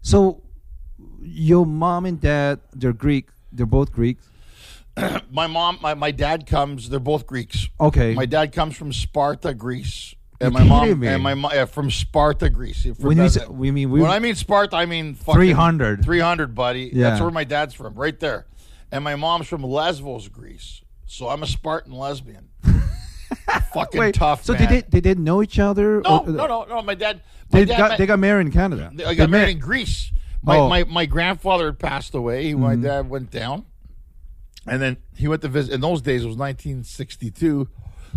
so 0.02 0.42
your 1.22 1.66
mom 1.66 2.06
and 2.06 2.20
dad 2.20 2.60
they're 2.74 2.94
Greek. 2.94 3.30
They're 3.52 3.66
both 3.66 3.92
Greeks. 3.92 4.28
My 5.32 5.48
mom, 5.48 5.80
my, 5.82 5.94
my 5.94 6.12
dad 6.12 6.46
comes. 6.46 6.90
They're 6.90 7.00
both 7.00 7.26
Greeks. 7.26 7.70
Okay. 7.80 8.14
My 8.14 8.26
dad 8.26 8.52
comes 8.52 8.76
from 8.76 8.92
Sparta, 8.92 9.54
Greece. 9.54 10.16
And 10.42 10.54
my 10.54 10.64
mom 10.64 11.00
me. 11.00 11.08
and 11.08 11.22
my 11.22 11.34
mo- 11.36 11.52
yeah, 11.52 11.66
from 11.66 11.92
Sparta, 11.92 12.50
Greece. 12.50 12.84
From 12.84 12.94
When 13.00 13.18
you 13.18 13.28
say- 13.30 13.46
we 13.50 13.72
mean 13.72 13.90
we- 13.92 14.00
when 14.02 14.10
I 14.10 14.20
mean 14.20 14.36
Sparta, 14.36 14.78
I 14.78 14.86
mean 14.86 15.16
fucking 15.16 15.34
300. 15.36 16.04
300, 16.04 16.56
buddy. 16.56 16.90
Yeah. 16.94 17.10
That's 17.10 17.22
where 17.22 17.30
my 17.32 17.44
dad's 17.44 17.74
from, 17.74 17.94
right 17.96 18.18
there. 18.20 18.46
And 18.92 19.04
my 19.04 19.16
mom's 19.16 19.48
from 19.48 19.64
Lesbos, 19.64 20.30
Greece. 20.30 20.82
So 21.06 21.28
I'm 21.28 21.44
a 21.44 21.48
Spartan 21.48 21.92
lesbian. 21.92 22.50
fucking 23.74 24.00
Wait, 24.00 24.16
tough. 24.16 24.44
So 24.44 24.54
man. 24.54 24.62
did 24.62 24.70
they 24.70 24.82
they 24.90 25.02
didn't 25.02 25.24
know 25.24 25.44
each 25.44 25.60
other? 25.60 26.02
No, 26.02 26.20
Or- 26.20 26.28
no, 26.28 26.48
no, 26.48 26.64
no. 26.70 26.82
My 26.82 26.96
dad. 26.96 27.22
My 27.52 27.60
They 27.60 27.66
dad 27.66 27.78
got 27.78 27.90
met- 27.92 27.98
they 27.98 28.06
got 28.06 28.20
married 28.20 28.48
in 28.48 28.54
Canada. 28.54 28.92
I 28.92 28.96
They 28.96 29.16
got 29.16 29.30
married 29.30 29.44
met- 29.46 29.50
in 29.52 29.60
Greece. 29.60 30.12
My, 30.42 30.58
Oh. 30.58 30.70
my 30.70 30.84
my 30.86 31.06
grandfather 31.06 31.66
had 31.66 31.80
passed 31.80 32.16
away. 32.16 32.54
My 32.54 32.74
mm-hmm. 32.76 32.84
dad 32.84 33.10
went 33.10 33.30
down, 33.30 33.66
and 34.66 34.82
then 34.82 34.98
he 35.16 35.28
went 35.28 35.42
to 35.42 35.50
visit. 35.50 35.74
In 35.74 35.82
those 35.82 36.02
days, 36.02 36.24
it 36.24 36.28
was 36.28 36.38
1962. 36.38 37.68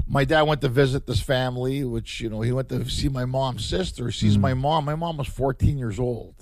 My 0.09 0.24
dad 0.24 0.43
went 0.43 0.61
to 0.62 0.68
visit 0.68 1.07
this 1.07 1.20
family, 1.20 1.84
which 1.84 2.20
you 2.20 2.28
know 2.28 2.40
he 2.40 2.53
went 2.53 2.68
to 2.70 2.88
see 2.88 3.09
my 3.09 3.24
mom's 3.24 3.64
sister. 3.64 4.11
Sees 4.11 4.36
my 4.38 4.55
mom. 4.55 4.84
My 4.84 4.95
mom 4.95 5.16
was 5.16 5.28
14 5.28 5.78
years 5.78 5.99
old. 5.99 6.34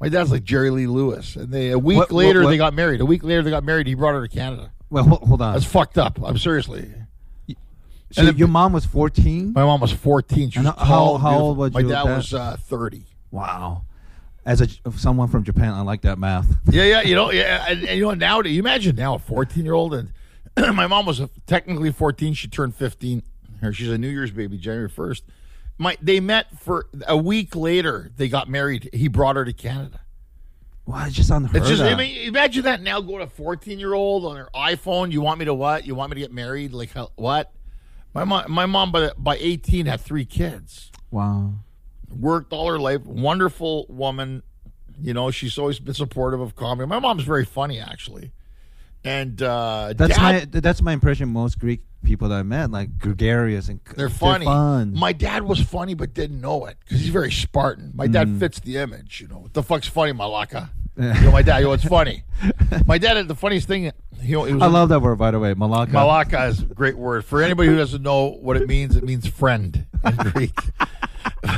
My 0.00 0.08
dad's 0.08 0.30
like 0.30 0.44
Jerry 0.44 0.70
Lee 0.70 0.86
Lewis, 0.86 1.36
and 1.36 1.50
they 1.50 1.70
a 1.70 1.78
week 1.78 1.96
What- 1.98 2.10
what- 2.12 2.16
later 2.18 2.42
what- 2.42 2.50
they 2.50 2.56
got 2.58 2.74
married. 2.74 3.00
A 3.00 3.06
week 3.06 3.22
later 3.24 3.42
they 3.42 3.50
got 3.50 3.64
married. 3.64 3.86
He 3.86 3.94
brought 3.94 4.14
her 4.14 4.26
to 4.26 4.28
Canada. 4.34 4.70
Well, 4.90 5.04
hold, 5.04 5.40
on. 5.40 5.54
That's 5.54 5.64
fucked 5.64 5.98
up. 5.98 6.18
I'm 6.22 6.36
seriously. 6.38 6.90
So 7.48 8.20
and 8.20 8.28
then- 8.28 8.36
your 8.36 8.48
mom 8.48 8.72
was 8.72 8.84
14. 8.84 9.52
My 9.54 9.64
mom 9.64 9.80
was 9.80 9.92
14. 9.92 10.50
She 10.50 10.58
was 10.60 10.68
how- 10.68 10.72
tall, 10.74 11.18
how 11.18 11.38
old 11.38 11.56
was 11.58 11.72
my 11.72 11.80
your 11.80 11.88
dad? 11.90 12.04
dad? 12.04 12.16
Was 12.16 12.34
uh, 12.34 12.56
30. 12.60 13.06
Wow. 13.30 13.82
As 14.46 14.60
a 14.60 14.68
someone 14.96 15.28
from 15.28 15.42
Japan, 15.42 15.72
I 15.72 15.80
like 15.80 16.02
that 16.02 16.18
math. 16.18 16.46
Yeah, 16.70 16.84
yeah, 16.84 17.00
you 17.02 17.14
know, 17.14 17.32
yeah, 17.32 17.64
and, 17.66 17.82
and 17.84 17.96
you 17.98 18.04
know 18.04 18.12
now. 18.14 18.42
You 18.42 18.58
imagine 18.60 18.94
now 18.94 19.14
a 19.14 19.18
fourteen-year-old, 19.18 19.94
and 19.94 20.10
my 20.74 20.86
mom 20.86 21.06
was 21.06 21.22
technically 21.46 21.92
fourteen. 21.92 22.34
She 22.34 22.48
turned 22.48 22.74
fifteen. 22.74 23.22
Her, 23.60 23.72
she's 23.72 23.88
a 23.90 23.98
New 23.98 24.08
Year's 24.08 24.30
baby, 24.30 24.58
January 24.58 24.88
first. 24.88 25.24
My 25.78 25.96
they 26.00 26.20
met 26.20 26.58
for 26.60 26.86
a 27.06 27.16
week 27.16 27.56
later. 27.56 28.10
They 28.16 28.28
got 28.28 28.48
married. 28.48 28.90
He 28.92 29.08
brought 29.08 29.36
her 29.36 29.44
to 29.44 29.52
Canada. 29.52 30.00
Wow, 30.86 31.06
it's 31.06 31.16
just 31.16 31.30
unheard 31.30 31.56
It's 31.56 31.68
just. 31.68 31.82
I 31.82 31.94
mean, 31.94 32.28
imagine 32.28 32.64
that 32.64 32.82
now. 32.82 33.00
Going 33.00 33.26
to 33.26 33.34
fourteen-year-old 33.34 34.24
on 34.26 34.36
her 34.36 34.48
iPhone. 34.54 35.10
You 35.12 35.22
want 35.22 35.38
me 35.38 35.46
to 35.46 35.54
what? 35.54 35.86
You 35.86 35.94
want 35.94 36.10
me 36.10 36.16
to 36.16 36.20
get 36.20 36.32
married? 36.32 36.72
Like 36.72 36.90
what? 37.16 37.52
My 38.12 38.24
mom, 38.24 38.50
my 38.52 38.66
mom 38.66 38.92
by 38.92 39.10
by 39.16 39.36
eighteen 39.38 39.86
had 39.86 40.00
three 40.00 40.24
kids. 40.24 40.92
wow. 41.10 41.54
worked 42.14 42.52
all 42.52 42.68
her 42.68 42.78
life. 42.78 43.04
Wonderful 43.04 43.86
woman. 43.88 44.42
You 45.00 45.14
know, 45.14 45.32
she's 45.32 45.58
always 45.58 45.80
been 45.80 45.94
supportive 45.94 46.40
of 46.40 46.54
comedy. 46.54 46.86
My 46.86 47.00
mom's 47.00 47.24
very 47.24 47.44
funny, 47.44 47.80
actually. 47.80 48.30
And 49.04 49.40
uh, 49.42 49.92
That's 49.96 50.16
dad, 50.16 50.54
my 50.54 50.60
that's 50.60 50.80
my 50.80 50.92
impression. 50.92 51.28
Most 51.28 51.58
Greek 51.58 51.82
people 52.04 52.28
that 52.30 52.36
I 52.38 52.42
met, 52.42 52.70
like 52.70 52.98
gregarious 52.98 53.68
and 53.68 53.80
they're 53.96 54.08
funny. 54.08 54.44
fun. 54.46 54.94
My 54.94 55.12
dad 55.12 55.42
was 55.42 55.60
funny, 55.60 55.94
but 55.94 56.14
didn't 56.14 56.40
know 56.40 56.64
it 56.66 56.76
because 56.84 57.00
he's 57.00 57.10
very 57.10 57.30
Spartan. 57.30 57.92
My 57.94 58.06
dad 58.06 58.28
Mm. 58.28 58.38
fits 58.38 58.60
the 58.60 58.78
image. 58.78 59.20
You 59.20 59.28
know, 59.28 59.38
what 59.38 59.52
the 59.52 59.62
fuck's 59.62 59.88
funny, 59.88 60.12
Malaka? 60.12 60.70
you 60.96 61.04
know, 61.22 61.32
my 61.32 61.42
dad. 61.42 61.58
You 61.58 61.64
know, 61.66 61.72
it's 61.72 61.84
funny. 61.84 62.22
my 62.86 62.96
dad 62.98 63.16
had 63.18 63.28
the 63.28 63.34
funniest 63.34 63.68
thing. 63.68 63.92
He, 64.20 64.26
he 64.28 64.36
was 64.36 64.62
I 64.62 64.66
love 64.66 64.88
that 64.88 65.00
word, 65.00 65.16
by 65.18 65.30
the 65.32 65.38
way, 65.40 65.52
Malaka. 65.54 65.88
Malaka 65.88 66.48
is 66.48 66.62
a 66.62 66.66
great 66.66 66.96
word. 66.96 67.24
For 67.26 67.42
anybody 67.42 67.68
who 67.68 67.76
doesn't 67.76 68.02
know 68.02 68.30
what 68.40 68.56
it 68.56 68.66
means, 68.68 68.96
it 68.96 69.04
means 69.04 69.26
friend 69.26 69.84
in 70.04 70.16
Greek. 70.32 70.56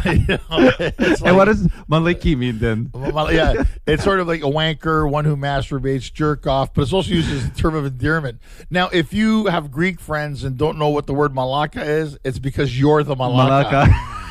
You 0.05 0.27
know, 0.29 0.71
it's 0.79 1.21
And 1.23 1.37
what 1.37 1.47
does 1.47 1.67
Maliki 1.91 2.37
mean 2.37 2.59
then? 2.59 2.91
Yeah, 2.95 3.65
it's 3.87 4.05
sort 4.05 4.21
of 4.21 4.29
like 4.29 4.41
a 4.41 4.51
wanker, 4.51 5.11
one 5.11 5.25
who 5.25 5.37
masturbates, 5.37 6.13
jerk 6.13 6.47
off, 6.47 6.75
but 6.75 6.83
it's 6.83 6.93
also 6.93 7.11
used 7.13 7.31
as 7.33 7.47
a 7.47 7.51
term 7.51 7.75
of 7.75 7.85
endearment. 7.85 8.41
Now, 8.71 8.89
if 8.93 9.13
you 9.13 9.47
have 9.47 9.71
Greek 9.71 10.01
friends 10.01 10.45
and 10.45 10.57
don't 10.57 10.79
know 10.79 10.89
what 10.89 11.07
the 11.07 11.15
word 11.15 11.35
malaka 11.35 11.85
is, 11.87 12.19
it's 12.25 12.39
because 12.39 12.79
you're 12.79 13.03
the 13.03 13.17
malaka. 13.17 13.65
Malaka. 13.65 14.23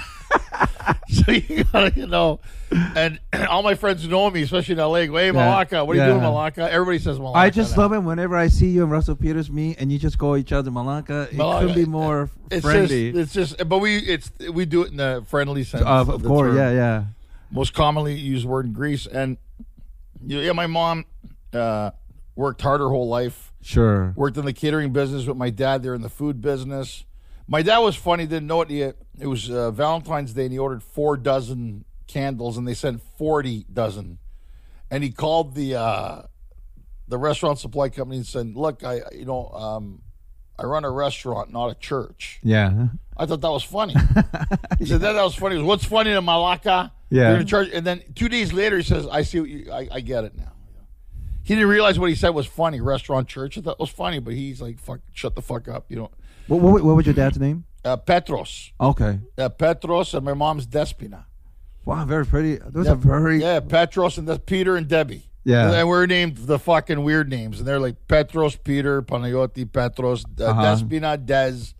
so 1.09 1.31
you 1.31 1.63
gotta, 1.65 1.93
you 1.95 2.07
know, 2.07 2.39
and 2.95 3.19
all 3.49 3.63
my 3.63 3.75
friends 3.75 4.07
know 4.07 4.29
me, 4.29 4.43
especially 4.43 4.73
in 4.73 4.79
LA, 4.79 5.05
go, 5.05 5.17
hey, 5.17 5.31
malaka, 5.31 5.85
what 5.85 5.95
are 5.95 5.99
yeah. 5.99 6.07
you 6.07 6.13
doing, 6.13 6.23
malaka? 6.23 6.69
Everybody 6.69 6.99
says 6.99 7.19
malaka. 7.19 7.35
I 7.35 7.49
just 7.49 7.75
now. 7.75 7.83
love 7.83 7.93
it 7.93 7.99
whenever 7.99 8.35
I 8.35 8.47
see 8.47 8.67
you 8.67 8.83
and 8.83 8.91
Russell 8.91 9.15
Peters 9.15 9.49
meet 9.51 9.79
and 9.79 9.91
you 9.91 9.99
just 9.99 10.17
call 10.17 10.37
each 10.37 10.51
other 10.51 10.71
Malaka. 10.71 11.31
It 11.31 11.37
Malaka. 11.37 11.59
couldn't 11.61 11.75
be 11.75 11.85
more 11.85 12.29
It's 12.51 12.65
friendly. 12.65 13.11
just, 13.11 13.37
it's 13.37 13.55
just, 13.55 13.69
but 13.69 13.79
we, 13.79 13.97
it's, 13.97 14.31
we 14.51 14.65
do 14.65 14.83
it 14.83 14.91
in 14.91 14.97
the 14.97 15.23
friendly 15.27 15.63
sense. 15.63 15.83
of, 15.83 16.09
of 16.09 16.21
the 16.21 16.27
course, 16.27 16.49
term. 16.49 16.57
yeah, 16.57 16.71
yeah. 16.71 17.03
most 17.51 17.73
commonly 17.73 18.15
used 18.15 18.45
word 18.45 18.65
in 18.65 18.73
Greece. 18.73 19.05
And 19.07 19.37
you 20.25 20.37
know, 20.37 20.41
yeah, 20.41 20.53
my 20.53 20.67
mom 20.67 21.05
uh, 21.53 21.91
worked 22.35 22.61
hard 22.61 22.81
her 22.81 22.89
whole 22.89 23.07
life. 23.07 23.53
Sure. 23.61 24.13
Worked 24.15 24.37
in 24.37 24.45
the 24.45 24.53
catering 24.53 24.91
business 24.93 25.25
with 25.25 25.37
my 25.37 25.49
dad. 25.49 25.83
They're 25.83 25.95
in 25.95 26.01
the 26.01 26.09
food 26.09 26.41
business. 26.41 27.05
My 27.47 27.61
dad 27.61 27.79
was 27.79 27.95
funny. 27.95 28.25
Didn't 28.25 28.47
know 28.47 28.61
it 28.61 28.69
yet. 28.69 28.95
It 29.19 29.27
was 29.27 29.49
uh, 29.49 29.71
Valentine's 29.71 30.33
Day, 30.33 30.43
and 30.43 30.51
he 30.51 30.59
ordered 30.59 30.83
four 30.83 31.15
dozen 31.17 31.85
candles, 32.07 32.57
and 32.57 32.67
they 32.67 32.73
sent 32.73 33.01
forty 33.17 33.65
dozen. 33.71 34.17
And 34.89 35.03
he 35.03 35.11
called 35.11 35.55
the 35.55 35.75
uh, 35.75 36.21
the 37.07 37.17
restaurant 37.17 37.59
supply 37.59 37.89
company 37.89 38.17
and 38.17 38.25
said, 38.25 38.55
"Look, 38.55 38.83
I 38.83 39.01
you 39.13 39.25
know 39.25 39.49
um, 39.49 40.01
I 40.57 40.65
run 40.65 40.85
a 40.85 40.91
restaurant, 40.91 41.51
not 41.51 41.69
a 41.69 41.75
church." 41.75 42.39
Yeah. 42.43 42.87
I 43.17 43.25
thought 43.25 43.41
that 43.41 43.51
was 43.51 43.63
funny. 43.63 43.93
he 44.79 44.85
said 44.85 45.01
that, 45.01 45.13
that 45.13 45.23
was 45.23 45.35
funny. 45.35 45.55
Goes, 45.55 45.63
What's 45.63 45.85
funny 45.85 46.13
to 46.13 46.21
Malaka? 46.21 46.91
Yeah. 47.09 47.39
In 47.39 47.47
charge. 47.47 47.69
And 47.73 47.85
then 47.85 48.03
two 48.13 48.27
days 48.27 48.51
later, 48.51 48.77
he 48.77 48.83
says, 48.83 49.07
I 49.07 49.21
see 49.21 49.39
what 49.39 49.49
you, 49.49 49.71
I, 49.71 49.87
I 49.91 49.99
get 50.01 50.25
it 50.25 50.37
now. 50.37 50.51
He 51.43 51.53
didn't 51.53 51.69
realize 51.69 51.99
what 51.99 52.09
he 52.09 52.15
said 52.15 52.29
was 52.29 52.47
funny. 52.47 52.81
Restaurant 52.81 53.27
church. 53.27 53.57
I 53.57 53.61
thought 53.61 53.73
it 53.73 53.79
was 53.79 53.89
funny, 53.89 54.19
but 54.19 54.33
he's 54.33 54.61
like, 54.61 54.79
fuck, 54.79 54.99
shut 55.13 55.35
the 55.35 55.41
fuck 55.41 55.67
up. 55.67 55.85
You 55.89 55.97
know, 55.97 56.11
What, 56.47 56.61
what, 56.61 56.83
what 56.83 56.95
was 56.95 57.05
your 57.05 57.15
dad's 57.15 57.39
name? 57.39 57.65
uh, 57.83 57.97
Petros. 57.97 58.71
Okay. 58.81 59.19
Uh, 59.37 59.49
Petros 59.49 60.13
and 60.13 60.25
my 60.25 60.33
mom's 60.33 60.65
Despina. 60.67 61.25
Wow, 61.85 62.03
very 62.05 62.25
pretty. 62.25 62.55
Those 62.55 62.87
are 62.87 62.95
very. 62.95 63.41
Yeah, 63.41 63.59
Petros 63.59 64.17
and 64.17 64.27
that's 64.27 64.41
Peter 64.45 64.75
and 64.75 64.87
Debbie. 64.87 65.29
Yeah. 65.43 65.71
And 65.71 65.87
we're 65.87 66.07
named 66.07 66.37
the 66.37 66.57
fucking 66.57 67.03
weird 67.03 67.29
names, 67.29 67.59
and 67.59 67.67
they're 67.67 67.79
like 67.79 68.07
Petros, 68.07 68.55
Peter, 68.55 69.03
Panayoti, 69.03 69.71
Petros, 69.71 70.25
uh, 70.39 70.45
Uh-huh. 70.45 70.61
Despina, 70.63 71.23
Des, 71.23 71.73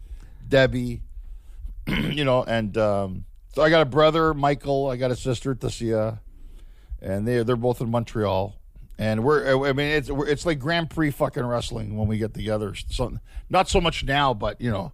Debbie, 0.48 1.02
you 1.88 2.24
know, 2.24 2.44
and 2.44 2.78
um, 2.78 3.26
so 3.56 3.64
I 3.64 3.72
got 3.72 3.82
a 3.82 3.86
brother, 3.86 4.36
Michael. 4.36 4.88
I 4.92 4.98
got 4.98 5.10
a 5.10 5.16
sister, 5.16 5.56
Tasia, 5.56 6.20
and 7.02 7.28
they 7.28 7.42
they're 7.42 7.56
both 7.56 7.82
in 7.82 7.90
Montreal. 7.90 8.56
And 8.98 9.24
we're, 9.24 9.56
uh, 9.66 9.70
I 9.70 9.74
mean, 9.74 9.88
it's 9.88 10.10
it's 10.10 10.46
like 10.46 10.60
Grand 10.60 10.90
Prix 10.90 11.12
fucking 11.12 11.46
wrestling 11.46 11.98
when 11.98 12.08
we 12.08 12.18
get 12.18 12.34
together. 12.34 12.76
So 12.90 13.20
not 13.50 13.68
so 13.68 13.82
much 13.82 14.04
now, 14.06 14.34
but 14.34 14.60
you 14.62 14.72
know, 14.72 14.94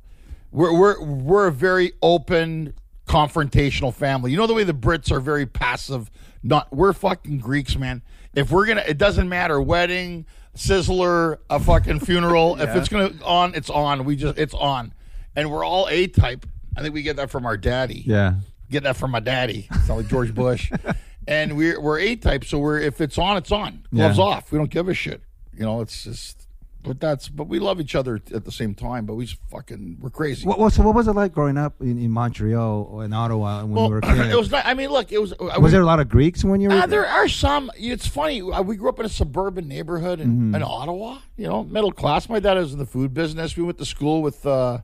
we're 0.52 0.74
we're 0.78 1.02
we're 1.04 1.48
a 1.48 1.52
very 1.52 1.94
open, 2.02 2.74
confrontational 3.08 3.94
family. 3.94 4.32
You 4.32 4.38
know 4.38 4.48
the 4.48 4.54
way 4.56 4.64
the 4.64 4.74
Brits 4.74 5.12
are 5.12 5.20
very 5.20 5.46
passive. 5.46 6.10
Not 6.44 6.74
we're 6.74 6.94
fucking 6.94 7.38
Greeks, 7.40 7.78
man. 7.78 8.02
If 8.34 8.50
we're 8.52 8.66
gonna, 8.66 8.84
it 8.88 8.98
doesn't 8.98 9.30
matter. 9.30 9.62
Wedding, 9.62 10.26
sizzler, 10.56 11.38
a 11.50 11.60
fucking 11.60 12.00
funeral. 12.00 12.56
If 12.62 12.76
it's 12.76 12.90
gonna 12.90 13.12
on, 13.24 13.54
it's 13.54 13.70
on. 13.70 14.04
We 14.06 14.16
just 14.16 14.38
it's 14.40 14.54
on, 14.56 14.94
and 15.36 15.52
we're 15.52 15.64
all 15.64 15.88
A 15.92 16.08
type. 16.08 16.48
I 16.76 16.82
think 16.82 16.94
we 16.94 17.04
get 17.04 17.18
that 17.18 17.30
from 17.30 17.46
our 17.46 17.58
daddy 17.58 18.04
Yeah. 18.08 18.36
get 18.70 18.84
that 18.84 18.96
from 18.96 19.12
my 19.12 19.20
daddy. 19.20 19.68
Sound 19.86 20.00
like 20.02 20.08
George 20.08 20.34
Bush. 20.34 20.72
and 21.32 21.56
we're 21.58 21.80
we're 21.80 22.00
A 22.00 22.16
type, 22.16 22.44
so 22.46 22.60
we're 22.60 22.80
if 22.80 23.00
it's 23.02 23.18
on, 23.18 23.38
it's 23.38 23.52
on. 23.52 23.86
Gloves 23.94 24.18
Yeah. 24.18 24.24
off. 24.24 24.52
We 24.52 24.58
don't 24.58 24.70
give 24.70 24.88
a 24.90 24.94
shit. 24.94 25.22
You 25.54 25.64
know, 25.66 25.82
it's 25.82 26.04
just. 26.04 26.38
But 26.84 27.00
that's 27.00 27.30
but 27.30 27.48
we 27.48 27.60
love 27.60 27.80
each 27.80 27.94
other 27.94 28.20
at 28.34 28.44
the 28.44 28.52
same 28.52 28.74
time. 28.74 29.06
But 29.06 29.14
we 29.14 29.26
just 29.26 29.40
fucking 29.52 29.98
we're 30.02 30.10
crazy. 30.10 30.48
What, 30.48 30.58
what, 30.58 30.74
so 30.74 30.82
what 30.82 30.96
was 30.96 31.08
it 31.08 31.12
like 31.12 31.32
growing 31.32 31.56
up 31.56 31.80
in, 31.80 32.00
in 32.00 32.10
Montreal 32.10 32.88
or 32.92 33.06
in 33.06 33.14
Ottawa 33.14 33.62
when 33.62 33.70
well, 33.74 33.84
you 33.86 33.92
were 33.92 33.98
a 34.00 34.02
kid? 34.02 34.32
it 34.32 34.36
was 34.36 34.50
not. 34.50 34.66
I 34.66 34.74
mean, 34.74 34.90
look, 34.90 35.12
it 35.12 35.22
was. 35.22 35.32
Was 35.40 35.72
there 35.72 35.82
a 35.82 35.86
lot 35.86 36.00
of 36.00 36.10
Greeks 36.10 36.44
when 36.44 36.60
you 36.60 36.70
were? 36.70 36.76
Uh, 36.76 36.88
there 36.88 37.06
are 37.06 37.28
some. 37.28 37.70
It's 37.78 38.08
funny. 38.08 38.42
uh, 38.42 38.64
We 38.64 38.78
grew 38.78 38.90
up 38.90 39.00
in 39.00 39.06
a 39.06 39.10
suburban 39.10 39.68
neighborhood 39.68 40.20
in, 40.20 40.30
Mm-hmm. 40.30 40.56
in 40.56 40.64
Ottawa. 40.64 41.20
You 41.38 41.48
know, 41.50 41.64
middle 41.66 41.92
class. 41.92 42.28
My 42.28 42.40
dad 42.40 42.58
was 42.58 42.74
in 42.74 42.80
the 42.80 42.88
food 42.88 43.14
business. 43.14 43.56
We 43.56 43.62
went 43.62 43.78
to 43.78 43.86
school 43.86 44.24
with. 44.24 44.44
Uh, 44.44 44.80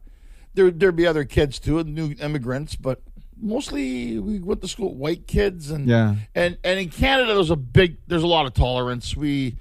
there, 0.54 0.70
there'd 0.70 0.96
be 0.96 1.08
other 1.08 1.26
kids 1.26 1.58
too, 1.58 1.84
new 1.84 2.14
immigrants, 2.22 2.76
but 2.76 3.02
mostly 3.40 4.20
we 4.20 4.40
went 4.40 4.62
to 4.62 4.68
school 4.68 4.90
with 4.90 4.98
white 4.98 5.28
kids 5.28 5.72
and 5.72 5.88
Yeah. 5.88 6.16
and 6.36 6.58
and 6.64 6.80
in 6.80 6.90
Canada 6.90 7.34
there's 7.36 7.50
a 7.50 7.56
big 7.56 7.98
there's 8.08 8.24
a 8.24 8.28
lot 8.28 8.46
of 8.46 8.54
tolerance. 8.54 9.16
We 9.16 9.56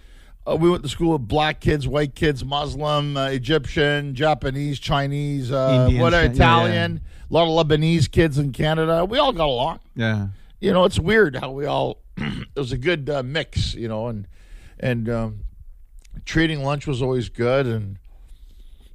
uh, 0.47 0.57
we 0.57 0.71
went 0.71 0.83
to 0.85 0.89
school 0.89 1.13
with 1.13 1.27
black 1.27 1.61
kids, 1.61 1.89
white 1.89 2.15
kids, 2.15 2.45
Muslim, 2.45 3.17
uh, 3.17 3.27
Egyptian, 3.29 4.15
Japanese, 4.15 4.79
Chinese, 4.79 5.51
uh, 5.51 5.85
Indian, 5.87 6.01
what 6.01 6.13
yeah, 6.13 6.23
yeah. 6.23 6.31
Italian. 6.31 7.01
A 7.29 7.35
lot 7.35 7.49
of 7.49 7.67
Lebanese 7.67 8.09
kids 8.11 8.39
in 8.39 8.53
Canada. 8.53 9.05
We 9.05 9.19
all 9.19 9.33
got 9.33 9.49
along 9.49 9.81
yeah. 9.97 10.29
you 10.61 10.73
know, 10.73 10.85
it's 10.85 10.99
weird 11.01 11.35
how 11.37 11.51
we 11.51 11.67
all 11.67 11.99
it 12.17 12.47
was 12.57 12.71
a 12.73 12.79
good 12.79 13.11
uh, 13.11 13.23
mix, 13.23 13.75
you 13.75 13.89
know, 13.89 14.07
and 14.07 14.29
and 14.79 15.09
um, 15.09 15.41
treating 16.25 16.63
lunch 16.63 16.87
was 16.87 17.03
always 17.03 17.29
good, 17.29 17.67
and 17.67 17.99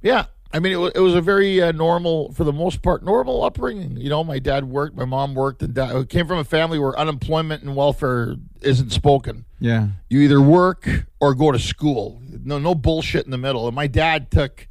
yeah, 0.00 0.26
I 0.54 0.58
mean, 0.58 0.72
it 0.72 0.76
was, 0.76 0.92
it 0.94 1.00
was 1.00 1.14
a 1.14 1.20
very 1.22 1.62
uh, 1.62 1.72
normal, 1.72 2.32
for 2.32 2.44
the 2.44 2.52
most 2.52 2.82
part, 2.82 3.02
normal 3.02 3.42
upbringing. 3.42 3.96
You 3.96 4.10
know, 4.10 4.22
my 4.22 4.38
dad 4.38 4.64
worked, 4.64 4.94
my 4.96 5.06
mom 5.06 5.34
worked, 5.34 5.62
and 5.62 5.72
dad, 5.72 6.08
came 6.10 6.26
from 6.26 6.38
a 6.38 6.44
family 6.44 6.78
where 6.78 6.98
unemployment 6.98 7.62
and 7.62 7.74
welfare 7.74 8.36
isn't 8.60 8.90
spoken. 8.90 9.46
Yeah. 9.60 9.88
You 10.10 10.20
either 10.20 10.40
work 10.42 10.88
or 11.20 11.34
go 11.34 11.52
to 11.52 11.58
school. 11.58 12.20
No, 12.44 12.58
no 12.58 12.74
bullshit 12.74 13.24
in 13.24 13.30
the 13.30 13.38
middle. 13.38 13.66
And 13.66 13.74
my 13.74 13.86
dad 13.86 14.30
took. 14.30 14.68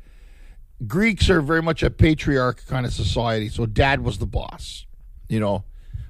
Greeks 0.87 1.29
are 1.29 1.41
very 1.41 1.61
much 1.61 1.83
a 1.83 1.89
patriarch 1.91 2.65
kind 2.67 2.85
of 2.85 2.93
society, 2.93 3.49
so 3.49 3.65
dad 3.67 4.03
was 4.03 4.17
the 4.17 4.25
boss. 4.25 4.85
You 5.29 5.39
know, 5.39 5.63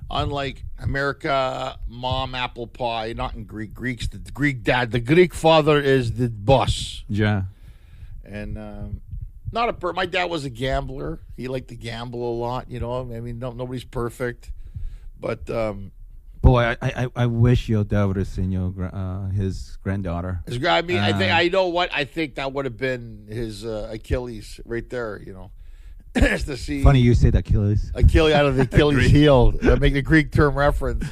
unlike 0.09 0.63
America, 0.80 1.78
mom 1.88 2.36
apple 2.36 2.67
pie. 2.67 3.13
Not 3.13 3.36
in 3.36 3.43
Greek. 3.43 3.74
Greeks, 3.74 4.07
the 4.07 4.17
Greek 4.32 4.63
dad, 4.63 4.91
the 4.91 4.99
Greek 5.01 5.34
father 5.34 5.80
is 5.80 6.13
the 6.13 6.30
boss, 6.30 7.03
Yeah. 7.09 7.43
and 8.26 8.57
um, 8.57 9.01
not 9.52 9.70
a. 9.70 9.74
Per- 9.74 9.93
my 9.93 10.06
dad 10.06 10.26
was 10.26 10.45
a 10.45 10.49
gambler. 10.49 11.20
He 11.36 11.47
liked 11.47 11.70
to 11.70 11.76
gamble 11.76 12.32
a 12.32 12.36
lot. 12.38 12.70
You 12.70 12.80
know, 12.80 13.02
I 13.02 13.20
mean, 13.20 13.39
no, 13.39 13.52
nobody's 13.52 13.84
perfect, 13.84 14.52
but 15.20 15.49
um, 15.49 15.91
Boy, 16.41 16.64
I, 16.64 16.78
I, 16.82 17.08
I 17.16 17.26
wish 17.28 17.70
your 17.70 17.84
dad 17.84 18.06
would 18.06 18.16
have 18.16 18.28
seen 18.28 18.52
your 18.52 18.74
uh, 18.91 19.30
his 19.30 19.78
granddaughter. 19.84 20.41
Great. 20.47 20.66
I 20.66 20.82
mean, 20.82 20.97
I 20.97 21.14
think 21.14 21.32
Uh, 21.32 21.36
I 21.36 21.47
know 21.49 21.68
what 21.68 21.93
I 21.93 22.04
think 22.04 22.36
that 22.36 22.52
would 22.52 22.66
have 22.66 22.78
been 22.78 23.28
his 23.30 23.64
uh, 23.64 23.89
Achilles 23.91 24.60
right 24.66 24.89
there. 24.89 25.22
You 25.24 25.34
know, 25.34 25.52
Just 26.18 26.47
to 26.47 26.58
see 26.58 26.82
Funny 26.84 26.99
you 26.99 27.14
said 27.14 27.36
Achilles. 27.36 27.91
Achilles 27.93 28.34
out 28.34 28.47
of 28.47 28.56
the 28.56 28.64
Achilles 28.74 29.12
heel. 29.12 29.54
Uh, 29.62 29.76
make 29.76 29.93
the 29.93 30.02
Greek 30.02 30.32
term 30.32 30.56
reference. 30.56 31.06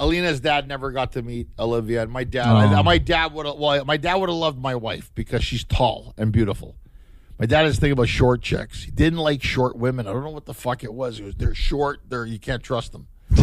Alina's 0.00 0.40
dad 0.40 0.66
never 0.66 0.90
got 0.90 1.12
to 1.12 1.22
meet 1.22 1.46
Olivia, 1.56 2.02
and 2.02 2.10
my 2.10 2.24
dad. 2.24 2.48
Oh. 2.50 2.56
I- 2.56 2.82
my 2.82 2.98
dad 2.98 3.32
would 3.32 3.46
have. 3.46 3.54
Well, 3.56 3.84
my 3.84 3.96
dad 3.96 4.16
would 4.16 4.28
have 4.28 4.36
loved 4.36 4.58
my 4.58 4.74
wife 4.74 5.12
because 5.14 5.44
she's 5.44 5.62
tall 5.62 6.14
and 6.18 6.32
beautiful. 6.32 6.74
My 7.44 7.46
dad 7.46 7.66
is 7.66 7.74
thinking 7.78 7.92
about 7.92 8.08
short 8.08 8.40
chicks. 8.40 8.84
He 8.84 8.90
didn't 8.90 9.18
like 9.18 9.42
short 9.42 9.76
women. 9.76 10.06
I 10.06 10.14
don't 10.14 10.24
know 10.24 10.30
what 10.30 10.46
the 10.46 10.54
fuck 10.54 10.82
it 10.82 10.94
was. 10.94 11.20
It 11.20 11.24
was 11.24 11.34
they're 11.34 11.54
short. 11.54 12.00
They're 12.08 12.24
you 12.24 12.38
can't 12.38 12.62
trust 12.62 12.92
them. 12.92 13.06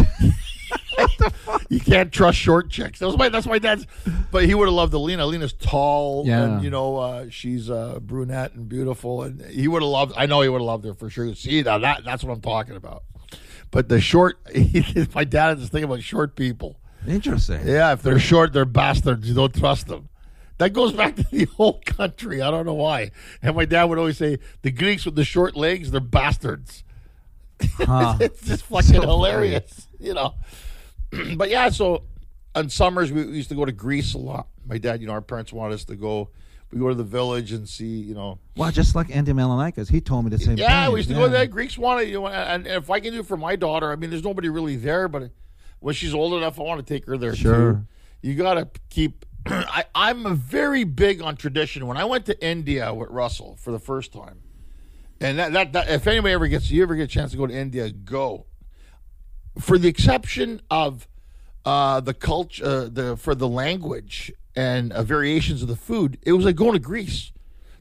you 1.69 1.79
can't 1.79 2.11
trust 2.11 2.39
short 2.39 2.71
chicks. 2.71 2.97
That 2.97 3.05
was 3.05 3.15
my 3.15 3.29
that's 3.29 3.45
my 3.45 3.59
dad's. 3.59 3.85
But 4.31 4.45
he 4.45 4.55
would 4.55 4.65
have 4.65 4.73
loved 4.73 4.95
Alina. 4.95 5.23
Alina's 5.23 5.53
tall, 5.53 6.23
Yeah. 6.25 6.45
and 6.45 6.63
you 6.63 6.71
know 6.71 6.97
uh, 6.97 7.25
she's 7.29 7.69
uh, 7.69 7.99
brunette 8.01 8.55
and 8.55 8.67
beautiful, 8.67 9.21
and 9.21 9.39
he 9.45 9.67
would 9.67 9.83
have 9.83 9.89
loved. 9.91 10.13
I 10.17 10.25
know 10.25 10.41
he 10.41 10.49
would 10.49 10.61
have 10.61 10.65
loved 10.65 10.85
her 10.85 10.95
for 10.95 11.11
sure. 11.11 11.35
See 11.35 11.61
now 11.61 11.77
that 11.77 12.03
that's 12.03 12.23
what 12.23 12.33
I'm 12.33 12.41
talking 12.41 12.75
about. 12.75 13.03
But 13.69 13.87
the 13.87 14.01
short, 14.01 14.39
my 15.13 15.25
dad 15.25 15.59
is 15.59 15.69
thinking 15.69 15.83
about 15.83 16.01
short 16.01 16.35
people. 16.35 16.79
Interesting. 17.07 17.67
Yeah, 17.67 17.93
if 17.93 18.01
they're 18.01 18.17
short, 18.17 18.51
they're 18.51 18.65
bastards. 18.65 19.29
You 19.29 19.35
don't 19.35 19.53
trust 19.53 19.85
them. 19.85 20.09
That 20.61 20.73
goes 20.73 20.93
back 20.93 21.15
to 21.15 21.23
the 21.23 21.45
whole 21.45 21.81
country. 21.87 22.39
I 22.39 22.51
don't 22.51 22.67
know 22.67 22.75
why. 22.75 23.09
And 23.41 23.55
my 23.55 23.65
dad 23.65 23.85
would 23.85 23.97
always 23.97 24.17
say, 24.19 24.37
the 24.61 24.69
Greeks 24.69 25.05
with 25.05 25.15
the 25.15 25.23
short 25.25 25.55
legs, 25.55 25.89
they're 25.89 25.99
bastards. 25.99 26.83
Huh. 27.79 28.17
it's 28.21 28.45
just 28.45 28.65
fucking 28.65 28.93
So 28.93 29.01
hilarious, 29.01 29.87
you 29.99 30.13
know. 30.13 30.35
but 31.35 31.49
yeah, 31.49 31.69
so 31.69 32.03
on 32.53 32.69
summers 32.69 33.11
we 33.11 33.23
used 33.23 33.49
to 33.49 33.55
go 33.55 33.65
to 33.65 33.71
Greece 33.71 34.13
a 34.13 34.19
lot. 34.19 34.49
My 34.67 34.77
dad, 34.77 35.01
you 35.01 35.07
know, 35.07 35.13
our 35.13 35.21
parents 35.21 35.51
wanted 35.51 35.73
us 35.73 35.85
to 35.85 35.95
go. 35.95 36.29
We 36.71 36.77
go 36.77 36.89
to 36.89 36.95
the 36.95 37.03
village 37.03 37.51
and 37.53 37.67
see, 37.67 37.97
you 37.99 38.13
know. 38.13 38.37
Well, 38.55 38.69
just 38.69 38.93
like 38.93 39.13
Andy 39.15 39.33
Milonakis, 39.33 39.89
he 39.89 39.99
told 39.99 40.25
me 40.25 40.29
the 40.29 40.37
same 40.37 40.57
thing. 40.57 40.59
Yeah, 40.59 40.89
we 40.89 40.97
used 40.99 41.09
to 41.09 41.15
go 41.15 41.21
Yeah. 41.21 41.27
there. 41.29 41.47
Greeks 41.47 41.75
wanted, 41.75 42.07
you 42.07 42.21
know, 42.21 42.27
and, 42.27 42.67
and 42.67 42.83
if 42.83 42.91
I 42.91 42.99
can 42.99 43.13
do 43.13 43.21
it 43.21 43.25
for 43.25 43.35
my 43.35 43.55
daughter, 43.55 43.91
I 43.91 43.95
mean, 43.95 44.11
there's 44.11 44.23
nobody 44.23 44.47
really 44.47 44.75
there, 44.75 45.07
but 45.07 45.31
when 45.79 45.95
she's 45.95 46.13
old 46.13 46.33
enough, 46.35 46.59
I 46.59 46.63
want 46.63 46.85
to 46.85 46.93
take 46.93 47.07
her 47.07 47.17
there 47.17 47.35
Sure. 47.35 47.73
too. 47.73 47.87
You 48.21 48.35
got 48.35 48.53
to 48.53 48.69
keep. 48.91 49.25
I, 49.45 49.85
I'm 49.95 50.25
a 50.25 50.35
very 50.35 50.83
big 50.83 51.21
on 51.21 51.35
tradition. 51.35 51.87
When 51.87 51.97
I 51.97 52.05
went 52.05 52.25
to 52.27 52.45
India 52.45 52.93
with 52.93 53.09
Russell 53.09 53.57
for 53.59 53.71
the 53.71 53.79
first 53.79 54.13
time, 54.13 54.41
and 55.19 55.37
that, 55.39 55.53
that, 55.53 55.73
that 55.73 55.89
if 55.89 56.07
anybody 56.07 56.33
ever 56.33 56.47
gets 56.47 56.69
you 56.71 56.83
ever 56.83 56.95
get 56.95 57.03
a 57.03 57.07
chance 57.07 57.31
to 57.31 57.37
go 57.37 57.47
to 57.47 57.53
India, 57.53 57.91
go. 57.91 58.45
For 59.59 59.77
the 59.77 59.87
exception 59.87 60.61
of 60.69 61.07
uh, 61.65 61.99
the 61.99 62.13
culture, 62.13 62.65
uh, 62.65 62.89
the 62.91 63.17
for 63.17 63.35
the 63.35 63.47
language 63.47 64.31
and 64.55 64.91
uh, 64.91 65.03
variations 65.03 65.61
of 65.61 65.67
the 65.67 65.75
food, 65.75 66.17
it 66.23 66.33
was 66.33 66.45
like 66.45 66.55
going 66.55 66.73
to 66.73 66.79
Greece. 66.79 67.31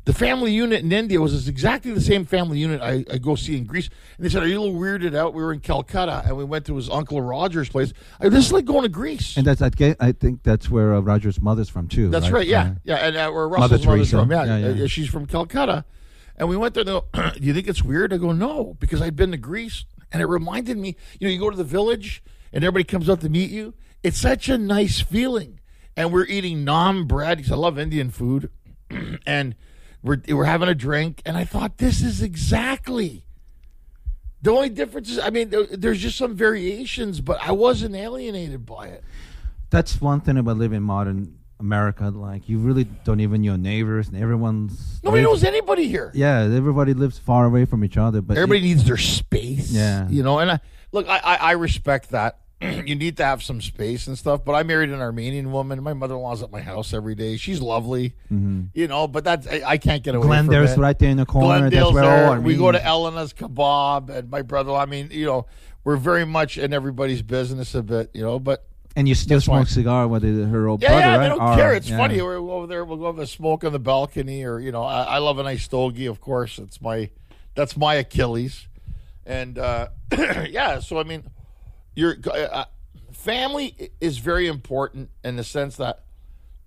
The 0.07 0.15
family 0.15 0.53
unit 0.53 0.83
in 0.83 0.91
India 0.93 1.21
was 1.21 1.47
exactly 1.47 1.93
the 1.93 2.01
same 2.01 2.25
family 2.25 2.59
unit 2.59 2.81
I, 2.81 3.05
I 3.13 3.19
go 3.19 3.35
see 3.35 3.57
in 3.57 3.65
Greece. 3.65 3.91
And 4.17 4.25
they 4.25 4.31
said, 4.31 4.43
"Are 4.43 4.47
you 4.47 4.59
a 4.59 4.63
little 4.63 4.81
weirded 4.81 5.15
out?" 5.15 5.35
We 5.35 5.43
were 5.43 5.53
in 5.53 5.61
Calcutta 5.61 6.23
and 6.25 6.37
we 6.37 6.45
went 6.45 6.65
to 6.67 6.77
his 6.77 6.89
uncle 6.89 7.21
Roger's 7.21 7.69
place. 7.69 7.93
I, 8.19 8.29
this 8.31 8.47
is 8.47 8.53
like 8.53 8.65
going 8.65 8.83
to 8.83 8.89
Greece. 8.89 9.37
And 9.37 9.47
that's 9.47 9.61
I, 9.61 9.71
I 10.01 10.13
think 10.13 10.43
that's 10.43 10.71
where 10.71 10.95
uh, 10.95 11.01
Roger's 11.01 11.41
mother's 11.41 11.69
from 11.69 11.87
too. 11.87 12.09
That's 12.09 12.31
right. 12.31 12.47
yeah, 12.47 12.63
Uh, 12.63 12.75
yeah. 12.85 12.97
And 12.97 13.17
uh, 13.17 13.31
where 13.31 13.47
Russell's 13.47 13.71
Mother 13.85 13.87
mother's 13.91 14.11
from. 14.11 14.31
Yeah, 14.31 14.45
Yeah, 14.45 14.69
yeah. 14.71 14.87
she's 14.87 15.09
from 15.09 15.27
Calcutta. 15.27 15.85
And 16.37 16.49
we 16.49 16.57
went 16.57 16.73
there. 16.73 16.85
They 16.85 16.93
go, 16.93 17.05
Do 17.13 17.41
you 17.41 17.53
think 17.53 17.69
it's 17.69 17.83
weird? 17.85 18.15
I 18.15 18.17
go, 18.17 18.33
no, 18.33 18.75
because 18.81 19.03
I'd 19.03 19.15
been 19.15 19.31
to 19.33 19.37
Greece, 19.37 19.85
and 20.11 20.23
it 20.23 20.27
reminded 20.27 20.79
me. 20.79 20.97
You 21.21 21.29
know, 21.29 21.33
you 21.33 21.39
go 21.39 21.51
to 21.51 21.57
the 21.57 21.65
village, 21.65 22.23
and 22.53 22.65
everybody 22.65 22.85
comes 22.85 23.11
up 23.11 23.21
to 23.21 23.29
meet 23.29 23.51
you. 23.51 23.75
It's 24.03 24.19
such 24.19 24.49
a 24.49 24.57
nice 24.57 25.01
feeling. 25.01 25.61
And 25.95 26.11
we're 26.11 26.25
eating 26.25 26.65
naan 26.65 27.07
bread 27.07 27.37
because 27.37 27.53
I 27.53 27.57
love 27.57 27.79
Indian 27.79 28.11
food, 28.11 28.51
and 29.27 29.55
we're 30.03 30.21
we're 30.29 30.45
having 30.45 30.69
a 30.69 30.75
drink. 30.75 31.23
And 31.27 31.37
I 31.37 31.45
thought 31.45 31.79
this 31.79 32.03
is 32.03 32.23
exactly. 32.23 33.25
The 34.43 34.51
only 34.51 34.71
difference 34.71 35.11
is, 35.11 35.19
I 35.19 35.29
mean, 35.29 35.51
there, 35.51 35.67
there's 35.67 36.01
just 36.01 36.17
some 36.17 36.35
variations, 36.35 37.21
but 37.21 37.39
I 37.47 37.53
wasn't 37.53 37.95
alienated 37.95 38.65
by 38.65 38.87
it. 38.87 39.05
That's 39.69 40.01
one 40.01 40.23
thing 40.23 40.39
about 40.39 40.57
living 40.57 40.79
in 40.79 40.83
modern 40.83 41.39
America. 41.59 42.09
Like 42.09 42.49
you 42.49 42.59
really 42.59 42.85
don't 42.85 43.21
even 43.21 43.43
know 43.43 43.47
your 43.53 43.59
neighbors, 43.59 44.09
and 44.09 44.17
everyone's 44.17 45.01
Nobody 45.03 45.25
lives- 45.27 45.43
knows 45.43 45.45
anybody 45.45 45.89
here. 45.89 46.11
Yeah, 46.15 46.41
everybody 46.41 46.95
lives 46.95 47.19
far 47.19 47.45
away 47.45 47.67
from 47.67 47.85
each 47.85 47.99
other. 47.99 48.23
But 48.23 48.39
Everybody 48.39 48.63
needs 48.63 48.85
their 48.85 48.97
space. 48.97 49.71
Yeah. 49.71 50.09
You 50.09 50.23
know, 50.23 50.39
and 50.39 50.53
I, 50.53 50.61
look, 50.91 51.07
I, 51.07 51.19
I, 51.19 51.35
I 51.37 51.53
respect 51.53 52.11
that. 52.11 52.39
you 52.87 52.95
need 52.95 53.17
to 53.17 53.25
have 53.25 53.43
some 53.43 53.61
space 53.61 54.07
and 54.07 54.19
stuff. 54.19 54.45
But 54.45 54.53
I 54.53 54.63
married 54.63 54.91
an 54.91 55.01
Armenian 55.01 55.51
woman. 55.53 55.83
My 55.83 55.95
mother 55.95 56.15
in 56.15 56.21
law's 56.21 56.43
at 56.43 56.51
my 56.51 56.61
house 56.61 56.93
every 56.93 57.15
day. 57.15 57.37
She's 57.37 57.61
lovely. 57.61 58.15
You 58.31 58.87
know, 58.89 59.09
but 59.09 59.25
that's 59.25 59.47
I, 59.47 59.63
I 59.67 59.79
can't 59.79 60.03
get 60.03 60.15
away 60.15 60.39
it. 60.39 60.77
right 60.79 60.99
there 60.99 61.11
in 61.11 61.17
the 61.17 61.27
corner. 61.27 61.69
Glendale's 61.71 61.73
that's 61.73 61.95
where 61.95 62.03
there. 62.05 62.27
all 62.29 62.41
we 62.41 62.57
go 62.57 62.71
to 62.73 62.85
Elena's 62.85 63.33
Kebab 63.33 64.11
and 64.11 64.31
my 64.31 64.43
brother. 64.43 64.73
I 64.73 64.87
mean, 64.87 65.09
you 65.11 65.27
know, 65.27 65.47
we're 65.85 65.97
very 65.97 66.25
much 66.27 66.59
in 66.59 66.73
everybody's 66.73 67.23
business 67.23 67.75
a 67.75 67.83
bit, 67.83 68.11
you 68.13 68.23
know. 68.23 68.39
But 68.39 68.67
And 68.95 69.09
you 69.09 69.15
still 69.15 69.37
That's 69.37 69.47
smoke 69.47 69.57
fine. 69.59 69.67
cigar 69.67 70.09
with 70.09 70.23
her 70.23 70.69
old 70.69 70.83
Yeah, 70.83 70.89
brother, 70.89 71.01
yeah, 71.01 71.11
right? 71.17 71.23
they 71.23 71.29
don't 71.29 71.41
Or- 71.41 71.57
care. 71.57 71.73
It's 71.75 71.89
yeah. 71.89 71.97
funny. 71.97 72.21
We'll 72.21 72.45
go 72.45 72.53
over 72.53 72.67
there. 72.67 72.85
We'll 72.85 72.99
go 72.99 73.07
have 73.07 73.19
a 73.19 73.27
smoke 73.27 73.65
on 73.65 73.73
the 73.73 73.79
balcony, 73.79 74.45
or 74.45 74.59
you 74.61 74.71
know, 74.73 74.83
I, 74.83 75.03
I 75.05 75.19
love 75.19 75.39
a 75.39 75.43
nice 75.43 75.63
stogie. 75.65 76.07
Of 76.07 76.21
course, 76.21 76.59
it's 76.59 76.81
my 76.83 77.09
that's 77.55 77.77
my 77.77 77.95
Achilles, 77.95 78.69
and 79.25 79.59
uh, 79.59 79.89
yeah. 80.51 80.81
So 80.81 80.99
I 81.01 81.05
mean, 81.05 81.25
your 81.95 82.17
uh, 82.33 82.65
family 83.13 83.91
is 84.01 84.19
very 84.19 84.47
important 84.47 85.11
in 85.25 85.37
the 85.37 85.45
sense 85.45 85.77
that 85.77 86.05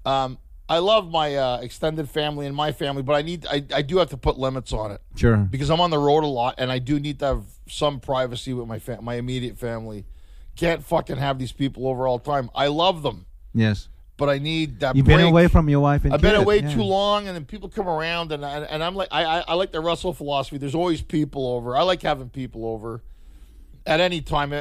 um, 0.06 0.38
I 0.70 0.80
love 0.80 1.10
my 1.10 1.36
uh, 1.36 1.58
extended 1.62 2.10
family 2.10 2.46
and 2.46 2.56
my 2.56 2.72
family, 2.72 3.02
but 3.04 3.14
I 3.14 3.22
need 3.22 3.46
I, 3.50 3.64
I 3.74 3.82
do 3.82 3.98
have 3.98 4.10
to 4.10 4.18
put 4.18 4.38
limits 4.38 4.74
on 4.74 4.92
it 4.92 5.02
Sure. 5.16 5.38
because 5.38 5.70
I'm 5.70 5.82
on 5.82 5.90
the 5.90 5.98
road 6.00 6.24
a 6.24 6.28
lot, 6.28 6.56
and 6.58 6.72
I 6.72 6.80
do 6.80 7.00
need 7.00 7.20
to 7.20 7.26
have 7.26 7.44
some 7.68 8.00
privacy 8.00 8.54
with 8.54 8.68
my 8.68 8.80
fam- 8.80 9.04
my 9.04 9.16
immediate 9.16 9.58
family. 9.58 10.06
Can't 10.56 10.84
fucking 10.84 11.18
have 11.18 11.40
these 11.40 11.52
people 11.52 11.88
over 11.88 12.08
all 12.08 12.18
the 12.20 12.30
time. 12.30 12.50
I 12.54 12.68
love 12.68 13.02
them 13.02 13.26
Yes. 13.56 13.88
but 14.18 14.30
I 14.30 14.38
need 14.38 14.82
that. 14.82 14.96
You've 14.96 15.06
been 15.06 15.22
away 15.22 15.48
from 15.48 15.68
your 15.70 15.80
wife 15.80 16.06
and 16.06 16.14
I've 16.14 16.22
been 16.22 16.32
kid, 16.34 16.42
away 16.42 16.60
yeah. 16.60 16.74
too 16.74 16.84
long, 16.84 17.28
and 17.28 17.36
then 17.36 17.46
people 17.46 17.70
come 17.70 17.88
around, 17.88 18.32
and 18.32 18.46
I, 18.46 18.60
and 18.60 18.84
I'm 18.84 18.96
like, 18.96 19.08
I, 19.12 19.24
I 19.26 19.44
I 19.50 19.54
like 19.56 19.72
the 19.72 19.80
Russell 19.82 20.14
philosophy. 20.14 20.58
There's 20.60 20.76
always 20.76 21.02
people 21.02 21.48
over. 21.48 21.76
I 21.76 21.82
like 21.84 22.02
having 22.02 22.30
people 22.30 22.66
over 22.68 23.02
at 23.86 24.00
any 24.00 24.22
time. 24.22 24.54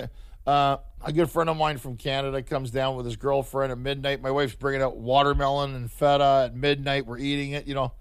Uh, 0.47 0.78
a 1.05 1.12
good 1.12 1.30
friend 1.30 1.51
of 1.51 1.57
mine 1.57 1.78
from 1.78 1.97
Canada 1.97 2.43
comes 2.43 2.70
down 2.70 2.97
with 2.97 3.07
his 3.07 3.16
girlfriend 3.16 3.72
at 3.72 3.78
midnight. 3.78 4.22
My 4.22 4.30
wife's 4.30 4.55
bringing 4.55 4.82
out 4.82 4.97
watermelon 4.97 5.74
and 5.74 5.90
feta 5.90 6.47
at 6.47 6.57
midnight. 6.57 7.07
We're 7.07 7.18
eating 7.18 7.53
it, 7.53 7.66
you 7.66 7.74
know. 7.74 7.93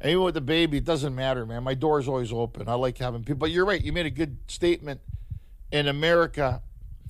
And 0.00 0.10
even 0.10 0.22
with 0.22 0.34
the 0.34 0.40
baby, 0.40 0.78
it 0.78 0.84
doesn't 0.84 1.14
matter, 1.14 1.44
man. 1.44 1.64
My 1.64 1.74
door's 1.74 2.06
always 2.06 2.32
open. 2.32 2.68
I 2.68 2.74
like 2.74 2.98
having 2.98 3.22
people. 3.22 3.38
But 3.38 3.50
you're 3.50 3.64
right. 3.64 3.82
You 3.82 3.92
made 3.92 4.06
a 4.06 4.10
good 4.10 4.38
statement. 4.46 5.00
In 5.70 5.86
America, 5.86 6.62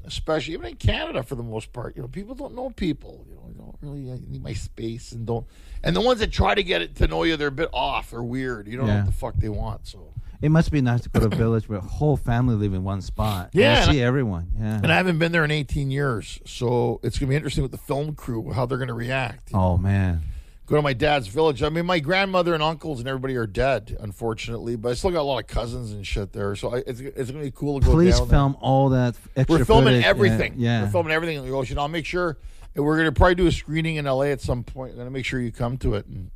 especially 0.05 0.55
even 0.55 0.67
in 0.67 0.77
Canada 0.77 1.23
for 1.23 1.37
the 1.37 1.45
most 1.45 1.73
part, 1.73 1.95
you 1.95 2.03
know, 2.03 2.09
people 2.09 2.35
don't 2.35 2.57
know 2.57 2.71
people. 2.71 3.25
You 3.29 3.37
know, 3.37 3.43
I 3.49 3.53
don't 3.53 3.77
really 3.81 4.11
I 4.11 4.19
need 4.27 4.43
my 4.43 4.55
space 4.55 5.13
and 5.13 5.25
don't. 5.27 5.47
And 5.85 5.95
the 5.95 6.01
ones 6.01 6.19
that 6.21 6.33
try 6.33 6.55
to 6.55 6.63
get 6.63 6.83
it 6.83 6.97
to 6.97 7.07
know 7.07 7.23
you, 7.23 7.37
they're 7.37 7.49
a 7.49 7.53
bit 7.53 7.69
off. 7.73 8.11
They're 8.11 8.23
weird. 8.23 8.67
You 8.67 8.79
don't 8.79 8.87
know 8.87 8.97
what 8.97 9.07
the 9.07 9.13
fuck 9.13 9.37
they 9.37 9.49
want. 9.49 9.87
So. 9.87 10.13
It 10.41 10.51
must 10.51 10.71
be 10.71 10.81
nice 10.81 11.01
to 11.03 11.09
go 11.09 11.21
to 11.21 11.27
a 11.27 11.37
village 11.37 11.69
where 11.69 11.79
a 11.79 11.83
whole 11.83 12.17
family 12.17 12.55
live 12.55 12.73
in 12.73 12.85
one 12.85 13.01
spot. 13.03 13.51
Yeah, 13.53 13.83
And 13.83 13.93
see 13.93 14.01
everyone. 14.03 14.53
Yeah. 14.59 14.77
And 14.83 14.93
I 14.93 14.97
haven't 14.97 15.19
been 15.19 15.33
there 15.33 15.45
in 15.45 15.51
18 15.51 15.91
years, 15.91 16.41
so 16.47 17.01
it's 17.03 17.19
gonna 17.19 17.31
be 17.31 17.37
interesting 17.37 17.63
with 17.63 17.73
the 17.73 17.79
film 17.79 18.15
crew 18.15 18.53
how 18.53 18.65
they're 18.67 18.79
gonna 18.79 18.95
react. 18.95 19.51
oh 19.55 19.77
man. 19.77 20.21
Go 20.67 20.77
to 20.77 20.83
my 20.83 20.93
dad's 20.93 21.29
village. 21.29 21.63
I 21.63 21.71
mean, 21.71 21.87
my 21.87 21.99
grandmother 21.99 22.53
and 22.53 22.63
uncles 22.63 22.99
and 22.99 23.09
everybody 23.09 23.35
are 23.37 23.47
dead, 23.47 23.97
unfortunately, 24.01 24.77
but 24.77 24.91
I 24.91 24.95
still 24.95 25.11
got 25.11 25.21
a 25.21 25.23
lot 25.23 25.39
of 25.39 25.47
cousins 25.47 25.93
and 25.93 26.07
shit 26.07 26.35
there. 26.35 26.55
So 26.57 26.75
I, 26.75 26.83
it's, 26.87 27.01
it's 27.01 27.31
gonna 27.31 27.43
be 27.43 27.51
cool 27.51 27.81
to 27.81 27.87
go 27.87 27.93
Please 27.93 28.19
down 28.19 28.29
there. 28.29 28.37
film 28.39 28.57
all 28.61 28.91
that 28.91 29.17
extra 29.35 29.59
We're 29.61 29.65
filming 29.65 29.87
footage. 29.95 30.05
everything. 30.05 30.55
Yeah. 30.59 30.83
We're 30.85 30.91
filming 30.91 31.13
everything 31.15 31.39
in 31.39 31.47
the 31.47 31.53
ocean. 31.53 31.79
I'll 31.79 31.89
make 31.89 32.05
sure 32.05 32.37
and 32.77 32.85
we're 32.85 32.99
gonna 32.99 33.13
probably 33.13 33.35
do 33.35 33.47
a 33.47 33.53
screening 33.53 33.97
in 33.97 34.05
LA 34.05 34.25
at 34.25 34.43
some 34.43 34.63
point. 34.63 34.93
I'm 34.93 34.99
gonna 34.99 35.11
make 35.11 35.25
sure 35.25 35.41
you 35.41 35.51
come 35.51 35.79
to 35.79 35.95
it. 35.95 36.05
And 36.07 36.31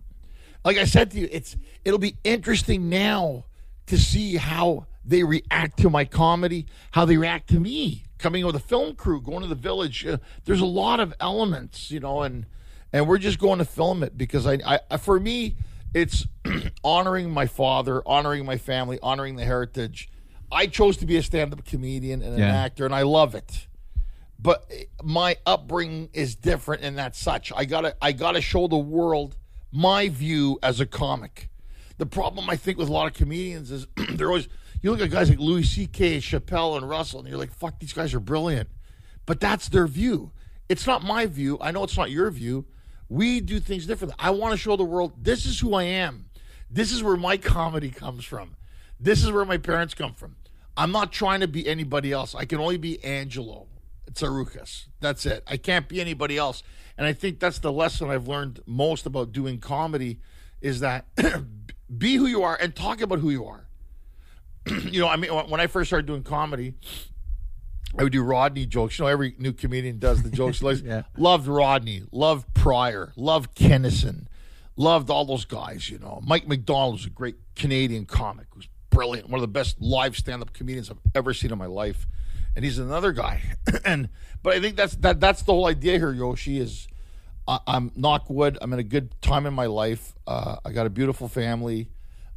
like 0.64 0.78
I 0.78 0.84
said 0.84 1.10
to 1.10 1.20
you, 1.20 1.28
it's 1.30 1.54
it'll 1.84 1.98
be 1.98 2.16
interesting 2.24 2.88
now 2.88 3.44
to 3.86 3.98
see 3.98 4.36
how 4.36 4.86
they 5.04 5.24
react 5.24 5.78
to 5.80 5.90
my 5.90 6.04
comedy, 6.04 6.66
how 6.92 7.04
they 7.04 7.16
react 7.16 7.48
to 7.50 7.58
me 7.60 8.04
coming 8.18 8.46
with 8.46 8.54
a 8.54 8.60
film 8.60 8.94
crew, 8.94 9.20
going 9.20 9.40
to 9.42 9.48
the 9.48 9.54
village. 9.54 10.06
Uh, 10.06 10.16
there's 10.44 10.60
a 10.60 10.66
lot 10.66 11.00
of 11.00 11.12
elements, 11.20 11.90
you 11.90 11.98
know, 12.00 12.22
and 12.22 12.46
and 12.92 13.08
we're 13.08 13.18
just 13.18 13.38
going 13.38 13.58
to 13.58 13.64
film 13.64 14.02
it 14.02 14.16
because 14.16 14.46
I, 14.46 14.78
I 14.90 14.96
for 14.98 15.18
me, 15.18 15.56
it's 15.94 16.26
honoring 16.84 17.30
my 17.30 17.46
father, 17.46 18.02
honoring 18.06 18.44
my 18.46 18.58
family, 18.58 18.98
honoring 19.02 19.36
the 19.36 19.44
heritage. 19.44 20.08
I 20.52 20.66
chose 20.66 20.98
to 20.98 21.06
be 21.06 21.16
a 21.16 21.22
stand-up 21.22 21.64
comedian 21.64 22.22
and 22.22 22.34
an 22.34 22.40
Yeah. 22.40 22.54
actor, 22.64 22.84
and 22.86 22.94
I 22.94 23.02
love 23.02 23.34
it 23.34 23.66
but 24.38 24.68
my 25.04 25.36
upbringing 25.46 26.08
is 26.12 26.34
different 26.34 26.82
and 26.82 26.98
that's 26.98 27.16
such 27.16 27.52
i 27.54 27.64
gotta 27.64 27.94
i 28.02 28.10
gotta 28.10 28.40
show 28.40 28.66
the 28.66 28.76
world 28.76 29.36
my 29.70 30.08
view 30.08 30.58
as 30.64 30.80
a 30.80 30.86
comic 30.86 31.48
the 31.98 32.06
problem 32.06 32.48
i 32.50 32.56
think 32.56 32.78
with 32.78 32.88
a 32.88 32.92
lot 32.92 33.06
of 33.06 33.14
comedians 33.14 33.70
is 33.70 33.86
they're 34.14 34.28
always 34.28 34.48
you 34.80 34.90
look 34.90 35.00
at 35.00 35.10
guys 35.10 35.28
like 35.28 35.38
louis 35.38 35.62
ck 35.62 36.20
chappelle 36.20 36.76
and 36.76 36.88
russell 36.88 37.20
and 37.20 37.28
you're 37.28 37.38
like 37.38 37.52
fuck 37.52 37.78
these 37.78 37.92
guys 37.92 38.14
are 38.14 38.20
brilliant. 38.20 38.68
But 39.26 39.40
that's 39.40 39.68
their 39.68 39.86
view. 39.86 40.32
It's 40.68 40.86
not 40.86 41.04
my 41.04 41.26
view. 41.26 41.58
I 41.60 41.70
know 41.70 41.84
it's 41.84 41.96
not 41.96 42.10
your 42.10 42.30
view. 42.30 42.66
We 43.08 43.40
do 43.40 43.60
things 43.60 43.86
differently. 43.86 44.16
I 44.18 44.30
want 44.30 44.52
to 44.52 44.58
show 44.58 44.76
the 44.76 44.84
world 44.84 45.12
this 45.22 45.44
is 45.44 45.60
who 45.60 45.74
i 45.74 45.84
am. 45.84 46.26
This 46.70 46.92
is 46.92 47.02
where 47.02 47.16
my 47.16 47.36
comedy 47.36 47.90
comes 47.90 48.24
from. 48.24 48.56
This 48.98 49.22
is 49.22 49.30
where 49.30 49.44
my 49.44 49.58
parents 49.58 49.94
come 49.94 50.14
from. 50.14 50.36
I'm 50.76 50.90
not 50.90 51.12
trying 51.12 51.40
to 51.40 51.48
be 51.48 51.68
anybody 51.68 52.12
else. 52.12 52.34
I 52.34 52.46
can 52.46 52.58
only 52.58 52.78
be 52.78 53.02
angelo 53.04 53.66
Tsarouchas. 54.10 54.86
That's 55.00 55.26
it. 55.26 55.44
I 55.46 55.58
can't 55.58 55.88
be 55.88 56.00
anybody 56.00 56.38
else. 56.38 56.62
And 56.96 57.06
I 57.06 57.12
think 57.12 57.38
that's 57.38 57.58
the 57.58 57.72
lesson 57.72 58.10
I've 58.10 58.28
learned 58.28 58.60
most 58.66 59.04
about 59.04 59.32
doing 59.32 59.58
comedy 59.58 60.20
is 60.62 60.80
that 60.80 61.06
be 61.96 62.16
who 62.16 62.26
you 62.26 62.42
are 62.42 62.56
and 62.60 62.74
talk 62.74 63.00
about 63.00 63.18
who 63.18 63.30
you 63.30 63.46
are. 63.46 63.66
you 64.66 65.00
know, 65.00 65.08
I 65.08 65.16
mean, 65.16 65.30
when 65.30 65.60
I 65.60 65.66
first 65.66 65.88
started 65.88 66.06
doing 66.06 66.22
comedy, 66.22 66.74
I 67.98 68.04
would 68.04 68.12
do 68.12 68.22
Rodney 68.22 68.66
jokes. 68.66 68.98
You 68.98 69.04
know, 69.04 69.08
every 69.08 69.34
new 69.38 69.52
comedian 69.52 69.98
does 69.98 70.22
the 70.22 70.30
jokes. 70.30 70.62
Yeah. 70.84 71.02
Loved 71.16 71.46
Rodney, 71.46 72.02
loved 72.12 72.52
Pryor, 72.54 73.12
loved 73.16 73.54
Kinison, 73.54 74.26
loved 74.76 75.10
all 75.10 75.24
those 75.24 75.44
guys. 75.44 75.90
You 75.90 75.98
know, 75.98 76.20
Mike 76.24 76.46
MacDonald 76.46 76.94
was 76.94 77.06
a 77.06 77.10
great 77.10 77.36
Canadian 77.54 78.06
comic. 78.06 78.54
Was 78.56 78.68
brilliant, 78.90 79.28
one 79.28 79.38
of 79.38 79.42
the 79.42 79.48
best 79.48 79.80
live 79.80 80.16
stand-up 80.16 80.52
comedians 80.52 80.90
I've 80.90 80.98
ever 81.14 81.34
seen 81.34 81.52
in 81.52 81.58
my 81.58 81.66
life. 81.66 82.06
And 82.54 82.64
he's 82.64 82.78
another 82.78 83.12
guy. 83.12 83.42
and 83.84 84.08
but 84.42 84.54
I 84.54 84.60
think 84.60 84.76
that's 84.76 84.96
that 84.96 85.20
that's 85.20 85.42
the 85.42 85.52
whole 85.52 85.66
idea 85.66 85.98
here, 85.98 86.12
Yoshi. 86.12 86.58
Is 86.60 86.86
I, 87.46 87.58
I'm 87.66 87.90
knock 87.96 88.28
wood. 88.30 88.58
I'm 88.60 88.72
in 88.72 88.78
a 88.78 88.84
good 88.84 89.20
time 89.20 89.46
in 89.46 89.54
my 89.54 89.66
life. 89.66 90.14
Uh, 90.26 90.56
I 90.64 90.72
got 90.72 90.86
a 90.86 90.90
beautiful 90.90 91.28
family. 91.28 91.88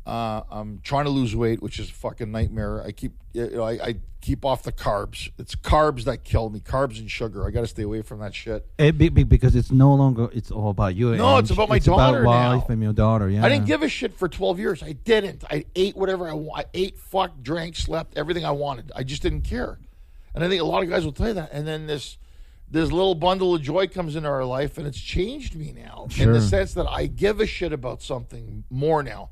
Uh, 0.06 0.41
I'm 0.51 0.82
trying 0.84 1.06
to 1.06 1.10
lose 1.10 1.36
weight, 1.36 1.64
which 1.64 1.80
is 1.80 1.89
a 1.89 1.93
fucking 1.93 2.32
nightmare. 2.32 2.84
I 2.84 2.91
keep, 2.91 3.14
you 3.34 3.49
know, 3.49 3.64
I, 3.64 3.72
I 3.72 3.95
keep 4.22 4.45
off 4.45 4.62
the 4.62 4.72
carbs. 4.72 5.32
It's 5.39 5.56
carbs 5.56 6.03
that 6.03 6.24
kill 6.24 6.51
me. 6.51 6.60
Carbs 6.60 6.99
and 6.99 7.10
sugar. 7.10 7.47
I 7.47 7.49
got 7.49 7.62
to 7.62 7.68
stay 7.68 7.82
away 7.82 8.03
from 8.03 8.20
that 8.20 8.36
shit. 8.36 8.68
It, 8.78 8.99
be, 8.99 9.10
be- 9.10 9.24
because 9.24 9.56
it's 9.56 9.72
no 9.72 9.95
longer 9.95 10.30
it's 10.32 10.51
all 10.51 10.70
about 10.70 10.95
you. 10.95 11.16
No, 11.16 11.38
it's 11.38 11.49
about 11.49 11.70
my 11.70 11.78
it's 11.78 11.88
daughter 11.88 12.22
about 12.22 12.58
wife 12.58 12.70
now. 12.70 12.74
and 12.74 12.84
your 12.84 12.93
daughter. 12.93 13.30
Yeah. 13.30 13.43
I 13.43 13.49
didn't 13.49 13.66
give 13.66 13.82
a 13.82 13.89
shit 13.89 14.14
for 14.14 14.30
12 14.30 14.60
years. 14.60 14.84
I 14.84 14.91
didn't. 14.91 15.43
I 15.49 15.66
ate 15.76 15.95
whatever 15.97 16.30
I 16.30 16.34
want. 16.34 16.66
I 16.66 16.66
ate, 16.76 16.99
fucked, 16.99 17.41
drank, 17.41 17.76
slept, 17.76 18.16
everything 18.16 18.45
I 18.45 18.51
wanted. 18.51 18.91
I 18.95 19.03
just 19.03 19.24
didn't 19.24 19.41
care. 19.41 19.80
And 20.36 20.43
I 20.43 20.49
think 20.49 20.62
a 20.62 20.66
lot 20.66 20.84
of 20.84 20.89
guys 20.89 21.03
will 21.03 21.14
tell 21.14 21.30
you 21.30 21.34
that. 21.34 21.49
And 21.51 21.66
then 21.66 21.88
this 21.88 22.20
this 22.76 22.91
little 22.91 23.15
bundle 23.15 23.55
of 23.55 23.61
joy 23.61 23.88
comes 23.88 24.17
into 24.17 24.28
our 24.28 24.43
life, 24.43 24.78
and 24.78 24.86
it's 24.86 24.99
changed 24.99 25.55
me 25.55 25.71
now 25.71 26.07
in 26.19 26.34
the 26.34 26.41
sense 26.41 26.73
that 26.73 26.86
I 26.86 27.05
give 27.05 27.39
a 27.39 27.45
shit 27.45 27.71
about 27.71 28.01
something 28.01 28.65
more 28.69 29.01
now. 29.01 29.30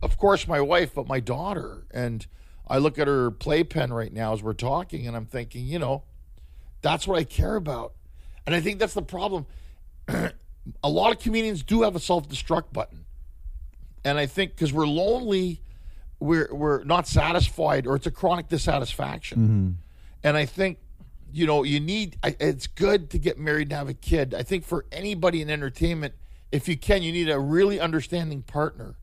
Of 0.00 0.16
course, 0.16 0.46
my 0.46 0.60
wife, 0.60 0.94
but 0.94 1.08
my 1.08 1.18
daughter. 1.18 1.88
And 1.90 2.24
I 2.68 2.78
look 2.78 2.96
at 2.96 3.08
her 3.08 3.32
playpen 3.32 3.92
right 3.92 4.12
now 4.12 4.32
as 4.32 4.44
we're 4.44 4.52
talking, 4.52 5.08
and 5.08 5.16
I'm 5.16 5.26
thinking, 5.26 5.66
you 5.66 5.80
know, 5.80 6.04
that's 6.82 7.04
what 7.04 7.18
I 7.18 7.24
care 7.24 7.56
about. 7.56 7.94
And 8.46 8.54
I 8.54 8.60
think 8.60 8.78
that's 8.78 8.94
the 8.94 9.02
problem. 9.02 9.46
a 10.08 10.88
lot 10.88 11.10
of 11.10 11.18
comedians 11.18 11.64
do 11.64 11.82
have 11.82 11.96
a 11.96 12.00
self 12.00 12.28
destruct 12.28 12.72
button. 12.72 13.06
And 14.04 14.18
I 14.18 14.26
think 14.26 14.54
because 14.54 14.72
we're 14.72 14.86
lonely, 14.86 15.62
we're, 16.20 16.48
we're 16.54 16.84
not 16.84 17.08
satisfied, 17.08 17.88
or 17.88 17.96
it's 17.96 18.06
a 18.06 18.12
chronic 18.12 18.46
dissatisfaction. 18.46 19.38
Mm-hmm. 19.38 19.70
And 20.22 20.36
I 20.36 20.46
think, 20.46 20.78
you 21.34 21.46
know, 21.46 21.64
you 21.64 21.80
need, 21.80 22.16
I, 22.22 22.36
it's 22.38 22.66
good 22.68 23.10
to 23.10 23.18
get 23.18 23.38
married 23.38 23.68
and 23.68 23.72
have 23.72 23.88
a 23.88 23.94
kid. 23.94 24.34
I 24.34 24.42
think 24.44 24.64
for 24.64 24.86
anybody 24.92 25.42
in 25.42 25.50
entertainment, 25.50 26.14
if 26.52 26.68
you 26.68 26.76
can, 26.76 27.02
you 27.02 27.10
need 27.10 27.28
a 27.28 27.40
really 27.40 27.80
understanding 27.80 28.42
partner. 28.42 28.94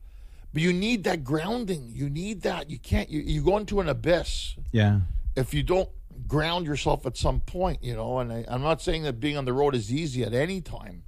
But 0.54 0.62
you 0.62 0.72
need 0.72 1.04
that 1.04 1.24
grounding. 1.24 1.90
You 1.92 2.10
need 2.10 2.42
that. 2.44 2.70
You 2.70 2.80
can't, 2.80 3.10
you, 3.10 3.20
you 3.22 3.44
go 3.44 3.58
into 3.58 3.80
an 3.82 3.90
abyss 3.90 4.56
Yeah. 4.72 5.02
if 5.36 5.54
you 5.54 5.62
don't 5.64 5.90
ground 6.28 6.66
yourself 6.66 7.06
at 7.06 7.18
some 7.18 7.42
point, 7.42 7.84
you 7.84 7.96
know, 7.96 8.20
and 8.20 8.32
I, 8.32 8.46
I'm 8.48 8.62
not 8.62 8.82
saying 8.82 9.04
that 9.04 9.20
being 9.20 9.38
on 9.38 9.46
the 9.46 9.54
road 9.54 9.76
is 9.76 9.92
easy 9.92 10.24
at 10.24 10.34
any 10.34 10.62
time, 10.62 11.04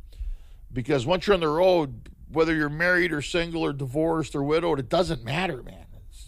because 0.71 1.05
once 1.05 1.27
you're 1.27 1.35
on 1.35 1.39
the 1.39 1.47
road, 1.47 2.09
whether 2.31 2.53
you're 2.53 2.69
married 2.69 3.11
or 3.13 3.21
single 3.21 3.63
or 3.63 3.71
divorced 3.73 4.35
or 4.35 4.43
widowed, 4.43 4.79
it 4.79 4.89
doesn't 4.89 5.23
matter, 5.23 5.61
man. 5.63 5.82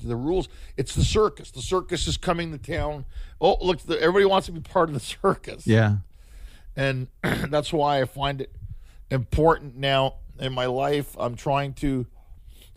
The 0.08 0.16
rules. 0.16 0.48
It's 0.78 0.96
the 0.96 1.04
circus. 1.04 1.52
The 1.52 1.62
circus 1.62 2.08
is 2.08 2.18
coming 2.18 2.52
to 2.52 2.58
town. 2.58 3.06
Oh, 3.42 3.58
look, 3.62 3.80
the, 3.80 4.00
everybody 4.00 4.26
wants 4.26 4.46
to 4.48 4.52
be 4.54 4.62
part 4.62 4.90
of 4.90 4.94
the 4.94 5.00
circus 5.24 5.66
Yeah. 5.68 5.98
and 6.76 7.08
that's 7.24 7.72
why 7.74 8.02
I 8.02 8.06
find 8.06 8.42
it 8.42 8.52
important 9.12 9.76
now 9.76 10.16
in 10.40 10.54
my 10.54 10.66
life. 10.66 11.16
I'm 11.20 11.36
trying 11.36 11.74
to 11.76 12.08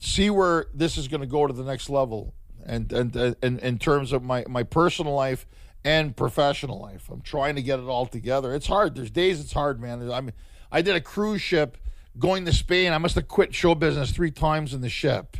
see 0.01 0.31
where 0.31 0.67
this 0.75 0.97
is 0.97 1.09
going 1.09 1.21
to 1.23 1.27
go 1.27 1.47
to 1.47 1.53
the 1.53 1.65
next 1.65 1.89
level, 1.91 2.35
and 2.65 2.93
and 2.93 3.15
and 3.17 3.37
in, 3.43 3.59
in 3.61 3.79
terms 3.79 4.13
of 4.13 4.23
my 4.23 4.45
my 4.49 4.63
personal 4.63 5.15
life 5.15 5.47
and 5.85 6.17
professional 6.17 6.81
life. 6.81 7.09
I'm 7.11 7.21
trying 7.23 7.55
to 7.57 7.63
get 7.63 7.79
it 7.79 7.85
all 7.87 8.07
together. 8.07 8.55
It's 8.55 8.67
hard. 8.67 8.95
There's 8.95 9.11
days 9.11 9.41
it's 9.41 9.53
hard, 9.53 9.81
man. 9.81 10.11
I 10.11 10.21
mean, 10.21 10.33
I 10.71 10.83
did 10.83 10.95
a 10.97 11.01
cruise 11.01 11.41
ship 11.41 11.79
going 12.19 12.45
to 12.45 12.53
Spain. 12.53 12.93
I 12.93 12.99
must 12.99 13.15
have 13.15 13.29
quit 13.29 13.55
show 13.55 13.75
business 13.75 14.11
three 14.11 14.31
times 14.33 14.75
in 14.75 14.81
the 14.81 14.89
ship. 14.89 15.37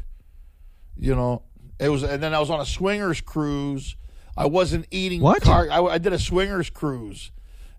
You 0.97 1.15
know, 1.15 1.43
it 1.79 1.89
was, 1.89 2.03
and 2.03 2.23
then 2.23 2.35
I 2.35 2.41
was 2.41 2.51
on 2.51 2.61
a 2.61 2.67
swingers 2.67 3.21
cruise. 3.21 3.97
I 4.37 4.47
wasn't 4.47 4.87
eating 4.91 5.21
What? 5.21 5.43
car- 5.43 5.69
I, 5.71 5.81
I 5.81 5.99
did 5.99 6.13
a 6.13 6.19
swingers 6.19 6.71
cruise, 6.71 7.33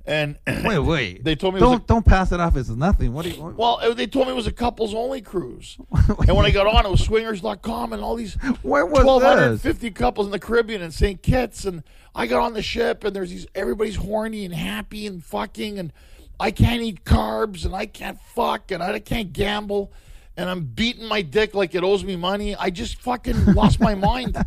And 0.05 0.37
Wait, 0.65 0.79
wait. 0.79 1.23
They 1.23 1.35
told 1.35 1.53
me 1.53 1.59
don't 1.61 1.83
a- 1.83 1.85
don't 1.85 2.05
pass 2.05 2.31
it 2.33 2.39
off 2.39 2.57
as 2.57 2.69
nothing. 2.69 3.13
What 3.13 3.23
do 3.23 3.31
you? 3.31 3.41
well, 3.57 3.79
uh, 3.81 3.93
they 3.93 4.07
told 4.07 4.27
me 4.27 4.33
it 4.33 4.35
was 4.35 4.47
a 4.47 4.51
couples 4.51 4.93
only 4.93 5.21
cruise. 5.21 5.77
and 6.27 6.35
when 6.35 6.45
I 6.45 6.51
got 6.51 6.67
on, 6.67 6.85
it 6.85 6.89
was 6.89 7.03
swingers.com 7.05 7.93
and 7.93 8.01
all 8.03 8.15
these 8.15 8.33
Where 8.61 8.85
was 8.85 9.05
1,250 9.05 9.91
couples 9.91 10.27
in 10.27 10.31
the 10.31 10.39
Caribbean 10.39 10.81
and 10.81 10.93
St. 10.93 11.21
Kitts. 11.21 11.63
And 11.65 11.83
I 12.13 12.27
got 12.27 12.41
on 12.41 12.53
the 12.53 12.61
ship, 12.61 13.03
and 13.05 13.15
there's 13.15 13.29
these, 13.29 13.47
everybody's 13.55 13.95
horny 13.97 14.43
and 14.43 14.53
happy 14.53 15.07
and 15.07 15.23
fucking, 15.23 15.79
and 15.79 15.93
I 16.39 16.51
can't 16.51 16.81
eat 16.81 17.05
carbs, 17.05 17.65
and 17.65 17.73
I 17.75 17.85
can't 17.85 18.19
fuck, 18.19 18.71
and 18.71 18.81
I 18.81 18.97
can't 18.99 19.31
gamble, 19.31 19.91
and 20.39 20.49
I'm 20.49 20.61
beating 20.63 21.05
my 21.05 21.21
dick 21.21 21.53
like 21.53 21.75
it 21.75 21.83
owes 21.83 22.05
me 22.05 22.15
money. 22.15 22.55
I 22.55 22.69
just 22.69 23.01
fucking 23.01 23.53
lost 23.53 23.79
my 23.79 23.95
mind. 23.95 24.37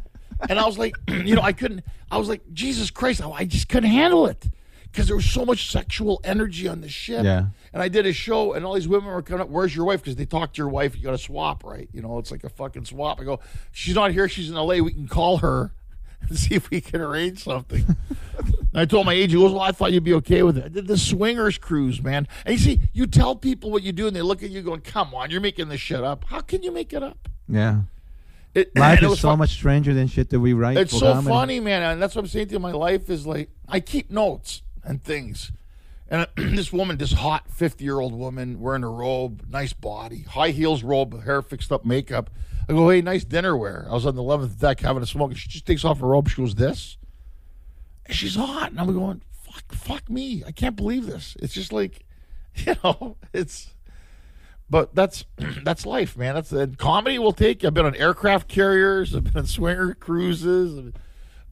And 0.48 0.58
I 0.58 0.66
was 0.66 0.76
like, 0.76 0.96
you 1.08 1.36
know, 1.36 1.40
I 1.42 1.52
couldn't, 1.52 1.84
I 2.10 2.18
was 2.18 2.28
like, 2.28 2.42
Jesus 2.52 2.90
Christ, 2.90 3.22
I, 3.24 3.44
just 3.44 3.68
couldn't 3.68 3.90
handle 3.90 4.26
it. 4.26 4.44
Because 4.90 5.06
there 5.06 5.14
was 5.14 5.24
so 5.24 5.46
much 5.46 5.70
sexual 5.70 6.20
energy 6.24 6.66
on 6.66 6.80
the 6.80 6.88
ship. 6.88 7.22
Yeah. 7.24 7.44
And 7.72 7.80
I 7.80 7.86
did 7.86 8.06
a 8.06 8.12
show, 8.12 8.54
and 8.54 8.64
all 8.66 8.74
these 8.74 8.88
women 8.88 9.08
were 9.08 9.22
coming 9.22 9.40
up. 9.40 9.50
Where's 9.50 9.76
your 9.76 9.84
wife? 9.84 10.02
Because 10.02 10.16
they 10.16 10.26
talk 10.26 10.52
to 10.54 10.58
your 10.58 10.68
wife. 10.68 10.96
You 10.96 11.04
got 11.04 11.12
to 11.12 11.18
swap, 11.18 11.62
right? 11.62 11.88
You 11.92 12.02
know, 12.02 12.18
it's 12.18 12.32
like 12.32 12.42
a 12.42 12.48
fucking 12.48 12.86
swap. 12.86 13.20
I 13.20 13.24
go, 13.24 13.38
she's 13.70 13.94
not 13.94 14.10
here. 14.10 14.28
She's 14.28 14.50
in 14.50 14.56
LA. 14.56 14.78
We 14.78 14.92
can 14.92 15.06
call 15.06 15.36
her 15.36 15.72
and 16.28 16.38
see 16.38 16.54
if 16.54 16.70
we 16.70 16.80
can 16.80 17.00
arrange 17.00 17.42
something. 17.44 17.96
I 18.74 18.86
told 18.86 19.06
my 19.06 19.12
agent, 19.12 19.32
he 19.32 19.36
goes, 19.36 19.52
well, 19.52 19.60
I 19.60 19.72
thought 19.72 19.92
you'd 19.92 20.04
be 20.04 20.14
okay 20.14 20.42
with 20.42 20.56
it. 20.56 20.64
I 20.64 20.68
did 20.68 20.86
the 20.86 20.96
swingers 20.96 21.58
cruise, 21.58 22.02
man. 22.02 22.26
And 22.46 22.54
you 22.54 22.58
see, 22.58 22.80
you 22.92 23.06
tell 23.06 23.36
people 23.36 23.70
what 23.70 23.82
you 23.82 23.92
do, 23.92 24.06
and 24.06 24.16
they 24.16 24.22
look 24.22 24.42
at 24.42 24.50
you 24.50 24.62
going, 24.62 24.80
come 24.80 25.14
on, 25.14 25.30
you're 25.30 25.40
making 25.42 25.68
this 25.68 25.80
shit 25.80 26.02
up. 26.02 26.24
How 26.24 26.40
can 26.40 26.62
you 26.62 26.72
make 26.72 26.92
it 26.92 27.02
up? 27.02 27.28
Yeah. 27.48 27.82
It, 28.54 28.76
Life 28.76 28.98
and 28.98 29.08
it 29.10 29.12
is 29.12 29.20
so 29.20 29.28
fun- 29.28 29.38
much 29.38 29.50
stranger 29.50 29.94
than 29.94 30.06
shit 30.08 30.30
that 30.30 30.40
we 30.40 30.52
write. 30.52 30.76
it's 30.76 30.92
so 30.92 31.12
comedy. 31.14 31.28
funny, 31.28 31.60
man, 31.60 31.82
and 31.82 32.02
that's 32.02 32.14
what 32.14 32.22
I'm 32.22 32.28
saying 32.28 32.48
to 32.48 32.52
you. 32.54 32.58
My 32.58 32.72
life 32.72 33.08
is 33.08 33.26
like 33.26 33.50
I 33.68 33.80
keep 33.80 34.10
notes 34.10 34.62
and 34.84 35.02
things. 35.02 35.52
And 36.08 36.26
this 36.36 36.70
woman, 36.72 36.98
this 36.98 37.12
hot 37.12 37.50
50 37.50 37.82
year 37.82 37.98
old 37.98 38.12
woman, 38.12 38.60
wearing 38.60 38.84
a 38.84 38.90
robe, 38.90 39.46
nice 39.48 39.72
body, 39.72 40.22
high 40.22 40.50
heels 40.50 40.82
robe, 40.82 41.24
hair 41.24 41.40
fixed 41.40 41.72
up, 41.72 41.86
makeup. 41.86 42.28
I 42.68 42.72
go, 42.72 42.88
hey, 42.88 43.02
nice 43.02 43.24
dinnerware. 43.24 43.88
I 43.88 43.92
was 43.92 44.06
on 44.06 44.14
the 44.14 44.22
11th 44.22 44.58
deck 44.58 44.80
having 44.80 45.02
a 45.02 45.06
smoke. 45.06 45.36
She 45.36 45.48
just 45.48 45.66
takes 45.66 45.84
off 45.84 46.00
her 46.00 46.06
robe. 46.06 46.28
She 46.28 46.36
goes, 46.36 46.54
this? 46.54 46.96
And 48.06 48.16
she's 48.16 48.36
hot. 48.36 48.70
And 48.70 48.80
I'm 48.80 48.92
going, 48.92 49.22
fuck, 49.52 49.72
fuck 49.72 50.10
me. 50.10 50.42
I 50.46 50.52
can't 50.52 50.76
believe 50.76 51.06
this. 51.06 51.36
It's 51.40 51.54
just 51.54 51.72
like, 51.72 52.04
you 52.56 52.74
know, 52.82 53.16
it's. 53.32 53.74
But 54.70 54.94
that's 54.94 55.26
that's 55.64 55.84
life, 55.84 56.16
man. 56.16 56.34
That's 56.34 56.52
and 56.52 56.78
comedy 56.78 57.18
will 57.18 57.32
take 57.32 57.62
you. 57.62 57.66
I've 57.66 57.74
been 57.74 57.84
on 57.86 57.94
aircraft 57.94 58.48
carriers. 58.48 59.14
I've 59.14 59.24
been 59.24 59.36
on 59.36 59.46
swinger 59.46 59.94
cruises. 59.94 60.78
I've 60.78 60.94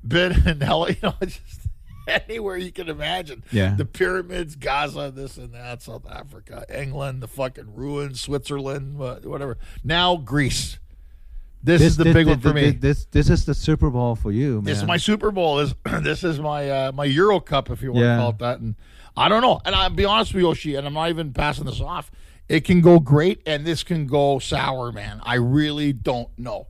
been 0.03 0.49
in 0.49 0.61
hell, 0.63 0.89
you 0.89 0.97
know, 1.03 1.15
just 1.21 1.69
anywhere 2.09 2.57
you 2.57 2.73
can 2.73 2.89
imagine. 2.89 3.45
Yeah. 3.53 3.75
the 3.75 3.85
pyramids, 3.85 4.57
Gaza, 4.57 5.13
this 5.15 5.37
and 5.37 5.55
that, 5.55 5.83
South 5.83 6.11
Africa, 6.11 6.65
England, 6.75 7.23
the 7.23 7.29
fucking 7.29 7.75
ruins, 7.75 8.21
Switzerland, 8.21 8.97
whatever. 8.97 9.59
Now 9.85 10.17
Greece. 10.17 10.79
This, 11.63 11.83
is 11.83 11.97
the 11.97 12.05
big 12.05 12.27
one 12.27 12.41
for 12.41 12.55
me. 12.55 12.71
This 12.71 13.05
this 13.07 13.29
is 13.29 13.45
the 13.45 13.55
Super 13.55 13.91
Bowl 13.91 14.17
for 14.17 14.33
you, 14.33 14.57
man. 14.57 14.65
This 14.65 14.79
is 14.79 14.85
my 14.85 14.97
Super 14.97 15.31
Bowl. 15.31 15.57
This 15.57 15.75
this 16.03 16.25
is 16.25 16.41
my 16.41 16.71
uh, 16.71 16.93
my 16.93 17.05
Euro 17.05 17.41
Cup, 17.41 17.71
if 17.71 17.83
you 17.83 17.93
want 17.93 18.05
Yeah. 18.05 18.17
to 18.17 18.21
call 18.23 18.31
it 18.31 18.39
that. 18.39 18.61
And 18.61 18.75
I 19.17 19.29
don't 19.29 19.43
know. 19.43 19.61
And 19.65 19.75
I'll 19.75 19.91
be 19.91 20.05
honest 20.05 20.33
with 20.33 20.43
you, 20.43 20.49
Yoshi, 20.49 20.75
and 20.77 20.87
I'm 20.87 20.95
not 20.95 21.11
even 21.11 21.33
passing 21.33 21.65
this 21.67 21.81
off. 21.81 22.11
It 22.49 22.65
can 22.65 22.81
go 22.81 22.99
great, 22.99 23.43
and 23.47 23.65
this 23.65 23.83
can 23.83 24.07
go 24.07 24.39
sour, 24.39 24.91
man. 24.91 25.21
I 25.23 25.35
really 25.37 25.93
don't 25.93 26.37
know, 26.39 26.67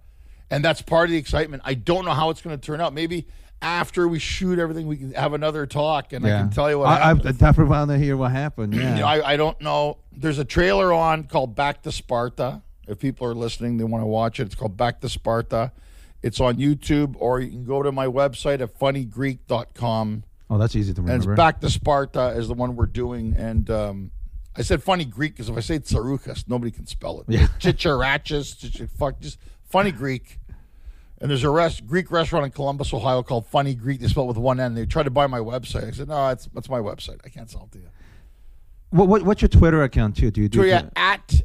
and 0.50 0.64
that's 0.64 0.82
part 0.82 1.08
of 1.08 1.12
the 1.12 1.18
excitement. 1.18 1.62
I 1.64 1.74
don't 1.74 2.04
know 2.04 2.12
how 2.12 2.30
it's 2.30 2.42
going 2.42 2.58
to 2.58 2.60
turn 2.60 2.80
out. 2.80 2.92
Maybe 2.92 3.26
after 3.62 4.08
we 4.08 4.18
shoot 4.18 4.58
everything, 4.58 4.86
we 4.86 4.96
can 4.96 5.12
have 5.12 5.32
another 5.34 5.66
talk, 5.66 6.12
and 6.12 6.26
I 6.26 6.30
can 6.30 6.50
tell 6.50 6.68
you 6.70 6.80
what 6.80 6.88
I, 6.88 6.94
I, 6.94 6.98
happened. 7.08 7.28
I 7.28 7.32
definitely 7.32 7.70
want 7.70 7.90
to 7.90 7.98
hear 7.98 8.16
what 8.16 8.32
happened. 8.32 8.74
Yeah. 8.80 9.06
I, 9.06 9.32
I 9.32 9.36
don't 9.36 9.58
know. 9.60 9.98
There's 10.12 10.38
a 10.38 10.44
trailer 10.44 10.92
on 10.92 11.24
called 11.24 11.54
Back 11.54 11.82
to 11.82 11.92
Sparta. 11.92 12.62
If 12.90 12.98
people 12.98 13.26
are 13.26 13.34
listening, 13.34 13.76
they 13.76 13.84
want 13.84 14.02
to 14.02 14.06
watch 14.06 14.40
it. 14.40 14.44
It's 14.44 14.54
called 14.54 14.76
Back 14.76 15.00
to 15.00 15.08
Sparta. 15.08 15.72
It's 16.22 16.40
on 16.40 16.56
YouTube, 16.56 17.14
or 17.18 17.40
you 17.40 17.50
can 17.50 17.64
go 17.64 17.82
to 17.82 17.92
my 17.92 18.06
website 18.06 18.60
at 18.60 18.78
funnygreek.com. 18.78 20.24
oh, 20.50 20.58
that's 20.58 20.76
easy 20.76 20.92
to 20.92 21.00
remember. 21.00 21.22
And 21.22 21.32
it's 21.32 21.36
Back 21.36 21.60
to 21.60 21.70
Sparta 21.70 22.28
is 22.36 22.48
the 22.48 22.54
one 22.54 22.76
we're 22.76 22.86
doing. 22.86 23.34
And 23.36 23.70
um, 23.70 24.10
I 24.54 24.62
said 24.62 24.82
funny 24.82 25.04
Greek 25.04 25.32
because 25.32 25.48
if 25.48 25.56
I 25.56 25.60
say 25.60 25.78
Tsarouchas, 25.78 26.48
nobody 26.48 26.70
can 26.70 26.86
spell 26.86 27.20
it. 27.20 27.26
Yeah. 27.28 27.46
Chicharachis, 27.58 28.90
fuck, 28.98 29.20
just 29.20 29.38
funny 29.64 29.92
Greek. 29.92 30.38
And 31.22 31.30
there's 31.30 31.44
a 31.44 31.50
rest, 31.50 31.86
Greek 31.86 32.10
restaurant 32.10 32.46
in 32.46 32.52
Columbus, 32.52 32.92
Ohio 32.94 33.22
called 33.22 33.46
Funny 33.46 33.74
Greek. 33.74 34.00
They 34.00 34.08
spell 34.08 34.24
it 34.24 34.28
with 34.28 34.38
one 34.38 34.58
N. 34.58 34.74
They 34.74 34.86
tried 34.86 35.02
to 35.02 35.10
buy 35.10 35.26
my 35.26 35.38
website. 35.38 35.86
I 35.86 35.90
said, 35.90 36.08
no, 36.08 36.28
that's, 36.28 36.46
that's 36.46 36.70
my 36.70 36.78
website. 36.78 37.20
I 37.24 37.28
can't 37.28 37.50
sell 37.50 37.68
it 37.70 37.72
to 37.72 37.78
you. 37.78 37.90
What, 38.90 39.08
what 39.08 39.22
what's 39.22 39.40
your 39.40 39.48
Twitter 39.48 39.82
account 39.82 40.16
too? 40.16 40.30
Do 40.30 40.42
you 40.42 40.48
do? 40.48 40.64
Yeah, 40.64 40.88
at 40.96 41.42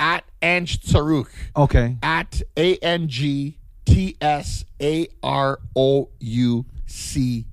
at 0.00 0.24
Ange 0.42 0.80
Tsaruk 0.80 1.28
Okay. 1.56 1.96
at 2.02 2.40
A 2.56 2.76
N 2.78 3.08
G 3.08 3.58
T 3.84 4.16
S 4.20 4.64
A 4.80 5.08
R 5.22 5.58
O 5.74 6.08
U 6.20 6.66
C 6.86 7.46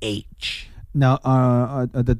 H. 0.00 0.68
Now, 0.94 1.14
uh, 1.24 1.28
uh, 1.28 1.86
uh, 1.94 2.02
the 2.02 2.18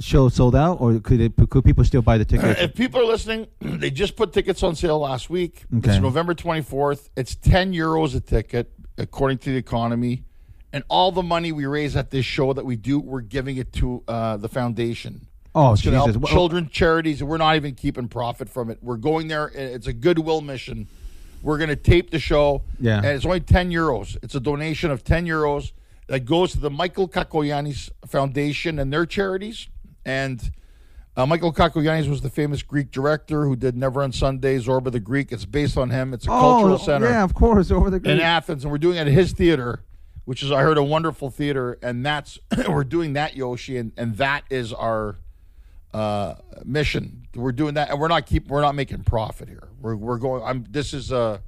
show 0.00 0.28
sold 0.28 0.54
out, 0.56 0.80
or 0.80 0.98
could 1.00 1.20
it, 1.20 1.32
could 1.50 1.64
people 1.64 1.84
still 1.84 2.02
buy 2.02 2.18
the 2.18 2.24
tickets? 2.24 2.60
If 2.60 2.74
people 2.74 3.00
are 3.00 3.04
listening, 3.04 3.46
they 3.60 3.90
just 3.90 4.16
put 4.16 4.32
tickets 4.32 4.62
on 4.62 4.74
sale 4.74 4.98
last 5.00 5.28
week. 5.30 5.64
Okay. 5.76 5.90
It's 5.92 6.00
November 6.02 6.34
24th. 6.34 7.08
It's 7.16 7.34
10 7.34 7.72
euros 7.72 8.14
a 8.16 8.20
ticket, 8.20 8.70
according 8.96 9.38
to 9.38 9.50
the 9.50 9.56
economy. 9.56 10.24
And 10.72 10.84
all 10.88 11.12
the 11.12 11.22
money 11.22 11.50
we 11.52 11.64
raise 11.66 11.96
at 11.96 12.10
this 12.10 12.26
show 12.26 12.52
that 12.52 12.64
we 12.64 12.76
do, 12.76 12.98
we're 12.98 13.22
giving 13.22 13.56
it 13.56 13.72
to 13.74 14.02
uh, 14.06 14.36
the 14.36 14.48
foundation. 14.48 15.26
Oh, 15.58 15.72
It's 15.72 15.82
Jesus! 15.82 16.14
help 16.14 16.26
children 16.28 16.68
charities, 16.70 17.20
and 17.20 17.28
we're 17.28 17.36
not 17.38 17.56
even 17.56 17.74
keeping 17.74 18.06
profit 18.08 18.48
from 18.48 18.70
it. 18.70 18.78
We're 18.80 18.96
going 18.96 19.28
there. 19.28 19.48
It's 19.48 19.86
a 19.88 19.92
goodwill 19.92 20.40
mission. 20.40 20.86
We're 21.42 21.58
going 21.58 21.68
to 21.70 21.76
tape 21.76 22.10
the 22.10 22.18
show. 22.18 22.62
Yeah. 22.80 22.96
And 22.98 23.06
it's 23.06 23.24
only 23.24 23.40
10 23.40 23.70
euros. 23.70 24.16
It's 24.22 24.34
a 24.34 24.40
donation 24.40 24.90
of 24.90 25.02
10 25.04 25.26
euros 25.26 25.72
that 26.06 26.20
goes 26.20 26.52
to 26.52 26.58
the 26.60 26.70
Michael 26.70 27.08
Cacoyannis 27.08 27.90
Foundation 28.06 28.78
and 28.78 28.92
their 28.92 29.04
charities. 29.06 29.68
And 30.04 30.50
uh, 31.16 31.26
Michael 31.26 31.52
Cacoyannis 31.52 32.08
was 32.08 32.20
the 32.20 32.30
famous 32.30 32.62
Greek 32.62 32.90
director 32.90 33.44
who 33.44 33.56
did 33.56 33.76
Never 33.76 34.02
on 34.02 34.12
Sundays, 34.12 34.66
Zorba 34.66 34.90
the 34.92 35.00
Greek. 35.00 35.32
It's 35.32 35.44
based 35.44 35.76
on 35.76 35.90
him. 35.90 36.14
It's 36.14 36.26
a 36.26 36.30
Oh, 36.30 36.40
cultural 36.40 36.78
center 36.78 37.08
yeah, 37.10 37.24
of 37.24 37.34
course, 37.34 37.70
over 37.72 37.90
the 37.90 37.96
in 38.10 38.20
Athens, 38.20 38.64
and 38.64 38.70
we're 38.70 38.78
doing 38.78 38.96
it 38.96 39.00
at 39.00 39.06
his 39.08 39.32
theater, 39.32 39.82
which 40.24 40.42
is 40.42 40.50
I 40.52 40.62
heard 40.62 40.78
a 40.78 40.82
wonderful 40.84 41.30
theater, 41.30 41.78
and 41.82 42.06
that's 42.06 42.38
we're 42.68 42.84
doing 42.84 43.14
that 43.14 43.36
Yoshi, 43.36 43.76
and, 43.76 43.92
and 43.96 44.16
that 44.18 44.44
is 44.50 44.72
our 44.72 45.16
uh, 45.98 46.34
mission. 46.64 47.26
We're 47.34 47.52
doing 47.52 47.74
that, 47.74 47.90
and 47.90 47.98
we're 48.00 48.08
not 48.08 48.26
keep 48.26 48.48
we're 48.48 48.60
not 48.62 48.74
making 48.74 49.04
profit 49.04 49.48
here. 49.48 49.68
We're 49.80 49.96
we're 49.96 50.18
going. 50.18 50.42
I'm 50.42 50.64
this 50.70 50.94
is 50.94 51.12
uh 51.12 51.38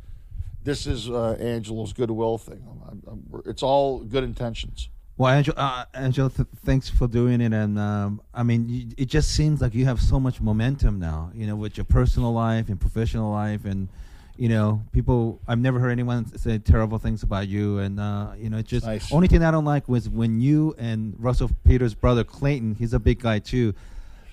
this 0.62 0.86
is 0.86 1.08
uh, 1.08 1.36
Angelo's 1.40 1.92
goodwill 1.92 2.36
thing. 2.38 2.62
I'm, 2.88 3.02
I'm, 3.10 3.22
we're- 3.30 3.44
it's 3.46 3.62
all 3.62 4.00
good 4.00 4.24
intentions. 4.24 4.88
Well, 5.16 5.34
Angel, 5.34 5.52
uh, 5.56 5.84
Angel, 5.94 6.30
th- 6.30 6.48
thanks 6.64 6.88
for 6.88 7.06
doing 7.06 7.40
it. 7.42 7.52
And 7.52 7.78
um, 7.78 8.22
I 8.32 8.42
mean, 8.42 8.68
you, 8.70 8.86
it 8.96 9.04
just 9.06 9.32
seems 9.32 9.60
like 9.60 9.74
you 9.74 9.84
have 9.84 10.00
so 10.00 10.18
much 10.18 10.40
momentum 10.40 10.98
now. 10.98 11.30
You 11.34 11.46
know, 11.46 11.56
with 11.56 11.76
your 11.76 11.84
personal 11.84 12.32
life 12.32 12.68
and 12.70 12.80
professional 12.80 13.30
life, 13.30 13.64
and 13.66 13.88
you 14.36 14.48
know, 14.48 14.82
people. 14.92 15.38
I've 15.46 15.58
never 15.58 15.78
heard 15.78 15.90
anyone 15.90 16.24
say 16.38 16.56
terrible 16.58 16.96
things 16.98 17.22
about 17.22 17.48
you. 17.48 17.78
And 17.80 18.00
uh, 18.00 18.32
you 18.38 18.48
know, 18.48 18.56
it's 18.58 18.70
just 18.70 18.86
Nice. 18.86 19.12
only 19.12 19.28
thing 19.28 19.42
I 19.44 19.50
don't 19.50 19.66
like 19.66 19.88
was 19.88 20.08
when 20.08 20.40
you 20.40 20.74
and 20.78 21.14
Russell 21.18 21.50
Peters' 21.64 21.94
brother 21.94 22.24
Clayton. 22.24 22.76
He's 22.76 22.94
a 22.94 22.98
big 22.98 23.18
guy 23.20 23.40
too. 23.40 23.74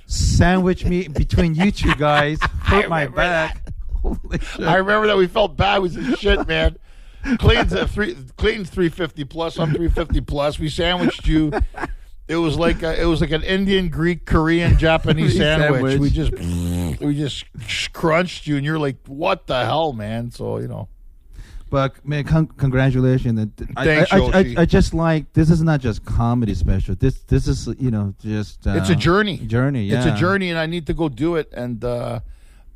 Sandwich 0.08 0.86
me 0.86 1.08
between 1.10 1.54
you 1.54 1.72
two 1.72 1.94
guys, 1.96 2.40
hurt 2.62 2.90
my 2.90 3.08
back. 3.08 3.68
I 4.60 4.76
remember 4.76 5.08
that 5.08 5.18
we 5.18 5.28
felt 5.28 5.58
bad. 5.58 5.82
We 5.82 5.90
said, 5.90 6.18
"Shit, 6.18 6.48
man." 6.48 6.78
Clayton's 7.40 7.74
at 7.74 7.90
three. 7.90 8.16
Clayton's 8.38 8.70
three 8.70 8.88
fifty 8.90 9.26
plus. 9.26 9.60
I'm 9.60 9.74
three 9.74 9.90
fifty 9.90 10.22
plus. 10.22 10.60
We 10.60 10.70
sandwiched 10.70 11.28
you. 11.28 11.52
It 12.28 12.38
was 12.38 12.58
like 12.58 12.84
a, 12.84 13.02
it 13.02 13.06
was 13.06 13.22
like 13.22 13.32
an 13.32 13.44
Indian, 13.44 13.90
Greek, 13.90 14.26
Korean, 14.26 14.78
Japanese 14.80 15.36
sandwich. 15.36 16.00
Sandwich. 16.00 16.00
We 16.00 16.10
just 16.10 17.00
we 17.02 17.16
just 17.16 17.46
crunched 17.94 18.48
you, 18.48 18.56
and 18.56 18.66
you're 18.66 18.80
like, 18.80 18.98
"What 19.08 19.48
the 19.48 19.66
hell, 19.66 19.92
man?" 19.94 20.32
So 20.32 20.58
you 20.58 20.68
know, 20.70 20.88
But 21.70 22.06
man, 22.06 22.24
con- 22.24 22.48
congratulations! 22.48 23.40
And 23.40 23.72
I, 23.76 23.84
Thanks, 23.84 24.14
I, 24.14 24.18
I, 24.18 24.30
I. 24.30 24.56
I 24.60 24.66
just 24.66 24.94
like 24.94 25.34
this 25.34 25.50
is 25.50 25.62
not 25.62 25.82
just 25.82 26.06
comedy 26.06 26.54
special. 26.54 26.96
This 26.96 27.20
this 27.24 27.48
is 27.48 27.68
you 27.80 27.92
know 27.92 28.14
just 28.20 28.66
uh, 28.66 28.76
it's 28.78 28.90
a 28.90 28.96
journey. 28.96 29.38
Journey, 29.38 29.84
yeah. 29.84 29.98
It's 29.98 30.06
a 30.06 30.16
journey, 30.16 30.50
and 30.50 30.58
I 30.58 30.66
need 30.66 30.88
to 30.88 30.94
go 30.94 31.10
do 31.10 31.36
it. 31.36 31.52
And 31.54 31.84
uh, 31.84 32.22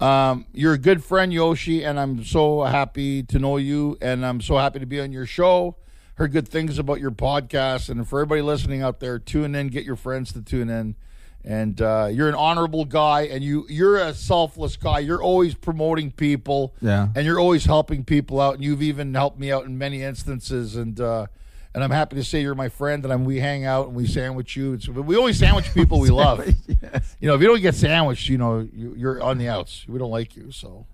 um, 0.01 0.45
you're 0.51 0.73
a 0.73 0.77
good 0.77 1.03
friend, 1.03 1.31
Yoshi, 1.31 1.84
and 1.84 1.99
I'm 1.99 2.23
so 2.23 2.63
happy 2.63 3.23
to 3.23 3.39
know 3.39 3.57
you, 3.57 3.97
and 4.01 4.26
I'm 4.26 4.41
so 4.41 4.57
happy 4.57 4.80
to 4.80 4.85
be 4.85 4.99
on 4.99 5.11
your 5.11 5.26
show. 5.26 5.77
Heard 6.15 6.34
good 6.34 6.47
things 6.47 6.77
about 6.77 6.99
your 6.99 7.11
podcast, 7.11 7.89
and 7.89 8.07
for 8.07 8.19
everybody 8.19 8.41
listening 8.41 8.81
out 8.81 8.99
there, 8.99 9.19
tune 9.19 9.55
in, 9.55 9.68
get 9.68 9.85
your 9.85 9.95
friends 9.95 10.34
to 10.34 10.41
tune 10.41 10.69
in. 10.69 10.95
And 11.43 11.81
uh, 11.81 12.09
you're 12.11 12.30
an 12.30 12.35
honorable 12.35 12.85
guy, 12.85 13.22
and 13.23 13.43
you 13.43 13.65
you're 13.68 13.97
a 13.97 14.13
selfless 14.13 14.77
guy. 14.77 14.99
You're 14.99 15.23
always 15.23 15.55
promoting 15.55 16.11
people, 16.11 16.76
Yeah. 16.81 17.07
and 17.15 17.26
you're 17.26 17.39
always 17.39 17.65
helping 17.65 18.03
people 18.05 18.39
out. 18.39 18.55
And 18.55 18.63
you've 18.63 18.84
even 18.84 19.13
helped 19.13 19.39
me 19.39 19.51
out 19.51 19.65
in 19.65 19.76
many 19.77 20.03
instances. 20.03 20.76
And 20.76 20.99
uh, 21.01 21.26
and 21.73 21.84
I'm 21.84 21.89
happy 21.89 22.15
to 22.18 22.23
say 22.23 22.41
you're 22.41 22.53
my 22.53 22.69
friend, 22.69 23.03
and 23.03 23.11
I'm, 23.11 23.26
we 23.26 23.39
hang 23.39 23.65
out 23.65 23.88
and 23.88 23.95
we 23.95 24.05
sandwich 24.05 24.55
you. 24.55 24.73
It's, 24.73 24.88
we 24.88 25.15
always 25.15 25.39
sandwich 25.39 25.73
people 25.73 25.99
we 25.99 26.09
love. 26.26 26.45
yes. 26.68 27.15
You 27.19 27.27
know, 27.30 27.35
if 27.35 27.41
you 27.41 27.47
don't 27.47 27.61
get 27.61 27.73
sandwiched, 27.76 28.27
you 28.30 28.38
know, 28.38 28.68
you, 28.73 28.93
you're 28.95 29.23
on 29.23 29.38
the 29.38 29.47
outs. 29.47 29.85
We 29.88 29.97
don't 29.97 30.11
like 30.11 30.35
you, 30.35 30.51
so 30.51 30.85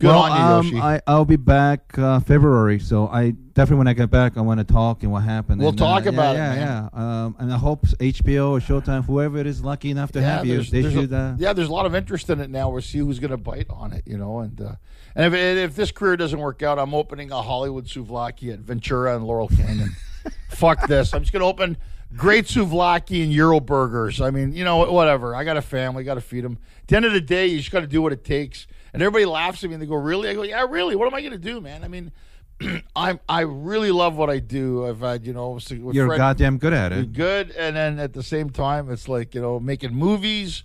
good 0.00 0.08
well, 0.08 0.22
on 0.22 0.30
you, 0.30 0.42
um, 0.42 0.66
Yoshi. 0.66 0.80
I, 0.80 1.00
I'll 1.06 1.24
be 1.24 1.36
back 1.36 1.96
uh, 1.98 2.20
February, 2.20 2.78
so 2.78 3.06
I 3.06 3.30
definitely 3.30 3.78
when 3.78 3.88
I 3.88 3.92
get 3.92 4.10
back, 4.10 4.36
I 4.36 4.40
want 4.40 4.58
to 4.58 4.64
talk 4.64 5.02
and 5.02 5.12
what 5.12 5.22
happened. 5.22 5.60
We'll 5.60 5.70
and, 5.70 5.80
uh, 5.80 5.84
talk 5.84 6.04
yeah, 6.04 6.10
about 6.10 6.34
it, 6.34 6.38
yeah, 6.38 6.54
man. 6.54 6.90
Yeah, 6.94 7.24
um, 7.24 7.36
and 7.38 7.52
I 7.52 7.58
hope 7.58 7.86
HBO 7.86 8.50
or 8.52 8.60
Showtime, 8.60 9.04
whoever 9.04 9.38
it 9.38 9.46
is, 9.46 9.62
lucky 9.62 9.90
enough 9.90 10.12
to 10.12 10.22
have 10.22 10.46
you, 10.46 10.62
they 10.62 10.82
there's 10.82 11.12
a- 11.12 11.16
Uh, 11.16 11.36
yeah, 11.38 11.52
there's 11.52 11.68
a 11.68 11.72
lot 11.72 11.86
of 11.86 11.94
interest 11.94 12.30
in 12.30 12.40
it 12.40 12.48
now. 12.50 12.70
We'll 12.70 12.82
see 12.82 12.98
who's 12.98 13.18
going 13.18 13.30
to 13.30 13.36
bite 13.36 13.68
on 13.68 13.92
it, 13.92 14.02
you 14.06 14.16
know. 14.16 14.40
And 14.40 14.60
uh, 14.60 14.74
and 15.14 15.34
if 15.34 15.34
if 15.34 15.76
this 15.76 15.92
career 15.92 16.16
doesn't 16.16 16.38
work 16.38 16.62
out, 16.62 16.78
I'm 16.78 16.94
opening 16.94 17.30
a 17.30 17.42
Hollywood 17.42 17.86
souvlaki 17.86 18.52
at 18.52 18.60
Ventura 18.60 19.14
and 19.14 19.26
Laurel 19.26 19.48
Canyon. 19.48 19.94
Fuck 20.48 20.88
this! 20.88 21.12
I'm 21.12 21.20
just 21.20 21.32
going 21.32 21.42
to 21.42 21.46
open 21.46 21.76
great 22.16 22.46
souvlaki 22.46 23.22
and 23.22 23.32
Euro 23.32 23.60
burgers. 23.60 24.20
I 24.20 24.30
mean, 24.30 24.52
you 24.52 24.64
know, 24.64 24.90
whatever. 24.90 25.34
I 25.34 25.44
got 25.44 25.56
a 25.56 25.62
family, 25.62 26.04
got 26.04 26.14
to 26.14 26.20
feed 26.20 26.44
them. 26.44 26.58
At 26.82 26.88
the 26.88 26.96
end 26.96 27.04
of 27.04 27.12
the 27.12 27.20
day, 27.20 27.46
you 27.46 27.58
just 27.58 27.70
got 27.70 27.80
to 27.80 27.86
do 27.86 28.02
what 28.02 28.12
it 28.12 28.24
takes. 28.24 28.66
And 28.92 29.02
everybody 29.02 29.24
laughs 29.24 29.62
at 29.64 29.70
me 29.70 29.74
and 29.74 29.82
they 29.82 29.86
go, 29.86 29.94
"Really?" 29.96 30.28
I 30.28 30.34
go, 30.34 30.42
"Yeah, 30.42 30.66
really. 30.68 30.96
What 30.96 31.06
am 31.06 31.14
I 31.14 31.20
going 31.20 31.32
to 31.32 31.38
do, 31.38 31.60
man? 31.60 31.84
I 31.84 31.88
mean." 31.88 32.12
I'm 32.94 33.20
I 33.26 33.40
really 33.40 33.90
love 33.90 34.16
what 34.16 34.28
I 34.28 34.38
do. 34.38 34.86
I've 34.86 35.00
had 35.00 35.24
you 35.26 35.32
know 35.32 35.52
with 35.52 35.70
you're 35.94 36.06
Fred- 36.08 36.18
goddamn 36.18 36.58
good 36.58 36.74
at 36.74 36.92
it. 36.92 37.14
good, 37.14 37.52
and 37.52 37.74
then 37.74 37.98
at 37.98 38.12
the 38.12 38.22
same 38.22 38.50
time, 38.50 38.90
it's 38.90 39.08
like 39.08 39.34
you 39.34 39.40
know 39.40 39.58
making 39.58 39.94
movies. 39.94 40.64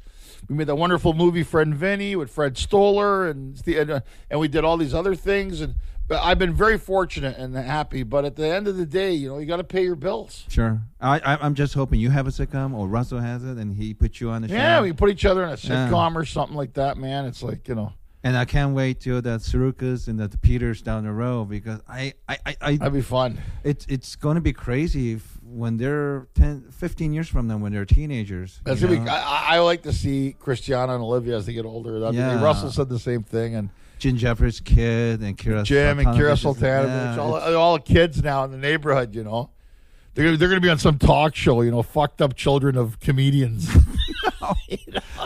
We 0.50 0.56
made 0.56 0.68
that 0.68 0.76
wonderful 0.76 1.14
movie, 1.14 1.42
Fred 1.42 1.68
and 1.68 1.76
Vinny, 1.78 2.18
with 2.18 2.30
Fred 2.30 2.58
Stoller, 2.58 3.30
and 3.30 3.66
and, 3.66 3.90
uh, 3.90 4.00
and 4.30 4.42
we 4.42 4.50
did 4.50 4.66
all 4.66 4.76
these 4.76 4.94
other 4.94 5.16
things. 5.16 5.62
And 5.62 5.76
but 6.08 6.22
I've 6.22 6.38
been 6.38 6.54
very 6.54 6.78
fortunate 6.78 7.38
and 7.38 7.56
happy. 7.56 8.04
But 8.04 8.26
at 8.26 8.36
the 8.36 8.46
end 8.48 8.68
of 8.68 8.76
the 8.76 8.86
day, 8.86 9.14
you 9.14 9.30
know, 9.30 9.38
you 9.38 9.46
got 9.46 9.58
to 9.58 9.64
pay 9.64 9.84
your 9.84 9.96
bills. 9.96 10.44
Sure. 10.50 10.82
I, 11.00 11.20
I, 11.20 11.38
I'm 11.46 11.56
just 11.56 11.74
hoping 11.76 12.02
you 12.02 12.10
have 12.10 12.28
a 12.28 12.30
sitcom 12.32 12.74
or 12.76 12.90
Russell 12.90 13.20
has 13.22 13.42
it, 13.46 13.58
and 13.58 13.74
he 13.74 13.94
puts 13.94 14.20
you 14.20 14.32
on 14.32 14.42
the 14.42 14.50
show. 14.50 14.54
Yeah, 14.56 14.82
we 14.82 14.92
put 14.92 15.10
each 15.12 15.24
other 15.26 15.44
in 15.44 15.50
a 15.50 15.52
Yeah. 15.54 15.90
sitcom 15.90 16.16
or 16.18 16.26
something 16.26 16.58
like 16.58 16.74
that, 16.74 16.98
man. 16.98 17.24
It's 17.26 17.42
like 17.42 17.70
you 17.70 17.76
know, 17.76 17.94
and 18.26 18.36
I 18.36 18.44
can't 18.44 18.74
wait 18.74 19.00
till 19.00 19.22
the 19.22 19.38
Tsarouchas 19.38 20.08
and 20.08 20.20
the 20.20 20.28
Peters 20.40 20.82
down 20.82 21.04
the 21.06 21.12
road 21.12 21.46
because 21.46 21.80
I, 21.88 22.14
I, 22.28 22.38
I, 22.46 22.56
I 22.60 22.76
that'd 22.78 22.92
be 22.94 23.02
fun. 23.02 23.38
it's 23.64 23.86
it's 23.88 24.16
going 24.16 24.36
to 24.36 24.42
be 24.42 24.52
crazy 24.52 25.14
if, 25.14 25.38
when 25.44 25.78
they're 25.78 26.28
10, 26.34 26.72
15 26.72 27.14
years 27.14 27.30
from 27.30 27.48
now 27.48 27.58
when 27.58 27.72
they're 27.72 27.86
teenagers. 27.86 28.60
That's 28.66 28.82
gonna 28.82 29.00
be. 29.00 29.08
I, 29.08 29.56
I 29.56 29.60
like 29.60 29.84
to 29.84 29.94
see 29.94 30.36
Crystianna 30.42 30.96
and 30.96 31.04
Olivia 31.04 31.38
as 31.38 31.46
they 31.46 31.54
get 31.54 31.66
older. 31.66 32.00
That'd 32.00 32.16
be- 32.16 32.18
Yeah. 32.18 32.44
Russell 32.44 32.72
said 32.72 32.90
the 32.90 33.00
same 33.00 33.22
thing, 33.24 33.54
and 33.56 33.70
Jim 34.00 34.18
Jefferies' 34.18 34.60
kid 34.60 35.22
and 35.22 35.38
Kira 35.38 35.64
Jim 35.64 36.00
and 36.00 36.08
Kira. 36.10 36.34
Soltanovich, 36.36 37.16
Yeah, 37.16 37.22
all, 37.22 37.56
all 37.56 37.80
kids 37.80 38.22
now 38.24 38.44
in 38.44 38.52
the 38.52 38.58
neighborhood, 38.58 39.14
you 39.16 39.24
know. 39.24 39.52
They're, 40.16 40.26
gonna- 40.26 40.38
they're 40.38 40.48
going 40.50 40.62
to 40.62 40.66
be 40.66 40.70
on 40.70 40.80
some 40.80 40.98
talk 40.98 41.36
show, 41.36 41.62
you 41.62 41.72
know, 41.72 41.84
fucked 41.84 42.22
up 42.22 42.36
children 42.36 42.78
of 42.78 43.00
comedians. 43.00 43.70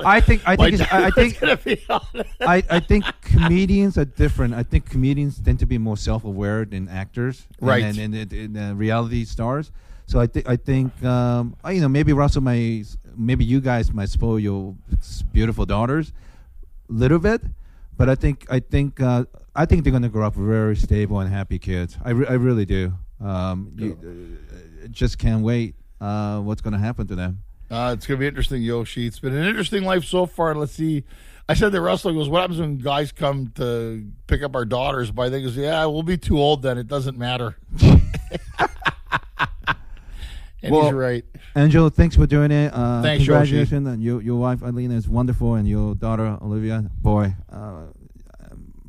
I 0.06 0.20
think 0.22 0.42
I 0.48 0.56
think 0.56 0.94
I, 0.94 1.06
I 1.08 1.10
think 1.16 1.40
going 1.40 1.58
to 1.58 1.64
be 1.64 1.86
on 1.90 2.02
it. 2.16 2.28
I, 2.42 2.64
I 2.70 2.80
think 2.80 3.06
comedians 3.22 3.98
are 3.98 4.06
different. 4.06 4.54
I 4.54 4.64
think 4.64 4.90
comedians 4.90 5.40
tend 5.40 5.60
to 5.60 5.66
be 5.66 5.78
more 5.78 5.98
self-aware 5.98 6.66
than 6.66 6.88
actors, 6.88 7.48
Right. 7.62 7.84
And 7.84 7.98
and, 7.98 8.16
and, 8.16 8.34
and, 8.34 8.58
uh, 8.58 8.76
reality 8.76 9.26
stars. 9.26 9.72
So 10.08 10.20
I 10.20 10.28
think 10.28 10.50
I 10.50 10.56
think 10.56 11.04
um, 11.04 11.56
I- 11.64 11.74
you 11.74 11.82
know 11.82 11.90
maybe 11.90 12.14
Russell 12.14 12.42
may 12.42 12.84
maybe 13.16 13.46
you 13.46 13.62
guys 13.62 13.92
might 13.94 14.10
spoil 14.10 14.40
your 14.40 14.76
beautiful 15.32 15.66
daughters 15.66 16.14
a 16.90 16.94
little 16.94 17.20
bit, 17.20 17.42
but 17.98 18.10
I 18.10 18.16
think 18.16 18.46
I 18.50 18.60
think 18.60 19.00
uh, 19.02 19.26
I 19.56 19.66
think 19.66 19.84
they're 19.84 19.92
going 19.92 20.04
to 20.04 20.10
grow 20.10 20.26
up 20.26 20.36
very 20.36 20.76
stable 20.76 21.20
and 21.20 21.30
happy 21.32 21.60
kids. 21.60 21.98
I, 22.04 22.12
re- 22.12 22.28
I 22.28 22.34
really 22.34 22.66
do. 22.66 22.94
Um, 23.22 23.74
you, 23.76 23.98
uh, 24.02 24.49
just 24.92 25.18
can't 25.18 25.44
wait. 25.44 25.76
Uh, 26.00 26.40
what's 26.40 26.62
going 26.62 26.74
to 26.74 26.80
happen 26.80 27.08
to 27.08 27.16
them? 27.16 27.44
Uh, 27.70 27.94
it's 27.96 28.08
going 28.08 28.18
to 28.18 28.22
be 28.22 28.28
interesting, 28.28 28.62
Yoshi. 28.62 29.06
It's 29.06 29.20
been 29.20 29.36
an 29.36 29.46
interesting 29.46 29.84
life 29.84 30.04
so 30.06 30.26
far. 30.26 30.56
Let's 30.56 30.72
see. 30.72 31.04
I 31.48 31.56
said 31.56 31.74
Russell, 31.74 32.12
he 32.12 32.18
goes, 32.18 32.30
What 32.30 32.42
happens 32.42 32.60
when 32.60 32.78
guys 32.78 33.12
come 33.12 33.52
to 33.56 34.06
pick 34.28 34.44
up 34.44 34.56
our 34.56 34.66
daughters? 34.66 35.10
But 35.10 35.24
I 35.24 35.30
think 35.32 35.56
Yeah, 35.56 35.86
we'll 35.86 36.04
be 36.04 36.18
too 36.18 36.40
old 36.40 36.62
then. 36.62 36.78
It 36.78 36.88
doesn't 36.88 37.18
matter. 37.18 37.58
and 37.82 38.02
Well, 40.70 40.84
he's 40.84 40.94
right. 40.94 41.26
Angel, 41.56 41.90
thanks 41.90 42.16
for 42.16 42.28
doing 42.28 42.52
it. 42.52 42.72
Uh, 42.74 43.02
Thanks, 43.02 43.26
congratulations. 43.26 43.88
And 43.88 44.04
your 44.04 44.22
your 44.22 44.36
wife 44.40 44.62
Alina 44.62 44.94
is 44.94 45.10
wonderful, 45.10 45.56
and 45.56 45.68
your 45.68 45.96
daughter 45.96 46.38
Olivia. 46.42 46.90
Boy, 47.02 47.34
uh, 47.52 47.86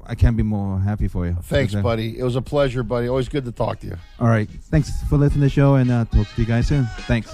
I 0.06 0.14
can't 0.14 0.36
be 0.36 0.42
more 0.42 0.78
happy 0.80 1.08
for 1.08 1.26
you. 1.26 1.36
Thanks, 1.42 1.74
Okay. 1.74 1.82
buddy. 1.82 2.18
It 2.18 2.22
was 2.24 2.36
a 2.36 2.42
pleasure, 2.42 2.82
buddy. 2.82 3.08
Always 3.08 3.28
good 3.28 3.44
to 3.44 3.52
talk 3.52 3.80
to 3.80 3.86
you. 3.86 3.96
All 4.18 4.28
right, 4.28 4.48
thanks 4.70 4.90
for 5.08 5.16
listening 5.16 5.40
to 5.40 5.46
the 5.46 5.50
show, 5.50 5.74
and 5.76 5.90
uh, 5.90 6.04
talk 6.06 6.26
to 6.34 6.40
you 6.40 6.46
guys 6.46 6.68
soon. 6.68 6.86
Thanks. 7.06 7.32